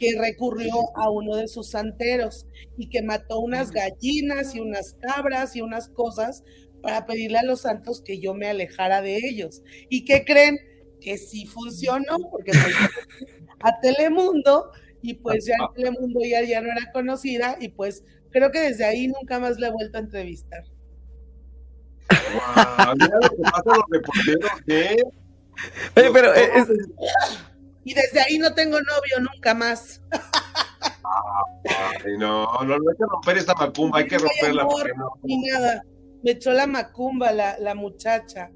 que 0.00 0.18
recurrió 0.18 0.72
a 0.96 1.10
uno 1.10 1.36
de 1.36 1.46
sus 1.46 1.68
santeros 1.68 2.46
y 2.78 2.88
que 2.88 3.02
mató 3.02 3.38
unas 3.40 3.70
gallinas 3.70 4.54
y 4.54 4.60
unas 4.60 4.94
cabras 4.94 5.54
y 5.54 5.60
unas 5.60 5.90
cosas 5.90 6.42
para 6.80 7.04
pedirle 7.04 7.38
a 7.38 7.44
los 7.44 7.60
santos 7.60 8.00
que 8.02 8.18
yo 8.18 8.32
me 8.32 8.48
alejara 8.48 9.02
de 9.02 9.16
ellos. 9.16 9.62
¿Y 9.90 10.06
qué 10.06 10.24
creen? 10.24 10.58
Que 11.02 11.18
sí 11.18 11.44
funcionó, 11.44 12.16
porque 12.30 12.52
pues, 12.52 12.74
a 13.60 13.78
Telemundo 13.80 14.72
y 15.02 15.14
pues 15.14 15.44
ya 15.44 15.54
en 15.54 15.74
Telemundo 15.74 16.20
ya, 16.24 16.42
ya 16.42 16.62
no 16.62 16.68
era 16.68 16.90
conocida 16.92 17.58
y 17.60 17.68
pues 17.68 18.02
creo 18.30 18.50
que 18.50 18.60
desde 18.60 18.86
ahí 18.86 19.06
nunca 19.06 19.38
más 19.38 19.60
la 19.60 19.68
he 19.68 19.72
vuelto 19.72 19.98
a 19.98 20.00
entrevistar. 20.00 20.64
pero 25.94 26.34
eh, 26.34 26.50
y 27.84 27.94
desde 27.94 28.20
ahí 28.20 28.38
no 28.38 28.54
tengo 28.54 28.78
novio 28.80 29.20
nunca 29.32 29.54
más. 29.54 30.02
no, 32.18 32.46
no, 32.64 32.74
hay 32.74 32.96
que 32.96 33.04
romper 33.08 33.38
esta 33.38 33.54
macumba, 33.54 33.98
hay 33.98 34.06
que 34.06 34.18
romperla. 34.18 34.64
no. 34.96 35.12
Ni 35.22 35.38
nada, 35.48 35.82
me 36.22 36.32
echó 36.32 36.52
la 36.52 36.66
macumba 36.66 37.32
la, 37.32 37.58
la 37.58 37.74
muchacha. 37.74 38.50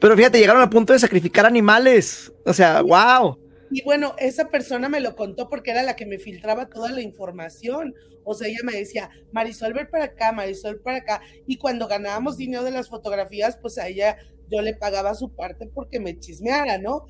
Pero 0.00 0.16
fíjate, 0.16 0.38
llegaron 0.38 0.62
al 0.62 0.70
punto 0.70 0.92
de 0.92 0.98
sacrificar 0.98 1.46
animales. 1.46 2.32
O 2.46 2.52
sea, 2.52 2.82
wow. 2.82 3.38
Y 3.70 3.82
bueno, 3.82 4.14
esa 4.18 4.48
persona 4.48 4.88
me 4.88 5.00
lo 5.00 5.16
contó 5.16 5.48
porque 5.48 5.72
era 5.72 5.82
la 5.82 5.96
que 5.96 6.06
me 6.06 6.18
filtraba 6.18 6.68
toda 6.68 6.92
la 6.92 7.00
información. 7.00 7.94
O 8.22 8.34
sea, 8.34 8.48
ella 8.48 8.60
me 8.62 8.72
decía, 8.72 9.10
Marisol, 9.32 9.72
ver 9.72 9.90
para 9.90 10.04
acá, 10.04 10.32
Marisol, 10.32 10.80
para 10.80 10.98
acá. 10.98 11.20
Y 11.46 11.58
cuando 11.58 11.88
ganábamos 11.88 12.36
dinero 12.36 12.62
de 12.62 12.70
las 12.70 12.88
fotografías, 12.88 13.58
pues 13.60 13.78
a 13.78 13.88
ella 13.88 14.16
yo 14.48 14.62
le 14.62 14.74
pagaba 14.74 15.14
su 15.14 15.34
parte 15.34 15.66
porque 15.66 16.00
me 16.00 16.18
chismeara, 16.18 16.78
¿no? 16.78 17.06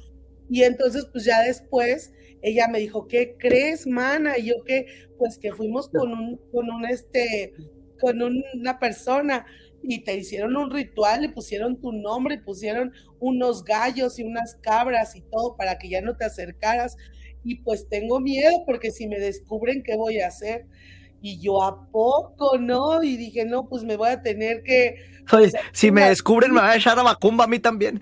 Y 0.51 0.63
entonces, 0.63 1.07
pues 1.13 1.25
ya 1.25 1.43
después, 1.43 2.13
ella 2.43 2.69
me 2.69 2.79
dijo, 2.79 3.07
¿qué 3.09 3.37
crees, 3.39 3.87
mana? 3.87 4.39
Y 4.39 4.47
yo 4.49 4.63
que, 4.65 4.87
pues 5.19 5.39
que 5.39 5.53
fuimos 5.53 5.89
con 5.89 6.13
un, 6.13 6.37
con 6.53 6.71
un, 6.71 6.85
este, 6.87 7.55
con 8.01 8.21
una 8.23 8.79
persona 8.79 9.47
y 9.83 10.03
te 10.05 10.17
hicieron 10.17 10.57
un 10.57 10.71
ritual 10.71 11.25
y 11.25 11.29
pusieron 11.29 11.79
tu 11.81 11.93
nombre 11.93 12.39
pusieron 12.39 12.93
unos 13.21 13.65
gallos 13.65 14.19
y 14.19 14.23
unas 14.23 14.57
cabras 14.63 15.15
y 15.15 15.21
todo 15.23 15.57
para 15.57 15.79
que 15.79 15.89
ya 15.89 16.01
no 16.01 16.17
te 16.17 16.25
acercaras. 16.25 16.97
Y 17.45 17.57
pues 17.57 17.89
tengo 17.89 18.21
miedo 18.21 18.65
porque 18.67 18.91
si 18.91 19.07
me 19.07 19.19
descubren, 19.19 19.83
¿qué 19.83 19.97
voy 19.97 20.21
a 20.21 20.29
hacer? 20.29 20.67
Y 21.21 21.41
yo, 21.41 21.63
¿a 21.63 21.91
poco 21.91 22.59
no? 22.59 23.03
Y 23.03 23.17
dije, 23.17 23.45
no, 23.45 23.69
pues 23.69 23.85
me 23.85 23.97
voy 23.97 24.11
a 24.11 24.23
tener 24.23 24.63
que. 24.63 24.97
Si 25.73 25.91
me 25.91 26.09
descubren, 26.09 26.53
me 26.53 26.61
va 26.61 26.73
a 26.73 26.77
echar 26.77 26.99
a 26.99 27.03
macumba 27.03 27.45
a 27.45 27.49
mí 27.49 27.59
también. 27.59 28.01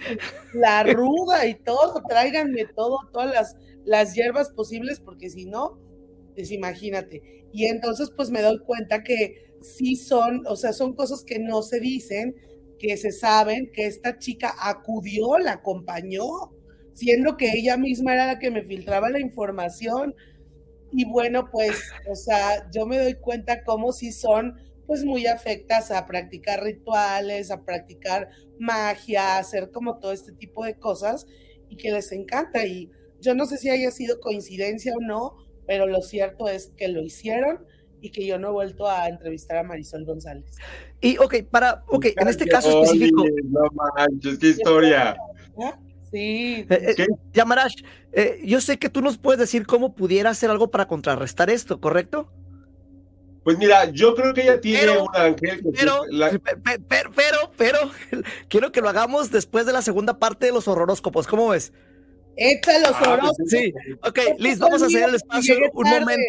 La 0.54 0.82
ruda 0.82 1.46
y 1.46 1.54
todo, 1.54 2.02
tráiganme 2.08 2.66
todo, 2.74 2.98
todas 3.12 3.32
las, 3.32 3.56
las 3.84 4.14
hierbas 4.14 4.50
posibles, 4.50 5.00
porque 5.00 5.30
si 5.30 5.46
no, 5.46 5.78
pues 6.34 6.50
imagínate. 6.50 7.46
Y 7.52 7.66
entonces, 7.66 8.10
pues 8.16 8.30
me 8.30 8.42
doy 8.42 8.58
cuenta 8.60 9.02
que 9.02 9.54
sí 9.60 9.96
son, 9.96 10.46
o 10.46 10.56
sea, 10.56 10.72
son 10.72 10.94
cosas 10.94 11.24
que 11.24 11.38
no 11.38 11.62
se 11.62 11.80
dicen, 11.80 12.34
que 12.78 12.96
se 12.96 13.12
saben, 13.12 13.70
que 13.72 13.86
esta 13.86 14.18
chica 14.18 14.54
acudió, 14.60 15.38
la 15.38 15.52
acompañó, 15.52 16.26
siendo 16.94 17.36
que 17.36 17.52
ella 17.52 17.76
misma 17.76 18.14
era 18.14 18.26
la 18.26 18.38
que 18.38 18.50
me 18.50 18.64
filtraba 18.64 19.08
la 19.08 19.20
información 19.20 20.14
y 20.92 21.06
bueno, 21.06 21.48
pues, 21.50 21.82
o 22.08 22.14
sea, 22.14 22.70
yo 22.70 22.86
me 22.86 22.98
doy 22.98 23.14
cuenta 23.14 23.64
cómo 23.64 23.92
si 23.92 24.12
son 24.12 24.54
pues 24.86 25.04
muy 25.04 25.26
afectas 25.26 25.90
a 25.90 26.06
practicar 26.06 26.62
rituales, 26.62 27.50
a 27.50 27.64
practicar 27.64 28.28
magia, 28.58 29.36
a 29.36 29.38
hacer 29.38 29.70
como 29.70 29.98
todo 29.98 30.12
este 30.12 30.32
tipo 30.32 30.64
de 30.64 30.74
cosas 30.74 31.26
y 31.68 31.76
que 31.76 31.92
les 31.92 32.12
encanta. 32.12 32.66
Y 32.66 32.90
yo 33.20 33.34
no 33.34 33.46
sé 33.46 33.58
si 33.58 33.70
haya 33.70 33.90
sido 33.90 34.20
coincidencia 34.20 34.94
o 34.96 35.00
no, 35.00 35.36
pero 35.66 35.86
lo 35.86 36.02
cierto 36.02 36.48
es 36.48 36.72
que 36.76 36.88
lo 36.88 37.02
hicieron 37.02 37.64
y 38.00 38.10
que 38.10 38.26
yo 38.26 38.38
no 38.38 38.48
he 38.48 38.52
vuelto 38.52 38.88
a 38.88 39.08
entrevistar 39.08 39.58
a 39.58 39.62
Marisol 39.62 40.04
González. 40.04 40.56
Y 41.00 41.16
ok, 41.18 41.44
para, 41.50 41.84
ok, 41.88 42.06
en 42.16 42.28
este 42.28 42.46
caso 42.46 42.82
específico. 42.82 43.24
No 43.44 43.62
manches, 43.96 44.38
qué 44.38 44.48
historia. 44.48 45.16
Sí. 46.10 46.66
Eh, 46.68 46.94
eh, 46.98 47.06
Yamarash, 47.32 47.76
eh, 48.12 48.40
yo 48.44 48.60
sé 48.60 48.78
que 48.78 48.90
tú 48.90 49.00
nos 49.00 49.16
puedes 49.16 49.38
decir 49.38 49.66
cómo 49.66 49.94
pudiera 49.94 50.30
hacer 50.30 50.50
algo 50.50 50.70
para 50.70 50.86
contrarrestar 50.86 51.48
esto, 51.48 51.80
¿correcto? 51.80 52.30
Pues 53.44 53.58
mira, 53.58 53.90
yo 53.90 54.14
creo 54.14 54.32
que 54.32 54.42
ella 54.42 54.60
tiene 54.60 54.98
un 54.98 55.08
ángel. 55.14 55.62
Pero, 55.76 56.02
pero, 56.88 57.52
pero, 57.56 57.78
quiero 58.48 58.70
que 58.70 58.80
lo 58.80 58.88
hagamos 58.88 59.30
después 59.30 59.66
de 59.66 59.72
la 59.72 59.82
segunda 59.82 60.18
parte 60.18 60.46
de 60.46 60.52
los 60.52 60.68
horroróscopos. 60.68 61.26
¿Cómo 61.26 61.48
ves? 61.48 61.72
Echa 62.36 62.78
los 62.78 62.92
ah, 62.92 63.02
horroróscopos. 63.02 63.50
Sí, 63.50 63.72
ok, 64.02 64.18
Liz, 64.38 64.58
vamos 64.58 64.82
a 64.82 64.86
hacer 64.86 65.08
el 65.08 65.14
espacio 65.16 65.56
un 65.72 65.90
momento 65.90 66.22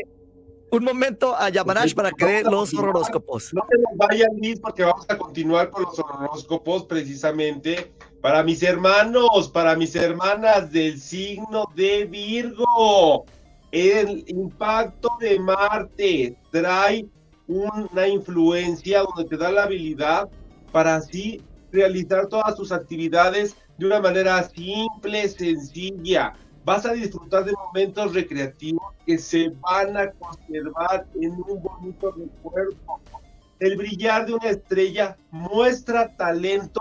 un 0.74 0.84
momento 0.84 1.36
a 1.36 1.50
Yamarash 1.50 1.94
para 1.94 2.12
que 2.12 2.26
dé 2.26 2.44
los 2.44 2.74
horroróscopos. 2.74 3.54
No 3.54 3.62
se 3.70 3.78
nos 3.78 3.96
vayan, 3.96 4.30
Liz, 4.42 4.60
porque 4.60 4.84
vamos 4.84 5.06
a 5.08 5.18
continuar 5.18 5.70
con 5.70 5.84
los 5.84 6.00
horroróscopos 6.00 6.86
precisamente 6.86 7.94
para 8.22 8.42
mis 8.42 8.64
hermanos, 8.64 9.50
para 9.50 9.76
mis 9.76 9.96
hermanas 9.96 10.72
del 10.72 11.00
signo 11.00 11.66
de 11.76 12.06
Virgo. 12.06 13.26
El 13.74 14.24
impacto 14.28 15.10
de 15.20 15.40
Marte 15.40 16.38
trae 16.52 17.08
una 17.48 18.08
influencia 18.08 19.02
donde 19.02 19.28
te 19.28 19.36
da 19.36 19.52
la 19.52 19.64
habilidad 19.64 20.30
para 20.72 20.98
así 20.98 21.42
realizar 21.72 22.28
todas 22.28 22.54
tus 22.54 22.72
actividades 22.72 23.56
de 23.80 23.88
una 23.88 24.00
manera 24.00 24.44
simple, 24.44 25.28
sencilla. 25.28 26.34
Vas 26.64 26.86
a 26.86 26.94
disfrutar 26.94 27.46
de 27.46 27.54
momentos 27.54 28.14
recreativos 28.14 28.94
que 29.08 29.18
se 29.18 29.52
van 29.62 29.98
a 29.98 30.12
conservar 30.12 31.08
en 31.20 31.32
un 31.32 31.64
bonito 31.64 32.12
recuerdo. 32.12 32.76
El 33.60 33.76
brillar 33.76 34.28
de 34.28 34.34
una 34.34 34.50
estrella 34.50 35.18
muestra 35.32 36.16
talento 36.16 36.80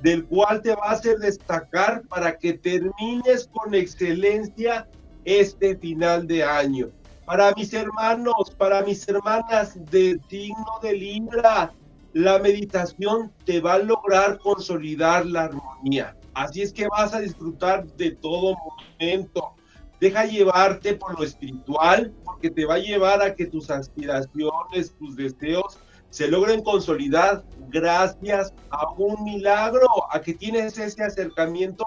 del 0.00 0.24
cual 0.24 0.60
te 0.60 0.74
va 0.74 0.86
a 0.86 0.92
hacer 0.94 1.18
destacar 1.18 2.02
para 2.08 2.36
que 2.36 2.54
termines 2.54 3.48
con 3.52 3.76
excelencia 3.76 4.88
este 5.24 5.76
final 5.76 6.26
de 6.26 6.44
año. 6.44 6.90
Para 7.24 7.52
mis 7.54 7.72
hermanos, 7.72 8.50
para 8.58 8.82
mis 8.82 9.08
hermanas 9.08 9.74
del 9.90 10.20
signo 10.28 10.78
de 10.82 10.92
Libra, 10.92 11.72
la 12.12 12.38
meditación 12.38 13.32
te 13.44 13.60
va 13.60 13.74
a 13.74 13.78
lograr 13.78 14.38
consolidar 14.38 15.24
la 15.26 15.44
armonía. 15.44 16.16
Así 16.34 16.62
es 16.62 16.72
que 16.72 16.88
vas 16.88 17.14
a 17.14 17.20
disfrutar 17.20 17.86
de 17.96 18.12
todo 18.12 18.56
momento. 18.98 19.54
Deja 20.00 20.24
llevarte 20.24 20.94
por 20.94 21.18
lo 21.18 21.24
espiritual, 21.24 22.12
porque 22.24 22.50
te 22.50 22.66
va 22.66 22.74
a 22.74 22.78
llevar 22.78 23.22
a 23.22 23.34
que 23.34 23.46
tus 23.46 23.70
aspiraciones, 23.70 24.94
tus 24.98 25.16
deseos 25.16 25.78
se 26.10 26.28
logren 26.28 26.62
consolidar 26.62 27.42
gracias 27.70 28.52
a 28.70 28.90
un 28.98 29.24
milagro, 29.24 29.86
a 30.10 30.20
que 30.20 30.34
tienes 30.34 30.76
ese 30.76 31.02
acercamiento 31.02 31.86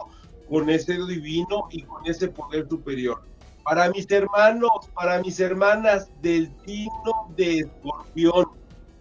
con 0.50 0.70
ese 0.70 0.94
divino 0.94 1.68
y 1.72 1.84
con 1.84 2.06
ese 2.06 2.28
poder 2.28 2.68
superior. 2.70 3.22
Para 3.64 3.90
mis 3.90 4.10
hermanos, 4.12 4.90
para 4.94 5.22
mis 5.22 5.40
hermanas 5.40 6.10
del 6.22 6.52
signo 6.66 7.34
de 7.36 7.60
escorpión, 7.60 8.46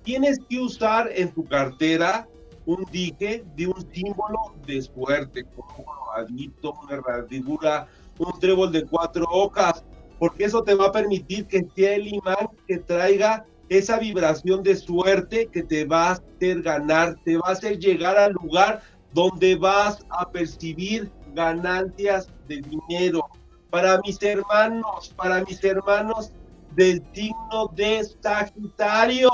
tienes 0.02 0.38
que 0.48 0.60
usar 0.60 1.10
en 1.14 1.32
tu 1.32 1.44
cartera 1.44 2.26
un 2.66 2.84
dique 2.90 3.44
de 3.56 3.66
un 3.66 3.92
símbolo 3.92 4.54
de 4.66 4.80
suerte, 4.82 5.44
como 5.54 5.68
un 5.78 5.84
rodadito, 5.84 6.74
una 6.82 6.94
herradura, 6.94 7.86
un 8.18 8.40
trébol 8.40 8.72
de 8.72 8.84
cuatro 8.86 9.26
hojas, 9.30 9.84
porque 10.18 10.44
eso 10.44 10.62
te 10.62 10.74
va 10.74 10.86
a 10.86 10.92
permitir 10.92 11.46
que 11.46 11.66
sea 11.74 11.94
el 11.94 12.08
imán 12.08 12.48
que 12.66 12.78
traiga 12.78 13.44
esa 13.68 13.98
vibración 13.98 14.62
de 14.62 14.76
suerte 14.76 15.48
que 15.52 15.62
te 15.62 15.84
va 15.84 16.08
a 16.08 16.12
hacer 16.12 16.62
ganar, 16.62 17.16
te 17.24 17.36
va 17.36 17.48
a 17.48 17.52
hacer 17.52 17.78
llegar 17.78 18.16
al 18.16 18.32
lugar 18.32 18.82
donde 19.12 19.56
vas 19.56 20.04
a 20.10 20.30
percibir 20.30 21.10
ganancias 21.34 22.28
de 22.48 22.62
dinero. 22.62 23.26
Para 23.70 24.00
mis 24.00 24.22
hermanos, 24.22 25.12
para 25.16 25.42
mis 25.44 25.62
hermanos 25.64 26.32
del 26.74 27.02
signo 27.12 27.70
de 27.74 28.04
Sagitario, 28.22 29.30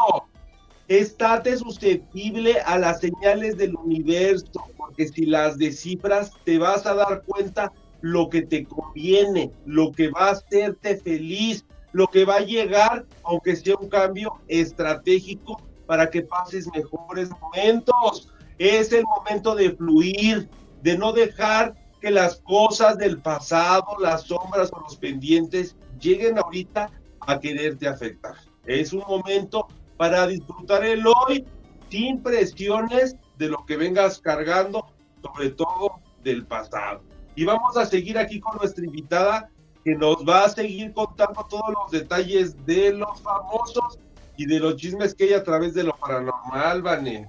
estate 0.88 1.57
susceptible 1.57 2.61
a 2.62 2.78
las 2.78 3.01
señales 3.01 3.57
del 3.57 3.76
universo, 3.76 4.64
porque 4.76 5.09
si 5.09 5.26
las 5.26 5.57
descifras 5.57 6.32
te 6.44 6.59
vas 6.59 6.86
a 6.86 6.94
dar 6.94 7.22
cuenta 7.22 7.72
lo 8.01 8.28
que 8.28 8.42
te 8.42 8.64
conviene, 8.64 9.53
lo 9.66 9.92
que 9.92 10.09
va 10.09 10.28
a 10.28 10.32
hacerte 10.32 10.96
feliz, 10.96 11.64
lo 11.92 12.07
que 12.07 12.24
va 12.24 12.36
a 12.36 12.40
llegar, 12.40 13.05
aunque 13.24 13.57
sea 13.57 13.76
un 13.76 13.88
cambio 13.88 14.40
estratégico 14.48 15.61
para 15.86 16.09
que 16.09 16.22
pases 16.22 16.68
mejores 16.74 17.30
momentos. 17.40 18.32
Es 18.59 18.92
el 18.92 19.05
momento 19.05 19.55
de 19.55 19.72
fluir, 19.72 20.48
de 20.82 20.96
no 20.96 21.12
dejar 21.12 21.74
que 22.01 22.11
las 22.11 22.40
cosas 22.40 22.98
del 22.98 23.20
pasado, 23.20 23.86
las 24.01 24.22
sombras 24.22 24.70
o 24.72 24.80
los 24.80 24.96
pendientes 24.96 25.76
lleguen 26.01 26.38
ahorita 26.38 26.90
a 27.20 27.38
quererte 27.38 27.86
afectar. 27.86 28.34
Es 28.66 28.92
un 28.92 29.05
momento 29.07 29.68
para 29.96 30.26
disfrutar 30.26 30.84
el 30.84 31.05
hoy 31.07 31.44
sin 31.90 32.22
presiones 32.22 33.16
de 33.36 33.48
lo 33.48 33.64
que 33.66 33.76
vengas 33.76 34.20
cargando, 34.20 34.86
sobre 35.22 35.51
todo 35.51 36.01
del 36.22 36.46
pasado. 36.46 37.03
Y 37.34 37.44
vamos 37.44 37.76
a 37.76 37.86
seguir 37.86 38.18
aquí 38.18 38.40
con 38.40 38.57
nuestra 38.57 38.84
invitada 38.84 39.51
que 39.84 39.94
nos 39.94 40.16
va 40.28 40.44
a 40.44 40.48
seguir 40.51 40.92
contando 40.92 41.46
todos 41.48 41.70
los 41.70 41.90
detalles 41.90 42.55
de 42.66 42.92
los 42.92 43.20
famosos 43.20 43.98
y 44.36 44.46
de 44.46 44.61
los 44.61 44.76
chismes 44.76 45.14
que 45.14 45.24
hay 45.24 45.32
a 45.34 45.42
través 45.42 45.74
de 45.74 45.84
lo 45.84 45.92
paranormal, 45.96 46.82
Vane. 46.82 47.28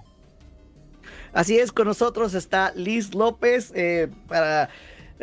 Así 1.33 1.57
es, 1.57 1.71
con 1.71 1.87
nosotros 1.87 2.33
está 2.33 2.73
Liz 2.75 3.13
López 3.13 3.71
eh, 3.73 4.09
para 4.27 4.69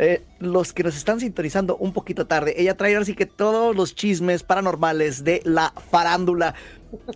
eh, 0.00 0.22
los 0.38 0.72
que 0.72 0.84
nos 0.84 0.96
están 0.96 1.18
sintonizando 1.18 1.76
un 1.76 1.92
poquito 1.92 2.24
tarde. 2.24 2.54
Ella 2.56 2.76
trae 2.76 2.96
así 2.96 3.16
que 3.16 3.26
todos 3.26 3.74
los 3.74 3.96
chismes 3.96 4.44
paranormales 4.44 5.24
de 5.24 5.42
la 5.44 5.72
farándula. 5.90 6.54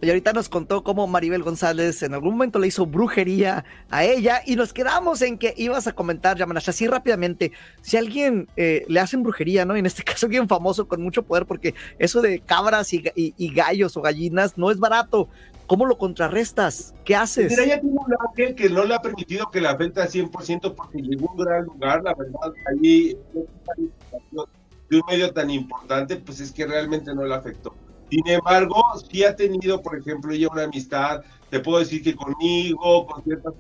Y 0.01 0.09
ahorita 0.09 0.32
nos 0.32 0.49
contó 0.49 0.82
cómo 0.82 1.07
Maribel 1.07 1.45
González 1.45 2.03
en 2.03 2.12
algún 2.12 2.32
momento 2.32 2.59
le 2.59 2.66
hizo 2.66 2.84
brujería 2.84 3.64
a 3.88 4.05
ella 4.05 4.43
y 4.45 4.57
nos 4.57 4.72
quedamos 4.72 5.22
en 5.22 5.38
que 5.38 5.55
ibas 5.57 5.86
a 5.86 5.93
comentar, 5.93 6.36
Yamanash, 6.36 6.70
así 6.70 6.88
rápidamente, 6.88 7.53
si 7.82 7.97
a 7.97 8.01
alguien 8.01 8.49
eh, 8.57 8.84
le 8.88 8.99
hacen 8.99 9.22
brujería, 9.22 9.64
¿no? 9.64 9.76
En 9.76 9.86
este 9.86 10.03
caso 10.05 10.26
alguien 10.26 10.49
famoso 10.49 10.88
con 10.88 11.01
mucho 11.01 11.22
poder, 11.22 11.47
porque 11.47 11.74
eso 12.01 12.20
de 12.20 12.40
cabras 12.40 12.93
y, 12.93 13.05
y 13.14 13.55
gallos 13.55 13.97
o 13.97 14.03
gallinas 14.03 14.59
no 14.59 14.72
es 14.72 14.80
barato. 14.80 15.28
¿Cómo 15.73 15.87
lo 15.87 15.97
contrarrestas? 15.97 16.95
¿Qué 17.03 17.16
haces? 17.16 17.51
Mira, 17.51 17.64
ella 17.64 17.81
tiene 17.81 17.97
un 17.97 18.14
ángel 18.29 18.55
que 18.55 18.68
no 18.68 18.85
le 18.85 18.95
ha 18.95 19.01
permitido 19.01 19.51
que 19.51 19.59
la 19.59 19.70
afecte 19.70 20.03
al 20.03 20.09
100% 20.11 20.75
porque 20.75 21.01
llegó 21.01 21.31
a 21.31 21.33
un 21.33 21.39
gran 21.39 21.64
lugar, 21.64 22.03
la 22.03 22.12
verdad, 22.12 22.53
allí 22.70 23.16
de 23.33 24.97
un 24.99 25.03
medio 25.09 25.33
tan 25.33 25.49
importante, 25.49 26.16
pues 26.16 26.41
es 26.41 26.53
que 26.53 26.66
realmente 26.66 27.14
no 27.14 27.25
le 27.25 27.35
afectó. 27.35 27.75
Sin 28.11 28.29
embargo, 28.29 28.83
sí 29.11 29.25
ha 29.25 29.35
tenido, 29.35 29.81
por 29.81 29.97
ejemplo, 29.97 30.35
ella 30.35 30.49
una 30.53 30.64
amistad, 30.64 31.23
te 31.49 31.59
puedo 31.61 31.79
decir 31.79 32.03
que 32.03 32.14
conmigo, 32.14 33.07
con 33.07 33.25
ciertas 33.25 33.55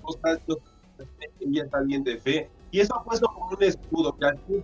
cosas, 0.00 0.38
ella 1.38 1.64
está 1.64 1.80
bien 1.82 2.02
de 2.02 2.16
fe, 2.16 2.48
y 2.70 2.80
eso 2.80 2.94
ha 2.96 3.04
puesto 3.04 3.26
como 3.26 3.50
un 3.54 3.62
escudo, 3.62 4.16
que 4.16 4.24
al 4.24 4.38
100% 4.46 4.62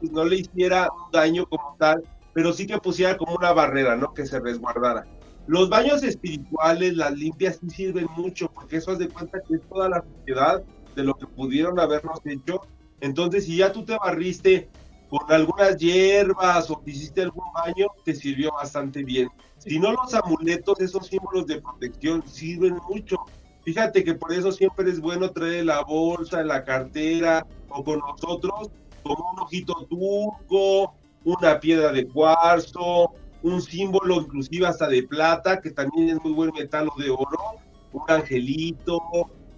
pues, 0.00 0.12
no 0.12 0.22
le 0.22 0.36
hiciera 0.36 0.90
daño 1.10 1.46
como 1.46 1.76
tal, 1.78 2.04
pero 2.34 2.52
sí 2.52 2.66
que 2.66 2.76
pusiera 2.76 3.16
como 3.16 3.36
una 3.36 3.52
barrera, 3.52 3.96
¿no? 3.96 4.12
Que 4.12 4.26
se 4.26 4.38
resguardara. 4.38 5.06
Los 5.50 5.68
baños 5.68 6.04
espirituales, 6.04 6.94
las 6.94 7.10
limpias, 7.10 7.58
sí 7.60 7.68
sirven 7.70 8.06
mucho, 8.16 8.48
porque 8.54 8.76
eso 8.76 8.92
haz 8.92 9.00
de 9.00 9.08
cuenta 9.08 9.40
que 9.40 9.56
es 9.56 9.68
toda 9.68 9.88
la 9.88 10.00
sociedad 10.00 10.62
de 10.94 11.02
lo 11.02 11.14
que 11.14 11.26
pudieron 11.26 11.80
habernos 11.80 12.20
hecho. 12.24 12.60
Entonces, 13.00 13.46
si 13.46 13.56
ya 13.56 13.72
tú 13.72 13.84
te 13.84 13.98
barriste 13.98 14.70
con 15.08 15.22
algunas 15.28 15.76
hierbas 15.76 16.70
o 16.70 16.80
hiciste 16.86 17.22
algún 17.22 17.52
baño, 17.52 17.88
te 18.04 18.14
sirvió 18.14 18.52
bastante 18.52 19.02
bien. 19.02 19.28
Si 19.58 19.80
no, 19.80 19.90
los 19.90 20.14
amuletos, 20.14 20.78
esos 20.78 21.08
símbolos 21.08 21.48
de 21.48 21.60
protección, 21.60 22.22
sirven 22.28 22.78
mucho. 22.88 23.16
Fíjate 23.64 24.04
que 24.04 24.14
por 24.14 24.32
eso 24.32 24.52
siempre 24.52 24.88
es 24.88 25.00
bueno 25.00 25.32
traer 25.32 25.64
la 25.64 25.82
bolsa, 25.82 26.44
la 26.44 26.62
cartera 26.62 27.44
o 27.70 27.82
con 27.82 27.98
nosotros 27.98 28.68
como 29.02 29.32
un 29.32 29.40
ojito 29.40 29.74
turco, 29.90 30.94
una 31.24 31.58
piedra 31.58 31.90
de 31.90 32.06
cuarzo, 32.06 33.10
un 33.42 33.62
símbolo 33.62 34.20
inclusive 34.20 34.66
hasta 34.66 34.88
de 34.88 35.02
plata, 35.02 35.60
que 35.60 35.70
también 35.70 36.10
es 36.10 36.22
muy 36.22 36.32
buen 36.32 36.50
metal 36.52 36.88
o 36.94 37.00
de 37.00 37.10
oro, 37.10 37.56
un 37.92 38.02
angelito, 38.08 39.00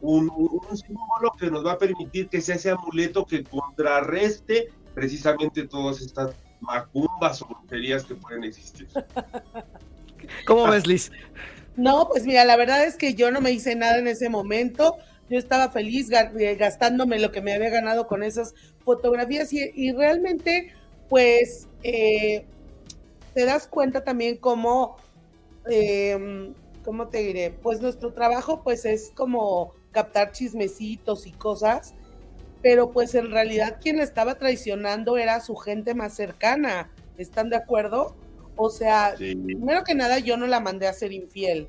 un, 0.01 0.31
símbolo 0.77 1.33
que 1.39 1.51
nos 1.51 1.65
va 1.65 1.73
a 1.73 1.79
permitir 1.79 2.29
que 2.29 2.41
sea 2.41 2.57
ese 2.57 2.71
amuleto 2.71 3.25
que 3.25 3.45
contrarreste 3.45 4.69
precisamente 4.95 5.67
todas 5.67 6.01
estas 6.01 6.35
macumbas 6.61 7.43
o 7.43 7.47
brujerías 7.47 8.05
que 8.05 8.15
pueden 8.15 8.45
existir. 8.45 8.89
¿Cómo 10.47 10.69
ves, 10.69 10.87
Liz? 10.87 11.11
No, 11.77 12.09
pues 12.09 12.27
mira, 12.27 12.45
la 12.45 12.57
verdad 12.57 12.85
es 12.85 12.97
que 12.97 13.15
yo 13.15 13.31
no 13.31 13.41
me 13.41 13.51
hice 13.51 13.75
nada 13.75 13.99
en 13.99 14.07
ese 14.07 14.29
momento. 14.29 14.97
Yo 15.31 15.39
estaba 15.39 15.71
feliz 15.71 16.11
eh, 16.11 16.57
gastándome 16.57 17.19
lo 17.19 17.33
que 17.33 17.41
me 17.41 17.55
había 17.55 17.71
ganado 17.71 18.07
con 18.07 18.23
esas 18.23 18.55
fotografías 18.85 19.53
y, 19.53 19.71
y 19.75 19.93
realmente, 19.93 20.75
pues, 21.09 21.69
eh, 21.83 22.45
te 23.35 23.45
das 23.45 23.67
cuenta 23.67 24.05
también 24.05 24.37
cómo, 24.37 24.97
em, 25.67 26.55
¿cómo 26.85 27.09
te 27.09 27.19
diré? 27.19 27.51
Pues 27.51 27.81
nuestro 27.81 28.13
trabajo 28.13 28.63
pues 28.63 28.85
es 28.85 29.13
como 29.15 29.73
captar 29.93 30.33
chismecitos 30.33 31.27
y 31.27 31.33
cosas, 31.33 31.95
pero 32.63 32.91
pues 32.93 33.15
en 33.15 33.31
realidad 33.31 33.79
quien 33.81 33.97
le 33.97 34.03
estaba 34.03 34.37
traicionando 34.37 35.17
era 35.17 35.41
su 35.41 35.57
gente 35.57 35.95
más 35.95 36.15
cercana, 36.15 36.91
¿están 37.19 37.51
de 37.51 37.57
acuerdo? 37.57 38.15
O 38.57 38.71
sea, 38.71 39.15
primero 39.17 39.83
que 39.85 39.95
nada 39.95 40.19
yo 40.19 40.37
no 40.37 40.47
la 40.47 40.61
mandé 40.61 40.87
a 40.87 40.93
ser 40.93 41.13
infiel, 41.13 41.69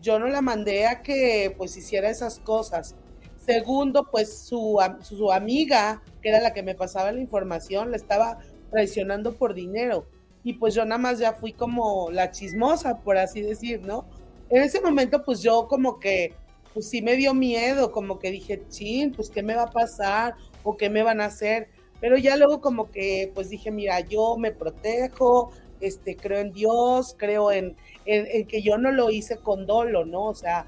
yo 0.00 0.18
no 0.18 0.28
la 0.28 0.40
mandé 0.40 0.86
a 0.86 1.02
que 1.02 1.54
pues 1.56 1.76
hiciera 1.76 2.10
esas 2.10 2.38
cosas. 2.38 2.96
Segundo, 3.44 4.08
pues 4.10 4.38
su, 4.38 4.78
su 5.00 5.32
amiga, 5.32 6.00
que 6.22 6.28
era 6.28 6.40
la 6.40 6.52
que 6.52 6.62
me 6.62 6.76
pasaba 6.76 7.10
la 7.10 7.20
información, 7.20 7.90
le 7.90 7.96
estaba 7.96 8.38
traicionando 8.70 9.34
por 9.34 9.52
dinero 9.52 10.06
y 10.44 10.54
pues 10.54 10.74
yo 10.74 10.84
nada 10.84 10.98
más 10.98 11.18
ya 11.18 11.32
fui 11.32 11.52
como 11.52 12.10
la 12.10 12.30
chismosa, 12.30 12.98
por 12.98 13.16
así 13.16 13.42
decir, 13.42 13.82
¿no? 13.82 14.06
En 14.50 14.62
ese 14.62 14.80
momento 14.80 15.24
pues 15.24 15.40
yo 15.42 15.68
como 15.68 15.98
que, 16.00 16.34
pues 16.74 16.88
sí 16.88 17.02
me 17.02 17.16
dio 17.16 17.34
miedo, 17.34 17.92
como 17.92 18.18
que 18.18 18.30
dije, 18.30 18.62
chin, 18.68 19.12
pues 19.12 19.30
qué 19.30 19.42
me 19.42 19.54
va 19.54 19.64
a 19.64 19.70
pasar 19.70 20.34
o 20.62 20.76
qué 20.76 20.90
me 20.90 21.02
van 21.02 21.20
a 21.20 21.26
hacer, 21.26 21.68
pero 22.00 22.16
ya 22.16 22.36
luego 22.36 22.60
como 22.60 22.90
que 22.90 23.30
pues 23.34 23.50
dije, 23.50 23.70
mira, 23.70 24.00
yo 24.00 24.36
me 24.36 24.52
protejo, 24.52 25.52
este, 25.80 26.16
creo 26.16 26.40
en 26.40 26.52
Dios, 26.52 27.14
creo 27.18 27.52
en, 27.52 27.76
en, 28.06 28.46
que 28.46 28.62
yo 28.62 28.78
no 28.78 28.90
lo 28.90 29.10
hice 29.10 29.36
con 29.36 29.66
dolo, 29.66 30.04
¿no? 30.04 30.24
O 30.24 30.34
sea, 30.34 30.66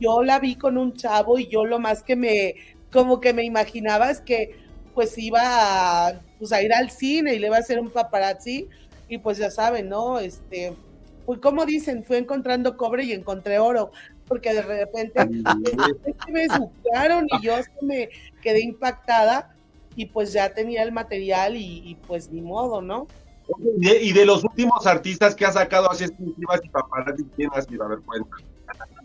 yo 0.00 0.22
la 0.22 0.38
vi 0.38 0.56
con 0.56 0.78
un 0.78 0.94
chavo 0.94 1.38
y 1.38 1.48
yo 1.48 1.64
lo 1.64 1.78
más 1.78 2.02
que 2.02 2.16
me, 2.16 2.54
como 2.92 3.20
que 3.20 3.32
me 3.32 3.44
imaginaba 3.44 4.10
es 4.10 4.20
que 4.20 4.56
pues 4.94 5.18
iba 5.18 6.20
pues, 6.38 6.52
a 6.52 6.62
ir 6.62 6.72
al 6.72 6.90
cine 6.90 7.34
y 7.34 7.38
le 7.38 7.48
iba 7.48 7.56
a 7.56 7.60
hacer 7.60 7.80
un 7.80 7.90
paparazzi, 7.90 8.68
y 9.08 9.18
pues 9.18 9.38
ya 9.38 9.50
saben, 9.50 9.88
¿no? 9.88 10.18
Este, 10.18 10.74
pues 11.26 11.40
como 11.40 11.64
dicen, 11.64 12.04
fue 12.04 12.18
encontrando 12.18 12.76
cobre 12.76 13.04
y 13.04 13.12
encontré 13.12 13.58
oro, 13.58 13.90
porque 14.26 14.52
de 14.54 14.62
repente, 14.62 15.24
me 16.28 16.46
buscaron 16.48 17.26
y 17.30 17.42
yo 17.42 17.54
me 17.82 18.08
quedé 18.42 18.60
impactada 18.62 19.54
y 19.96 20.06
pues 20.06 20.32
ya 20.32 20.52
tenía 20.52 20.82
el 20.82 20.92
material 20.92 21.56
y, 21.56 21.96
pues 22.06 22.30
ni 22.30 22.40
modo, 22.40 22.82
¿no? 22.82 23.06
Y 23.58 23.86
de, 23.86 24.02
y 24.02 24.12
de 24.12 24.24
los 24.24 24.42
últimos 24.42 24.86
artistas 24.86 25.34
que 25.34 25.44
ha 25.44 25.52
sacado 25.52 25.90
así 25.90 26.04
exclusivas 26.04 26.60
y 26.64 26.68
paparazzi, 26.70 27.24
¿quién? 27.36 27.50
A 27.52 27.88
ver, 27.88 28.00
cuenta. 28.00 28.36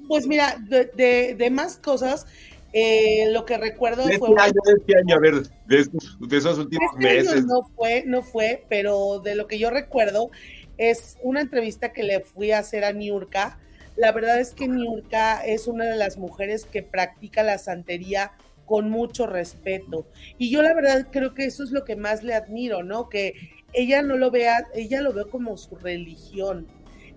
Pues 0.08 0.26
mira, 0.26 0.56
de, 0.68 0.86
de, 0.96 1.36
de 1.36 1.52
más 1.52 1.78
cosas, 1.78 2.26
eh, 2.74 3.32
lo 3.32 3.46
que 3.46 3.58
recuerdo 3.58 4.06
De 4.06 4.18
fue... 4.20 4.30
este 4.30 4.42
año, 4.42 4.54
de 4.66 4.74
este 4.74 4.98
año, 4.98 5.16
a 5.16 5.20
ver, 5.20 5.36
de, 5.68 5.80
estos- 5.80 6.18
de 6.20 6.38
esos 6.38 6.58
últimos 6.60 6.90
Este 6.98 7.10
año 7.10 7.18
meses. 7.32 7.46
no 7.46 7.64
fue, 7.76 8.04
no 8.06 8.22
fue, 8.22 8.64
pero 8.70 9.20
de 9.20 9.36
lo 9.36 9.48
que 9.48 9.58
yo 9.60 9.70
recuerdo 9.70 10.30
es 10.78 11.18
una 11.24 11.42
entrevista 11.42 11.92
que 11.94 12.04
le 12.04 12.20
fui 12.22 12.52
a 12.52 12.60
hacer 12.60 12.84
a 12.86 12.94
Niurka. 12.94 13.60
La 13.96 14.12
verdad 14.12 14.40
es 14.40 14.54
que 14.54 14.68
Niurka 14.68 15.42
es 15.46 15.68
una 15.68 15.86
de 15.86 15.98
las 15.98 16.18
mujeres 16.18 16.66
que 16.66 16.84
practica 16.84 17.44
la 17.44 17.58
santería 17.58 18.32
con 18.66 18.90
mucho 18.90 19.26
respeto. 19.26 20.06
Y 20.38 20.52
yo 20.52 20.62
la 20.62 20.74
verdad 20.76 21.08
creo 21.12 21.34
que 21.34 21.46
eso 21.46 21.64
es 21.64 21.72
lo 21.72 21.84
que 21.86 21.96
más 21.96 22.24
le 22.24 22.34
admiro, 22.36 22.84
¿no? 22.84 23.10
Que 23.10 23.34
ella 23.74 24.02
no 24.04 24.16
lo 24.16 24.32
vea, 24.32 24.68
ella 24.74 25.02
lo 25.02 25.12
ve 25.12 25.26
como 25.26 25.58
su 25.58 25.76
religión. 25.76 26.68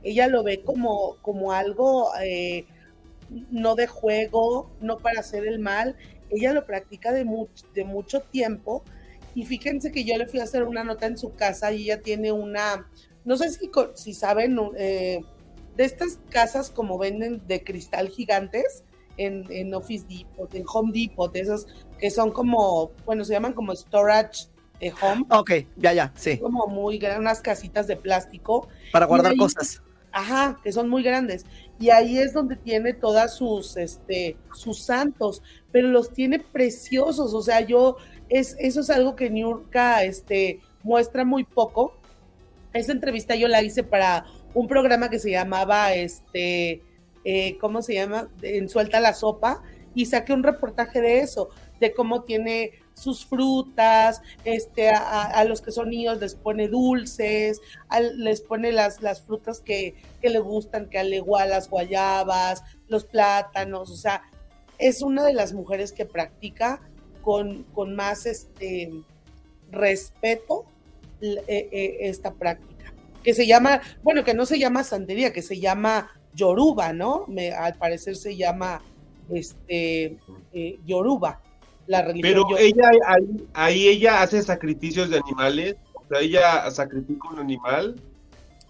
Ella 0.03 0.27
lo 0.27 0.43
ve 0.43 0.63
como, 0.63 1.19
como 1.23 1.53
algo 1.53 2.11
eh, 2.21 2.65
no 3.51 3.75
de 3.75 3.87
juego, 3.87 4.71
no 4.81 4.99
para 4.99 5.21
hacer 5.21 5.47
el 5.47 5.59
mal. 5.59 5.97
Ella 6.31 6.53
lo 6.53 6.65
practica 6.67 7.13
de, 7.13 7.25
much- 7.25 7.65
de 7.75 7.85
mucho 7.85 8.21
tiempo. 8.21 8.83
Y 9.35 9.45
fíjense 9.47 9.93
que 9.93 10.05
yo 10.05 10.17
le 10.19 10.27
fui 10.27 10.41
a 10.41 10.45
hacer 10.45 10.65
una 10.65 10.85
nota 10.85 11.07
en 11.07 11.17
su 11.17 11.33
casa 11.35 11.73
y 11.73 11.85
ella 11.85 12.03
tiene 12.03 12.33
una, 12.33 12.87
no 13.25 13.37
sé 13.37 13.51
si, 13.51 13.71
si 13.95 14.13
saben, 14.15 14.59
eh, 14.77 15.21
de 15.77 15.85
estas 15.85 16.19
casas 16.29 16.71
como 16.71 16.99
venden 16.99 17.41
de 17.47 17.65
cristal 17.65 18.11
gigantes 18.11 18.85
en, 19.17 19.47
en 19.51 19.73
Office 19.75 20.05
Depot, 20.09 20.55
en 20.55 20.65
Home 20.73 20.93
Depot, 20.93 21.35
esas 21.35 21.67
que 21.99 22.11
son 22.11 22.31
como, 22.31 22.91
bueno, 23.07 23.25
se 23.25 23.33
llaman 23.33 23.55
como 23.55 23.75
storage 23.75 24.49
de 24.81 24.93
home, 25.01 25.25
Ok, 25.31 25.51
ya, 25.77 25.93
ya, 25.95 26.13
sí. 26.15 26.37
como 26.39 26.67
muy 26.67 26.99
grandes, 26.99 27.21
unas 27.21 27.41
casitas 27.41 27.87
de 27.87 27.97
plástico. 27.97 28.69
Para 28.93 29.07
guardar 29.07 29.33
ahí- 29.33 29.39
cosas. 29.39 29.81
Ajá, 30.13 30.59
que 30.63 30.73
son 30.73 30.89
muy 30.89 31.03
grandes. 31.03 31.47
Y 31.81 31.91
ahí 31.91 32.19
es 32.19 32.35
donde 32.35 32.57
tiene 32.57 32.93
todas 32.93 33.35
sus, 33.35 33.77
este, 33.77 34.37
sus 34.53 34.81
santos, 34.81 35.43
pero 35.73 35.89
los 35.89 36.13
tiene 36.13 36.39
preciosos. 36.39 37.33
O 37.33 37.43
sea, 37.43 37.61
yo, 37.61 37.97
es, 38.29 38.55
eso 38.59 38.81
es 38.81 38.91
algo 38.91 39.17
que 39.17 39.31
Niurka, 39.31 40.05
este, 40.05 40.61
muestra 40.83 41.25
muy 41.25 41.45
poco. 41.45 41.95
Esa 42.75 42.93
entrevista 42.93 43.35
yo 43.35 43.49
la 43.49 43.63
hice 43.63 43.83
para 43.83 44.27
un 44.55 44.69
programa 44.69 45.09
que 45.09 45.19
se 45.19 45.31
llamaba, 45.31 45.95
este, 45.95 46.83
eh, 47.25 47.57
¿cómo 47.59 47.81
se 47.81 47.95
llama? 47.95 48.29
En 48.43 48.69
Suelta 48.69 49.01
la 49.01 49.15
Sopa, 49.15 49.63
y 49.95 50.07
saqué 50.07 50.33
un 50.33 50.43
reportaje 50.43 51.01
de 51.01 51.21
eso, 51.21 51.49
de 51.81 51.93
cómo 51.93 52.23
tiene 52.23 52.73
sus 52.95 53.25
frutas, 53.25 54.23
este, 54.45 54.91
a, 54.91 55.45
los 55.45 55.61
que 55.61 55.73
son 55.73 55.91
niños 55.91 56.21
les 56.21 56.35
pone 56.35 56.69
dulces, 56.69 57.61
les 58.17 58.41
pone 58.41 58.73
las, 58.73 59.03
las 59.03 59.23
frutas 59.23 59.61
que, 59.61 59.95
que 60.21 60.31
le 60.31 60.39
gustan, 60.39 60.89
que 60.89 60.99
al 60.99 61.11
las 61.11 61.69
guayabas, 61.69 62.63
los 62.89 63.05
plátanos, 63.05 63.91
o 63.91 63.97
sea, 63.97 64.23
es 64.79 65.03
una 65.03 65.25
de 65.25 65.35
las 65.35 65.53
mujeres 65.53 65.93
que 65.93 66.07
practica 66.07 66.81
con, 67.23 67.63
con 67.75 67.95
más 67.95 68.27
este 68.27 68.91
respeto 69.71 70.67
eh, 71.21 71.43
eh, 71.47 71.97
esta 72.01 72.35
práctica, 72.35 72.93
que 73.23 73.33
se 73.33 73.47
llama, 73.47 73.81
bueno, 74.03 74.25
que 74.25 74.35
no 74.35 74.45
se 74.45 74.59
llama 74.59 74.83
santería, 74.83 75.33
que 75.33 75.43
se 75.43 75.61
llama 75.61 76.11
yoruba, 76.35 76.93
¿no? 76.93 77.25
Me, 77.29 77.53
al 77.53 77.75
parecer 77.75 78.17
se 78.17 78.37
llama 78.37 78.83
este 79.31 80.19
eh, 80.53 80.79
yoruba, 80.85 81.41
la 81.87 82.03
religión 82.03 82.47
Pero 82.47 82.59
ella, 82.59 82.91
ahí, 83.07 83.47
ahí 83.55 83.89
ella 83.89 84.23
hace 84.23 84.43
sacrificios 84.43 85.11
de 85.11 85.19
animales. 85.19 85.77
O 85.95 86.05
sea, 86.09 86.21
ella 86.21 86.71
sacrifica 86.71 87.29
un 87.31 87.41
animal. 87.41 87.97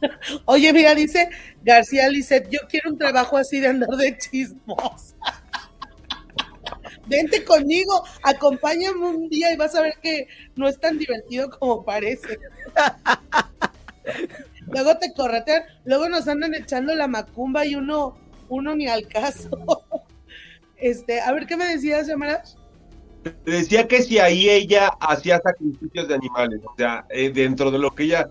Oye, 0.46 0.72
mira, 0.72 0.94
dice 0.94 1.28
García 1.62 2.08
Lisset, 2.08 2.48
yo 2.50 2.60
quiero 2.68 2.90
un 2.90 2.98
trabajo 2.98 3.36
así 3.36 3.60
de 3.60 3.68
andar 3.68 3.90
de 3.90 4.16
chismos. 4.18 5.14
Vente 7.06 7.44
conmigo, 7.44 8.04
acompáñame 8.22 9.04
un 9.04 9.28
día 9.28 9.52
y 9.52 9.56
vas 9.56 9.74
a 9.74 9.82
ver 9.82 9.94
que 10.02 10.28
no 10.54 10.68
es 10.68 10.78
tan 10.78 10.98
divertido 10.98 11.50
como 11.50 11.84
parece. 11.84 12.38
Luego 14.68 14.96
te 14.98 15.12
corretean, 15.12 15.64
luego 15.84 16.08
nos 16.08 16.26
andan 16.28 16.54
echando 16.54 16.94
la 16.94 17.06
macumba 17.06 17.66
y 17.66 17.74
uno, 17.74 18.16
uno 18.48 18.74
ni 18.74 18.88
al 18.88 19.06
caso. 19.06 19.50
Este, 20.76 21.20
a 21.20 21.30
ver 21.32 21.46
qué 21.46 21.56
me 21.56 21.66
decías, 21.66 22.06
Yamaras. 22.06 22.56
Decía 23.44 23.86
que 23.86 24.02
si 24.02 24.18
ahí 24.18 24.48
ella 24.50 24.88
hacía 25.00 25.40
sacrificios 25.40 26.08
de 26.08 26.14
animales, 26.14 26.60
o 26.64 26.74
sea, 26.76 27.04
eh, 27.10 27.30
dentro 27.30 27.70
de 27.70 27.78
lo 27.78 27.94
que 27.94 28.04
ella 28.04 28.28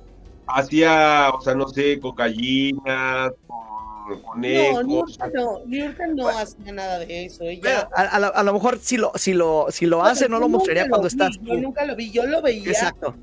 hacía, 0.47 1.29
o 1.33 1.41
sea, 1.41 1.55
no 1.55 1.67
sé, 1.69 1.99
con 1.99 2.15
gallinas, 2.15 3.31
con 3.47 3.61
No, 4.07 4.21
conejos. 4.21 5.17
No, 5.33 5.59
Niurka 5.65 6.07
no 6.07 6.27
hacía 6.27 6.73
nada 6.73 6.99
de 6.99 7.25
eso. 7.25 7.43
Ella, 7.45 7.87
a, 7.95 8.01
a 8.01 8.19
lo- 8.19 8.35
a 8.35 8.43
lo 8.43 8.53
mejor 8.53 8.79
si 8.79 8.97
lo, 8.97 9.11
si 9.15 9.33
lo, 9.33 9.67
si 9.69 9.85
lo 9.85 10.03
hace, 10.03 10.27
no 10.27 10.39
lo 10.39 10.49
mostraría 10.49 10.89
cuando 10.89 11.07
estás 11.07 11.37
Yo 11.41 11.55
nunca 11.55 11.85
lo 11.85 11.95
vi, 11.95 12.11
yo 12.11 12.25
lo 12.25 12.41
veía. 12.41 12.67
Exacto. 12.69 13.15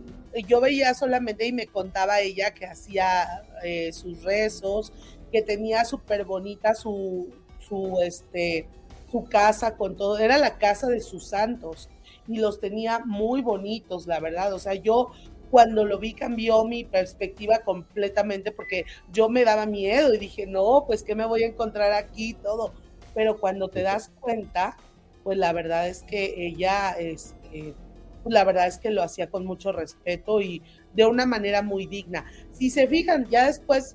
yo 0.47 0.61
veía 0.61 0.95
solamente 0.95 1.47
y 1.47 1.53
me 1.53 1.67
contaba 1.67 2.21
ella 2.21 2.53
que 2.55 2.65
hacía 2.67 3.43
eh, 3.63 3.93
sus 3.93 4.23
rezos, 4.23 4.93
que 5.33 5.43
tenía 5.43 5.85
súper 5.85 6.25
bonita 6.25 6.75
su, 6.75 7.29
su, 7.59 7.99
este, 8.03 8.67
su 9.11 9.25
casa 9.25 9.77
con 9.77 9.97
todo, 9.97 10.19
era 10.19 10.39
la 10.39 10.59
casa 10.59 10.87
de 10.89 11.01
sus 11.01 11.27
santos 11.27 11.89
y 12.27 12.39
los 12.39 12.61
tenía 12.61 13.01
muy 13.01 13.41
bonitos, 13.43 14.07
la 14.07 14.21
verdad. 14.21 14.53
O 14.53 14.59
sea, 14.59 14.75
yo 14.75 15.13
cuando 15.51 15.85
lo 15.85 15.99
vi 15.99 16.13
cambió 16.13 16.65
mi 16.65 16.85
perspectiva 16.85 17.61
completamente 17.61 18.53
porque 18.53 18.85
yo 19.13 19.29
me 19.29 19.45
daba 19.45 19.67
miedo 19.67 20.13
y 20.15 20.19
dije, 20.19 20.47
no, 20.47 20.85
pues 20.87 21.03
qué 21.03 21.15
me 21.15 21.27
voy 21.27 21.43
a 21.43 21.49
encontrar 21.49 21.93
aquí 21.93 22.35
todo. 22.35 22.73
Pero 23.15 23.39
cuando 23.41 23.69
te 23.69 23.83
das 23.83 24.13
cuenta, 24.21 24.77
pues 25.25 25.39
la 25.39 25.53
verdad 25.53 25.89
es 25.89 26.03
que 26.03 26.47
ella, 26.47 26.93
este, 26.99 27.75
pues 28.23 28.33
la 28.33 28.45
verdad 28.45 28.67
es 28.67 28.79
que 28.79 28.91
lo 28.91 29.03
hacía 29.03 29.31
con 29.31 29.47
mucho 29.47 29.73
respeto 29.73 30.41
y 30.41 30.63
de 30.93 31.07
una 31.07 31.27
manera 31.27 31.63
muy 31.63 31.87
digna. 31.87 32.27
Si 32.53 32.71
se 32.71 32.87
fijan, 32.87 33.27
ya 33.29 33.47
después, 33.47 33.95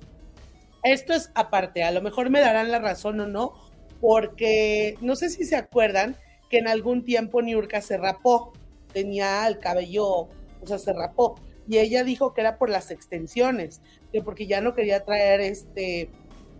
esto 0.82 1.12
es 1.12 1.30
aparte, 1.34 1.84
a 1.84 1.92
lo 1.92 2.02
mejor 2.02 2.30
me 2.30 2.40
darán 2.40 2.70
la 2.70 2.78
razón 2.78 3.20
o 3.20 3.26
no, 3.26 3.54
porque 4.04 4.98
no 5.00 5.16
sé 5.16 5.30
si 5.30 5.46
se 5.46 5.56
acuerdan 5.56 6.14
que 6.50 6.58
en 6.58 6.68
algún 6.68 7.06
tiempo 7.06 7.40
Niurka 7.40 7.80
se 7.80 7.96
rapó, 7.96 8.52
tenía 8.92 9.48
el 9.48 9.58
cabello, 9.60 10.06
o 10.06 10.66
sea, 10.66 10.78
se 10.78 10.92
rapó, 10.92 11.36
y 11.66 11.78
ella 11.78 12.04
dijo 12.04 12.34
que 12.34 12.42
era 12.42 12.58
por 12.58 12.68
las 12.68 12.90
extensiones, 12.90 13.80
que 14.12 14.20
porque 14.20 14.46
ya 14.46 14.60
no 14.60 14.74
quería 14.74 15.06
traer 15.06 15.40
este 15.40 16.10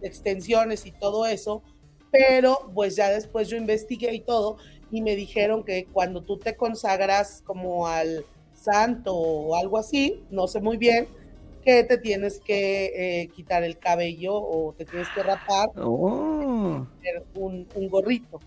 extensiones 0.01 0.87
y 0.87 0.93
todo 0.93 1.27
eso, 1.27 1.63
pero 2.11 2.71
pues 2.73 2.97
ya 2.97 3.11
después 3.11 3.51
yo 3.51 3.59
investigué 3.59 4.15
y 4.15 4.21
todo, 4.21 4.57
y 4.91 5.03
me 5.03 5.15
dijeron 5.15 5.65
que 5.65 5.85
cuando 5.93 6.23
tú 6.23 6.39
te 6.39 6.57
consagras 6.57 7.43
como 7.45 7.89
al 7.89 8.25
santo 8.55 9.15
o 9.15 9.55
algo 9.55 9.77
así, 9.77 10.25
no 10.31 10.49
sé 10.49 10.63
muy 10.63 10.79
bien, 10.79 11.09
que 11.65 11.85
te 11.85 11.99
tienes 11.99 12.41
que 12.41 13.23
eh, 13.23 13.29
quitar 13.29 13.63
el 13.65 13.79
cabello 13.79 14.35
o 14.35 14.75
te 14.77 14.85
tienes 14.85 15.09
que 15.11 15.23
rapar, 15.23 15.69
Oh. 15.77 16.87
tener 17.01 17.25
un, 17.35 17.67
un 17.75 17.89
gorrito. 17.89 18.39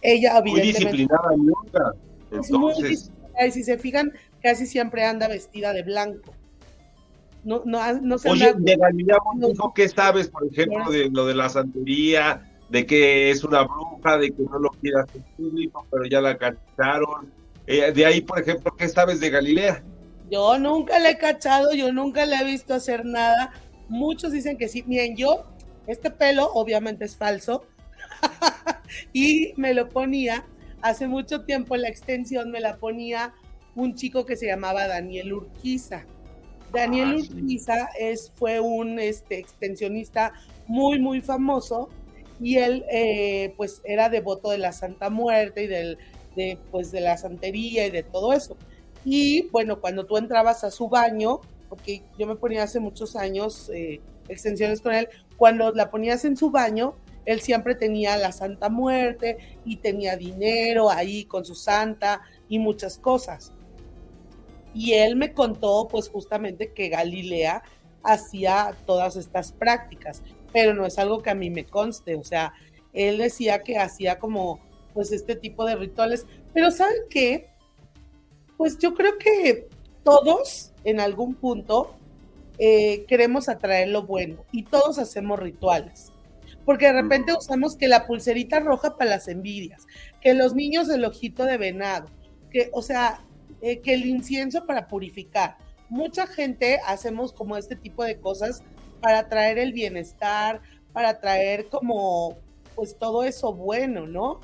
Ella, 0.00 0.40
Muy 0.44 0.60
disciplinada, 0.60 1.30
nunca. 1.36 1.92
es 2.30 2.50
muy 2.50 2.70
Entonces, 2.72 2.88
disciplinada, 2.90 3.46
y 3.46 3.50
si 3.52 3.62
se 3.64 3.78
fijan, 3.78 4.12
casi 4.42 4.66
siempre 4.66 5.04
anda 5.04 5.28
vestida 5.28 5.72
de 5.72 5.82
blanco. 5.82 6.32
No, 7.44 7.62
no, 7.64 7.80
no 8.00 8.18
se 8.18 8.30
oye, 8.30 8.46
anda- 8.50 8.60
de 8.72 8.76
Galilea 8.76 9.16
Montijo, 9.24 9.72
¿qué 9.74 9.88
sabes, 9.88 10.28
por 10.28 10.46
ejemplo, 10.46 10.90
de 10.90 11.08
lo 11.10 11.26
de 11.26 11.34
la 11.34 11.48
santería, 11.48 12.42
de 12.68 12.84
que 12.86 13.30
es 13.30 13.42
una 13.44 13.62
bruja, 13.62 14.18
de 14.18 14.30
que 14.30 14.42
no 14.42 14.58
lo 14.58 14.70
quiere 14.70 15.00
hacer 15.00 15.22
público, 15.36 15.86
pero 15.90 16.04
ya 16.06 16.20
la 16.20 16.36
cacharon? 16.36 17.32
Eh, 17.66 17.92
de 17.92 18.06
ahí, 18.06 18.20
por 18.20 18.38
ejemplo, 18.40 18.72
¿qué 18.76 18.88
sabes 18.88 19.20
de 19.20 19.30
Galilea? 19.30 19.82
Yo 20.30 20.58
nunca 20.58 20.98
le 20.98 21.10
he 21.10 21.18
cachado, 21.18 21.72
yo 21.72 21.92
nunca 21.92 22.26
le 22.26 22.36
he 22.36 22.44
visto 22.44 22.74
hacer 22.74 23.04
nada. 23.04 23.52
Muchos 23.88 24.32
dicen 24.32 24.58
que 24.58 24.68
sí. 24.68 24.82
Miren, 24.86 25.16
yo, 25.16 25.46
este 25.86 26.10
pelo 26.10 26.50
obviamente 26.52 27.04
es 27.04 27.16
falso. 27.16 27.64
y 29.12 29.52
me 29.56 29.74
lo 29.74 29.88
ponía, 29.88 30.44
hace 30.82 31.06
mucho 31.06 31.44
tiempo 31.44 31.76
la 31.76 31.88
extensión 31.88 32.50
me 32.50 32.60
la 32.60 32.76
ponía 32.76 33.34
un 33.74 33.94
chico 33.94 34.26
que 34.26 34.36
se 34.36 34.46
llamaba 34.46 34.86
Daniel 34.86 35.32
Urquiza. 35.32 36.04
Daniel 36.72 37.16
Ah, 37.16 37.22
sí. 37.22 37.32
Urquiza 37.32 37.88
es, 37.98 38.32
fue 38.34 38.60
un 38.60 38.98
este, 38.98 39.38
extensionista 39.38 40.32
muy, 40.66 40.98
muy 40.98 41.20
famoso 41.20 41.88
y 42.40 42.56
él 42.56 42.84
eh, 42.90 43.54
pues 43.56 43.80
era 43.84 44.08
devoto 44.08 44.50
de 44.50 44.58
la 44.58 44.72
Santa 44.72 45.10
Muerte 45.10 45.64
y 45.64 45.66
del, 45.66 45.98
de, 46.36 46.58
pues, 46.70 46.90
de 46.90 47.00
la 47.00 47.16
santería 47.16 47.86
y 47.86 47.90
de 47.90 48.02
todo 48.02 48.32
eso. 48.32 48.56
Y 49.10 49.48
bueno, 49.48 49.80
cuando 49.80 50.04
tú 50.04 50.18
entrabas 50.18 50.64
a 50.64 50.70
su 50.70 50.86
baño, 50.86 51.40
porque 51.70 52.02
yo 52.18 52.26
me 52.26 52.36
ponía 52.36 52.64
hace 52.64 52.78
muchos 52.78 53.16
años 53.16 53.70
eh, 53.72 54.02
extensiones 54.28 54.82
con 54.82 54.92
él, 54.92 55.08
cuando 55.38 55.72
la 55.72 55.90
ponías 55.90 56.26
en 56.26 56.36
su 56.36 56.50
baño, 56.50 56.94
él 57.24 57.40
siempre 57.40 57.74
tenía 57.74 58.18
la 58.18 58.32
Santa 58.32 58.68
Muerte 58.68 59.38
y 59.64 59.76
tenía 59.76 60.18
dinero 60.18 60.90
ahí 60.90 61.24
con 61.24 61.46
su 61.46 61.54
santa 61.54 62.20
y 62.50 62.58
muchas 62.58 62.98
cosas. 62.98 63.54
Y 64.74 64.92
él 64.92 65.16
me 65.16 65.32
contó, 65.32 65.88
pues 65.90 66.10
justamente 66.10 66.74
que 66.74 66.90
Galilea 66.90 67.62
hacía 68.02 68.76
todas 68.84 69.16
estas 69.16 69.52
prácticas, 69.52 70.22
pero 70.52 70.74
no 70.74 70.84
es 70.84 70.98
algo 70.98 71.22
que 71.22 71.30
a 71.30 71.34
mí 71.34 71.48
me 71.48 71.64
conste, 71.64 72.14
o 72.14 72.24
sea, 72.24 72.52
él 72.92 73.16
decía 73.16 73.62
que 73.62 73.78
hacía 73.78 74.18
como, 74.18 74.60
pues 74.92 75.12
este 75.12 75.34
tipo 75.34 75.64
de 75.64 75.76
rituales, 75.76 76.26
pero 76.52 76.70
¿saben 76.70 77.04
qué? 77.08 77.48
Pues 78.58 78.76
yo 78.78 78.92
creo 78.92 79.16
que 79.18 79.68
todos 80.02 80.72
en 80.82 80.98
algún 80.98 81.34
punto 81.34 81.94
eh, 82.58 83.04
queremos 83.06 83.48
atraer 83.48 83.88
lo 83.88 84.02
bueno 84.02 84.44
y 84.50 84.64
todos 84.64 84.98
hacemos 84.98 85.38
rituales. 85.38 86.12
Porque 86.64 86.86
de 86.86 87.00
repente 87.00 87.32
usamos 87.32 87.76
que 87.76 87.86
la 87.86 88.06
pulserita 88.06 88.58
roja 88.58 88.96
para 88.96 89.10
las 89.10 89.28
envidias, 89.28 89.86
que 90.20 90.34
los 90.34 90.54
niños 90.54 90.90
el 90.90 91.04
ojito 91.04 91.44
de 91.44 91.56
venado, 91.56 92.08
que, 92.50 92.68
o 92.72 92.82
sea, 92.82 93.20
eh, 93.62 93.78
que 93.78 93.94
el 93.94 94.04
incienso 94.06 94.66
para 94.66 94.88
purificar. 94.88 95.56
Mucha 95.88 96.26
gente 96.26 96.80
hacemos 96.84 97.32
como 97.32 97.56
este 97.56 97.76
tipo 97.76 98.02
de 98.02 98.18
cosas 98.18 98.62
para 99.00 99.28
traer 99.28 99.58
el 99.58 99.72
bienestar, 99.72 100.60
para 100.92 101.20
traer 101.20 101.68
como, 101.68 102.36
pues 102.74 102.98
todo 102.98 103.22
eso 103.22 103.54
bueno, 103.54 104.06
¿no? 104.06 104.40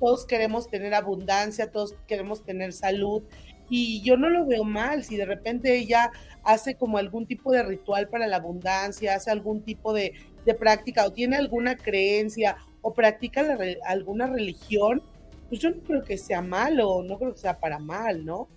Todos 0.00 0.24
queremos 0.24 0.68
tener 0.68 0.94
abundancia, 0.94 1.70
todos 1.70 1.94
queremos 2.08 2.42
tener 2.42 2.72
salud 2.72 3.22
y 3.70 4.02
yo 4.02 4.16
no 4.16 4.28
lo 4.28 4.44
veo 4.44 4.64
mal 4.64 5.04
si 5.04 5.16
de 5.16 5.24
repente 5.24 5.78
ella 5.78 6.10
hace 6.42 6.74
como 6.74 6.98
algún 6.98 7.26
tipo 7.26 7.52
de 7.52 7.62
ritual 7.62 8.08
para 8.08 8.26
la 8.26 8.36
abundancia, 8.36 9.14
hace 9.14 9.30
algún 9.30 9.62
tipo 9.62 9.92
de, 9.92 10.12
práctica 10.58 11.06
o 11.06 11.12
tiene 11.12 11.36
alguna 11.36 11.76
creencia 11.76 12.56
o 12.82 12.92
practica 12.92 13.56
alguna 13.86 14.26
religión, 14.26 15.00
pues 15.48 15.60
yo 15.60 15.70
no 15.70 15.76
creo 15.82 16.02
que 16.02 16.18
sea 16.18 16.42
malo, 16.42 17.04
no 17.04 17.18
creo 17.18 17.32
que 17.32 17.38
sea 17.38 17.60
para 17.60 17.78
mal, 17.78 18.24
¿no? 18.24 18.48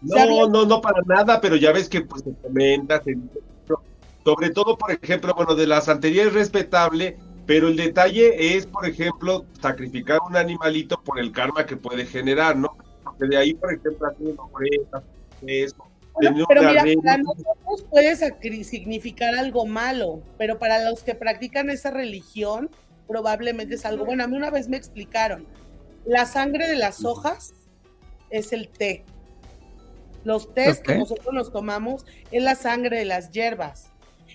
No, 0.00 0.48
no, 0.48 0.64
no 0.64 0.80
para 0.80 1.02
nada, 1.06 1.40
pero 1.42 1.56
ya 1.56 1.70
ves 1.70 1.90
que 1.90 2.00
pues 2.00 2.22
se 2.22 2.32
comenta, 2.34 3.02
sobre 4.24 4.50
todo, 4.50 4.78
por 4.78 4.90
ejemplo, 4.90 5.34
bueno, 5.34 5.54
de 5.54 5.66
la 5.66 5.82
santería 5.82 6.22
es 6.22 6.32
respetable, 6.32 7.18
pero 7.44 7.68
el 7.68 7.76
detalle 7.76 8.56
es, 8.56 8.66
por 8.66 8.86
ejemplo, 8.86 9.44
sacrificar 9.60 10.20
un 10.26 10.36
animalito 10.36 11.02
por 11.02 11.18
el 11.18 11.30
karma 11.30 11.66
que 11.66 11.76
puede 11.76 12.06
generar, 12.06 12.56
¿no? 12.56 12.74
De 13.18 13.36
ahí, 13.36 13.54
por 13.54 13.72
ejemplo, 13.72 14.08
haciendo 14.08 14.50
eso. 15.46 15.76
pero 16.48 16.62
mira, 16.62 16.84
para 17.02 17.18
nosotros 17.18 17.86
puede 17.90 18.64
significar 18.64 19.34
algo 19.34 19.66
malo, 19.66 20.22
pero 20.38 20.58
para 20.58 20.88
los 20.88 21.02
que 21.02 21.14
practican 21.14 21.70
esa 21.70 21.90
religión, 21.90 22.70
probablemente 23.06 23.74
es 23.74 23.84
algo 23.84 24.04
bueno. 24.04 24.24
A 24.24 24.26
mí 24.26 24.36
una 24.36 24.50
vez 24.50 24.68
me 24.68 24.76
explicaron, 24.76 25.46
la 26.04 26.26
sangre 26.26 26.68
de 26.68 26.76
las 26.76 27.04
hojas 27.04 27.54
es 28.30 28.52
el 28.52 28.68
té. 28.68 29.04
Los 30.24 30.54
tés 30.54 30.80
que 30.80 30.96
nosotros 30.96 31.34
nos 31.34 31.52
tomamos 31.52 32.06
es 32.30 32.42
la 32.42 32.54
sangre 32.54 32.98
de 32.98 33.04
las 33.04 33.30
hierbas. 33.30 33.90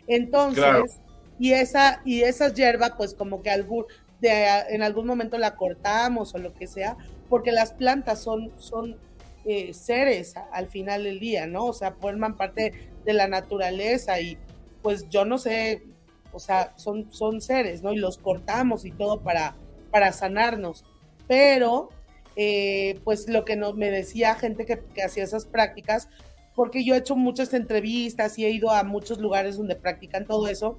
Entonces, 0.07 0.99
y 1.39 1.53
esa 1.53 2.01
y 2.05 2.21
esas 2.21 2.53
hierbas, 2.53 2.93
pues 2.95 3.13
como 3.13 3.41
que 3.41 3.49
algún, 3.49 3.85
de, 4.21 4.45
en 4.69 4.83
algún 4.83 5.07
momento 5.07 5.37
la 5.37 5.55
cortamos 5.55 6.35
o 6.35 6.37
lo 6.37 6.53
que 6.53 6.67
sea, 6.67 6.97
porque 7.29 7.51
las 7.51 7.73
plantas 7.73 8.21
son, 8.21 8.51
son 8.57 8.97
eh, 9.45 9.73
seres 9.73 10.35
al 10.51 10.67
final 10.67 11.03
del 11.03 11.19
día, 11.19 11.47
¿no? 11.47 11.65
O 11.65 11.73
sea, 11.73 11.93
forman 11.93 12.35
parte 12.35 12.73
de 13.05 13.13
la 13.13 13.27
naturaleza 13.27 14.19
y 14.19 14.37
pues 14.81 15.07
yo 15.09 15.25
no 15.25 15.37
sé, 15.37 15.83
o 16.31 16.39
sea, 16.39 16.73
son, 16.77 17.11
son 17.11 17.41
seres, 17.41 17.83
¿no? 17.83 17.93
Y 17.93 17.97
los 17.97 18.17
cortamos 18.17 18.85
y 18.85 18.91
todo 18.91 19.21
para, 19.21 19.55
para 19.91 20.11
sanarnos. 20.11 20.83
Pero, 21.27 21.89
eh, 22.35 22.99
pues 23.03 23.29
lo 23.29 23.45
que 23.45 23.55
me 23.55 23.91
decía 23.91 24.35
gente 24.35 24.65
que, 24.65 24.81
hacía 25.03 25.23
esas 25.23 25.45
prácticas, 25.45 26.09
porque 26.55 26.83
yo 26.83 26.95
he 26.95 26.99
hecho 26.99 27.15
muchas 27.15 27.53
entrevistas 27.53 28.37
y 28.39 28.45
he 28.45 28.49
ido 28.49 28.71
a 28.71 28.83
muchos 28.83 29.19
lugares 29.19 29.57
donde 29.57 29.75
practican 29.75 30.25
todo 30.25 30.47
eso, 30.47 30.75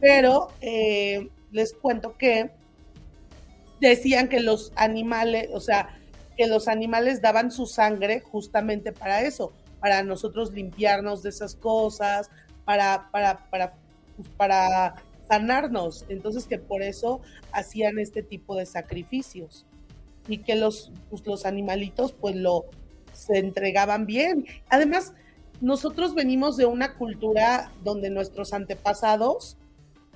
pero 0.00 0.48
eh, 0.60 1.28
les 1.52 1.72
cuento 1.72 2.16
que 2.18 2.50
decían 3.88 4.28
que 4.28 4.40
los 4.40 4.72
animales, 4.76 5.48
o 5.52 5.60
sea, 5.60 5.98
que 6.36 6.46
los 6.46 6.68
animales 6.68 7.20
daban 7.20 7.50
su 7.50 7.66
sangre 7.66 8.20
justamente 8.20 8.92
para 8.92 9.22
eso, 9.22 9.52
para 9.80 10.02
nosotros 10.02 10.52
limpiarnos 10.52 11.22
de 11.22 11.30
esas 11.30 11.54
cosas, 11.54 12.30
para, 12.64 13.08
para, 13.10 13.46
para, 13.50 13.74
para 14.36 14.94
sanarnos. 15.28 16.04
Entonces 16.08 16.46
que 16.46 16.58
por 16.58 16.82
eso 16.82 17.20
hacían 17.52 17.98
este 17.98 18.22
tipo 18.22 18.56
de 18.56 18.66
sacrificios 18.66 19.66
y 20.28 20.38
que 20.38 20.56
los, 20.56 20.90
pues, 21.10 21.26
los 21.26 21.46
animalitos 21.46 22.12
pues 22.12 22.36
lo 22.36 22.66
se 23.12 23.38
entregaban 23.38 24.06
bien. 24.06 24.46
Además, 24.68 25.12
nosotros 25.60 26.14
venimos 26.14 26.56
de 26.56 26.66
una 26.66 26.94
cultura 26.94 27.70
donde 27.84 28.10
nuestros 28.10 28.52
antepasados 28.52 29.56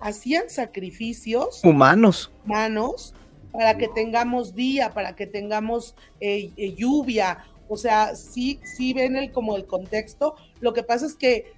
hacían 0.01 0.51
sacrificios 0.51 1.61
humanos. 1.65 2.31
Humanos 2.45 3.15
para 3.59 3.77
que 3.77 3.89
tengamos 3.89 4.55
día, 4.55 4.93
para 4.95 5.17
que 5.17 5.27
tengamos 5.27 5.97
eh, 6.21 6.53
eh, 6.57 6.77
lluvia. 6.77 7.39
O 7.69 7.77
sea, 7.77 8.15
sí, 8.15 8.61
sí 8.63 8.93
ven 8.93 9.17
el, 9.17 9.33
como 9.33 9.57
el 9.57 9.67
contexto. 9.67 10.37
Lo 10.61 10.73
que 10.73 10.85
pasa 10.85 11.07
es 11.07 11.17
que 11.17 11.55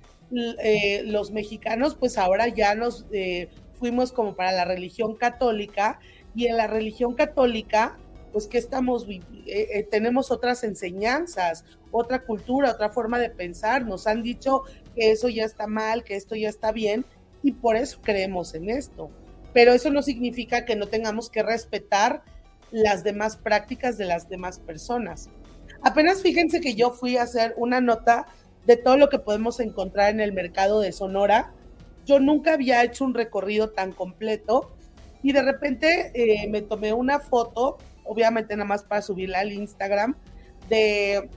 eh, 0.64 1.02
los 1.04 1.30
mexicanos, 1.30 1.94
pues 1.94 2.16
ahora 2.16 2.48
ya 2.48 2.74
nos 2.74 3.04
fuimos 3.78 4.12
como 4.12 4.34
para 4.34 4.52
la 4.52 4.64
religión 4.64 5.14
católica 5.14 6.00
y 6.34 6.46
en 6.46 6.56
la 6.56 6.68
religión 6.68 7.12
católica, 7.12 7.98
pues 8.32 8.46
que 8.46 8.56
estamos, 8.56 9.06
tenemos 9.90 10.30
otras 10.30 10.64
enseñanzas, 10.64 11.66
otra 11.90 12.24
cultura, 12.24 12.70
otra 12.70 12.88
forma 12.88 13.18
de 13.18 13.28
pensar. 13.28 13.84
Nos 13.84 14.06
han 14.06 14.22
dicho 14.22 14.62
que 14.94 15.10
eso 15.10 15.28
ya 15.28 15.44
está 15.44 15.66
mal, 15.66 16.02
que 16.02 16.16
esto 16.16 16.34
ya 16.34 16.48
está 16.48 16.72
bien 16.72 17.04
y 17.42 17.52
por 17.52 17.76
eso 17.76 18.00
creemos 18.00 18.54
en 18.54 18.70
esto 18.70 19.10
pero 19.52 19.72
eso 19.72 19.90
no 19.90 20.02
significa 20.02 20.64
que 20.64 20.76
no 20.76 20.86
tengamos 20.86 21.30
que 21.30 21.42
respetar 21.42 22.22
las 22.70 23.02
demás 23.02 23.36
prácticas 23.36 23.98
de 23.98 24.06
las 24.06 24.28
demás 24.28 24.58
personas. 24.60 25.28
Apenas 25.82 26.22
fíjense 26.22 26.60
que 26.60 26.74
yo 26.74 26.90
fui 26.90 27.16
a 27.16 27.22
hacer 27.22 27.54
una 27.56 27.80
nota 27.80 28.26
de 28.66 28.76
todo 28.76 28.96
lo 28.96 29.08
que 29.08 29.18
podemos 29.18 29.60
encontrar 29.60 30.10
en 30.10 30.20
el 30.20 30.32
mercado 30.32 30.80
de 30.80 30.92
Sonora. 30.92 31.52
Yo 32.06 32.20
nunca 32.20 32.54
había 32.54 32.82
hecho 32.84 33.04
un 33.04 33.14
recorrido 33.14 33.70
tan 33.70 33.92
completo 33.92 34.70
y 35.22 35.32
de 35.32 35.42
repente 35.42 36.12
eh, 36.14 36.48
me 36.48 36.62
tomé 36.62 36.92
una 36.92 37.18
foto, 37.20 37.78
obviamente 38.04 38.54
nada 38.56 38.68
más 38.68 38.82
para 38.82 39.02
subirla 39.02 39.40
al 39.40 39.52
Instagram, 39.52 40.16
de, 40.68 41.28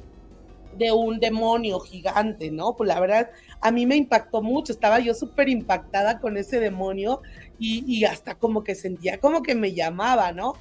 de 0.77 0.91
un 0.91 1.19
demonio 1.19 1.79
gigante, 1.79 2.51
¿no? 2.51 2.75
Pues 2.75 2.87
la 2.87 2.99
verdad, 2.99 3.31
a 3.61 3.71
mí 3.71 3.85
me 3.85 3.95
impactó 3.95 4.41
mucho, 4.41 4.73
estaba 4.73 4.99
yo 4.99 5.13
súper 5.13 5.49
impactada 5.49 6.19
con 6.19 6.37
ese 6.37 6.59
demonio 6.59 7.21
y, 7.59 8.03
hasta 8.05 8.35
como 8.35 8.63
que 8.63 8.75
sentía 8.75 9.19
como 9.19 9.41
que 9.43 9.55
me 9.55 9.73
llamaba, 9.73 10.31
¿no? 10.31 10.55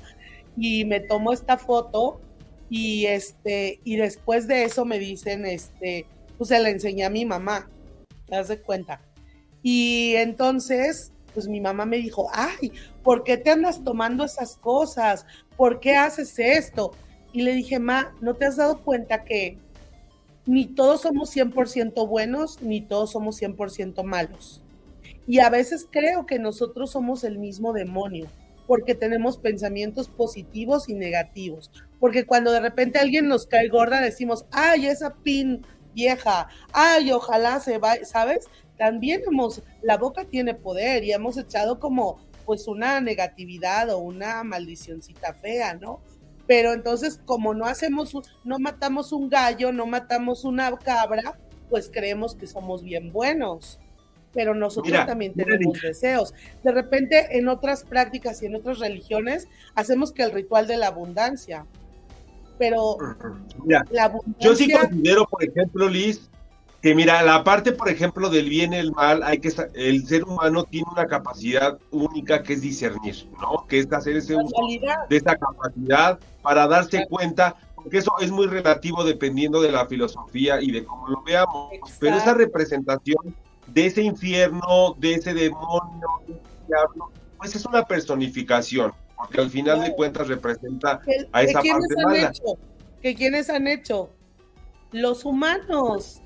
Y 0.56 0.84
me 0.84 1.00
tomó 1.00 1.32
esta 1.32 1.58
foto 1.58 2.20
y 2.70 3.06
este, 3.06 3.80
y 3.84 3.96
después 3.96 4.46
de 4.46 4.64
eso 4.64 4.84
me 4.84 4.98
dicen, 4.98 5.44
este, 5.46 6.06
pues 6.38 6.48
se 6.48 6.58
la 6.58 6.70
enseñé 6.70 7.04
a 7.04 7.10
mi 7.10 7.24
mamá, 7.24 7.68
te 8.26 8.36
das 8.36 8.48
de 8.48 8.60
cuenta. 8.60 9.00
Y 9.62 10.14
entonces, 10.16 11.12
pues 11.34 11.48
mi 11.48 11.60
mamá 11.60 11.86
me 11.86 11.98
dijo, 11.98 12.28
ay, 12.32 12.72
¿por 13.02 13.24
qué 13.24 13.36
te 13.36 13.50
andas 13.50 13.82
tomando 13.84 14.24
esas 14.24 14.56
cosas? 14.56 15.26
¿Por 15.56 15.80
qué 15.80 15.96
haces 15.96 16.38
esto? 16.38 16.92
Y 17.32 17.42
le 17.42 17.52
dije, 17.52 17.78
ma, 17.78 18.14
¿no 18.20 18.34
te 18.34 18.46
has 18.46 18.56
dado 18.56 18.80
cuenta 18.80 19.24
que 19.24 19.58
ni 20.46 20.66
todos 20.66 21.02
somos 21.02 21.34
100% 21.34 22.06
buenos, 22.06 22.60
ni 22.62 22.80
todos 22.80 23.12
somos 23.12 23.40
100% 23.40 24.02
malos? 24.02 24.62
Y 25.26 25.38
a 25.38 25.50
veces 25.50 25.86
creo 25.90 26.26
que 26.26 26.38
nosotros 26.38 26.90
somos 26.90 27.24
el 27.24 27.38
mismo 27.38 27.72
demonio, 27.72 28.26
porque 28.66 28.94
tenemos 28.94 29.38
pensamientos 29.38 30.08
positivos 30.08 30.88
y 30.88 30.94
negativos. 30.94 31.70
Porque 32.00 32.26
cuando 32.26 32.50
de 32.52 32.60
repente 32.60 32.98
alguien 32.98 33.28
nos 33.28 33.46
cae 33.46 33.68
gorda, 33.68 34.00
decimos, 34.00 34.46
ay, 34.50 34.86
esa 34.86 35.14
pin 35.14 35.64
vieja, 35.94 36.48
ay, 36.72 37.12
ojalá 37.12 37.60
se 37.60 37.78
vaya, 37.78 38.04
¿sabes? 38.04 38.46
También 38.78 39.22
hemos, 39.26 39.62
la 39.82 39.98
boca 39.98 40.24
tiene 40.24 40.54
poder 40.54 41.04
y 41.04 41.12
hemos 41.12 41.36
echado 41.36 41.78
como 41.78 42.18
pues 42.44 42.66
una 42.66 43.00
negatividad 43.00 43.90
o 43.90 43.98
una 43.98 44.42
maldicioncita 44.42 45.34
fea, 45.34 45.74
¿no? 45.74 46.00
Pero 46.48 46.72
entonces, 46.72 47.20
como 47.24 47.54
no 47.54 47.66
hacemos, 47.66 48.12
no 48.42 48.58
matamos 48.58 49.12
un 49.12 49.28
gallo, 49.28 49.70
no 49.70 49.86
matamos 49.86 50.44
una 50.44 50.76
cabra, 50.76 51.38
pues 51.70 51.88
creemos 51.92 52.34
que 52.34 52.48
somos 52.48 52.82
bien 52.82 53.12
buenos 53.12 53.78
pero 54.32 54.54
nosotros 54.54 55.06
también 55.06 55.34
tenemos 55.34 55.80
deseos. 55.80 56.34
De 56.62 56.72
repente, 56.72 57.38
en 57.38 57.48
otras 57.48 57.84
prácticas 57.84 58.42
y 58.42 58.46
en 58.46 58.56
otras 58.56 58.78
religiones, 58.78 59.48
hacemos 59.74 60.12
que 60.12 60.22
el 60.22 60.32
ritual 60.32 60.66
de 60.66 60.76
la 60.76 60.88
abundancia, 60.88 61.66
pero 62.58 62.96
la 63.66 64.04
abundancia... 64.04 64.40
Yo 64.40 64.56
sí 64.56 64.70
considero, 64.70 65.26
por 65.26 65.44
ejemplo, 65.44 65.88
Liz, 65.88 66.28
que 66.80 66.94
mira, 66.94 67.22
la 67.22 67.44
parte, 67.44 67.72
por 67.72 67.88
ejemplo, 67.88 68.28
del 68.28 68.48
bien 68.48 68.72
y 68.72 68.76
el 68.76 68.90
mal, 68.92 69.22
hay 69.22 69.38
que 69.38 69.52
el 69.74 70.04
ser 70.06 70.24
humano 70.24 70.64
tiene 70.64 70.86
una 70.90 71.06
capacidad 71.06 71.78
única 71.92 72.42
que 72.42 72.54
es 72.54 72.60
discernir, 72.60 73.28
¿no? 73.40 73.66
Que 73.68 73.78
es 73.78 73.92
hacer 73.92 74.16
ese 74.16 74.34
uso 74.34 74.56
de 75.08 75.16
esa 75.16 75.36
capacidad 75.36 76.18
para 76.42 76.66
darse 76.66 77.06
cuenta 77.08 77.54
porque 77.82 77.98
eso 77.98 78.12
es 78.20 78.30
muy 78.30 78.46
relativo 78.46 79.04
dependiendo 79.04 79.60
de 79.60 79.72
la 79.72 79.86
filosofía 79.86 80.60
y 80.60 80.70
de 80.70 80.84
cómo 80.84 81.08
lo 81.08 81.22
veamos. 81.22 81.70
Pero 81.98 82.16
esa 82.16 82.30
Exacto. 82.30 82.38
representación 82.38 83.34
de 83.72 83.86
ese 83.86 84.02
infierno, 84.02 84.94
de 84.98 85.14
ese 85.14 85.34
demonio, 85.34 86.08
de 86.26 86.34
ese 86.34 86.66
diablo, 86.68 87.10
pues 87.38 87.54
es 87.56 87.64
una 87.66 87.84
personificación, 87.84 88.92
porque 89.16 89.40
al 89.40 89.50
final 89.50 89.80
de 89.82 89.94
cuentas 89.94 90.28
representa 90.28 91.00
¿Que- 91.00 91.26
a 91.32 91.42
esa 91.42 91.60
quiénes 91.60 91.80
parte 91.88 91.94
han 92.00 92.06
mala. 92.12 92.28
hecho? 92.28 92.58
¿Que 93.00 93.14
quiénes 93.14 93.50
han 93.50 93.66
hecho? 93.66 94.10
Los 94.92 95.24
humanos. 95.24 96.20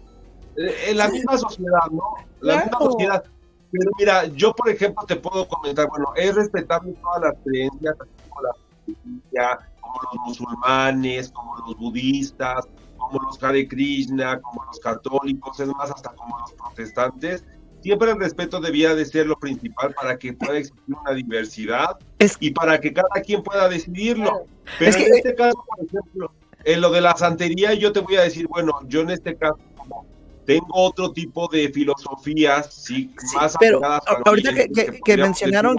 Eh, 0.56 0.90
en 0.90 0.98
la 0.98 1.08
misma 1.08 1.36
sociedad, 1.38 1.86
¿no? 1.90 2.02
La 2.40 2.62
misma 2.64 2.78
sociedad. 2.80 3.24
Pero 3.70 3.90
mira, 3.98 4.24
yo 4.26 4.52
por 4.54 4.68
ejemplo 4.70 5.04
te 5.06 5.16
puedo 5.16 5.46
comentar, 5.48 5.88
bueno, 5.88 6.06
es 6.16 6.34
respetable 6.34 6.92
todas 6.94 7.20
las 7.22 7.34
creencias, 7.44 7.94
así 8.00 8.10
como 8.28 8.42
la 8.42 9.58
como 9.80 10.00
los 10.12 10.26
musulmanes, 10.26 11.30
como 11.32 11.56
los 11.58 11.76
budistas, 11.76 12.66
como 13.08 13.20
los 13.22 13.42
Hare 13.42 13.66
Krishna, 13.68 14.40
como 14.40 14.64
los 14.64 14.78
católicos, 14.80 15.58
es 15.60 15.68
más, 15.68 15.90
hasta 15.90 16.10
como 16.14 16.38
los 16.38 16.52
protestantes. 16.52 17.44
Siempre 17.82 18.10
el 18.10 18.18
respeto 18.18 18.58
debía 18.60 18.94
de 18.94 19.04
ser 19.04 19.26
lo 19.26 19.36
principal 19.38 19.94
para 19.94 20.18
que 20.18 20.32
pueda 20.32 20.58
existir 20.58 20.82
una 21.00 21.12
diversidad 21.12 21.96
Es- 22.18 22.36
y 22.40 22.50
para 22.50 22.80
que 22.80 22.92
cada 22.92 23.08
quien 23.24 23.42
pueda 23.42 23.68
decidirlo. 23.68 24.46
Pero 24.78 24.90
Es 24.90 24.96
que- 24.96 25.06
en 25.06 25.14
este 25.14 25.34
caso, 25.34 25.64
por 25.68 25.86
ejemplo, 25.86 26.32
en 26.64 26.80
lo 26.80 26.90
de 26.90 27.00
la 27.00 27.16
santería, 27.16 27.74
yo 27.74 27.92
te 27.92 28.00
voy 28.00 28.16
a 28.16 28.22
decir, 28.22 28.48
bueno, 28.48 28.72
yo 28.88 29.02
en 29.02 29.10
este 29.10 29.36
caso, 29.36 29.58
como 29.76 30.04
tengo 30.46 30.66
otro 30.72 31.12
tipo 31.12 31.46
de 31.48 31.68
filosofías, 31.68 32.72
sí, 32.74 33.12
Sí, 33.18 33.36
más 33.36 33.56
pero 33.60 33.84
a 33.84 34.00
ahorita 34.24 34.52
que- 34.54 34.68
que- 34.68 35.00
que 35.04 35.16
mencionaron- 35.16 35.76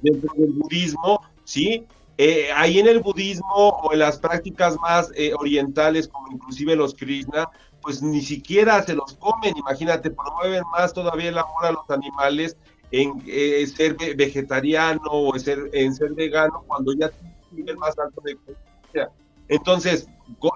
Dentro 0.00 0.32
del 0.36 0.52
budismo, 0.52 1.20
sí. 1.44 1.86
Eh, 2.18 2.50
ahí 2.54 2.78
en 2.78 2.86
el 2.88 3.00
budismo 3.00 3.46
o 3.54 3.92
en 3.92 3.98
las 4.00 4.18
prácticas 4.18 4.76
más 4.80 5.10
eh, 5.16 5.32
orientales, 5.34 6.08
como 6.08 6.30
inclusive 6.30 6.76
los 6.76 6.94
Krishna, 6.94 7.48
pues 7.80 8.02
ni 8.02 8.20
siquiera 8.20 8.82
se 8.82 8.94
los 8.94 9.16
comen, 9.16 9.56
imagínate, 9.56 10.10
promueven 10.10 10.62
más 10.72 10.92
todavía 10.92 11.30
el 11.30 11.38
amor 11.38 11.64
a 11.66 11.72
los 11.72 11.88
animales 11.88 12.56
en 12.90 13.22
eh, 13.26 13.66
ser 13.66 13.96
ve- 13.96 14.14
vegetariano 14.14 15.00
o 15.10 15.34
en 15.34 15.40
ser, 15.40 15.58
en 15.72 15.94
ser 15.94 16.12
vegano 16.14 16.62
cuando 16.66 16.92
ya 16.92 17.08
tiene 17.08 17.32
un 17.50 17.56
nivel 17.56 17.76
más 17.78 17.98
alto 17.98 18.20
de 18.24 18.36
conciencia. 18.36 19.12
Entonces, 19.48 20.08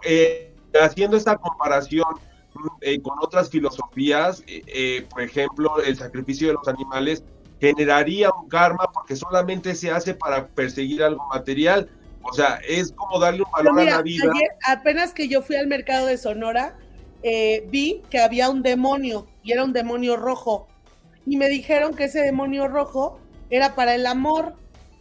eh, 0.05 0.57
haciendo 0.81 1.17
esta 1.17 1.37
comparación 1.37 2.05
mm, 2.55 2.67
eh, 2.83 3.01
con 3.01 3.19
otras 3.21 3.51
filosofías, 3.51 4.43
eh, 4.47 5.07
por 5.11 5.23
ejemplo, 5.23 5.83
el 5.83 5.97
sacrificio 5.97 6.49
de 6.49 6.55
los 6.55 6.69
animales 6.69 7.25
generaría 7.61 8.31
un 8.31 8.49
karma 8.49 8.91
porque 8.93 9.17
solamente 9.17 9.75
se 9.75 9.91
hace 9.91 10.15
para 10.15 10.49
perseguir 10.49 11.03
algo 11.03 11.27
material. 11.29 11.89
O 12.23 12.33
sea, 12.33 12.61
es 12.69 12.93
como 12.93 13.19
darle 13.19 13.43
un 13.43 13.51
valor 13.53 13.75
mira, 13.75 13.95
a 13.95 13.97
la 13.99 14.03
vida. 14.03 14.25
ayer, 14.35 14.51
apenas 14.67 15.15
que 15.15 15.29
yo 15.29 15.43
fui 15.43 15.57
al 15.57 15.67
mercado 15.67 16.07
de 16.07 16.19
Sonora, 16.19 16.77
eh, 17.23 17.67
vi 17.71 18.03
que 18.11 18.19
había 18.19 18.51
un 18.51 18.63
demonio 18.63 19.27
y 19.43 19.53
era 19.53 19.65
un 19.65 19.73
demonio 19.73 20.17
rojo. 20.17 20.67
Y 21.25 21.37
me 21.37 21.49
dijeron 21.49 21.95
que 21.95 22.05
ese 22.05 22.21
demonio 22.21 22.69
rojo 22.69 23.19
era 23.51 23.75
para 23.75 23.95
el 23.95 24.07
amor. 24.07 24.55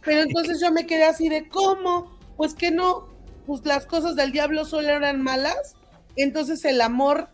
Pero 0.04 0.22
entonces 0.22 0.60
yo 0.60 0.70
me 0.70 0.86
quedé 0.86 1.04
así 1.04 1.28
de, 1.28 1.48
¿cómo? 1.48 2.16
Pues 2.36 2.54
que 2.54 2.70
no, 2.70 3.08
pues 3.44 3.64
las 3.64 3.86
cosas 3.86 4.14
del 4.14 4.32
diablo 4.32 4.64
solo 4.64 4.88
eran 4.88 5.20
malas. 5.20 5.74
Entonces 6.14 6.64
el 6.64 6.80
amor, 6.80 7.28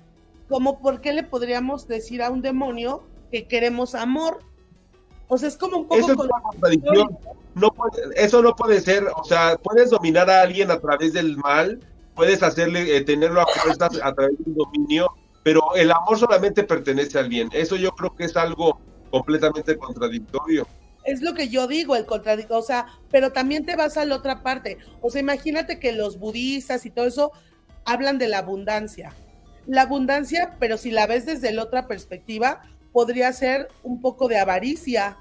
como 0.48 0.80
por 0.80 1.00
qué 1.00 1.12
le 1.12 1.22
podríamos 1.22 1.86
decir 1.86 2.22
a 2.22 2.30
un 2.30 2.40
demonio 2.40 3.04
que 3.30 3.46
queremos 3.46 3.94
amor? 3.94 4.40
O 5.32 5.38
sea, 5.38 5.48
es 5.48 5.56
como 5.56 5.78
un 5.78 5.84
poco... 5.84 5.98
Eso 5.98 6.12
es 6.12 6.18
una 6.18 6.42
contradicción. 6.42 7.18
No 7.54 7.70
puede- 7.70 8.02
eso 8.16 8.42
no 8.42 8.54
puede 8.54 8.82
ser. 8.82 9.06
O 9.16 9.24
sea, 9.24 9.56
puedes 9.56 9.88
dominar 9.88 10.28
a 10.28 10.42
alguien 10.42 10.70
a 10.70 10.78
través 10.78 11.14
del 11.14 11.38
mal, 11.38 11.80
puedes 12.14 12.42
hacerle, 12.42 12.94
eh, 12.94 13.00
tenerlo 13.00 13.40
a 13.40 13.46
fuerzas 13.46 13.98
a 14.02 14.12
través 14.12 14.36
de 14.36 14.44
un 14.50 14.56
dominio, 14.56 15.10
pero 15.42 15.74
el 15.74 15.90
amor 15.90 16.18
solamente 16.18 16.64
pertenece 16.64 17.18
al 17.18 17.30
bien. 17.30 17.48
Eso 17.54 17.76
yo 17.76 17.92
creo 17.92 18.14
que 18.14 18.24
es 18.24 18.36
algo 18.36 18.78
completamente 19.10 19.78
contradictorio. 19.78 20.66
Es 21.04 21.22
lo 21.22 21.32
que 21.32 21.48
yo 21.48 21.66
digo, 21.66 21.96
el 21.96 22.04
contradictorio, 22.04 22.60
o 22.60 22.66
sea, 22.66 22.86
pero 23.10 23.32
también 23.32 23.64
te 23.64 23.74
vas 23.74 23.96
a 23.96 24.04
la 24.04 24.16
otra 24.16 24.42
parte. 24.42 24.76
O 25.00 25.08
sea, 25.08 25.22
imagínate 25.22 25.78
que 25.78 25.92
los 25.92 26.18
budistas 26.18 26.84
y 26.84 26.90
todo 26.90 27.06
eso 27.06 27.32
hablan 27.86 28.18
de 28.18 28.28
la 28.28 28.36
abundancia. 28.38 29.14
La 29.66 29.80
abundancia, 29.82 30.56
pero 30.60 30.76
si 30.76 30.90
la 30.90 31.06
ves 31.06 31.24
desde 31.24 31.52
la 31.52 31.62
otra 31.62 31.86
perspectiva, 31.86 32.60
podría 32.92 33.32
ser 33.32 33.68
un 33.82 34.02
poco 34.02 34.28
de 34.28 34.38
avaricia. 34.38 35.16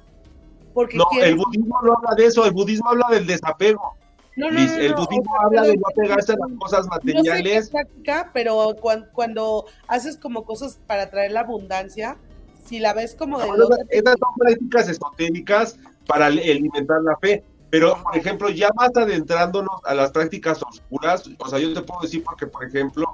Porque 0.73 0.97
No, 0.97 1.05
el 1.21 1.35
budismo 1.35 1.79
no 1.83 1.93
habla 1.93 2.15
de 2.15 2.25
eso, 2.25 2.45
el 2.45 2.51
budismo 2.51 2.89
habla 2.89 3.07
del 3.09 3.27
desapego. 3.27 3.95
no, 4.35 4.49
no, 4.49 4.57
Liz, 4.57 4.71
no, 4.77 4.81
el 4.81 4.93
budismo 4.95 5.35
habla 5.41 5.63
de 5.63 5.77
no 5.77 5.83
apegarse 5.87 6.33
a 6.33 6.37
las 6.37 6.59
cosas 6.59 6.85
Yo 6.85 6.89
sé 6.89 6.89
materiales. 6.89 7.69
práctica, 7.69 8.31
pero 8.33 8.75
cuan- 8.81 9.07
cuando, 9.13 9.65
haces 9.87 10.17
como 10.17 10.43
cosas 10.45 10.79
para 10.87 11.09
traer 11.09 11.31
la 11.31 11.41
abundancia, 11.41 12.17
si 12.65 12.79
la 12.79 12.93
ves 12.93 13.15
como 13.15 13.39
de 13.39 13.45
Bueno, 13.47 13.67
esas 13.89 14.15
son 14.19 14.33
prácticas 14.37 14.89
esotéricas 14.89 15.77
para 16.07 16.27
ali- 16.27 16.49
alimentar 16.49 17.01
la 17.01 17.17
fe. 17.17 17.43
Pero, 17.69 18.01
por 18.03 18.17
ejemplo, 18.17 18.49
ya 18.49 18.69
más 18.75 18.91
adentrándonos 18.95 19.79
a 19.85 19.93
las 19.93 20.11
prácticas 20.11 20.61
oscuras, 20.61 21.23
o 21.39 21.47
sea, 21.47 21.57
yo 21.59 21.73
te 21.73 21.81
puedo 21.81 22.01
decir 22.01 22.21
porque, 22.23 22.45
por 22.47 22.65
ejemplo, 22.65 23.05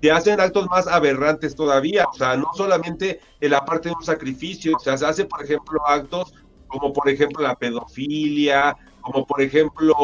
te 0.00 0.10
hacen 0.10 0.40
actos 0.40 0.66
más 0.68 0.86
aberrantes 0.86 1.54
todavía, 1.54 2.06
o 2.10 2.14
sea, 2.14 2.36
no 2.36 2.46
solamente 2.54 3.20
en 3.40 3.50
la 3.50 3.64
parte 3.64 3.90
de 3.90 3.94
un 3.94 4.02
sacrificio, 4.04 4.76
o 4.76 4.78
sea, 4.78 4.96
se 4.96 5.04
hace, 5.06 5.24
por 5.26 5.42
ejemplo, 5.44 5.80
actos 5.86 6.32
como, 6.66 6.92
por 6.92 7.08
ejemplo, 7.08 7.42
la 7.42 7.54
pedofilia, 7.54 8.76
como, 9.00 9.26
por 9.26 9.40
ejemplo, 9.40 9.94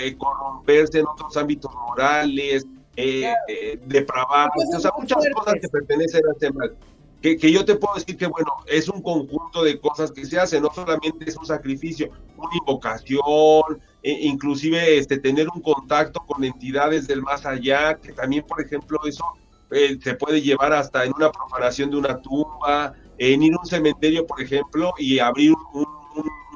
eh, 0.00 0.16
corromperse 0.16 1.00
en 1.00 1.06
otros 1.06 1.36
ámbitos 1.36 1.72
morales, 1.88 2.64
eh, 2.96 3.32
eh, 3.48 3.78
depravarse, 3.86 4.54
Cosas 4.66 4.78
o 4.78 4.80
sea, 4.80 4.92
muchas 4.98 5.24
cosas 5.34 5.54
que 5.60 5.68
pertenecen 5.68 6.22
a 6.26 6.32
este 6.32 6.52
mal. 6.52 6.76
Que, 7.20 7.38
que 7.38 7.50
yo 7.50 7.64
te 7.64 7.74
puedo 7.76 7.94
decir 7.94 8.16
que, 8.18 8.26
bueno, 8.26 8.52
es 8.66 8.86
un 8.88 9.00
conjunto 9.00 9.64
de 9.64 9.80
cosas 9.80 10.12
que 10.12 10.26
se 10.26 10.38
hacen, 10.38 10.62
no 10.62 10.70
solamente 10.74 11.28
es 11.28 11.36
un 11.36 11.46
sacrificio, 11.46 12.10
una 12.36 12.54
invocación, 12.54 13.80
e- 14.02 14.26
inclusive 14.26 14.98
este, 14.98 15.18
tener 15.18 15.48
un 15.48 15.62
contacto 15.62 16.20
con 16.26 16.44
entidades 16.44 17.06
del 17.06 17.22
más 17.22 17.46
allá, 17.46 17.94
que 17.94 18.12
también, 18.12 18.44
por 18.46 18.60
ejemplo, 18.60 18.98
eso 19.06 19.24
eh, 19.70 19.98
se 20.02 20.14
puede 20.14 20.42
llevar 20.42 20.72
hasta 20.74 21.04
en 21.04 21.12
una 21.16 21.30
profanación 21.32 21.90
de 21.90 21.96
una 21.96 22.20
tumba, 22.20 22.92
en 23.16 23.42
ir 23.42 23.54
a 23.54 23.58
un 23.60 23.66
cementerio, 23.66 24.26
por 24.26 24.40
ejemplo, 24.42 24.92
y 24.98 25.18
abrir 25.18 25.52
un- 25.72 25.80
un- 25.82 26.03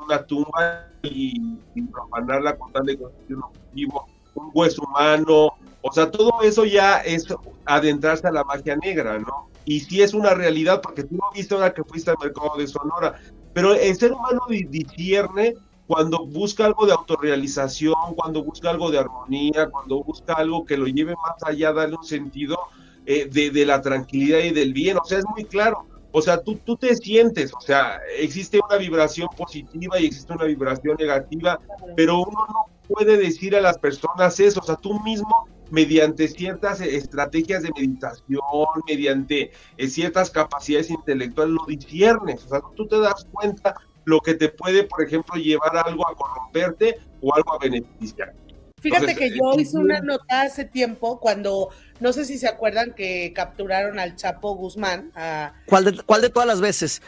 una 0.04 0.24
tumba 0.26 0.88
y, 1.02 1.58
profanarla 1.92 2.56
con 2.56 2.72
tal 2.72 2.84
de 2.86 2.98
conseguir 2.98 3.36
un 3.36 3.42
objetivo, 3.44 4.10
un 4.34 4.50
hueso 4.54 4.82
humano, 4.82 5.50
o 5.80 5.92
sea, 5.92 6.10
todo 6.10 6.42
eso 6.42 6.64
ya 6.64 6.98
es 6.98 7.24
adentrarse 7.64 8.26
a 8.26 8.32
la 8.32 8.44
magia 8.44 8.76
negra, 8.76 9.18
¿no? 9.18 9.50
Y 9.64 9.80
sí 9.80 10.02
es 10.02 10.14
una 10.14 10.34
realidad, 10.34 10.80
porque 10.82 11.04
tú 11.04 11.14
lo 11.16 11.30
viste 11.34 11.54
ahora 11.54 11.72
que 11.72 11.82
fuiste 11.84 12.10
al 12.10 12.16
mercado 12.20 12.52
de 12.56 12.66
Sonora, 12.66 13.14
pero 13.52 13.74
el 13.74 13.96
ser 13.96 14.12
humano 14.12 14.40
di- 14.48 14.64
discierne 14.64 15.54
cuando 15.86 16.26
busca 16.26 16.66
algo 16.66 16.86
de 16.86 16.92
autorrealización, 16.92 17.94
cuando 18.16 18.44
busca 18.44 18.70
algo 18.70 18.90
de 18.90 18.98
armonía, 18.98 19.68
cuando 19.70 20.02
busca 20.04 20.34
algo 20.34 20.64
que 20.64 20.76
lo 20.76 20.86
lleve 20.86 21.12
más 21.14 21.36
allá, 21.44 21.72
darle 21.72 21.96
un 21.96 22.04
sentido 22.04 22.56
eh, 23.04 23.28
de, 23.30 23.50
de 23.50 23.66
la 23.66 23.80
tranquilidad 23.80 24.40
y 24.40 24.50
del 24.52 24.72
bien, 24.72 24.98
o 24.98 25.04
sea, 25.04 25.18
es 25.18 25.24
muy 25.34 25.46
claro. 25.46 25.87
O 26.12 26.22
sea, 26.22 26.42
tú, 26.42 26.56
tú 26.64 26.76
te 26.76 26.96
sientes, 26.96 27.52
o 27.54 27.60
sea, 27.60 28.00
existe 28.16 28.58
una 28.66 28.78
vibración 28.78 29.28
positiva 29.36 30.00
y 30.00 30.06
existe 30.06 30.32
una 30.32 30.44
vibración 30.44 30.96
negativa, 30.98 31.60
pero 31.96 32.20
uno 32.20 32.46
no 32.48 32.66
puede 32.88 33.18
decir 33.18 33.54
a 33.54 33.60
las 33.60 33.78
personas 33.78 34.40
eso, 34.40 34.60
o 34.60 34.62
sea, 34.62 34.76
tú 34.76 34.98
mismo 35.00 35.46
mediante 35.70 36.26
ciertas 36.28 36.80
estrategias 36.80 37.62
de 37.62 37.70
meditación, 37.72 38.40
mediante 38.86 39.52
eh, 39.76 39.88
ciertas 39.88 40.30
capacidades 40.30 40.90
intelectuales, 40.90 41.54
lo 41.54 41.66
disciernes, 41.66 42.44
o 42.46 42.48
sea, 42.48 42.60
tú 42.74 42.86
te 42.86 42.98
das 42.98 43.26
cuenta 43.30 43.74
lo 44.04 44.20
que 44.20 44.34
te 44.34 44.48
puede, 44.48 44.84
por 44.84 45.02
ejemplo, 45.02 45.36
llevar 45.36 45.76
algo 45.76 46.08
a 46.08 46.14
corromperte 46.14 46.96
o 47.20 47.34
algo 47.34 47.52
a 47.52 47.58
beneficiar. 47.58 48.34
Fíjate 48.80 49.10
Entonces, 49.12 49.18
que 49.32 49.36
yo 49.36 49.52
eh, 49.54 49.62
hice 49.62 49.76
una 49.76 50.00
nota 50.00 50.42
hace 50.42 50.64
tiempo 50.64 51.18
cuando, 51.18 51.70
no 52.00 52.12
sé 52.12 52.24
si 52.24 52.38
se 52.38 52.46
acuerdan 52.46 52.92
que 52.94 53.32
capturaron 53.34 53.98
al 53.98 54.14
Chapo 54.16 54.54
Guzmán. 54.54 55.10
a- 55.16 55.52
¿Cuál 55.66 55.84
de, 55.86 56.02
cuál 56.04 56.22
de 56.22 56.30
todas 56.30 56.46
las 56.46 56.60
veces? 56.60 57.02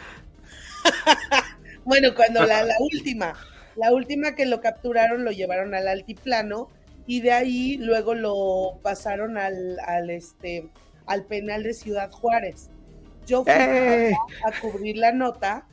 bueno, 1.84 2.14
cuando 2.14 2.44
la, 2.44 2.64
la 2.64 2.74
última, 2.80 3.34
la 3.76 3.92
última 3.92 4.34
que 4.34 4.46
lo 4.46 4.60
capturaron 4.60 5.24
lo 5.24 5.30
llevaron 5.30 5.74
al 5.74 5.88
altiplano 5.88 6.68
y 7.06 7.20
de 7.20 7.32
ahí 7.32 7.76
luego 7.78 8.14
lo 8.14 8.78
pasaron 8.82 9.38
al, 9.38 9.78
al, 9.86 10.10
este, 10.10 10.68
al 11.06 11.24
penal 11.24 11.62
de 11.62 11.74
Ciudad 11.74 12.10
Juárez. 12.10 12.70
Yo 13.26 13.44
fui 13.44 13.52
¡Eh! 13.54 14.12
a 14.44 14.60
cubrir 14.60 14.96
la 14.96 15.12
nota 15.12 15.66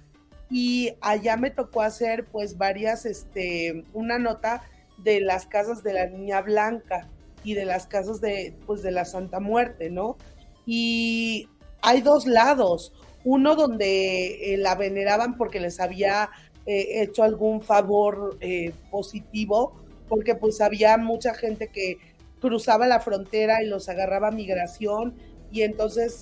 y 0.49 0.93
allá 1.01 1.37
me 1.37 1.49
tocó 1.49 1.81
hacer 1.81 2.25
pues 2.25 2.57
varias, 2.57 3.05
este, 3.05 3.83
una 3.93 4.19
nota 4.19 4.61
de 4.97 5.21
las 5.21 5.45
casas 5.45 5.83
de 5.83 5.93
la 5.93 6.07
Niña 6.07 6.41
Blanca 6.41 7.07
y 7.43 7.53
de 7.53 7.65
las 7.65 7.87
casas 7.87 8.19
de, 8.21 8.55
pues, 8.65 8.81
de 8.81 8.91
la 8.91 9.05
Santa 9.05 9.39
Muerte, 9.39 9.89
¿no? 9.89 10.17
Y 10.65 11.47
hay 11.81 12.01
dos 12.01 12.25
lados, 12.25 12.93
uno 13.23 13.55
donde 13.55 14.53
eh, 14.53 14.57
la 14.57 14.75
veneraban 14.75 15.37
porque 15.37 15.59
les 15.59 15.79
había 15.79 16.29
eh, 16.65 17.01
hecho 17.01 17.23
algún 17.23 17.61
favor 17.61 18.37
eh, 18.41 18.73
positivo, 18.91 19.73
porque 20.09 20.35
pues 20.35 20.61
había 20.61 20.97
mucha 20.97 21.33
gente 21.33 21.67
que 21.67 21.97
cruzaba 22.39 22.87
la 22.87 22.99
frontera 22.99 23.63
y 23.63 23.67
los 23.67 23.89
agarraba 23.89 24.31
migración 24.31 25.15
y 25.51 25.61
entonces, 25.61 26.21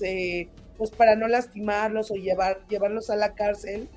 pues 0.78 0.90
para 0.90 1.16
no 1.16 1.26
lastimarlos 1.26 2.10
o 2.10 2.14
llevar, 2.14 2.64
llevarlos 2.68 3.10
a 3.10 3.16
la 3.16 3.34
cárcel, 3.34 3.88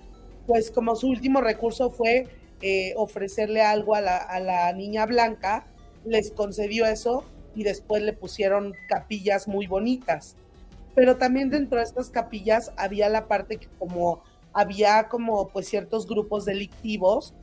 pues 0.48 0.72
como 0.72 0.96
su 0.96 1.08
último 1.08 1.42
recurso 1.42 1.92
fue 1.92 2.28
eh, 2.62 2.94
ofrecerle 2.96 3.62
algo 3.62 3.96
a 3.96 4.02
la, 4.02 4.18
a 4.18 4.40
la 4.40 4.72
niña 4.74 5.06
blanca, 5.06 5.66
les 6.06 6.32
concedió 6.32 6.86
eso 6.86 7.24
y 7.56 7.64
después 7.64 8.04
le 8.04 8.14
pusieron 8.14 8.74
capillas 8.88 9.48
muy 9.48 9.68
bonitas. 9.68 10.36
Pero 10.96 11.18
también 11.18 11.50
dentro 11.50 11.78
de 11.78 11.86
estas 11.86 12.10
capillas 12.10 12.72
había 12.78 13.10
la 13.10 13.28
parte 13.28 13.58
que 13.58 13.68
como 13.78 14.22
había 14.54 15.08
como 15.08 15.48
pues 15.50 15.68
ciertos 15.68 16.08
grupos 16.08 16.46
delictivos, 16.46 17.34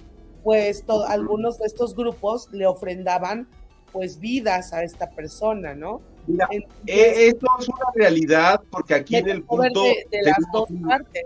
pues 0.45 0.85
algunos 1.09 1.59
de 1.59 1.67
estos 1.67 1.95
grupos 1.95 2.49
le 2.53 2.67
ofrendaban 2.67 3.49
pues 3.93 4.21
vidas 4.21 4.73
a 4.73 4.83
esta 4.85 5.11
persona, 5.11 5.75
¿no? 5.75 6.03
Mira, 6.27 6.49
eh, 6.53 7.29
esto 7.29 7.47
es 7.59 7.69
una 7.69 7.87
realidad 7.95 8.61
porque 8.71 8.95
aquí 8.95 9.17
en 9.17 9.29
el 9.29 9.43
punto 9.43 9.83
de, 9.83 10.23
las 10.23 10.37
dos 10.53 10.69
partes. 10.87 11.25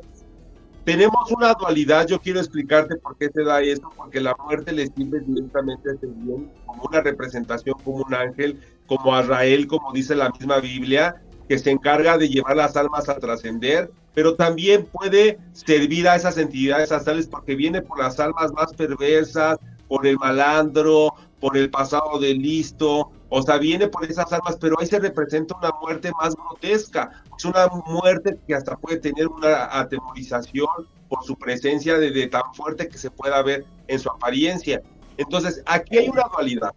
Tenemos 0.85 1.31
una 1.31 1.53
dualidad, 1.53 2.07
yo 2.07 2.19
quiero 2.21 2.41
explicarte 2.41 2.97
por 2.97 3.17
qué 3.17 3.29
se 3.29 3.45
da 3.45 3.61
esto, 3.61 3.91
porque 3.97 4.21
la 4.21 4.35
muerte 4.43 4.73
le 4.73 4.87
sirve 4.87 5.21
directamente 5.21 5.91
a 5.91 5.93
este 5.95 6.07
bien 6.07 6.51
como 6.65 6.85
una 6.85 7.03
representación, 7.03 7.77
como 7.85 7.99
un 7.99 8.15
ángel, 8.15 8.59
como 8.87 9.15
a 9.15 9.23
Israel, 9.23 9.67
como 9.67 9.93
dice 9.93 10.15
la 10.15 10.31
misma 10.31 10.59
Biblia, 10.59 11.23
que 11.49 11.59
se 11.59 11.71
encarga 11.71 12.17
de 12.17 12.29
llevar 12.29 12.57
las 12.57 12.77
almas 12.77 13.09
a 13.09 13.19
trascender, 13.19 13.91
pero 14.15 14.37
también 14.37 14.87
puede 14.87 15.39
servir 15.53 16.09
a 16.09 16.17
esas 16.17 16.39
entidades 16.39 16.93
astrales 16.93 17.27
porque 17.27 17.55
viene 17.55 17.83
por 17.83 17.99
las 17.99 18.19
almas 18.19 18.53
más 18.53 18.73
perversas, 18.73 19.59
por 19.87 20.07
el 20.07 20.17
malandro, 20.17 21.13
por 21.41 21.57
el 21.57 21.71
pasado 21.71 22.19
de 22.19 22.35
listo, 22.35 23.11
o 23.33 23.43
sea, 23.43 23.59
viene 23.59 23.87
por 23.87 24.05
esas 24.05 24.33
almas, 24.33 24.59
pero 24.61 24.77
ahí 24.79 24.87
se 24.87 24.99
representa 24.99 25.57
una 25.57 25.71
muerte 25.81 26.11
más 26.21 26.35
grotesca, 26.35 27.23
es 27.39 27.45
una 27.45 27.69
muerte 27.69 28.37
que 28.47 28.55
hasta 28.55 28.77
puede 28.77 28.99
tener 28.99 29.29
una 29.29 29.79
atemorización 29.79 30.69
por 31.09 31.23
su 31.25 31.37
presencia 31.37 31.97
de, 31.99 32.27
tan 32.27 32.53
fuerte 32.55 32.89
que 32.89 32.99
se 32.99 33.11
pueda 33.11 33.41
ver 33.43 33.65
en 33.87 33.99
su 34.01 34.11
apariencia. 34.11 34.83
Entonces, 35.17 35.63
aquí 35.67 35.99
hay 35.99 36.09
una 36.09 36.25
dualidad, 36.33 36.73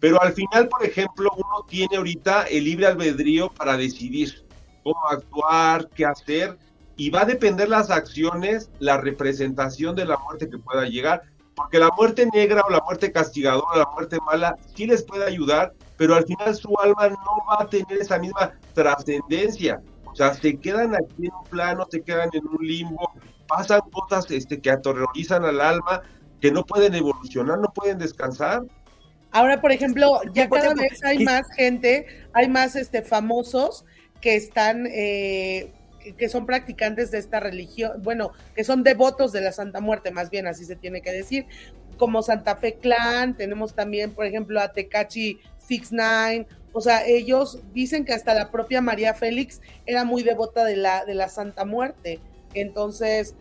pero 0.00 0.20
al 0.22 0.32
final, 0.32 0.68
por 0.68 0.82
ejemplo, 0.82 1.30
uno 1.36 1.66
tiene 1.68 1.98
ahorita 1.98 2.44
el 2.44 2.64
libre 2.64 2.86
albedrío 2.86 3.50
para 3.50 3.76
decidir 3.76 4.46
cómo 4.82 5.06
actuar, 5.10 5.90
qué 5.94 6.06
hacer, 6.06 6.56
y 6.96 7.10
va 7.10 7.22
a 7.22 7.26
depender 7.26 7.68
las 7.68 7.90
acciones, 7.90 8.70
la 8.78 8.96
representación 8.96 9.94
de 9.94 10.06
la 10.06 10.16
muerte 10.18 10.48
que 10.48 10.58
pueda 10.58 10.86
llegar, 10.86 11.22
porque 11.54 11.78
la 11.78 11.90
muerte 11.90 12.26
negra 12.32 12.62
o 12.66 12.70
la 12.70 12.80
muerte 12.80 13.12
castigadora, 13.12 13.76
la 13.76 13.90
muerte 13.90 14.16
mala, 14.24 14.56
sí 14.74 14.86
les 14.86 15.02
puede 15.02 15.26
ayudar, 15.26 15.74
pero 15.98 16.14
al 16.14 16.24
final 16.24 16.54
su 16.54 16.74
alma 16.78 17.08
no 17.08 17.44
va 17.50 17.64
a 17.64 17.66
tener 17.66 17.98
esa 18.00 18.18
misma 18.18 18.54
trascendencia. 18.72 19.82
O 20.06 20.14
sea, 20.14 20.32
se 20.32 20.56
quedan 20.56 20.94
aquí 20.94 21.26
en 21.26 21.34
un 21.34 21.44
plano, 21.50 21.86
se 21.90 22.00
quedan 22.00 22.30
en 22.32 22.46
un 22.46 22.66
limbo, 22.66 23.12
pasan 23.46 23.80
cosas 23.92 24.30
este, 24.30 24.60
que 24.60 24.70
aterrorizan 24.70 25.44
al 25.44 25.60
alma, 25.60 26.02
que 26.40 26.50
no 26.50 26.64
pueden 26.64 26.94
evolucionar, 26.94 27.58
no 27.58 27.70
pueden 27.74 27.98
descansar. 27.98 28.62
Ahora, 29.32 29.60
por 29.60 29.72
ejemplo, 29.72 30.20
ya 30.32 30.48
cada 30.48 30.72
vez 30.72 31.04
hay 31.04 31.24
más 31.24 31.46
gente, 31.54 32.06
hay 32.32 32.48
más 32.48 32.76
este, 32.76 33.02
famosos 33.02 33.84
que 34.20 34.36
están 34.36 34.86
eh, 34.86 35.72
que 36.16 36.28
son 36.28 36.46
practicantes 36.46 37.10
de 37.10 37.18
esta 37.18 37.40
religión, 37.40 38.02
bueno, 38.02 38.32
que 38.54 38.64
son 38.64 38.82
devotos 38.82 39.32
de 39.32 39.40
la 39.40 39.52
Santa 39.52 39.80
Muerte, 39.80 40.10
más 40.10 40.30
bien 40.30 40.46
así 40.46 40.64
se 40.64 40.76
tiene 40.76 41.02
que 41.02 41.12
decir, 41.12 41.46
como 41.98 42.22
Santa 42.22 42.56
Fe 42.56 42.76
Clan, 42.76 43.36
tenemos 43.36 43.74
también, 43.74 44.14
por 44.14 44.24
ejemplo, 44.24 44.60
a 44.60 44.72
Tecachi 44.72 45.40
69, 45.68 46.46
o 46.72 46.80
sea, 46.80 47.06
ellos 47.06 47.60
dicen 47.72 48.04
que 48.04 48.12
hasta 48.12 48.34
la 48.34 48.50
propia 48.50 48.80
María 48.80 49.14
Félix 49.14 49.60
era 49.86 50.04
muy 50.04 50.22
devota 50.22 50.64
de 50.64 50.76
la, 50.76 51.04
de 51.04 51.14
la 51.14 51.28
Santa 51.28 51.64
Muerte. 51.64 52.20
Entonces, 52.54 53.34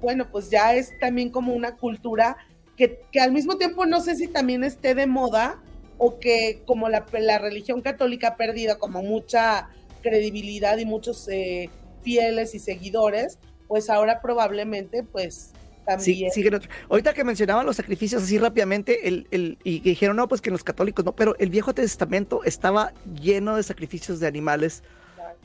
bueno, 0.00 0.30
pues 0.30 0.50
ya 0.50 0.74
es 0.74 0.98
también 0.98 1.30
como 1.30 1.54
una 1.54 1.76
cultura 1.76 2.36
que, 2.76 3.00
que 3.10 3.20
al 3.20 3.32
mismo 3.32 3.56
tiempo 3.56 3.86
no 3.86 4.00
sé 4.00 4.16
si 4.16 4.28
también 4.28 4.64
esté 4.64 4.94
de 4.94 5.06
moda 5.06 5.60
o 5.98 6.18
que 6.20 6.62
como 6.64 6.88
la, 6.88 7.04
la 7.12 7.38
religión 7.38 7.82
católica 7.82 8.28
ha 8.28 8.36
perdido 8.36 8.78
como 8.78 9.02
mucha 9.02 9.68
credibilidad 10.02 10.78
y 10.78 10.86
muchos 10.86 11.28
eh, 11.28 11.70
fieles 12.02 12.54
y 12.54 12.60
seguidores, 12.60 13.38
pues 13.66 13.90
ahora 13.90 14.20
probablemente 14.22 15.02
pues 15.02 15.52
también. 15.88 16.30
Sí, 16.30 16.44
Ahorita 16.88 17.14
que 17.14 17.24
mencionaban 17.24 17.64
los 17.64 17.76
sacrificios 17.76 18.22
así 18.22 18.38
rápidamente, 18.38 19.08
el, 19.08 19.26
el, 19.30 19.58
y 19.64 19.80
que 19.80 19.90
dijeron, 19.90 20.16
no, 20.16 20.28
pues 20.28 20.40
que 20.40 20.50
los 20.50 20.62
católicos 20.62 21.04
no, 21.04 21.14
pero 21.14 21.34
el 21.38 21.50
Viejo 21.50 21.74
Testamento 21.74 22.44
estaba 22.44 22.92
lleno 23.20 23.56
de 23.56 23.62
sacrificios 23.62 24.20
de 24.20 24.26
animales. 24.26 24.82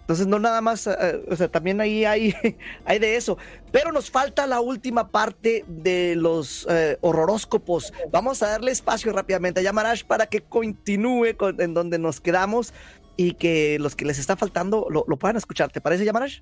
Entonces, 0.01 0.27
no 0.27 0.37
nada 0.37 0.59
más, 0.59 0.85
eh, 0.85 1.23
o 1.29 1.35
sea, 1.37 1.47
también 1.47 1.79
ahí 1.79 2.03
hay, 2.03 2.35
hay 2.85 2.99
de 2.99 3.15
eso. 3.15 3.37
Pero 3.71 3.93
nos 3.93 4.11
falta 4.11 4.45
la 4.47 4.59
última 4.59 5.09
parte 5.09 5.63
de 5.67 6.15
los 6.17 6.67
eh, 6.69 6.97
horroróscopos. 6.99 7.93
Vamos 8.11 8.43
a 8.43 8.47
darle 8.47 8.71
espacio 8.71 9.13
rápidamente 9.13 9.61
a 9.61 9.63
Yamarash 9.63 10.03
para 10.03 10.25
que 10.25 10.41
continúe 10.41 11.37
con, 11.37 11.61
en 11.61 11.73
donde 11.73 11.99
nos 11.99 12.19
quedamos 12.19 12.73
y 13.15 13.35
que 13.35 13.77
los 13.79 13.95
que 13.95 14.03
les 14.03 14.19
está 14.19 14.35
faltando 14.35 14.87
lo, 14.89 15.05
puedan 15.17 15.37
escuchar. 15.37 15.71
¿Te 15.71 15.79
parece, 15.79 16.03
Yamarash? 16.03 16.41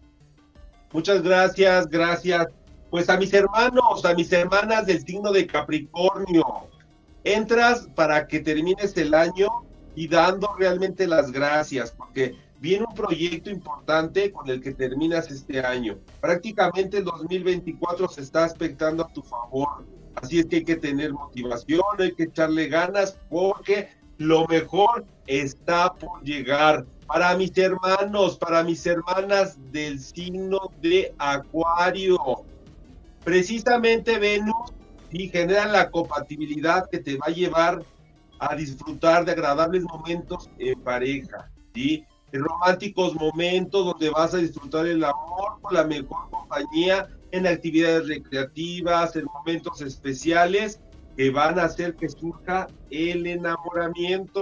Muchas 0.92 1.22
gracias, 1.22 1.88
gracias. 1.88 2.48
Pues 2.92 3.10
a 3.10 3.16
mis 3.16 3.34
hermanos, 3.34 4.04
a 4.04 4.14
mis 4.14 4.34
hermanas 4.34 4.86
del 4.86 5.02
signo 5.06 5.32
de 5.32 5.48
Capricornio, 5.48 6.68
entras 7.24 7.88
para 7.96 8.28
que 8.28 8.42
termines 8.42 8.98
el 8.98 9.14
año 9.14 9.48
y 9.96 10.10
dando 10.10 10.54
realmente 10.60 11.08
las 11.08 11.32
gracias, 11.32 11.92
porque 11.92 12.36
viene 12.60 12.86
un 12.86 12.94
proyecto 12.94 13.50
importante 13.50 14.30
con 14.34 14.50
el 14.50 14.60
que 14.60 14.74
terminas 14.74 15.32
este 15.32 15.62
año. 15.62 16.00
Prácticamente 16.20 16.98
el 16.98 17.06
2024 17.06 18.10
se 18.10 18.22
está 18.22 18.44
aspectando 18.44 19.06
a 19.06 19.08
tu 19.08 19.22
favor. 19.22 19.86
Así 20.16 20.40
es 20.40 20.48
que 20.48 20.58
hay 20.58 20.66
que 20.66 20.76
tener 20.76 21.14
motivación, 21.14 21.82
hay 21.98 22.12
que 22.14 22.24
echarle 22.24 22.68
ganas 22.68 23.18
porque 23.30 23.88
lo 24.18 24.46
mejor 24.48 25.06
está 25.28 25.94
por 25.94 26.22
llegar. 26.24 26.86
Para 27.08 27.38
mis 27.38 27.58
hermanos, 27.58 28.38
para 28.38 28.64
mis 28.64 28.86
hermanas 28.86 29.58
del 29.72 29.98
signo 30.02 30.72
de 30.82 31.16
Acuario. 31.18 32.51
Precisamente 33.24 34.18
Venus 34.18 34.74
y 35.12 35.30
genera 35.30 35.66
la 35.66 35.90
compatibilidad 35.90 36.90
que 36.90 37.00
te 37.00 37.18
va 37.18 37.28
a 37.28 37.32
llevar 37.32 37.86
a 38.40 38.56
disfrutar 38.56 39.26
de 39.26 39.34
agradables 39.34 39.84
momentos 39.84 40.50
en 40.58 40.82
pareja, 40.82 41.52
¿sí? 41.76 42.04
En 42.32 42.44
románticos 42.44 43.14
momentos 43.16 43.86
donde 43.86 44.10
vas 44.10 44.34
a 44.34 44.38
disfrutar 44.38 44.88
el 44.88 45.04
amor 45.04 45.60
con 45.62 45.74
la 45.74 45.84
mejor 45.84 46.30
compañía, 46.32 47.08
en 47.32 47.48
actividades 47.48 48.08
recreativas, 48.08 49.16
en 49.16 49.26
momentos 49.26 49.82
especiales 49.82 50.80
que 51.16 51.30
van 51.30 51.60
a 51.60 51.64
hacer 51.66 51.96
que 51.96 52.10
surja 52.10 52.68
el 52.90 53.28
enamoramiento. 53.28 54.42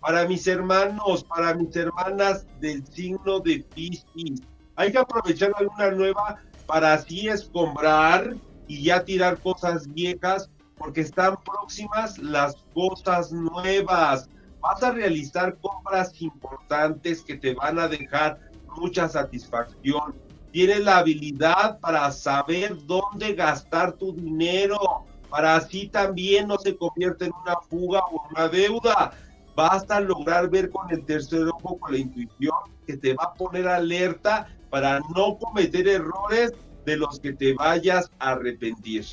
Para 0.00 0.26
mis 0.26 0.46
hermanos, 0.46 1.24
para 1.24 1.54
mis 1.54 1.74
hermanas 1.76 2.46
del 2.60 2.86
signo 2.86 3.40
de 3.40 3.64
Piscis, 3.74 4.42
hay 4.76 4.92
que 4.92 4.98
aprovechar 4.98 5.52
la 5.58 5.66
luna 5.66 5.90
nueva 5.90 6.42
para 6.66 6.94
así 6.94 7.28
escombrar 7.28 8.36
y 8.66 8.84
ya 8.84 9.04
tirar 9.04 9.38
cosas 9.40 9.86
viejas 9.92 10.50
porque 10.76 11.02
están 11.02 11.36
próximas 11.42 12.18
las 12.18 12.56
cosas 12.74 13.32
nuevas. 13.32 14.28
Vas 14.60 14.82
a 14.82 14.92
realizar 14.92 15.58
compras 15.58 16.20
importantes 16.20 17.22
que 17.22 17.36
te 17.36 17.54
van 17.54 17.78
a 17.78 17.88
dejar 17.88 18.40
mucha 18.76 19.08
satisfacción. 19.08 20.14
Tienes 20.52 20.80
la 20.80 20.98
habilidad 20.98 21.78
para 21.80 22.10
saber 22.10 22.76
dónde 22.86 23.34
gastar 23.34 23.92
tu 23.92 24.12
dinero 24.14 25.04
para 25.34 25.56
así 25.56 25.88
también 25.88 26.46
no 26.46 26.56
se 26.58 26.76
convierte 26.76 27.24
en 27.24 27.32
una 27.42 27.56
fuga 27.68 28.04
o 28.12 28.24
una 28.30 28.46
deuda. 28.46 29.12
Basta 29.56 29.98
lograr 29.98 30.48
ver 30.48 30.70
con 30.70 30.88
el 30.92 31.04
tercer 31.04 31.48
ojo, 31.48 31.76
con 31.76 31.90
la 31.90 31.98
intuición, 31.98 32.54
que 32.86 32.96
te 32.96 33.14
va 33.14 33.24
a 33.24 33.34
poner 33.34 33.66
alerta 33.66 34.46
para 34.74 34.98
no 35.14 35.38
cometer 35.38 35.86
errores 35.86 36.52
de 36.84 36.96
los 36.96 37.20
que 37.20 37.32
te 37.32 37.54
vayas 37.54 38.10
a 38.18 38.32
arrepentir. 38.32 39.04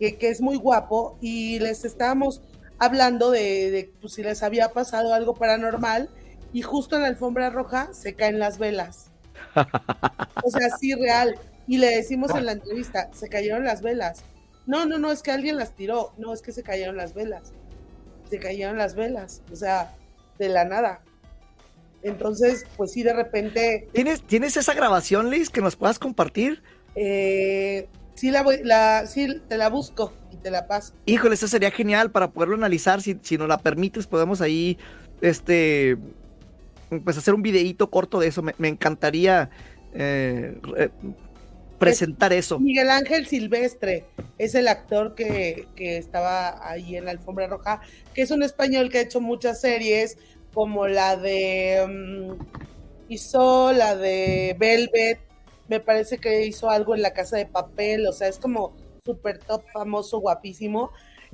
que, 0.00 0.16
que 0.16 0.28
es 0.28 0.40
muy 0.40 0.56
guapo 0.56 1.18
y 1.20 1.60
les 1.60 1.84
estábamos 1.84 2.42
hablando 2.80 3.30
de, 3.30 3.70
de 3.70 3.92
pues, 4.00 4.14
si 4.14 4.24
les 4.24 4.42
había 4.42 4.70
pasado 4.70 5.14
algo 5.14 5.34
paranormal 5.34 6.10
y 6.52 6.62
justo 6.62 6.96
en 6.96 7.02
la 7.02 7.08
alfombra 7.08 7.48
roja 7.50 7.90
se 7.92 8.16
caen 8.16 8.40
las 8.40 8.58
velas. 8.58 9.09
O 10.42 10.50
sea, 10.50 10.70
sí, 10.78 10.94
real. 10.94 11.38
Y 11.66 11.78
le 11.78 11.88
decimos 11.88 12.34
en 12.34 12.46
la 12.46 12.52
entrevista, 12.52 13.10
se 13.12 13.28
cayeron 13.28 13.64
las 13.64 13.82
velas. 13.82 14.22
No, 14.66 14.86
no, 14.86 14.98
no, 14.98 15.12
es 15.12 15.22
que 15.22 15.30
alguien 15.30 15.56
las 15.56 15.74
tiró. 15.74 16.12
No, 16.16 16.32
es 16.32 16.42
que 16.42 16.52
se 16.52 16.62
cayeron 16.62 16.96
las 16.96 17.14
velas. 17.14 17.52
Se 18.28 18.38
cayeron 18.38 18.78
las 18.78 18.94
velas. 18.94 19.42
O 19.52 19.56
sea, 19.56 19.94
de 20.38 20.48
la 20.48 20.64
nada. 20.64 21.02
Entonces, 22.02 22.64
pues 22.76 22.92
sí, 22.92 23.02
de 23.02 23.12
repente. 23.12 23.88
¿Tienes, 23.92 24.22
¿tienes 24.22 24.56
esa 24.56 24.74
grabación, 24.74 25.30
Liz, 25.30 25.50
que 25.50 25.60
nos 25.60 25.76
puedas 25.76 25.98
compartir? 25.98 26.62
Eh, 26.94 27.88
sí, 28.14 28.30
la, 28.30 28.42
voy, 28.42 28.60
la, 28.64 29.06
sí, 29.06 29.40
te 29.48 29.58
la 29.58 29.68
busco 29.68 30.12
y 30.32 30.36
te 30.36 30.50
la 30.50 30.66
paso. 30.66 30.94
Híjole, 31.06 31.34
eso 31.34 31.46
sería 31.46 31.70
genial 31.70 32.10
para 32.10 32.30
poderlo 32.30 32.54
analizar. 32.54 33.02
Si, 33.02 33.18
si 33.22 33.36
nos 33.36 33.48
la 33.48 33.58
permites, 33.58 34.06
podemos 34.06 34.40
ahí 34.40 34.78
este, 35.20 35.98
pues 37.04 37.16
hacer 37.16 37.34
un 37.34 37.42
videíto 37.42 37.90
corto 37.90 38.18
de 38.20 38.28
eso. 38.28 38.42
Me, 38.42 38.68
encantaría 38.68 39.50
eh, 39.94 40.58
presentar 41.80 42.32
eso. 42.32 42.60
Miguel 42.60 42.90
Ángel 42.90 43.26
Silvestre 43.26 44.04
es 44.38 44.54
el 44.54 44.68
actor 44.68 45.14
que, 45.14 45.66
estaba 45.76 46.68
ahí 46.68 46.96
en 46.96 47.06
la 47.06 47.12
alfombra 47.12 47.46
roja, 47.46 47.80
que 48.14 48.22
es 48.22 48.30
un 48.30 48.42
español 48.42 48.90
que 48.90 48.98
ha 48.98 49.02
hecho 49.02 49.20
muchas 49.20 49.60
series, 49.60 50.18
como 50.52 50.86
la 50.88 51.16
de 51.16 51.86
mm, 51.88 52.32
hizo 53.08 53.72
la 53.72 53.96
de 53.96 54.54
Velvet, 54.58 55.20
me 55.68 55.80
parece 55.80 56.18
que 56.18 56.46
hizo 56.46 56.68
algo 56.68 56.94
en 56.94 57.02
la 57.02 57.12
casa 57.12 57.36
de 57.36 57.46
papel, 57.46 58.06
o 58.06 58.12
sea, 58.12 58.28
es 58.28 58.38
como 58.38 58.76
súper 59.04 59.38
top, 59.38 59.62
famoso, 59.72 60.18
guapísimo 60.18 60.90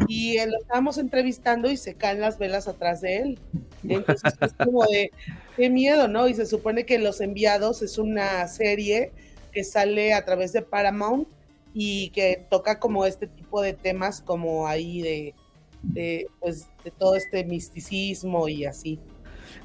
y 0.09 0.37
lo 0.45 0.59
estábamos 0.59 0.99
entrevistando 0.99 1.71
y 1.71 1.77
se 1.77 1.95
caen 1.95 2.21
las 2.21 2.39
velas 2.39 2.69
atrás 2.69 3.01
de 3.01 3.17
él. 3.19 3.39
Entonces 3.83 4.35
es 4.41 4.53
como 4.53 4.85
de, 4.85 5.11
qué 5.57 5.71
miedo, 5.71 6.09
¿no? 6.09 6.29
Y 6.29 6.35
se 6.35 6.47
supone 6.47 6.85
que 6.85 6.99
Los 6.99 7.21
Enviados 7.21 7.83
es 7.83 7.99
una 7.99 8.47
serie 8.49 9.13
que 9.53 9.65
sale 9.65 10.13
a 10.13 10.25
través 10.25 10.53
de 10.53 10.63
Paramount 10.63 11.29
y 11.73 12.11
que 12.11 12.47
toca 12.51 12.79
como 12.79 13.07
este 13.07 13.27
tipo 13.27 13.63
de 13.63 13.73
temas 13.73 14.21
como 14.21 14.67
ahí 14.67 15.03
de, 15.03 15.35
de, 15.83 16.27
pues, 16.41 16.69
de 16.85 16.91
todo 16.91 17.17
este 17.17 17.45
misticismo 17.45 18.49
y 18.49 18.65
así. 18.65 18.99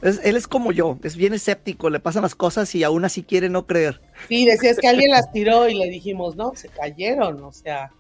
él 0.02 0.36
es 0.36 0.48
como 0.48 0.72
yo, 0.72 0.98
es 1.04 1.16
bien 1.16 1.34
escéptico, 1.34 1.90
le 1.90 2.00
pasan 2.00 2.24
las 2.24 2.36
cosas 2.36 2.74
y 2.76 2.84
aún 2.84 3.06
así 3.06 3.24
quiere 3.24 3.50
no 3.50 3.66
creer. 3.66 4.02
Sí, 4.28 4.46
decías 4.46 4.78
que 4.78 4.88
alguien 4.88 5.12
las 5.12 5.32
tiró 5.32 5.68
y 5.68 5.76
le 5.76 5.90
dijimos, 5.90 6.36
no, 6.36 6.54
se 6.56 6.70
cayeron, 6.70 7.44
o 7.44 7.52
sea, 7.52 7.92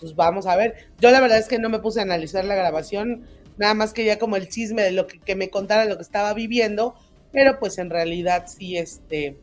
pues 0.00 0.16
vamos 0.16 0.46
a 0.46 0.56
ver. 0.56 0.74
Yo 1.00 1.10
la 1.10 1.20
verdad 1.20 1.38
es 1.38 1.48
que 1.48 1.58
no 1.58 1.68
me 1.68 1.78
puse 1.78 2.00
a 2.00 2.04
analizar 2.04 2.44
la 2.44 2.54
grabación, 2.54 3.26
nada 3.58 3.74
más 3.74 3.92
que 3.92 4.04
ya 4.04 4.18
como 4.18 4.36
el 4.36 4.48
chisme 4.48 4.82
de 4.82 4.92
lo 4.92 5.06
que, 5.06 5.36
me 5.36 5.50
contara 5.50 5.84
lo 5.84 5.96
que 5.96 6.02
estaba 6.02 6.32
viviendo, 6.32 6.94
pero 7.32 7.58
pues 7.58 7.78
en 7.78 7.90
realidad 7.90 8.46
sí, 8.46 8.76
este, 8.76 9.38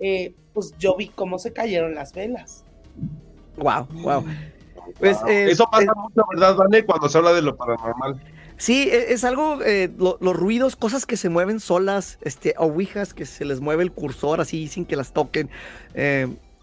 eh, 0.00 0.34
pues 0.52 0.74
yo 0.78 0.96
vi 0.96 1.08
cómo 1.08 1.38
se 1.38 1.52
cayeron 1.52 1.94
las 1.94 2.12
velas. 2.12 2.64
Wow, 3.56 3.86
wow. 4.02 4.24
Pues, 4.98 5.18
eh, 5.28 5.50
Eso 5.50 5.66
pasa 5.70 5.84
eh, 5.84 5.96
mucho, 5.96 6.22
¿verdad, 6.30 6.56
Vane? 6.56 6.84
Cuando 6.84 7.08
se 7.08 7.18
habla 7.18 7.32
de 7.32 7.42
lo 7.42 7.56
paranormal. 7.56 8.20
Sí, 8.56 8.88
e, 8.90 9.12
es 9.12 9.24
algo, 9.24 9.58
los 9.98 10.36
ruidos, 10.36 10.76
cosas 10.76 11.06
que 11.06 11.16
se 11.16 11.28
mueven 11.28 11.60
solas, 11.60 12.18
este, 12.22 12.54
ouijas 12.58 13.14
que 13.14 13.26
se 13.26 13.44
les 13.44 13.60
mueve 13.60 13.82
el 13.82 13.92
cursor 13.92 14.40
así 14.40 14.68
sin 14.68 14.84
que 14.84 14.96
las 14.96 15.12
toquen. 15.12 15.50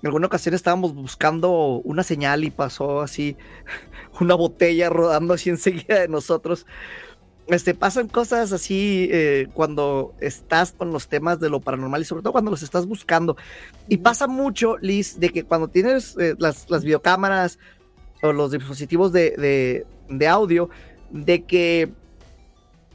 En 0.03 0.07
alguna 0.07 0.27
ocasión 0.27 0.53
estábamos 0.53 0.93
buscando 0.93 1.79
una 1.85 2.03
señal 2.03 2.43
y 2.43 2.51
pasó 2.51 2.99
así 2.99 3.37
una 4.19 4.35
botella 4.35 4.89
rodando 4.89 5.33
así 5.33 5.49
enseguida 5.49 6.01
de 6.01 6.09
nosotros. 6.09 6.65
Este, 7.47 7.73
pasan 7.73 8.09
cosas 8.09 8.51
así 8.51 9.07
eh, 9.13 9.47
cuando 9.53 10.13
estás 10.19 10.73
con 10.73 10.91
los 10.91 11.07
temas 11.07 11.39
de 11.39 11.49
lo 11.49 11.61
paranormal 11.61 12.01
y 12.01 12.05
sobre 12.05 12.21
todo 12.21 12.33
cuando 12.33 12.51
los 12.51 12.63
estás 12.63 12.85
buscando. 12.85 13.37
Y 13.87 13.97
pasa 13.97 14.27
mucho, 14.27 14.77
Liz, 14.81 15.21
de 15.21 15.29
que 15.29 15.45
cuando 15.45 15.69
tienes 15.69 16.17
eh, 16.17 16.35
las, 16.37 16.67
videocámaras 16.83 17.57
o 18.21 18.33
los 18.33 18.51
dispositivos 18.51 19.13
de, 19.13 19.85
de 20.09 20.27
audio, 20.27 20.69
de 21.11 21.45
que 21.45 21.93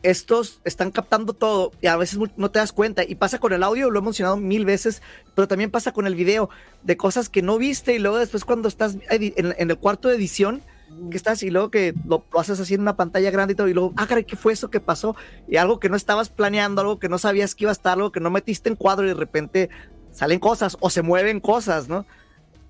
estos 0.02 0.60
están 0.64 0.90
captando 0.90 1.32
todo 1.32 1.72
y 1.80 1.86
a 1.86 1.96
veces 1.96 2.18
no 2.36 2.50
te 2.50 2.58
das 2.58 2.72
cuenta. 2.72 3.02
Y 3.04 3.16
pasa 3.16 3.38
con 3.38 3.52
el 3.52 3.62
audio, 3.62 3.90
lo 3.90 3.98
he 3.98 4.02
mencionado 4.02 4.36
mil 4.36 4.64
veces, 4.64 5.02
pero 5.34 5.48
también 5.48 5.70
pasa 5.70 5.92
con 5.92 6.06
el 6.06 6.14
video, 6.14 6.50
de 6.82 6.96
cosas 6.96 7.28
que 7.28 7.42
no 7.42 7.58
viste 7.58 7.94
y 7.94 7.98
luego 7.98 8.18
después 8.18 8.44
cuando 8.44 8.68
estás 8.68 8.96
en, 9.10 9.54
el 9.56 9.78
cuarto 9.78 10.08
de 10.08 10.16
edición, 10.16 10.62
que 11.10 11.16
estás 11.16 11.42
y 11.42 11.50
luego 11.50 11.70
que 11.70 11.94
lo, 12.06 12.24
haces 12.38 12.60
así 12.60 12.74
en 12.74 12.80
una 12.80 12.96
pantalla 12.96 13.30
grande 13.30 13.52
y 13.52 13.56
todo, 13.56 13.68
y 13.68 13.74
luego, 13.74 13.92
ah, 13.96 14.06
caray, 14.06 14.24
¿qué 14.24 14.36
fue 14.36 14.52
eso 14.52 14.70
que 14.70 14.80
pasó? 14.80 15.16
Y 15.48 15.56
algo 15.56 15.80
que 15.80 15.88
no 15.88 15.96
estabas 15.96 16.28
planeando, 16.28 16.80
algo 16.80 16.98
que 16.98 17.08
no 17.08 17.18
sabías 17.18 17.54
que 17.54 17.64
iba 17.64 17.70
a 17.70 17.72
estar, 17.72 17.94
algo 17.94 18.12
que 18.12 18.20
no 18.20 18.30
metiste 18.30 18.68
en 18.68 18.76
cuadro 18.76 19.04
y 19.04 19.08
de 19.08 19.14
repente 19.14 19.70
salen 20.12 20.38
cosas 20.38 20.76
o 20.80 20.90
se 20.90 21.02
mueven 21.02 21.40
cosas, 21.40 21.88
¿no? 21.88 22.06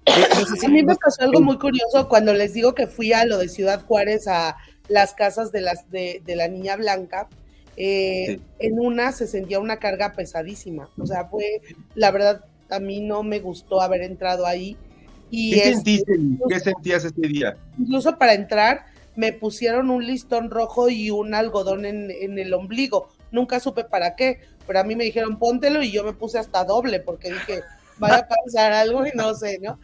a 0.64 0.68
mí 0.68 0.82
me 0.82 0.96
pasó 0.96 1.22
algo 1.22 1.40
muy 1.40 1.58
curioso 1.58 2.08
cuando 2.08 2.32
les 2.32 2.54
digo 2.54 2.74
que 2.74 2.86
fui 2.86 3.12
a 3.12 3.24
lo 3.24 3.38
de 3.38 3.48
Ciudad 3.48 3.84
Juárez 3.84 4.26
a 4.26 4.56
las 4.88 5.14
casas 5.14 5.52
de, 5.52 5.60
las, 5.60 5.90
de, 5.90 6.22
la 6.26 6.48
niña 6.48 6.76
blanca, 6.76 7.28
eh, 7.76 8.40
en 8.58 8.80
una 8.80 9.12
se 9.12 9.26
sentía 9.26 9.60
una 9.60 9.78
carga 9.78 10.12
pesadísima. 10.14 10.88
O 10.98 11.06
sea, 11.06 11.26
fue, 11.26 11.60
la 11.94 12.10
verdad, 12.10 12.44
a 12.70 12.80
mí 12.80 13.00
no 13.00 13.22
me 13.22 13.40
gustó 13.40 13.80
haber 13.80 14.02
entrado 14.02 14.46
ahí. 14.46 14.76
Y 15.30 15.52
¿Qué, 15.52 15.74
sentiste, 15.74 16.18
¿Qué 16.48 16.60
sentías 16.60 17.04
ese 17.04 17.20
día? 17.20 17.56
Incluso 17.78 18.16
para 18.18 18.34
entrar 18.34 18.86
me 19.14 19.32
pusieron 19.32 19.90
un 19.90 20.06
listón 20.06 20.48
rojo 20.48 20.88
y 20.88 21.10
un 21.10 21.34
algodón 21.34 21.84
en, 21.84 22.10
en, 22.10 22.38
el 22.38 22.54
ombligo. 22.54 23.08
Nunca 23.32 23.58
supe 23.58 23.84
para 23.84 24.14
qué, 24.14 24.38
pero 24.66 24.78
a 24.78 24.84
mí 24.84 24.94
me 24.94 25.04
dijeron 25.04 25.38
póntelo 25.40 25.82
y 25.82 25.90
yo 25.90 26.04
me 26.04 26.12
puse 26.12 26.38
hasta 26.38 26.64
doble 26.64 27.00
porque 27.00 27.32
dije, 27.32 27.62
vaya 27.98 28.18
a 28.18 28.28
pasar 28.28 28.72
algo 28.72 29.04
y 29.06 29.10
no 29.14 29.34
sé, 29.34 29.58
¿no? 29.60 29.78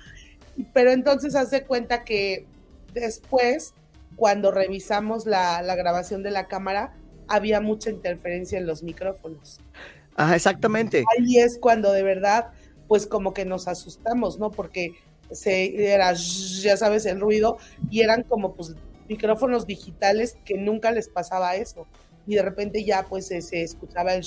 Pero 0.72 0.92
entonces 0.92 1.34
hace 1.34 1.64
cuenta 1.64 2.04
que 2.04 2.46
después 2.92 3.74
cuando 4.16 4.50
revisamos 4.50 5.26
la, 5.26 5.62
grabación 5.76 6.22
de 6.22 6.30
la 6.30 6.46
cámara, 6.46 6.94
había 7.28 7.60
mucha 7.60 7.90
interferencia 7.90 8.58
en 8.58 8.66
los 8.66 8.82
micrófonos. 8.82 9.60
Ah, 10.16 10.34
exactamente. 10.36 11.04
Ahí 11.18 11.38
es 11.38 11.58
cuando 11.58 11.92
de 11.92 12.02
verdad, 12.02 12.52
pues 12.86 13.06
como 13.06 13.32
que 13.34 13.44
nos 13.44 13.66
asustamos, 13.66 14.38
¿no? 14.38 14.50
Porque 14.50 14.92
se 15.30 15.92
era, 15.92 16.12
ya 16.12 16.76
sabes, 16.76 17.06
el 17.06 17.20
ruido 17.20 17.58
y 17.90 18.02
eran 18.02 18.22
como 18.22 18.54
pues 18.54 18.74
micrófonos 19.08 19.66
digitales 19.66 20.36
que 20.44 20.56
nunca 20.56 20.90
les 20.92 21.08
pasaba 21.08 21.56
eso. 21.56 21.86
Y 22.26 22.36
de 22.36 22.42
repente 22.42 22.84
ya 22.84 23.04
pues 23.04 23.26
se, 23.26 23.62
escuchaba 23.62 24.14
el 24.14 24.24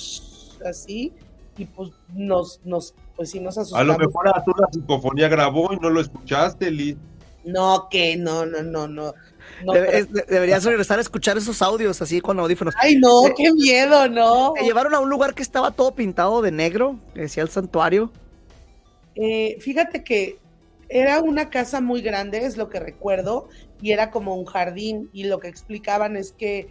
así 0.66 1.12
y 1.56 1.64
pues 1.64 1.90
nos, 2.14 2.60
nos, 2.64 2.94
pues 3.16 3.30
sí 3.30 3.40
nos 3.40 3.58
asustamos. 3.58 3.96
A 3.96 3.98
lo 3.98 3.98
mejor 3.98 4.28
a 4.28 4.44
tú 4.44 4.52
la 4.58 4.68
psicofonía 4.70 5.28
grabó 5.28 5.72
y 5.72 5.76
no 5.76 5.90
lo 5.90 6.00
escuchaste, 6.00 6.70
Liz. 6.70 6.96
No, 7.44 7.88
que 7.90 8.16
no, 8.16 8.44
no, 8.46 8.62
no, 8.62 8.86
no. 8.86 9.14
No, 9.64 9.72
Debe- 9.72 9.86
pero- 9.86 9.98
es- 9.98 10.12
de- 10.12 10.24
deberías 10.28 10.64
regresar 10.64 10.98
a 10.98 11.02
escuchar 11.02 11.36
esos 11.36 11.60
audios 11.62 12.00
así 12.02 12.20
con 12.20 12.38
audífonos. 12.38 12.74
Ay, 12.78 12.96
no, 12.96 13.26
Eh, 13.26 13.34
qué 13.36 13.52
miedo, 13.52 14.08
no. 14.08 14.52
Me 14.54 14.62
llevaron 14.62 14.94
a 14.94 15.00
un 15.00 15.08
lugar 15.10 15.34
que 15.34 15.42
estaba 15.42 15.70
todo 15.70 15.94
pintado 15.94 16.42
de 16.42 16.50
negro, 16.52 16.98
que 17.14 17.22
decía 17.22 17.42
el 17.42 17.48
santuario. 17.48 18.10
Eh, 19.14 19.56
fíjate 19.60 20.04
que 20.04 20.38
era 20.88 21.20
una 21.20 21.50
casa 21.50 21.80
muy 21.80 22.00
grande, 22.02 22.44
es 22.44 22.56
lo 22.56 22.68
que 22.68 22.80
recuerdo, 22.80 23.48
y 23.82 23.92
era 23.92 24.10
como 24.10 24.34
un 24.36 24.46
jardín, 24.46 25.10
y 25.12 25.24
lo 25.24 25.38
que 25.40 25.48
explicaban 25.48 26.16
es 26.16 26.32
que 26.32 26.68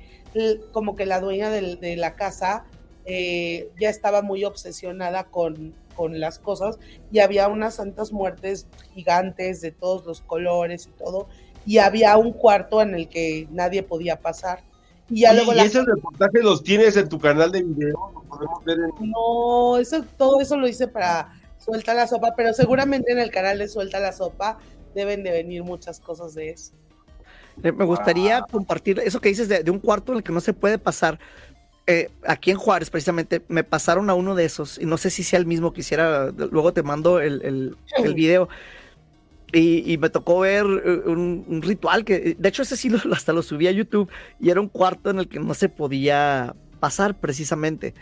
como 0.71 0.95
que 0.95 1.05
la 1.05 1.19
dueña 1.19 1.49
de, 1.49 1.95
la 1.97 2.15
casa 2.15 2.65
eh, 3.05 3.69
ya 3.79 3.89
estaba 3.89 4.21
muy 4.21 4.43
obsesionada 4.43 5.25
con, 5.25 5.73
con 5.95 6.19
las 6.19 6.39
cosas, 6.39 6.77
y 7.11 7.19
había 7.19 7.47
unas 7.47 7.75
santas 7.75 8.11
muertes 8.11 8.67
gigantes 8.93 9.61
de 9.61 9.71
todos 9.71 10.05
los 10.05 10.21
colores 10.21 10.87
y 10.87 10.97
todo, 10.97 11.27
y 11.67 11.77
había 11.77 12.17
un 12.17 12.31
cuarto 12.33 12.81
en 12.81 12.95
el 12.95 13.07
que 13.09 13.47
nadie 13.51 13.83
podía 13.83 14.19
pasar. 14.19 14.63
Y 15.09 15.21
ya 15.21 15.29
Oye, 15.31 15.37
luego 15.37 15.53
¿Y 15.53 15.55
la 15.57 15.63
esos 15.63 15.85
reportajes 15.85 16.43
los 16.43 16.63
tienes 16.63 16.97
en 16.97 17.07
tu 17.07 17.19
canal 17.19 17.51
de 17.51 17.61
video? 17.63 18.11
¿Los 18.13 18.25
podemos 18.25 18.65
ver 18.65 18.77
en... 18.79 19.11
No, 19.11 19.77
eso, 19.77 20.03
todo 20.17 20.41
eso 20.41 20.57
lo 20.57 20.67
hice 20.67 20.87
para 20.87 21.33
Suelta 21.59 21.93
la 21.93 22.07
Sopa, 22.07 22.33
pero 22.35 22.53
seguramente 22.53 23.11
en 23.11 23.19
el 23.19 23.29
canal 23.31 23.59
de 23.59 23.67
Suelta 23.67 23.99
la 23.99 24.11
Sopa 24.13 24.57
deben 24.95 25.23
de 25.23 25.31
venir 25.31 25.63
muchas 25.63 25.99
cosas 25.99 26.33
de 26.33 26.49
eso. 26.49 26.73
Eh, 27.63 27.71
Me 27.71 27.85
gustaría 27.85 28.41
compartir 28.49 28.99
eso 28.99 29.19
que 29.21 29.29
dices 29.29 29.47
de, 29.49 29.63
de 29.63 29.71
un 29.71 29.79
cuarto 29.79 30.11
en 30.13 30.19
el 30.19 30.23
que 30.23 30.31
no 30.31 30.39
se 30.41 30.53
puede 30.53 30.77
pasar. 30.77 31.19
Eh, 31.85 32.09
aquí 32.25 32.51
en 32.51 32.57
Juárez, 32.57 32.89
precisamente, 32.89 33.41
me 33.47 33.63
pasaron 33.63 34.09
a 34.09 34.13
uno 34.13 34.35
de 34.35 34.43
esos, 34.43 34.77
y 34.77 34.85
no 34.85 34.97
sé 34.97 35.09
si 35.09 35.23
sea 35.23 35.39
el 35.39 35.45
mismo 35.45 35.71
que 35.71 35.79
hiciera, 35.81 36.31
luego 36.31 36.73
te 36.73 36.83
mando 36.83 37.21
el, 37.21 37.41
el- 37.43 37.77
el 38.03 38.13
video. 38.13 38.49
Y, 39.53 39.91
y 39.93 39.97
me 39.97 40.09
tocó 40.09 40.39
ver 40.39 40.65
eh, 40.65 41.01
un, 41.09 41.45
un 41.47 41.61
ritual 41.61 42.03
que, 42.03 42.35
de 42.37 42.49
hecho, 42.49 42.63
ese 42.63 42.75
sí 42.75 42.89
lo- 42.89 42.99
hasta 43.13 43.31
lo 43.33 43.41
subí 43.41 43.67
a 43.67 43.71
YouTube, 43.71 44.09
y 44.39 44.49
era 44.49 44.59
un 44.61 44.67
cuarto 44.67 45.09
en 45.09 45.19
el 45.19 45.29
que 45.29 45.39
no 45.39 45.53
se 45.53 45.69
podía 45.69 46.55
pasar 46.79 47.15
precisamente. 47.19 47.93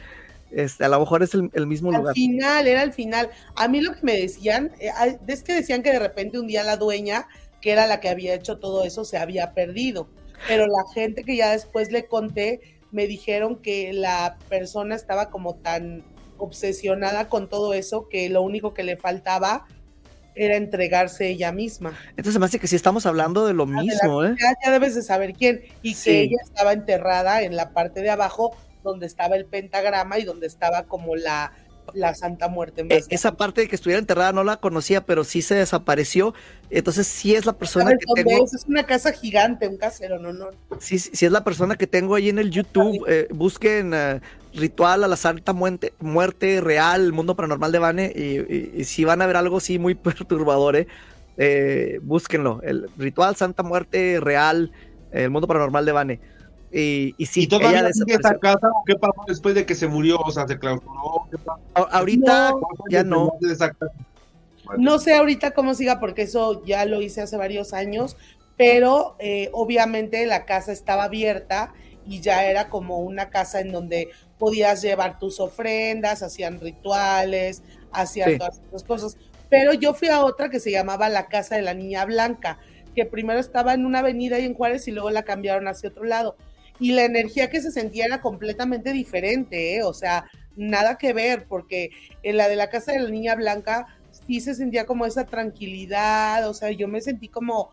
Este, 0.52 0.86
a 0.86 0.90
lo 0.90 1.00
mejor 1.00 1.22
es 1.24 1.34
el, 1.34 1.50
el 1.54 1.68
mismo 1.68 1.92
Al 1.92 1.98
lugar. 1.98 2.14
final, 2.14 2.68
era 2.68 2.82
al 2.82 2.94
final. 2.94 3.30
A 3.56 3.68
mí 3.68 3.82
lo 3.82 3.94
que 3.94 4.00
me 4.04 4.18
decían, 4.18 4.72
eh, 4.80 4.90
es 5.28 5.44
que 5.44 5.54
decían 5.54 5.84
que 5.84 5.92
de 5.92 6.00
repente 6.00 6.40
un 6.40 6.48
día 6.48 6.64
la 6.64 6.78
dueña, 6.78 7.28
que 7.62 7.72
era 7.72 7.88
la 7.88 8.00
que 8.00 8.10
había 8.10 8.34
hecho 8.34 8.58
todo 8.58 8.84
eso, 8.84 9.06
se 9.06 9.18
había 9.18 9.54
perdido. 9.54 10.08
Pero 10.48 10.66
la 10.66 10.84
gente 10.94 11.24
que 11.24 11.36
ya 11.36 11.52
después 11.52 11.92
le 11.92 12.06
conté, 12.08 12.62
me 12.92 13.08
dijeron 13.08 13.58
que 13.58 13.94
la 13.94 14.38
persona 14.50 14.96
estaba 14.96 15.30
como 15.30 15.56
tan 15.56 16.04
obsesionada 16.38 17.30
con 17.30 17.50
todo 17.50 17.74
eso 17.74 18.08
que 18.10 18.30
lo 18.30 18.42
único 18.42 18.74
que 18.74 18.84
le 18.84 18.98
faltaba 18.98 19.66
era 20.36 20.56
entregarse 20.58 21.28
ella 21.30 21.52
misma. 21.52 21.98
Entonces 22.18 22.40
me 22.40 22.46
hace 22.46 22.60
que 22.60 22.68
sí 22.68 22.76
estamos 22.76 23.06
hablando 23.06 23.46
de 23.46 23.54
lo 23.54 23.64
Ah, 23.64 23.68
de 23.68 23.74
la- 23.74 23.82
mismo, 23.82 24.24
¿eh? 24.26 24.36
ya, 24.40 24.54
ya 24.64 24.72
debes 24.72 24.96
de 24.96 25.02
saber 25.02 25.34
quién. 25.34 25.62
Y 25.82 25.94
Sí. 25.94 26.10
que 26.12 26.22
ella 26.24 26.38
estaba 26.44 26.74
enterrada 26.74 27.42
en 27.44 27.56
la 27.56 27.72
parte 27.72 28.02
de 28.02 28.10
abajo, 28.10 28.56
donde 28.84 29.06
estaba 29.08 29.36
el 29.36 29.46
pentagrama 29.46 30.20
y 30.20 30.24
donde 30.26 30.46
estaba 30.48 30.84
como 30.84 31.16
la, 31.16 31.52
la 31.94 32.14
Santa 32.16 32.48
Muerte. 32.48 32.82
en 32.82 32.92
Eh, 32.92 33.02
esa 33.10 33.36
parte 33.38 33.62
de 33.62 33.68
que 33.68 33.76
estuviera 33.76 34.00
enterrada 34.00 34.32
no 34.32 34.44
la 34.44 34.58
conocía, 34.58 35.06
pero 35.06 35.24
sí 35.24 35.42
se 35.42 35.56
desapareció. 35.56 36.34
Entonces 36.70 37.08
sí 37.08 37.36
es 37.36 37.46
la 37.46 37.54
persona 37.54 37.86
¿Sabes 37.86 38.00
que 38.16 38.24
tengo, 38.24 38.44
es? 38.46 38.54
Es 38.54 38.66
una 38.66 38.86
casa 38.86 39.12
gigante, 39.12 39.68
un 39.68 39.78
casero, 39.78 40.20
no, 40.20 40.34
no. 40.34 40.50
sí, 40.80 41.00
sí 41.00 41.12
sí 41.14 41.26
es 41.26 41.32
la 41.32 41.44
persona 41.44 41.76
que 41.76 41.88
tengo 41.88 42.16
ahí 42.16 42.30
en 42.30 42.40
el 42.40 42.50
YouTube. 42.52 43.06
Eh, 43.08 43.28
busquen 43.32 43.94
eh, 43.94 44.22
ritual 44.54 45.04
a 45.04 45.08
la 45.08 45.16
Santa 45.18 45.54
Muerte, 45.54 45.94
muerte 46.00 46.62
real, 46.62 47.02
el 47.06 47.14
mundo 47.14 47.36
paranormal 47.36 47.72
de 47.72 47.80
Vane, 47.80 48.14
y, 48.16 48.22
y- 48.40 48.72
y 48.78 48.84
si 48.86 49.04
van 49.06 49.22
a 49.22 49.26
ver 49.28 49.36
algo 49.38 49.60
sí 49.60 49.80
muy 49.80 49.96
perturbador, 49.96 50.76
eh, 50.76 50.88
eh, 51.38 52.00
búsquenlo. 52.02 52.62
El 52.64 52.90
ritual 52.98 53.36
Santa 53.36 53.64
Muerte 53.64 54.20
real, 54.22 54.72
el 55.12 55.30
mundo 55.30 55.48
paranormal 55.48 55.86
de 55.86 55.92
Vane. 55.92 56.20
Y, 56.72 57.14
y 57.18 57.26
sí, 57.28 57.44
¿Y 57.44 57.48
todavía 57.48 57.80
ella 57.82 57.94
sigue 57.94 58.16
esa 58.16 58.38
casa 58.38 58.68
o 58.70 58.84
qué 58.86 58.96
pasó 58.96 59.22
después 59.28 59.56
de 59.56 59.66
que 59.66 59.76
se 59.76 59.88
murió? 59.88 60.18
O 60.20 60.32
sea, 60.32 60.48
se 60.48 60.60
clausuró. 60.60 61.28
¿Qué 61.32 61.38
pasó? 61.38 61.60
A- 61.76 61.98
Ahorita 62.00 62.52
No, 62.52 62.62
ya 62.90 63.04
no. 63.04 63.32
No 64.78 65.00
sé 65.00 65.14
ahorita 65.14 65.52
cómo 65.52 65.74
siga, 65.76 66.00
porque 66.00 66.24
eso 66.24 66.64
ya 66.66 66.86
lo 66.86 67.02
hice 67.02 67.22
hace 67.22 67.38
varios 67.38 67.72
años, 67.74 68.18
pero 68.58 69.16
eh, 69.20 69.50
obviamente 69.54 70.26
la 70.26 70.46
casa 70.46 70.72
estaba 70.72 71.04
abierta 71.04 71.74
y 72.06 72.20
ya 72.22 72.46
era 72.46 72.68
como 72.70 73.00
una 73.00 73.30
casa 73.30 73.62
en 73.62 73.72
donde 73.72 74.10
podías 74.40 74.82
llevar 74.82 75.20
tus 75.20 75.40
ofrendas, 75.40 76.24
hacían 76.24 76.60
rituales, 76.60 77.62
hacían 77.92 78.32
Sí. 78.32 78.38
todas 78.40 78.60
esas 78.68 78.84
cosas. 78.84 79.18
Pero 79.50 79.74
yo 79.74 79.94
fui 79.94 80.08
a 80.08 80.24
otra 80.26 80.50
que 80.50 80.60
se 80.60 80.72
llamaba 80.72 81.10
la 81.10 81.28
Casa 81.28 81.56
de 81.56 81.62
la 81.62 81.74
Niña 81.76 82.04
Blanca, 82.06 82.58
que 82.96 83.06
primero 83.06 83.40
estaba 83.40 83.74
en 83.76 83.86
una 83.86 84.00
avenida 84.00 84.38
ahí 84.38 84.46
en 84.46 84.56
Juárez 84.56 84.88
y 84.88 84.92
luego 84.92 85.12
la 85.12 85.24
cambiaron 85.24 85.68
hacia 85.68 85.90
otro 85.90 86.04
lado. 86.06 86.36
Y 86.80 86.92
la 86.92 87.06
energía 87.06 87.50
que 87.50 87.62
se 87.62 87.72
sentía 87.72 88.06
era 88.06 88.22
completamente 88.22 88.92
diferente, 88.92 89.78
¿eh? 89.78 89.84
o 89.84 89.94
sea, 89.94 90.26
nada 90.56 90.98
que 90.98 91.14
ver, 91.14 91.46
porque 91.48 91.90
en 92.24 92.38
la 92.38 92.48
de 92.48 92.56
la 92.56 92.70
Casa 92.70 92.92
de 92.92 93.00
la 93.00 93.10
Niña 93.10 93.36
Blanca 93.36 93.88
sí 94.28 94.42
se 94.42 94.56
sentía 94.56 94.86
como 94.86 95.06
esa 95.06 95.26
tranquilidad, 95.26 96.48
o 96.50 96.54
sea, 96.54 96.72
yo 96.72 96.88
me 96.88 97.02
sentí 97.02 97.28
como, 97.28 97.72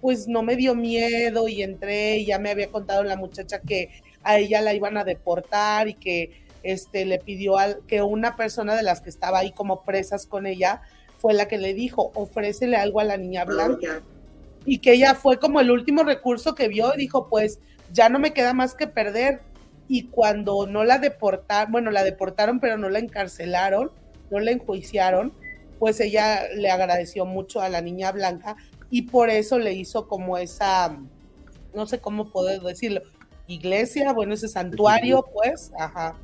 pues 0.00 0.28
no 0.28 0.42
me 0.42 0.56
dio 0.56 0.74
miedo 0.74 1.48
y 1.48 1.62
entré 1.62 2.18
y 2.18 2.26
ya 2.26 2.38
me 2.38 2.50
había 2.50 2.68
contado 2.68 3.02
la 3.04 3.16
muchacha 3.16 3.60
que 3.60 3.90
a 4.22 4.38
ella 4.38 4.60
la 4.60 4.74
iban 4.74 4.96
a 4.96 5.04
deportar 5.04 5.88
y 5.88 5.94
que 5.94 6.44
este 6.62 7.04
le 7.04 7.18
pidió 7.18 7.58
al, 7.58 7.80
que 7.86 8.02
una 8.02 8.36
persona 8.36 8.74
de 8.74 8.82
las 8.82 9.00
que 9.00 9.10
estaba 9.10 9.38
ahí 9.38 9.52
como 9.52 9.84
presas 9.84 10.26
con 10.26 10.46
ella 10.46 10.80
fue 11.18 11.34
la 11.34 11.46
que 11.46 11.58
le 11.58 11.74
dijo, 11.74 12.10
ofrécele 12.14 12.76
algo 12.76 13.00
a 13.00 13.04
la 13.04 13.16
niña 13.16 13.44
blanca. 13.44 14.02
Y 14.66 14.78
que 14.78 14.92
ella 14.92 15.14
fue 15.14 15.38
como 15.38 15.60
el 15.60 15.70
último 15.70 16.04
recurso 16.04 16.54
que 16.54 16.68
vio 16.68 16.94
y 16.94 16.98
dijo, 16.98 17.28
pues 17.28 17.60
ya 17.94 18.08
no 18.08 18.18
me 18.18 18.34
queda 18.34 18.52
más 18.52 18.74
que 18.74 18.86
perder. 18.86 19.40
Y 19.86 20.08
cuando 20.08 20.66
no 20.66 20.84
la 20.84 20.98
deportaron, 20.98 21.72
bueno, 21.72 21.90
la 21.90 22.04
deportaron, 22.04 22.58
pero 22.58 22.76
no 22.76 22.88
la 22.88 22.98
encarcelaron, 22.98 23.90
no 24.30 24.40
la 24.40 24.50
enjuiciaron, 24.50 25.32
pues 25.78 26.00
ella 26.00 26.48
le 26.54 26.70
agradeció 26.70 27.26
mucho 27.26 27.60
a 27.60 27.68
la 27.68 27.80
niña 27.80 28.10
blanca 28.10 28.56
y 28.90 29.02
por 29.02 29.28
eso 29.28 29.58
le 29.58 29.74
hizo 29.74 30.08
como 30.08 30.38
esa, 30.38 30.98
no 31.74 31.86
sé 31.86 31.98
cómo 31.98 32.30
poder 32.30 32.60
decirlo, 32.62 33.02
iglesia, 33.46 34.12
bueno, 34.12 34.34
ese 34.34 34.48
santuario, 34.48 35.24
pues, 35.34 35.72
ajá. 35.78 36.16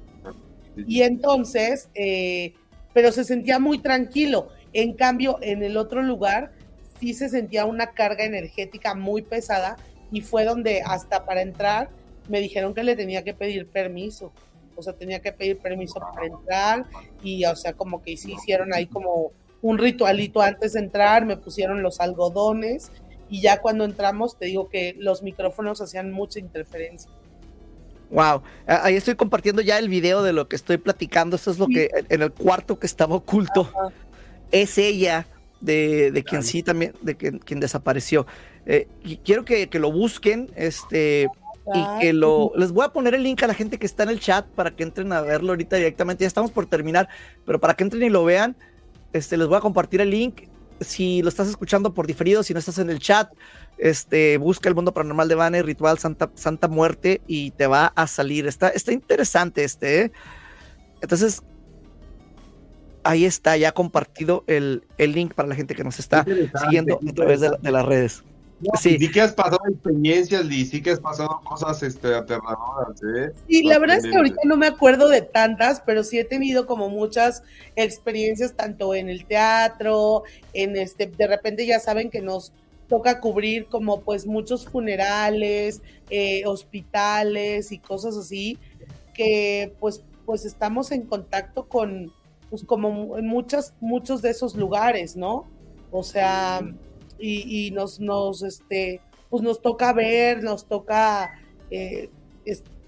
Y 0.77 1.03
entonces, 1.03 1.91
eh, 1.95 2.55
pero 2.95 3.13
se 3.13 3.25
sentía 3.25 3.59
muy 3.59 3.81
tranquilo. 3.81 4.49
En 4.73 4.95
cambio, 4.95 5.39
en 5.43 5.63
el 5.63 5.77
otro 5.77 6.03
lugar 6.03 6.53
sí 6.99 7.13
se 7.13 7.29
sentía 7.29 7.67
una 7.67 7.89
carga 7.93 8.25
energética 8.25 8.95
muy 8.95 9.23
pesada 9.23 9.77
y 10.13 10.21
fue 10.21 10.45
donde 10.45 10.83
hasta 10.83 11.25
para 11.25 11.43
entrar 11.43 11.89
me 12.29 12.41
dijeron 12.41 12.75
que 12.75 12.85
le 12.85 12.97
tenía 12.97 13.23
que 13.25 13.35
pedir 13.35 13.67
permiso. 13.67 14.33
O 14.77 14.83
sea, 14.83 14.93
tenía 14.95 15.21
que 15.21 15.33
pedir 15.33 15.59
permiso 15.59 16.01
para 16.01 16.27
entrar 16.27 16.87
y, 17.23 17.45
o 17.45 17.55
sea, 17.57 17.73
como 17.75 18.03
que 18.03 18.17
sí 18.17 18.33
hicieron 18.33 18.73
ahí 18.73 18.87
como 18.87 19.33
un 19.63 19.77
ritualito 19.79 20.41
antes 20.41 20.73
de 20.73 20.81
entrar, 20.81 21.27
me 21.27 21.37
pusieron 21.37 21.83
los 21.83 22.01
algodones 22.01 22.91
y 23.29 23.43
ya 23.43 23.61
cuando 23.61 23.85
entramos 23.85 24.39
te 24.39 24.47
digo 24.47 24.69
que 24.71 24.95
los 24.99 25.23
micrófonos 25.23 25.81
hacían 25.83 26.11
mucha 26.13 26.39
interferencia. 26.39 27.11
Wow, 28.11 28.43
Ah, 28.67 28.81
ahí 28.85 28.97
estoy 28.97 29.15
compartiendo 29.15 29.63
ya 29.63 29.79
el 29.79 29.89
video 29.89 30.23
de 30.23 30.33
lo 30.33 30.49
que 30.49 30.57
estoy 30.57 30.79
platicando. 30.79 31.37
Esto 31.37 31.51
es 31.53 31.59
lo 31.59 31.67
Sí. 31.67 31.75
que 31.75 31.91
en 32.09 32.23
el 32.23 32.33
cuarto 32.33 32.79
que 32.79 32.87
estaba 32.87 33.15
oculto 33.17 33.71
Ajá. 33.73 33.93
es 34.51 34.79
ella 34.79 35.27
de, 35.61 36.11
de 36.11 36.25
quien 36.25 36.43
sí 36.43 36.63
también, 36.63 36.95
de 37.03 37.17
quien, 37.17 37.39
quien 37.39 37.61
desapareció. 37.61 38.27
Eh, 38.73 38.87
y 39.03 39.17
quiero 39.17 39.45
que, 39.45 39.69
que 39.69 39.81
lo 39.81 39.91
busquen, 39.91 40.49
este, 40.55 41.27
y 41.75 42.01
que 42.01 42.13
lo, 42.13 42.53
les 42.55 42.71
voy 42.71 42.85
a 42.85 42.91
poner 42.91 43.15
el 43.15 43.25
link 43.25 43.43
a 43.43 43.49
la 43.49 43.55
gente 43.55 43.79
que 43.79 43.87
está 43.87 44.05
en 44.05 44.11
el 44.11 44.21
chat 44.21 44.47
para 44.47 44.71
que 44.71 44.85
entren 44.85 45.13
a 45.13 45.21
verlo 45.23 45.51
ahorita 45.51 45.75
directamente. 45.75 46.23
Ya 46.23 46.29
estamos 46.29 46.53
por 46.53 46.67
terminar, 46.67 47.09
pero 47.45 47.59
para 47.59 47.75
que 47.75 47.83
entren 47.83 48.05
y 48.05 48.11
lo 48.11 48.25
vean, 48.25 48.55
este, 49.13 49.37
les 49.37 49.49
voy 49.49 49.57
a 49.57 49.61
compartir 49.61 50.01
el 50.01 50.11
link. 50.11 50.43
Si 50.81 51.21
lo 51.21 51.29
estás 51.29 51.49
escuchando 51.49 51.93
por 51.95 52.07
diferido, 52.07 52.45
si 52.45 52.53
no 52.55 52.61
estás 52.61 52.79
en 52.79 52.91
el 52.91 53.01
chat, 53.01 53.29
este, 53.77 54.39
busca 54.39 54.69
el 54.69 54.77
mundo 54.77 54.95
paranormal 54.95 55.27
de 55.29 55.35
Vane, 55.35 55.63
ritual 55.63 55.99
Santa, 55.99 56.31
Santa 56.37 56.69
Muerte 56.69 57.21
y 57.27 57.51
te 57.51 57.67
va 57.67 57.87
a 57.97 58.07
salir. 58.07 58.47
Está, 58.47 58.69
está 58.69 58.93
interesante 58.93 59.65
este, 59.65 60.03
¿eh? 60.05 60.13
Entonces, 61.03 61.43
ahí 63.03 63.25
está 63.25 63.57
ya 63.57 63.73
compartido 63.73 64.45
el, 64.47 64.85
el 64.97 65.13
link 65.13 65.35
para 65.35 65.49
la 65.49 65.55
gente 65.55 65.75
que 65.75 65.83
nos 65.83 65.99
está 65.99 66.25
siguiendo 66.63 67.01
a 67.07 67.13
través 67.13 67.41
de, 67.41 67.51
la- 67.51 67.57
de 67.57 67.73
las 67.73 67.85
redes. 67.85 68.23
No, 68.61 68.79
Sí. 68.79 68.99
Sí 68.99 69.11
que 69.11 69.23
has 69.23 69.33
pasado 69.33 69.61
experiencias, 69.71 70.45
Liz, 70.45 70.71
sí 70.71 70.83
que 70.83 70.91
has 70.91 71.01
pasado 71.01 71.41
cosas 71.45 71.83
este, 71.83 72.15
aterradoras, 72.15 73.01
¿eh? 73.17 73.33
Sí, 73.49 73.63
la 73.63 73.79
verdad 73.79 73.99
es 73.99 74.07
que 74.07 74.15
ahorita 74.15 74.43
no 74.45 74.57
me 74.57 74.67
acuerdo 74.67 75.09
de 75.09 75.23
tantas, 75.23 75.81
pero 75.81 76.05
sí 76.05 76.19
he 76.19 76.25
tenido 76.25 76.67
como 76.67 76.91
muchas 76.91 77.43
experiencias 77.77 78.55
tanto 78.55 78.95
en 78.95 79.09
el 79.09 79.25
teatro, 79.25 80.25
en 80.53 80.77
este, 80.77 81.07
de 81.07 81.27
repente 81.27 81.65
ya 81.65 81.81
saben 81.81 82.11
que 82.11 82.21
nos 82.21 82.53
toca 82.89 83.21
cubrir 83.21 83.67
como 83.67 84.01
pues 84.01 84.27
muchos 84.27 84.67
funerales, 84.67 85.81
eh, 86.11 86.43
hospitales 86.45 87.73
y 87.73 87.79
cosas 87.79 88.17
así, 88.17 88.59
que 89.15 89.73
pues, 89.81 90.03
pues 90.27 90.45
estamos 90.45 90.91
en 90.91 91.03
contacto 91.03 91.67
con, 91.67 92.13
pues 92.51 92.65
como 92.65 93.17
en 93.17 93.27
muchas, 93.27 93.75
muchos 93.81 94.21
de 94.21 94.31
esos 94.31 94.55
lugares, 94.55 95.17
¿no? 95.17 95.47
O 95.93 96.03
sea, 96.03 96.61
y, 97.21 97.67
y 97.67 97.71
nos, 97.71 98.01
nos, 98.01 98.43
este, 98.43 99.01
pues 99.29 99.43
nos 99.43 99.63
toca 99.63 99.93
ver, 99.93 100.43
nos 100.43 100.67
toca 100.67 101.31
eh, 101.71 102.11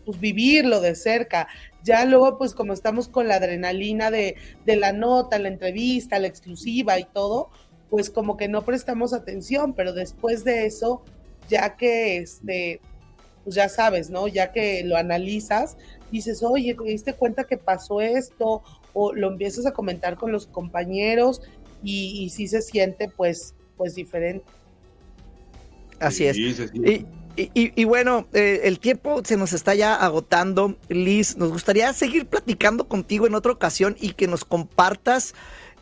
pues 0.05 0.21
vivirlo 0.21 0.81
de 0.81 0.95
cerca. 0.95 1.49
Ya 1.85 2.05
luego, 2.05 2.39
pues 2.39 2.55
como 2.55 2.73
estamos 2.73 3.09
con 3.09 3.29
la 3.29 3.37
adrenalina 3.37 4.11
de, 4.11 4.37
de 4.65 4.77
la 4.77 4.93
nota, 4.93 5.39
la 5.39 5.49
entrevista, 5.49 6.19
la 6.19 6.27
exclusiva 6.27 6.99
y 6.99 7.05
todo, 7.05 7.51
pues 7.91 8.11
como 8.11 8.37
que 8.37 8.49
no 8.49 8.63
prestamos 8.63 9.13
atención, 9.13 9.75
pero 9.75 9.93
después 9.93 10.45
de 10.45 10.67
eso, 10.67 11.03
ya 11.49 11.77
que 11.77 12.19
este, 12.19 12.81
pues 13.45 13.55
ya 13.55 13.69
sabes, 13.69 14.11
¿no? 14.11 14.29
Ya 14.29 14.53
que 14.53 14.83
lo 14.85 14.97
analizas, 14.97 15.77
dices, 16.11 16.43
oye, 16.43 16.75
¿te 16.75 16.85
diste 16.85 17.15
cuenta 17.15 17.45
que 17.45 17.59
pasó 17.59 18.01
esto? 18.01 18.63
O 18.95 19.13
lo 19.13 19.29
empiezas 19.29 19.67
a 19.67 19.73
comentar 19.73 20.17
con 20.17 20.33
los 20.33 20.47
compañeros 20.47 21.43
y, 21.83 22.23
y 22.23 22.31
sí 22.31 22.47
se 22.49 22.63
siente 22.63 23.09
pues, 23.09 23.55
pues 23.83 23.97
diferente. 23.97 24.45
Así 25.99 26.25
es. 26.25 26.39
Y, 26.39 27.05
y, 27.35 27.85
bueno, 27.85 28.29
eh, 28.33 28.61
el 28.63 28.79
tiempo 28.79 29.23
se 29.25 29.37
nos 29.37 29.53
está 29.53 29.75
ya 29.75 29.97
agotando. 29.97 30.77
Liz, 30.89 31.37
nos 31.37 31.51
gustaría 31.51 31.93
seguir 31.95 32.27
platicando 32.27 32.87
contigo 32.87 33.27
en 33.27 33.35
otra 33.35 33.51
ocasión 33.51 33.97
y 34.01 34.13
que 34.13 34.29
nos 34.29 34.45
compartas 34.45 35.35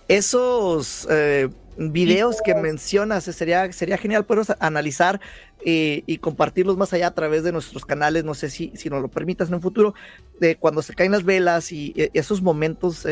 esos 0.08 1.06
eh, 1.10 1.50
videos 1.76 2.40
que 2.42 2.54
mencionas. 2.54 3.24
Sería, 3.24 3.70
sería 3.70 3.98
genial 3.98 4.24
poderlos 4.24 4.56
analizar 4.60 5.20
eh, 5.62 6.04
y 6.06 6.16
compartirlos 6.16 6.78
más 6.78 6.94
allá 6.94 7.08
a 7.08 7.14
través 7.14 7.44
de 7.44 7.52
nuestros 7.52 7.84
canales. 7.84 8.24
No 8.24 8.32
sé 8.32 8.48
si, 8.48 8.72
si 8.76 8.88
nos 8.88 9.02
lo 9.02 9.08
permitas 9.08 9.48
en 9.48 9.56
un 9.56 9.60
futuro, 9.60 9.92
de 10.38 10.56
cuando 10.56 10.80
se 10.80 10.94
caen 10.94 11.12
las 11.12 11.24
velas 11.24 11.70
y, 11.70 11.92
y 11.94 12.18
esos 12.18 12.40
momentos 12.40 13.06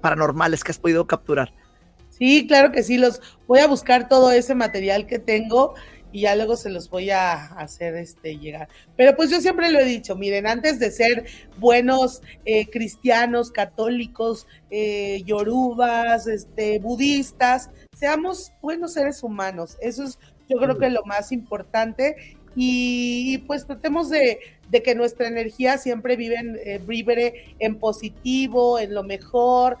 paranormales 0.00 0.64
que 0.64 0.72
has 0.72 0.78
podido 0.78 1.06
capturar. 1.06 1.52
Sí, 2.18 2.46
claro 2.46 2.72
que 2.72 2.82
sí, 2.82 2.96
los 2.96 3.20
voy 3.46 3.58
a 3.60 3.66
buscar 3.66 4.08
todo 4.08 4.30
ese 4.30 4.54
material 4.54 5.06
que 5.06 5.18
tengo 5.18 5.74
y 6.12 6.22
ya 6.22 6.34
luego 6.34 6.56
se 6.56 6.70
los 6.70 6.88
voy 6.88 7.10
a 7.10 7.44
hacer 7.58 7.94
este 7.96 8.38
llegar. 8.38 8.68
Pero 8.96 9.14
pues 9.16 9.30
yo 9.30 9.40
siempre 9.40 9.70
lo 9.70 9.78
he 9.78 9.84
dicho, 9.84 10.16
miren, 10.16 10.46
antes 10.46 10.78
de 10.78 10.90
ser 10.90 11.26
buenos 11.58 12.22
eh, 12.46 12.70
cristianos, 12.70 13.50
católicos, 13.50 14.46
eh, 14.70 15.22
yorubas, 15.26 16.26
este, 16.26 16.78
budistas, 16.78 17.68
seamos 17.94 18.52
buenos 18.62 18.94
seres 18.94 19.22
humanos. 19.22 19.76
Eso 19.82 20.04
es 20.04 20.18
yo 20.48 20.58
creo 20.58 20.78
que 20.78 20.88
lo 20.88 21.04
más 21.04 21.32
importante 21.32 22.36
y, 22.54 23.38
pues 23.46 23.66
tratemos 23.66 24.08
de, 24.08 24.38
que 24.82 24.94
nuestra 24.94 25.28
energía 25.28 25.76
siempre 25.76 26.16
vive 26.16 26.36
en, 26.36 26.58
eh, 26.64 26.80
vibre 26.86 27.56
en 27.58 27.78
positivo, 27.78 28.78
en 28.78 28.94
lo 28.94 29.02
mejor, 29.02 29.76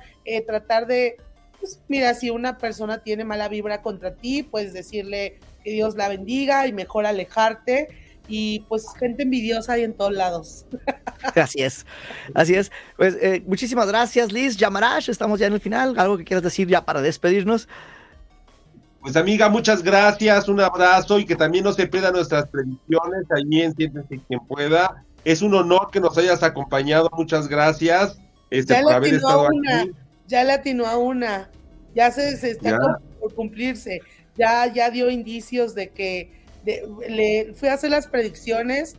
tratar 0.46 0.86
de, 0.86 1.16
pues 1.60 1.80
mira, 1.88 2.14
si 2.14 2.30
una 2.30 2.58
persona 2.58 2.98
tiene 2.98 3.24
mala 3.24 3.48
vibra 3.48 3.82
contra 3.82 4.14
ti, 4.14 4.42
pues 4.42 4.72
decirle, 4.72 5.38
que 5.64 5.72
Dios 5.72 5.96
la 5.96 6.08
bendiga 6.08 6.66
y 6.66 6.72
mejor 6.72 7.06
alejarte. 7.06 7.88
Y 8.28 8.60
pues 8.68 8.86
gente 8.98 9.22
envidiosa 9.22 9.74
hay 9.74 9.84
en 9.84 9.94
todos 9.94 10.12
lados. 10.12 10.66
Así 11.34 11.62
es, 11.62 11.86
así 12.34 12.54
es. 12.54 12.70
Pues 12.96 13.16
eh, 13.20 13.42
muchísimas 13.46 13.88
gracias, 13.88 14.32
Liz. 14.32 14.56
Yamarash, 14.56 15.10
estamos 15.10 15.40
ya 15.40 15.46
en 15.46 15.54
el 15.54 15.60
final. 15.60 15.98
¿Algo 15.98 16.18
que 16.18 16.24
quieras 16.24 16.42
decir 16.42 16.68
ya 16.68 16.84
para 16.84 17.02
despedirnos? 17.02 17.68
Pues 19.00 19.16
amiga, 19.16 19.48
muchas 19.48 19.82
gracias, 19.82 20.48
un 20.48 20.60
abrazo 20.60 21.18
y 21.18 21.24
que 21.24 21.36
también 21.36 21.64
no 21.64 21.72
se 21.72 21.86
pierdan 21.86 22.14
nuestras 22.14 22.48
predicciones, 22.48 23.24
ahí 23.30 23.62
en 23.62 23.74
Siéntese 23.74 24.20
quien 24.26 24.40
pueda. 24.46 25.04
Es 25.24 25.42
un 25.42 25.54
honor 25.54 25.90
que 25.92 26.00
nos 26.00 26.18
hayas 26.18 26.42
acompañado, 26.42 27.08
muchas 27.12 27.48
gracias 27.48 28.18
este, 28.50 28.74
ya 28.74 28.82
por 28.82 28.92
haber 28.92 29.14
estado 29.14 29.46
aquí. 29.46 29.92
Ya 30.26 30.44
le 30.44 30.52
atinó 30.52 30.86
a 30.86 30.96
una, 30.98 31.50
ya 31.94 32.10
se, 32.10 32.36
se 32.36 32.50
está 32.50 32.78
por 33.20 33.34
cumplirse 33.34 34.00
ya, 34.36 34.72
ya 34.72 34.90
dio 34.90 35.10
indicios 35.10 35.74
de 35.74 35.90
que 35.90 36.30
le 36.64 37.54
fui 37.54 37.68
a 37.68 37.74
hacer 37.74 37.90
las 37.90 38.06
predicciones 38.08 38.96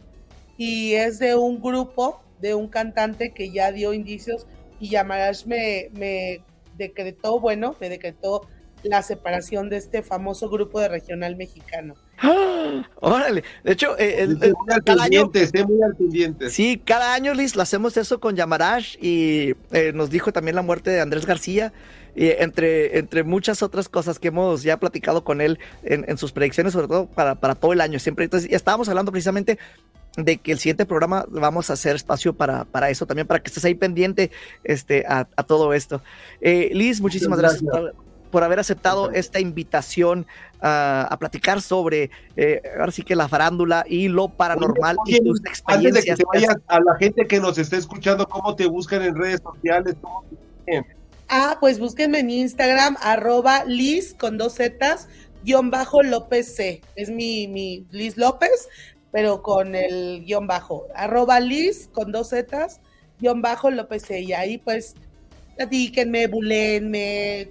y 0.57 0.93
es 0.93 1.19
de 1.19 1.35
un 1.35 1.61
grupo, 1.61 2.21
de 2.39 2.55
un 2.55 2.67
cantante 2.67 3.33
que 3.33 3.51
ya 3.51 3.71
dio 3.71 3.93
indicios 3.93 4.47
y 4.79 4.89
Yamarash 4.89 5.45
me, 5.45 5.89
me 5.93 6.41
decretó, 6.77 7.39
bueno, 7.39 7.75
me 7.79 7.89
decretó 7.89 8.47
la 8.83 9.01
separación 9.01 9.69
de 9.69 9.77
este 9.77 10.01
famoso 10.01 10.49
grupo 10.49 10.79
de 10.79 10.87
regional 10.87 11.35
mexicano. 11.35 11.95
¡Ah! 12.17 12.83
Órale, 12.99 13.43
de 13.63 13.71
hecho, 13.71 13.97
eh, 13.97 14.23
el, 14.23 14.39
cada 14.83 15.03
año, 15.03 15.31
muy 15.67 15.83
al 15.83 15.95
pendiente. 15.95 16.49
Sí, 16.49 16.81
cada 16.83 17.13
año, 17.13 17.33
Liz, 17.33 17.55
lo 17.55 17.61
hacemos 17.61 17.95
eso 17.97 18.19
con 18.19 18.35
Yamarash 18.35 18.97
y 19.01 19.55
eh, 19.71 19.91
nos 19.93 20.09
dijo 20.09 20.31
también 20.31 20.55
la 20.55 20.61
muerte 20.61 20.89
de 20.89 20.99
Andrés 20.99 21.25
García 21.25 21.73
y 22.15 22.29
entre, 22.29 22.97
entre 22.97 23.23
muchas 23.23 23.61
otras 23.61 23.89
cosas 23.89 24.17
que 24.17 24.29
hemos 24.29 24.63
ya 24.63 24.79
platicado 24.79 25.23
con 25.23 25.39
él 25.39 25.59
en, 25.83 26.17
sus 26.17 26.31
predicciones, 26.31 26.73
sobre 26.73 26.87
todo 26.87 27.05
para, 27.05 27.35
para, 27.35 27.53
todo 27.53 27.73
el 27.73 27.81
año 27.81 27.99
siempre. 27.99 28.25
Entonces, 28.25 28.49
ya 28.49 28.57
estábamos 28.57 28.89
hablando 28.89 29.11
precisamente 29.11 29.59
de 30.17 30.37
que 30.37 30.51
el 30.51 30.57
siguiente 30.57 30.87
programa 30.87 31.25
vamos 31.29 31.69
a 31.69 31.73
hacer 31.73 31.95
espacio 31.95 32.33
para, 32.33 32.65
para 32.65 32.89
eso 32.89 33.05
también, 33.05 33.27
para 33.27 33.39
que 33.39 33.49
estés 33.49 33.63
ahí 33.65 33.75
pendiente 33.75 34.31
este, 34.63 35.05
a, 35.07 35.25
todo 35.25 35.73
esto. 35.73 36.01
Eh, 36.41 36.71
Liz, 36.73 36.99
muchísimas 37.01 37.37
gracias, 37.37 37.61
por, 37.61 37.93
haber 38.43 38.59
aceptado 38.59 39.11
esta 39.11 39.39
invitación 39.39 40.25
a 40.61 41.15
platicar 41.19 41.61
sobre, 41.61 42.09
eh, 42.35 42.61
ahora 42.79 42.91
sí 42.91 43.03
que 43.03 43.15
la 43.15 43.27
farándula 43.27 43.85
y 43.87 44.07
lo 44.07 44.29
paranormal 44.29 44.97
y 45.05 45.19
tus 45.23 45.39
experiencias. 45.41 45.75
Antes 45.75 45.93
de 45.93 46.09
que 46.09 46.15
te 46.15 46.23
vayas 46.25 46.57
a 46.67 46.79
la 46.79 46.95
gente 46.95 47.27
que 47.27 47.39
nos 47.39 47.57
está 47.57 47.77
escuchando, 47.77 48.27
¿cómo 48.27 48.55
te 48.55 48.65
buscan 48.65 49.03
en 49.03 49.15
redes 49.15 49.41
sociales? 49.43 49.95
¿Cómo 50.01 50.23
Ah, 51.29 51.57
pues 51.59 51.77
búsquenme 51.77 52.19
en 52.19 52.29
Instagram, 52.29 52.95
arroba 53.01 53.65
Liz 53.65 54.15
con 54.17 54.37
dos 54.37 54.55
Zetas, 54.55 55.09
guion 55.43 55.69
bajo 55.71 56.01
López 56.01 56.55
C. 56.55 56.81
Es 56.95 57.09
mi, 57.09 57.47
mi 57.47 57.85
Liz 57.91 58.15
López, 58.15 58.69
pero 59.11 59.41
con 59.41 59.75
el 59.75 60.23
guion 60.25 60.47
bajo. 60.47 60.87
Arroba 60.95 61.41
Liz 61.41 61.89
con 61.91 62.13
dos 62.13 62.29
Zetas, 62.29 62.79
guion 63.19 63.41
bajo 63.41 63.69
López 63.71 64.03
C. 64.03 64.21
Y 64.21 64.31
ahí 64.31 64.57
pues 64.57 64.95
platíquenme, 65.57 66.27
bulenme, 66.27 67.49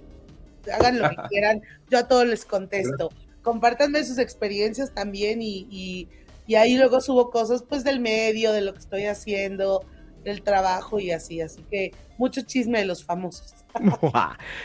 hagan 0.71 0.99
lo 0.99 1.09
que 1.09 1.15
quieran. 1.29 1.61
Yo 1.89 1.99
a 1.99 2.07
todos 2.07 2.25
les 2.25 2.45
contesto. 2.45 3.09
Compártanme 3.41 4.03
sus 4.03 4.17
experiencias 4.17 4.93
también 4.93 5.41
y, 5.41 5.67
y, 5.69 6.09
y 6.45 6.55
ahí 6.55 6.77
luego 6.77 7.01
subo 7.01 7.29
cosas 7.29 7.63
pues 7.63 7.83
del 7.83 7.99
medio, 7.99 8.51
de 8.51 8.61
lo 8.61 8.73
que 8.73 8.79
estoy 8.79 9.05
haciendo, 9.05 9.85
del 10.23 10.43
trabajo 10.43 10.99
y 10.99 11.11
así. 11.11 11.41
Así 11.41 11.63
que 11.63 11.91
mucho 12.17 12.41
chisme 12.41 12.79
de 12.79 12.85
los 12.85 13.03
famosos. 13.03 13.53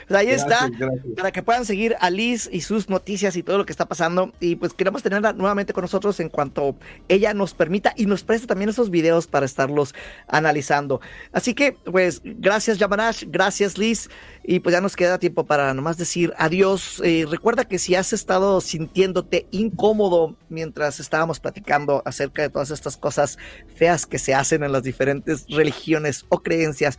Pues 0.09 0.19
ahí 0.19 0.31
está, 0.31 0.71
para 1.17 1.33
que 1.33 1.43
puedan 1.43 1.65
seguir 1.65 1.97
a 2.01 2.11
Liz 2.11 2.49
y 2.53 2.61
sus 2.61 2.89
noticias 2.89 3.37
y 3.37 3.43
todo 3.43 3.59
lo 3.59 3.67
que 3.67 3.73
está 3.73 3.87
pasando. 3.87 4.33
Y 4.41 4.57
pues 4.57 4.73
queremos 4.73 5.03
tenerla 5.03 5.33
nuevamente 5.33 5.73
con 5.73 5.83
nosotros 5.83 6.21
en 6.21 6.29
cuanto 6.29 6.77
ella 7.09 7.35
nos 7.35 7.55
permita 7.55 7.93
y 7.97 8.07
nos 8.07 8.25
preste 8.25 8.47
también 8.47 8.71
esos 8.71 8.91
videos 8.91 9.27
para 9.27 9.47
estarlos 9.47 9.95
analizando. 10.29 11.01
Así 11.33 11.55
que, 11.55 11.73
pues, 11.73 12.21
gracias 12.25 12.79
Yamanash, 12.79 13.25
gracias 13.29 13.79
Liz. 13.79 14.09
Y 14.45 14.59
pues 14.59 14.73
ya 14.73 14.81
nos 14.81 14.97
queda 14.97 15.19
tiempo 15.19 15.45
para 15.45 15.73
nomás 15.73 15.97
decir 15.97 16.33
adiós. 16.37 17.01
Eh, 17.05 17.27
recuerda 17.31 17.65
que 17.65 17.79
si 17.79 17.95
has 17.95 18.13
estado 18.13 18.61
sintiéndote 18.61 19.47
incómodo 19.53 20.37
mientras 20.49 20.99
estábamos 20.99 21.39
platicando 21.39 22.03
acerca 22.05 22.43
de 22.43 22.51
todas 22.51 22.71
estas 22.71 22.97
cosas 22.97 23.39
feas 23.77 24.05
que 24.05 24.19
se 24.19 24.35
hacen 24.35 24.65
en 24.65 24.73
las 24.73 24.83
diferentes 24.83 25.47
religiones 25.49 26.25
o 26.29 26.41
creencias, 26.41 26.99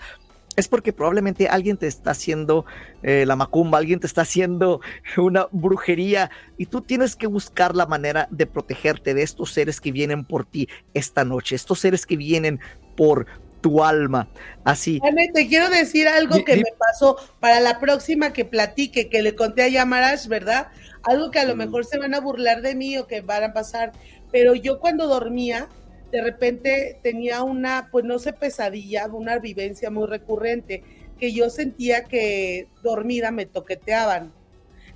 es 0.56 0.68
porque 0.68 0.94
probablemente 0.94 1.48
alguien 1.48 1.78
te 1.78 1.88
está 1.88 2.12
haciendo 2.12 2.66
eh, 3.02 3.26
la 3.26 3.36
macumba, 3.36 3.78
alguien 3.78 4.00
te 4.00 4.08
está 4.08 4.22
haciendo 4.22 4.82
una 5.18 5.48
brujería 5.52 6.32
y 6.58 6.68
tú 6.68 6.82
tienes 6.82 7.16
que 7.16 7.28
buscar 7.28 7.76
la 7.76 7.86
manera 7.86 8.28
de 8.32 8.46
protegerte 8.46 9.14
de 9.14 9.24
estos 9.24 9.52
seres 9.52 9.82
que 9.82 9.92
vienen 9.92 10.26
por 10.26 10.46
ti 10.46 10.68
esta 10.94 11.24
noche, 11.26 11.56
estos 11.56 11.80
seres 11.80 12.06
que 12.06 12.18
vienen 12.18 12.60
por 12.96 13.26
tu 13.62 13.84
alma. 13.84 14.28
Así. 14.64 15.00
te 15.34 15.48
quiero 15.48 15.70
decir 15.70 16.08
algo 16.08 16.44
que 16.44 16.58
me 16.58 16.74
pasó 16.78 17.18
para 17.40 17.60
la 17.62 17.80
próxima 17.80 18.34
que 18.34 18.46
platique, 18.46 19.10
que 19.10 19.24
le 19.24 19.36
conté 19.36 19.64
a 19.64 19.68
Yamarash, 19.70 20.28
¿verdad? 20.28 20.68
Algo 21.02 21.32
que 21.32 21.40
a 21.40 21.46
lo 21.46 21.56
mejor 21.56 21.86
se 21.86 21.98
van 21.98 22.14
a 22.14 22.20
burlar 22.20 22.62
de 22.62 22.76
mí 22.76 22.98
o 22.98 23.08
que 23.08 23.22
van 23.22 23.44
a 23.44 23.54
pasar, 23.54 23.94
pero 24.32 24.54
yo 24.54 24.80
cuando 24.80 25.08
dormía, 25.08 25.70
de 26.14 26.22
repente 26.22 27.00
tenía 27.02 27.42
una, 27.42 27.90
pues 27.92 28.06
no 28.06 28.20
sé, 28.20 28.34
pesadilla, 28.34 29.08
una 29.08 29.40
vivencia 29.40 29.90
muy 29.90 30.06
recurrente, 30.06 30.84
que 31.18 31.34
yo 31.34 31.50
sentía 31.50 32.04
que 32.04 32.68
dormida 32.84 33.32
me 33.32 33.48
toqueteaban. 33.48 34.32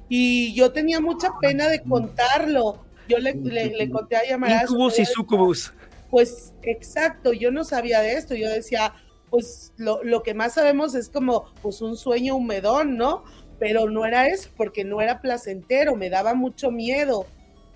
Y 0.10 0.54
yo 0.54 0.72
tenía 0.72 1.00
mucha 1.00 1.32
pena 1.42 1.70
de 1.70 1.82
contarlo. 1.82 2.86
Yo 3.10 3.18
le, 3.18 3.34
le, 3.34 3.90
conté 3.90 4.16
a 4.16 4.26
llamar 4.30 4.62
Incubus 4.62 5.00
y 5.00 5.06
sucubus. 5.06 5.74
Pues 6.12 6.54
exacto, 6.62 7.34
yo 7.34 7.50
no 7.50 7.64
sabía 7.64 8.02
de 8.02 8.14
esto. 8.14 8.36
Yo 8.36 8.48
decía, 8.48 8.94
pues 9.32 9.74
lo, 9.76 10.04
lo 10.04 10.22
que 10.22 10.36
más 10.36 10.54
sabemos 10.54 10.94
es 10.94 11.10
como 11.10 11.52
pues 11.64 11.82
un 11.82 11.98
sueño 11.98 12.36
humedón, 12.36 12.96
¿no? 12.96 13.24
Pero 13.58 13.90
no 13.90 14.06
era 14.06 14.28
eso, 14.28 14.52
porque 14.56 14.84
no 14.84 15.02
era 15.02 15.20
placentero, 15.20 15.96
me 15.96 16.12
daba 16.12 16.36
mucho 16.36 16.70
miedo. 16.70 17.26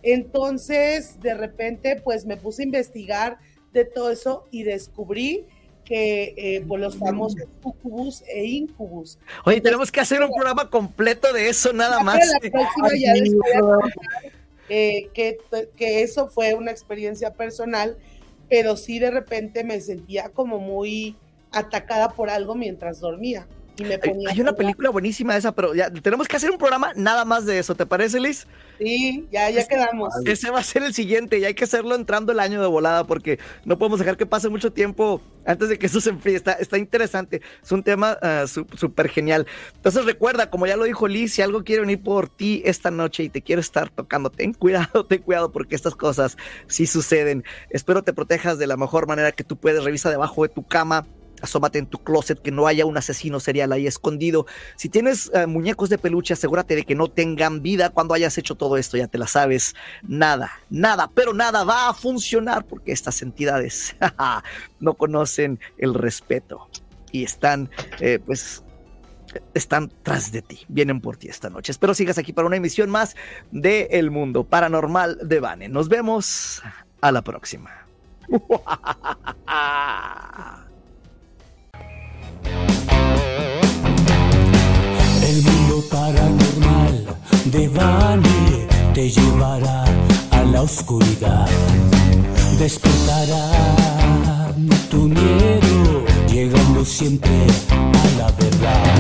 Entonces, 0.04 1.20
de 1.20 1.34
repente, 1.34 2.02
pues 2.04 2.26
me 2.26 2.38
puse 2.38 2.64
a 2.64 2.66
investigar 2.66 3.38
de 3.74 3.86
todo 3.86 4.12
eso 4.12 4.48
y 4.52 4.64
descubrí 4.64 5.46
que 5.86 6.34
eh, 6.38 6.64
por 6.68 6.80
los 6.80 6.96
famosos 6.98 7.42
sucubus 7.62 8.24
e 8.28 8.46
incubus. 8.46 9.20
Oye, 9.46 9.60
tenemos 9.62 9.92
que 9.92 10.00
hacer 10.00 10.22
un 10.22 10.30
programa 10.30 10.70
completo 10.70 11.34
de 11.34 11.50
eso 11.50 11.74
nada 11.74 12.02
más. 12.02 12.20
eh, 14.70 15.10
que, 15.14 15.38
que 15.76 16.02
eso 16.02 16.30
fue 16.30 16.54
una 16.54 16.72
experiencia 16.72 17.34
personal, 17.34 17.98
pero 18.50 18.78
sí 18.78 19.00
de 19.00 19.12
repente 19.12 19.64
me 19.64 19.82
sentía 19.82 20.30
como 20.30 20.60
muy 20.60 21.18
atacada 21.52 22.10
por 22.10 22.30
algo 22.30 22.56
mientras 22.56 23.00
dormía. 23.00 23.48
Y 23.78 23.84
me 23.84 23.94
Hay, 23.94 24.00
ponía 24.00 24.30
hay 24.30 24.40
a 24.40 24.42
una 24.42 24.54
película 24.54 24.90
buenísima 24.90 25.36
esa, 25.36 25.54
pero 25.54 25.74
ya 25.74 25.90
tenemos 25.90 26.28
que 26.28 26.36
hacer 26.36 26.52
un 26.52 26.58
programa 26.58 26.92
nada 26.96 27.26
más 27.26 27.46
de 27.46 27.60
eso, 27.60 27.76
¿te 27.76 27.86
parece, 27.86 28.20
Liz? 28.20 28.48
Sí, 28.80 29.28
ya, 29.32 29.50
ya 29.50 29.68
quedamos. 29.68 30.14
Ese 30.26 30.50
va 30.50 30.60
a 30.60 30.64
ser 30.64 30.84
el 30.84 30.94
siguiente 30.94 31.38
y 31.38 31.46
hay 31.46 31.54
que 31.54 31.66
hacerlo 31.66 31.94
entrando 31.96 32.32
el 32.32 32.40
año 32.40 32.62
de 32.62 32.68
volada 32.68 33.06
porque 33.06 33.40
no 33.64 33.78
podemos 33.78 34.00
dejar 34.00 34.18
que 34.18 34.26
pase 34.26 34.50
mucho 34.50 34.74
tiempo 34.74 35.22
antes 35.46 35.70
de 35.70 35.78
que 35.78 35.86
eso 35.86 36.02
se 36.02 36.10
enfríe. 36.10 36.36
Está, 36.36 36.54
está 36.54 36.78
interesante, 36.78 37.42
es 37.62 37.72
un 37.72 37.84
tema 37.84 38.18
ah, 38.22 38.46
súper 38.48 39.10
genial. 39.10 39.46
Entonces 39.76 40.06
recuerda, 40.06 40.50
como 40.50 40.66
ya 40.66 40.78
lo 40.78 40.86
dijo 40.86 41.08
Liz, 41.08 41.34
si 41.34 41.42
algo 41.42 41.64
quiere 41.64 41.82
venir 41.82 42.02
por 42.02 42.28
ti 42.28 42.64
esta 42.66 42.90
noche 42.90 43.24
y 43.24 43.30
te 43.30 43.42
quiere 43.42 43.62
estar 43.62 43.90
tocando, 43.90 44.32
ten 44.32 44.54
cuidado, 44.54 45.06
ten 45.08 45.22
cuidado 45.22 45.52
porque 45.52 45.76
estas 45.76 45.96
cosas 45.96 46.38
sí 46.68 46.88
suceden. 46.88 47.44
Espero 47.70 48.04
te 48.04 48.14
protejas 48.14 48.58
de 48.58 48.68
la 48.68 48.78
mejor 48.78 49.08
manera 49.08 49.32
que 49.32 49.44
tú 49.44 49.58
puedes. 49.58 49.84
Revisa 49.84 50.10
debajo 50.10 50.44
de 50.44 50.50
tu 50.50 50.64
cama. 50.64 51.06
Asómate 51.42 51.80
en 51.80 51.88
tu 51.88 52.00
closet, 52.00 52.42
que 52.42 52.52
no 52.52 52.68
haya 52.68 52.86
un 52.86 52.98
asesino 52.98 53.40
serial 53.40 53.72
ahí 53.72 53.88
escondido. 53.88 54.46
Si 54.76 54.90
tienes 54.90 55.32
eh, 55.34 55.48
muñecos 55.48 55.90
de 55.90 55.98
peluche, 55.98 56.34
asegúrate 56.34 56.76
de 56.76 56.84
que 56.84 56.96
no 56.96 57.08
tengan 57.08 57.62
vida 57.62 57.90
cuando 57.90 58.14
hayas 58.14 58.38
hecho 58.38 58.56
todo 58.56 58.78
esto, 58.78 58.98
ya 58.98 59.08
te 59.08 59.18
la 59.18 59.28
sabes. 59.28 59.76
Nada, 60.04 60.52
nada, 60.70 61.10
pero 61.14 61.34
nada 61.34 61.64
va 61.64 61.90
a 61.90 61.94
funcionar 61.94 62.66
porque 62.66 62.92
estas 62.92 63.22
entidades 63.22 63.96
no 64.80 64.94
conocen 64.96 65.60
el 65.78 65.94
respeto 65.94 66.70
y 67.12 67.24
están, 67.24 67.70
eh, 68.00 68.20
pues, 68.26 68.64
están 69.54 69.92
tras 70.04 70.32
de 70.32 70.42
ti, 70.42 70.66
vienen 70.68 71.02
por 71.02 71.18
ti 71.18 71.28
esta 71.28 71.50
noche. 71.50 71.72
Espero 71.72 71.94
sigas 71.94 72.18
aquí 72.18 72.34
para 72.34 72.48
una 72.48 72.58
emisión 72.58 72.90
más 72.90 73.16
de 73.52 73.88
El 73.92 74.12
Mundo 74.12 74.44
Paranormal 74.44 75.20
de 75.22 75.40
Vane. 75.40 75.70
Nos 75.70 75.90
vemos 75.90 76.62
a 77.02 77.12
la 77.12 77.22
próxima. 77.22 77.88
El 85.30 85.44
mundo 85.44 85.84
paranormal 85.90 87.06
de 87.46 87.68
Vani 87.70 88.68
te 88.94 89.10
llevará 89.10 89.84
a 90.32 90.44
la 90.44 90.62
oscuridad. 90.62 91.48
Despertará 92.60 93.46
tu 94.90 95.08
miedo, 95.08 96.06
llegando 96.28 96.84
siempre 96.86 97.32
a 97.70 98.06
la 98.20 98.32
verdad. 98.32 98.96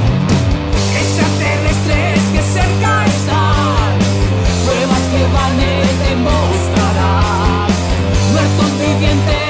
Extraterrestres 1.01 2.22
que 2.34 2.41
cerca 2.57 3.05
están, 3.05 3.99
pruebas 4.65 5.03
que 5.11 5.22
Vani 5.35 5.76
te 6.03 6.15
mostrará. 6.27 7.68
Muertos 8.31 8.72
vivientes 8.80 9.40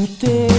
Tutte 0.00 0.49